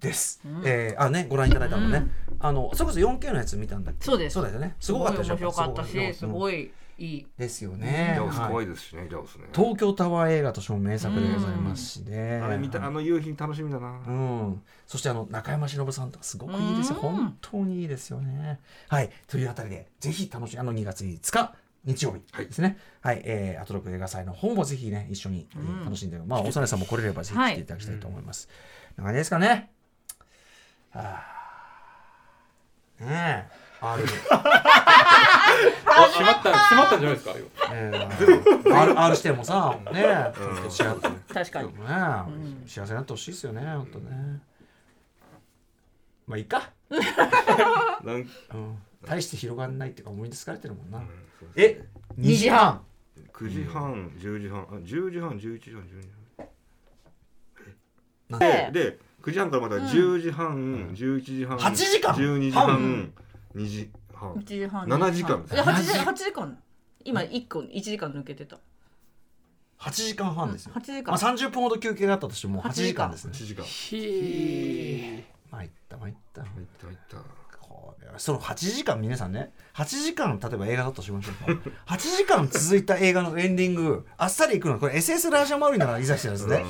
[0.00, 0.40] です。
[0.64, 2.06] えーあねご覧いただいたのね、
[2.38, 4.04] あのそれこそ 4K のやつ見たんだっけ？
[4.04, 4.34] そうです。
[4.34, 4.76] そうだよね。
[4.78, 5.34] すごかったでしょ？
[5.34, 6.28] 面白かったしすい。
[6.28, 7.26] ごいいい。
[7.38, 8.16] ですよジね。
[8.18, 9.44] ャオス可はいですしねジャオスね。
[9.54, 12.40] 東京タワー映画としても名作でございますしね。
[12.42, 14.00] あれ見たあの夕日楽しみだな。
[14.06, 17.10] うん、そしてあの中山忍さんとかすごくいいですよ、うん。
[17.16, 18.60] 本当にいいですよね。
[18.88, 21.54] はい、というあたりで、ぜひ楽しみ、あの2月5日、
[21.86, 22.78] 日曜日ですね。
[23.00, 28.48] はい、えー、アトロク映画祭の方もぜひね、一緒に、えー楽しんで、まあ、おさねさんも来れればぜひ来ていただきたいと思います。
[28.96, 29.70] な感じですかね。
[30.90, 31.22] は
[33.00, 33.66] あ、ねえ。
[33.78, 37.74] R あ閉まった閉まったんじゃないですか今。
[37.74, 40.32] えー R, R してもさ、ねえ、
[41.32, 41.68] 確かに。
[41.68, 41.74] ね
[42.64, 44.40] え幸せになってほしいですよね、本当ね。
[46.26, 46.70] まあいいか。
[46.90, 48.26] なんうん、
[49.04, 51.02] 大して広がんないっていうか思い出疲れてるもんな、
[51.56, 51.84] え
[52.18, 52.82] 2時半。
[53.32, 56.08] 9時半10時半あ10時半11時半12時
[58.30, 58.38] 半。
[58.40, 58.70] で？
[58.72, 62.14] で9時半からまた10時半11時半8時間。
[62.14, 63.12] 12時半半。
[63.54, 64.32] 2時半。
[64.32, 64.86] 1時半。
[64.86, 65.46] 7時間。
[65.52, 66.32] いや8時8時？
[66.32, 66.58] 間。
[67.04, 68.58] 今1個1時間抜けてた。
[69.78, 71.12] 8時間半ですよ、8時間。
[71.12, 73.32] まあ、30分ほど休憩があったとしても8 8時間ですね。
[73.34, 73.64] 1時間。
[75.50, 76.42] 参った参った。
[76.42, 77.18] 入った入った
[78.16, 79.50] その8時間皆さんね。
[79.74, 84.74] 8時間例えば映画だとしましょうか8時間続いた映画のエンディングあっさりいくの。
[84.74, 86.64] はこれ SS ラージャマウリならいざしてるんですね。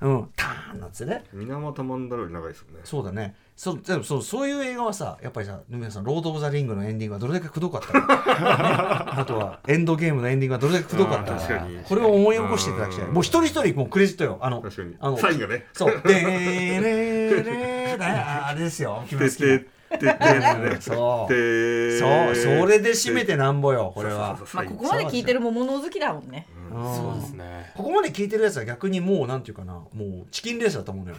[0.00, 0.28] うん。
[0.36, 1.24] ターンなんつってね。
[1.32, 2.80] 水俣マンダロより長いですよね。
[2.84, 3.34] そうだね。
[3.56, 8.04] そでもそうそういう映画はさやっぱりさ皆さん「ロード・オブ・ザ・リング」のエンディングはどれだけくどかったか、ね
[9.20, 11.58] あとはエンドゲームのエンディングはどれだけくどかったか。
[11.66, 11.78] に。
[11.84, 13.06] これを思い起こしていただきたい。
[13.06, 13.14] うん。
[13.14, 14.38] もう一人一人もうクレジットよ。
[14.40, 14.62] あの
[15.00, 15.66] あのサインがね。
[15.72, 18.14] そう「でーれーれーだよ
[18.46, 19.04] あれですよ。
[19.08, 19.60] 君の好きな
[19.98, 21.32] ててててそう。
[21.32, 24.38] てそうそれで締めてなんぼよこれは。
[24.52, 26.46] まあここまで聞いてる桃の好きだもんね。
[26.56, 27.72] うんそうですね。
[27.76, 29.88] ここまで聞いてるやつは逆にもうなんていうかなも
[30.24, 31.16] うチキンレースだと思うのよ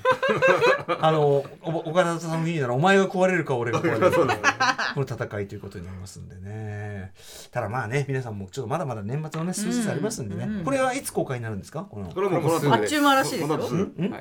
[0.99, 4.77] あのお岡田さんの言うならお前が壊れるか俺が壊れるか。
[4.93, 7.13] この戦いということになりますんでね。
[7.51, 11.83] ただまあね皆さんもちょっとまだまだ年末のね数日ありますんでね、うんこれはいつ公開になるんですか？
[11.89, 13.55] このこれはもうこの後あっちゅう間らしいですよ。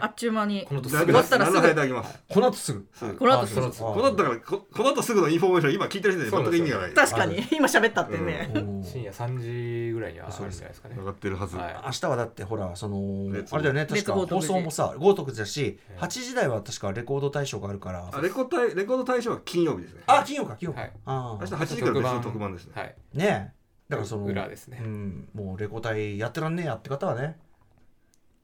[0.01, 0.65] あっちゅう間に。
[0.69, 1.59] この後だいぶ終わったらすぐ。
[1.59, 2.86] 7いただきますこの後すぐ。
[3.19, 6.93] この後すぐこの後だからここの後すぐのインフォメーション今聞いてる人に全く意味がない。
[6.93, 7.47] 確かに。
[7.52, 8.51] 今喋ったってね。
[8.55, 8.83] うん。
[8.83, 11.57] 深夜3時ぐらいにはあるんじゃないですかねってるはず。
[11.57, 11.75] はい。
[11.84, 14.15] 明日はだってほらそのあれだよね確か。
[14.15, 18.10] 放送もさ紅白だし8時台は確かレコード大賞があるから。
[18.12, 20.02] あレコ大レコード大賞は金曜日ですね。
[20.07, 20.92] あ金曜か金曜か、はい。
[21.07, 22.73] あ明日あ8時から別の特番ですね。
[22.75, 22.97] はい。
[23.15, 23.62] ねえ。
[23.89, 24.81] だからその裏ですね。
[24.83, 27.39] うん、もうレコ大やってらんねえやって方はね。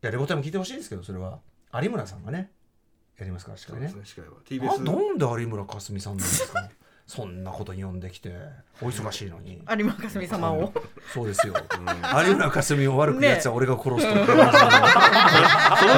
[0.03, 1.41] いやレコ大も聞いてほしいですけどそれは。
[1.75, 2.53] 有村さんがね
[3.19, 4.37] やりますからしかそうりねですね司会は。
[4.39, 6.69] あ TBS なんで有村架純さんなんですか
[7.09, 8.35] そんなことに呼んできて
[8.83, 9.63] お忙しいのに。
[9.79, 10.75] 有馬かすみ様を。
[11.15, 11.55] そうですよ。
[12.27, 14.45] 有村架純を悪く言うやつは俺が殺すと、その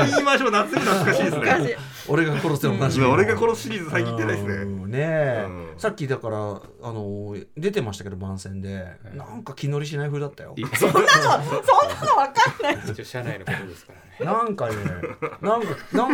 [0.07, 1.77] 言い回しも夏に懐かしいですね。
[2.07, 3.03] 俺が殺すと同じ。
[3.03, 4.63] 俺が殺すシリーズ最近言ってないですね。
[4.63, 4.91] うん。
[4.93, 10.55] ねえ、うんさっきだからあの出てましたけど番宣で、なんか気乗りしない風だったよ。
[10.79, 12.93] そんなのそんなの分かんない。
[12.93, 14.33] 一応社内のことですからね。
[14.33, 14.77] なんかね
[15.41, 16.07] なんか な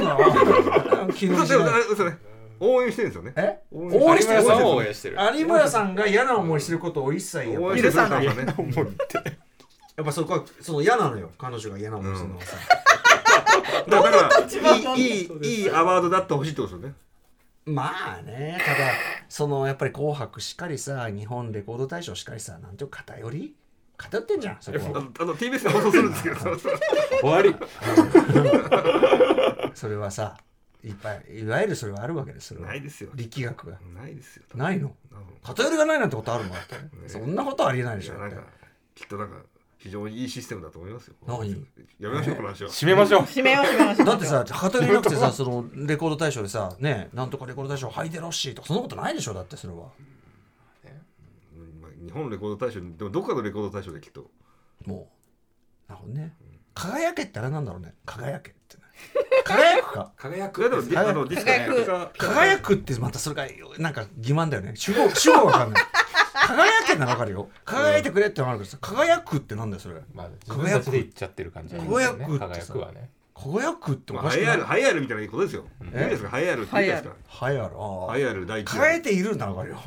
[1.05, 2.17] んか気乗りし嘘ない
[2.61, 3.33] 応援してるんですよね。
[3.37, 3.59] え？
[3.73, 4.41] 応援してる。
[4.41, 5.17] 有村さんを応援してる。
[5.39, 7.93] 有村さんが嫌な思いしてることを一切やっぱり応援してる。
[7.93, 8.55] 許さないからね
[9.97, 11.31] やっぱそこはその嫌なのよ。
[11.39, 12.57] 彼女が嫌な思いするのはさ、
[13.89, 14.29] だから
[14.95, 16.95] いいいいいいアワードだってほしいってことですよね。
[17.65, 18.59] まあね。
[18.65, 18.79] ただ
[19.29, 23.55] そのやっぱり「紅白」しっかりさ日本レコード大賞しっかりさなんていうか偏り？
[23.97, 26.37] 偏ってんじゃんそこあのあの TBS で放送するんですけど。
[27.23, 27.57] 終わり。
[29.75, 30.37] それはさ
[30.87, 32.69] いっぱいいわゆるそれはあるわけですそれは。
[32.69, 33.11] ないですよ。
[33.15, 33.79] 力学が。
[33.93, 34.45] ないですよ。
[34.55, 34.95] ないの？
[35.43, 36.51] 偏りがないなんてことあるの？
[36.51, 38.37] だって、そんなことありえないでしょなんか
[38.95, 39.37] きっとなんか
[39.79, 41.15] 非常にいいシステムだと思いますよ。
[41.27, 41.51] 何？
[41.99, 42.71] やめましょうこの話は。
[42.71, 43.65] 締めましょう締めよう。
[43.65, 44.07] 締めましょう。
[44.07, 49.89] だってさ偏りなくてさそのレコード大賞でさねなんとかレコード大賞ハイデロッシーとかそんなことないでしょだってそれは。
[52.05, 54.31] 日本レコード大賞にでもどこかのレコード大賞できっと。
[54.85, 55.09] も
[55.89, 55.91] う。
[55.91, 56.33] なるほどね。
[56.75, 57.95] 輝けってあれなんだろうね。
[58.05, 58.51] 輝け。
[58.51, 58.56] ってね
[59.45, 60.13] 輝くか？
[60.17, 61.87] 輝いやでもディあのディスカ輝く。
[61.87, 63.47] が輝くってまたそれが
[63.79, 64.73] なんか欺瞞だよね。
[64.75, 65.85] 主語主語わかんない。
[66.35, 67.49] 輝けならわかるよ。
[67.65, 69.97] 輝いてくれってのはあるけどさ輝くってなんだよそれ。
[70.15, 71.75] まあ自分たちで言っちゃってる感じ。
[71.75, 72.49] ね輝くってさ。
[72.49, 73.11] 輝くはね。
[73.35, 75.65] 輝くっておまあかしくない栄えある栄えあるみたいなことですよ。
[75.83, 76.41] いいえですか？
[76.41, 77.11] 栄えあるって言うんですか？
[77.29, 78.17] はやるああ。
[78.19, 79.79] 栄えある第一輝いているならわかるよ。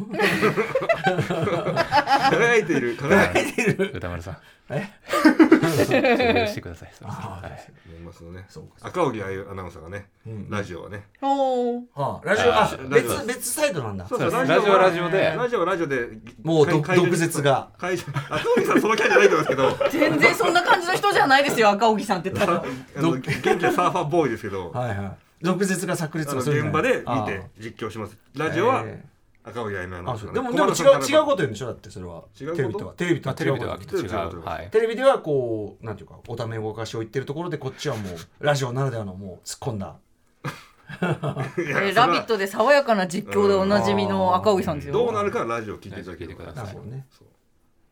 [2.30, 2.96] 輝いている。
[2.98, 3.76] 輝いている。
[3.76, 3.92] 輝いている。
[3.96, 4.38] 歌丸さん
[4.72, 4.90] え？
[5.10, 6.92] 許してください。
[6.94, 7.72] すいませんはい。
[8.04, 8.46] 年末のね。
[8.50, 8.88] そうか。
[8.88, 10.50] 赤荻あゆアナウンサーがねうん。
[10.50, 11.06] ラジオはね。
[11.22, 11.84] おー。
[11.96, 14.08] ああラジオああ別別サイドなんだ。
[14.08, 15.34] そうラジオはラジオで。
[15.36, 16.08] ラジオはラジオで。
[16.44, 17.70] もう毒舌が。
[17.78, 20.00] 会場赤荻さんそのキャラじゃないと思いますけど。
[20.08, 22.64] 全然そんな感じの人じゃないですよ赤荻さんって言ったら。
[22.64, 24.72] あの元気なサーファーボーイですけど。
[24.72, 25.12] はいはい。
[25.42, 28.18] 毒舌が炸裂するんだ現場で見ああて実況します。
[28.36, 29.04] ラジオはえ
[29.50, 30.14] 赤荻あゆアナウンサーがね。
[30.14, 30.34] あそう。
[30.34, 31.66] でもでも違う違うこと言うんでしょ？
[31.68, 32.24] だってそれは。
[32.40, 32.86] 違うこと？
[32.94, 33.36] テレビとは。
[33.36, 34.66] テレビとはまあテレビでは違うこきっと違違う違ううはい。
[34.66, 39.96] とテレビではこうなんていうかおためごかしを言ってるところでこっちはもうラジオならではのもう突っ込んだ。
[41.60, 44.94] えラビットで爽やかな実況でおなじみの赤荻さんですよ。
[44.94, 47.06] どうなるかはラジオ聞いていただけてくださね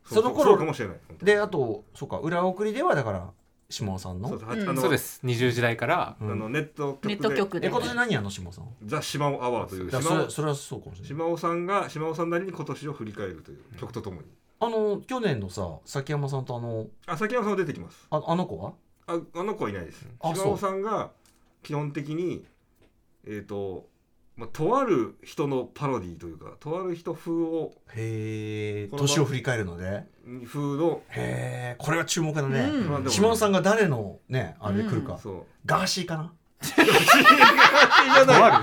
[0.04, 0.96] その頃そうかもしれない。
[1.22, 3.30] であとそうか裏送りではだから
[3.70, 4.28] 下尾さんの？
[4.30, 4.68] そううん。
[4.68, 5.20] あのそうです。
[5.24, 7.68] 20時代からあのネットネット局で。
[7.68, 8.64] え今年何やんの下尾さん？
[8.84, 9.90] ザ・島尾アワーという。
[9.90, 11.08] いやそ島尾れそれはそうかもしれない。
[11.08, 14.28] 島尾さんが島尾さんなりに今年を振り返るという曲とともに。
[14.60, 18.06] あの去年のさ崎山さんとあのあ崎山さんは出てきます。
[18.10, 18.72] ああの子は？
[19.06, 20.06] ああの子はいないです。
[20.20, 21.10] あ島尾さんが
[21.62, 22.46] 基本的に
[23.26, 23.86] えっ、と、
[24.38, 30.04] まあ、とある人のパロディというかとある人風をへえ年を振り返るので？
[30.46, 33.10] 風の、へえこれは注目だね、うん。
[33.10, 36.32] 島尾さんが誰のねあれで来るか、そガーシーかな？
[36.60, 38.40] ガーシーじゃない。
[38.40, 38.62] ガ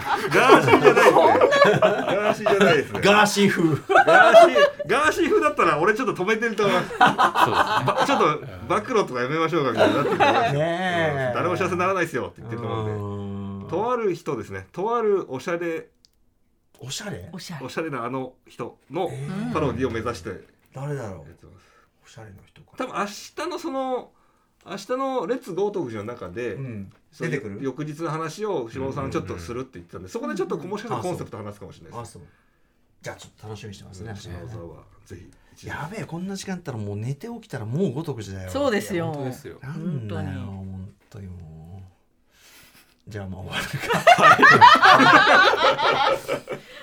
[0.60, 1.14] ーシーじゃないです
[1.44, 1.82] ね。
[2.12, 3.00] ガーシーじゃないですね。
[3.02, 3.64] ガーシー風。
[3.66, 4.56] ガーシー
[4.88, 8.26] ガーシー風だったら俺ちょっと止めてると思いますばちょっと
[8.68, 10.58] 暴露とかやめましょうかみたいになって
[11.34, 13.15] 誰も幸せにならないですよって言ってると思うんで
[13.70, 14.68] とある人ですね。
[14.72, 15.88] とあるおしゃれ。
[16.80, 17.30] おしゃれ？
[17.32, 17.66] おしゃれ。
[17.66, 19.54] おしゃれなあの人のえー。
[19.54, 20.36] パロディを目指してや
[20.74, 21.48] 誰だろう？
[22.06, 22.78] おしゃれな人か。
[22.78, 24.12] 多分明日のその
[24.66, 26.92] 明日の「レッツゴートークジの中で、うん。
[27.18, 27.60] 出てくる？
[27.62, 32.24] 翌日の話を下尾さんちょっとするって言ってたんで、そこでちょっともしかしたらコンセプト話すかもしれないです、あそう。
[33.02, 34.14] じゃあちょっと楽しみにしてますね。
[34.16, 35.18] 下尾さんはぜ
[35.56, 39.14] ひやべえこんな時間だったらもう寝て起きたらもうごとくじだよそうですよ。
[39.14, 39.60] 本当ですよ。
[39.62, 41.40] なんだよ本当に本当にもう
[43.08, 43.66] じゃあもう終わる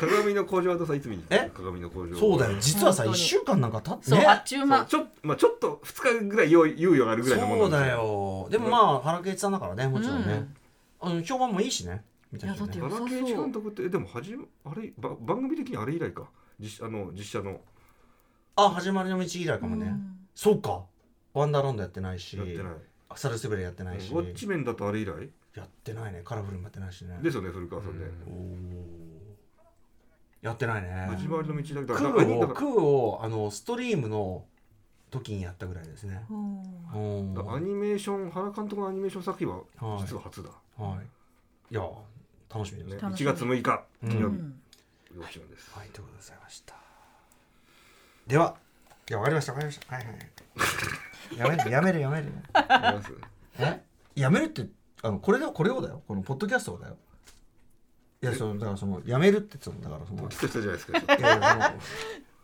[0.09, 1.91] 鏡の工場とさいつ見に行ったえ鏡の？
[1.91, 2.59] 工場そうだよ。
[2.61, 3.25] 実はさ1本当に。
[3.25, 4.67] 週間なんか経ってそう、ねあっちゅう。
[4.67, 8.49] 間ちょ,、まあ、ちょっと2日ぐらい猶猶予があるぐらいのもそうだよ。
[8.51, 10.49] でもまあ原敬一さんだからねもちろんね。
[11.03, 11.11] うん。
[11.13, 12.05] あの評判もいいしね。
[12.33, 14.93] いやだって人ね原敬一監督ってえでもはじめあれ？
[14.99, 16.25] ば番組的にあれ以来か？
[16.59, 17.61] 実あの実写の。
[18.57, 19.87] あ始まりの道以来かもね。
[19.87, 20.17] うん。
[20.35, 20.83] そうか。
[21.35, 22.37] ワンダーランドやってないし。
[22.37, 22.73] やってない。
[23.15, 24.11] サルスベルやってないし。
[24.13, 25.31] ウォッチメンだとあれ以来？
[25.55, 26.23] やってないね。
[26.25, 27.19] カラフルもやってないしね。
[27.23, 28.37] ですよね古川さんね、おー。
[30.47, 31.07] やってないね。
[31.11, 34.45] 始まりの道だクからだからーをクーをあのストリームの
[35.11, 36.25] 時にやったぐらいですね。
[36.29, 36.33] ア
[37.61, 39.63] ニメーション原監督のアニメーション作品はは
[39.99, 40.03] い。
[40.03, 40.49] 実は初だ、
[40.79, 40.99] は
[41.71, 41.75] い。
[41.75, 41.83] いや
[42.53, 44.61] 楽しみですね、ね楽しみ1月6日金曜日、うん。
[45.15, 46.75] 幼稚園です、はいということでございました。
[48.27, 48.57] では
[49.09, 49.53] いやわかりました。
[49.53, 49.95] わかりました。
[49.95, 50.17] はいはい
[51.39, 52.33] やめるやめるやめる。
[54.15, 54.67] やめる って
[55.03, 56.03] あのこれだよこれをだよ。
[56.07, 56.97] このポッドキャストをだよ。
[58.23, 61.81] いやそのだからそのやめるって言ってたのだからその来た人じゃないですかいやいやその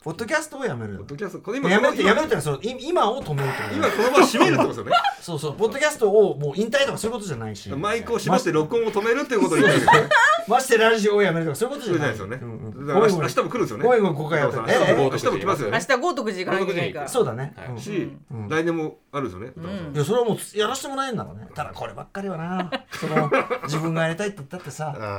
[0.03, 4.93] ポッドキャストをやめるポッドキャストこれ今やめるって今やめるってのはそのい今を止めるってこと今この場を閉めるってことですよね。
[5.23, 7.69] そうそうポッドキャストをもう引退とかそういうことじゃないし。
[7.71, 10.03] マイクを閉まって録音を止めるっていうことを言ってるんですよ
[10.49, 12.11] ましてラジオをやめるとかそういうことじゃない。
[12.11, 12.87] ですよね、うんうん。
[12.87, 13.85] だから明日も来るんですよね。
[13.85, 14.95] ごめんごめん誤解あった明日もええ。
[14.97, 15.79] 明日も来ますよね。
[15.89, 17.01] 明日豪徳寺行かなきゃいけないか。
[17.01, 17.79] らそうだね、はいうん。
[17.79, 18.49] し、うん。
[18.49, 19.95] 来年もあるんですよね、うん。
[19.95, 21.49] いやそれはもうやらせてもらえんだろうね。
[21.55, 22.71] ただこればっかりはな。
[22.93, 23.31] その
[23.65, 24.93] 自分がやりたいって言ったってさ。
[24.95, 25.11] それあ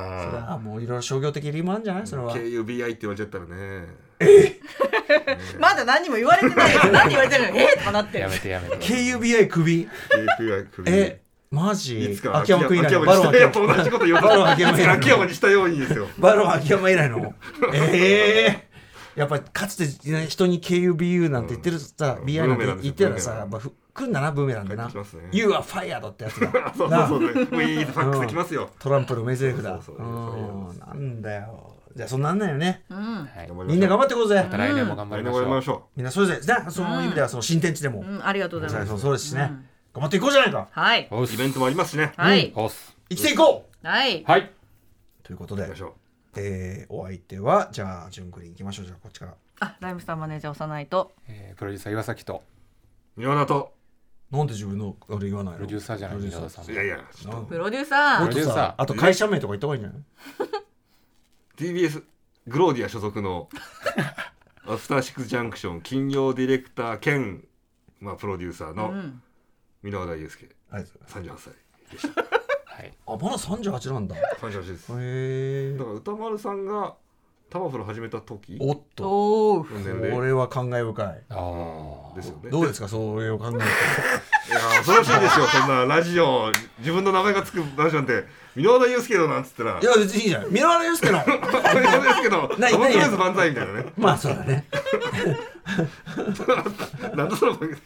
[0.51, 2.07] はもういろいろ商業的理由もあるんじゃない？
[2.07, 2.35] それは。
[2.35, 4.09] KUBI って言われちゃったらね。
[5.59, 6.75] まだ何も言われてない。
[6.75, 7.57] よ何言われてるの？
[7.57, 8.23] えーとかなってる。
[8.23, 8.77] やめてやめて。
[8.77, 9.87] KUBI クビ
[10.39, 10.91] KUBI 首。
[10.91, 12.11] えマジ？
[12.11, 13.33] いつか秋山君以来秋のバロン山。
[13.33, 16.07] にしたやっ秋山ぱ同じこと言うバロン 秋山にしたようにですよ。
[16.19, 17.33] バロン秋山以来の。
[17.73, 18.69] ええ
[19.15, 22.25] やっぱりかつてね人に KUBU なんて言ってるさ、うん。
[22.25, 24.87] BI なんて言ってたらさ、やっぱふ来んだなブーメランでな。
[24.87, 24.93] ね。
[25.31, 26.51] You are fired ってやつだ。
[26.77, 27.33] そうなそうそう。
[27.33, 28.69] ねウィーズファックスできますよ。
[28.79, 29.71] トランプの名台詞だ。
[29.71, 31.75] なんだよ。
[31.95, 32.49] じゃあそんなんなん。
[32.51, 32.85] よね
[33.65, 35.81] みんな頑張っていこうぜ、また来年も頑張りましょう。
[35.97, 36.69] みんなそれぞれね。
[36.69, 38.25] その意味ではその新天地でも、うん。
[38.25, 39.01] ありがとうございます。
[39.01, 40.67] そうですしね、うん頑張っていこうじゃないか。
[40.71, 41.09] はい。
[41.33, 42.13] イベントもありますしね。
[42.15, 42.51] はい。
[42.55, 43.87] おっす生きていこう。
[43.87, 44.23] はい。
[44.23, 44.51] はい。
[45.23, 45.95] ということで行きましょ
[46.35, 48.85] えーお相手はじゃあ順繰りいきましょう。
[48.85, 49.35] じゃあこっちから。
[49.61, 51.11] あライムスターマネージャー幼いと。
[51.27, 52.43] えープロデューサー岩崎と。
[53.17, 53.73] う宮田と。
[54.31, 55.57] なんで自分のあれ言わないの？
[55.57, 56.65] プロデューサーじゃないプロデュ皆田さん。
[56.65, 57.37] もいやいやちょっと。
[57.37, 58.73] なんプロデューサもっープロデューサー。
[58.77, 60.03] あと会社名とか言った方がいいんじゃない
[61.57, 62.03] ？TBS
[62.47, 63.49] グローディア所属の
[64.67, 67.43] アフターシックスジャンクション金曜ディレクター兼、
[67.99, 69.21] まあ、プロデューサーうのん
[69.83, 71.23] 箕輪田祐介ありがとうござい。
[71.29, 71.53] ます38
[71.89, 72.21] 歳でした。
[72.21, 72.27] は
[72.83, 72.93] い。
[73.07, 74.15] あまだ38なんだ。
[74.15, 74.85] へ38です。
[74.97, 75.75] え。
[75.77, 76.93] だから歌丸さんが
[77.49, 78.57] タマフル始めた時。
[78.59, 79.09] おっと。
[79.09, 80.11] おおの年齢。
[80.11, 81.07] これは感慨深い。
[81.29, 82.49] あですよね。
[82.51, 82.87] どうですか？
[82.87, 83.59] それを考えてい
[84.51, 85.45] や恐ろしいですよ。
[85.47, 88.25] そんなラジオ自分の名前がつくラジオなんて
[88.55, 89.79] 箕輪田祐介だなんつったら。
[89.79, 90.49] いや別にいいじゃん。
[90.51, 91.19] 箕輪祐介の。
[91.19, 91.39] 箕輪
[91.71, 93.85] 田祐介のトム・ク何ルーズ万歳みたいなね。
[93.97, 94.65] まあそうだね。
[97.15, 97.77] なんだその番組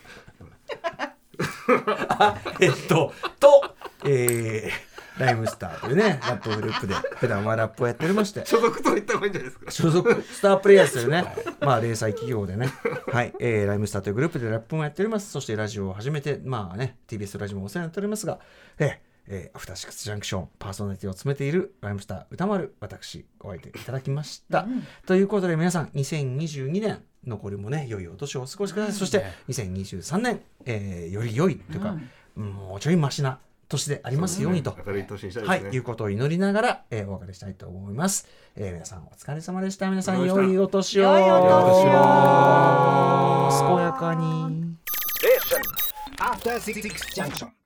[2.59, 8.45] えっととえー、ライムスターというねラップグループで普段はラップをやっておりまして。
[8.45, 9.71] 所属と言った方がいいんじゃないですか？
[9.71, 11.25] 所属スタープレイヤーズというね、
[11.61, 12.67] まあ、零細企業でね、
[13.11, 15.31] はい、えーライムスターというグループでラップもやっております。
[15.31, 18.39] そしてラジオを始めて、まあね、TBS ラジオもお世話になっておりますが、
[18.79, 18.89] えー
[19.27, 24.65] えーアフターシックスジャンクション、パーソナリティを務めているライムスター歌丸、私、お相手いただきました。
[25.05, 28.95] ということで皆さん、2022年、残りもね、良いお年をお過ごしください。
[28.95, 31.95] そして、2023年、えーより良いというか、
[32.35, 34.75] もうちょいマシな年でありますようにと。
[34.85, 38.27] 明るい年にしたいはい、ですね、いうことを祈りながら、えーお別れしたいと思います。
[38.55, 39.89] えー皆さんお疲れ様でした。
[39.89, 41.03] 皆さん良いお年を。
[41.03, 41.83] 良いお年
[43.67, 44.75] 健やかに。
[46.19, 46.81] After Six
[47.15, 47.62] Junction.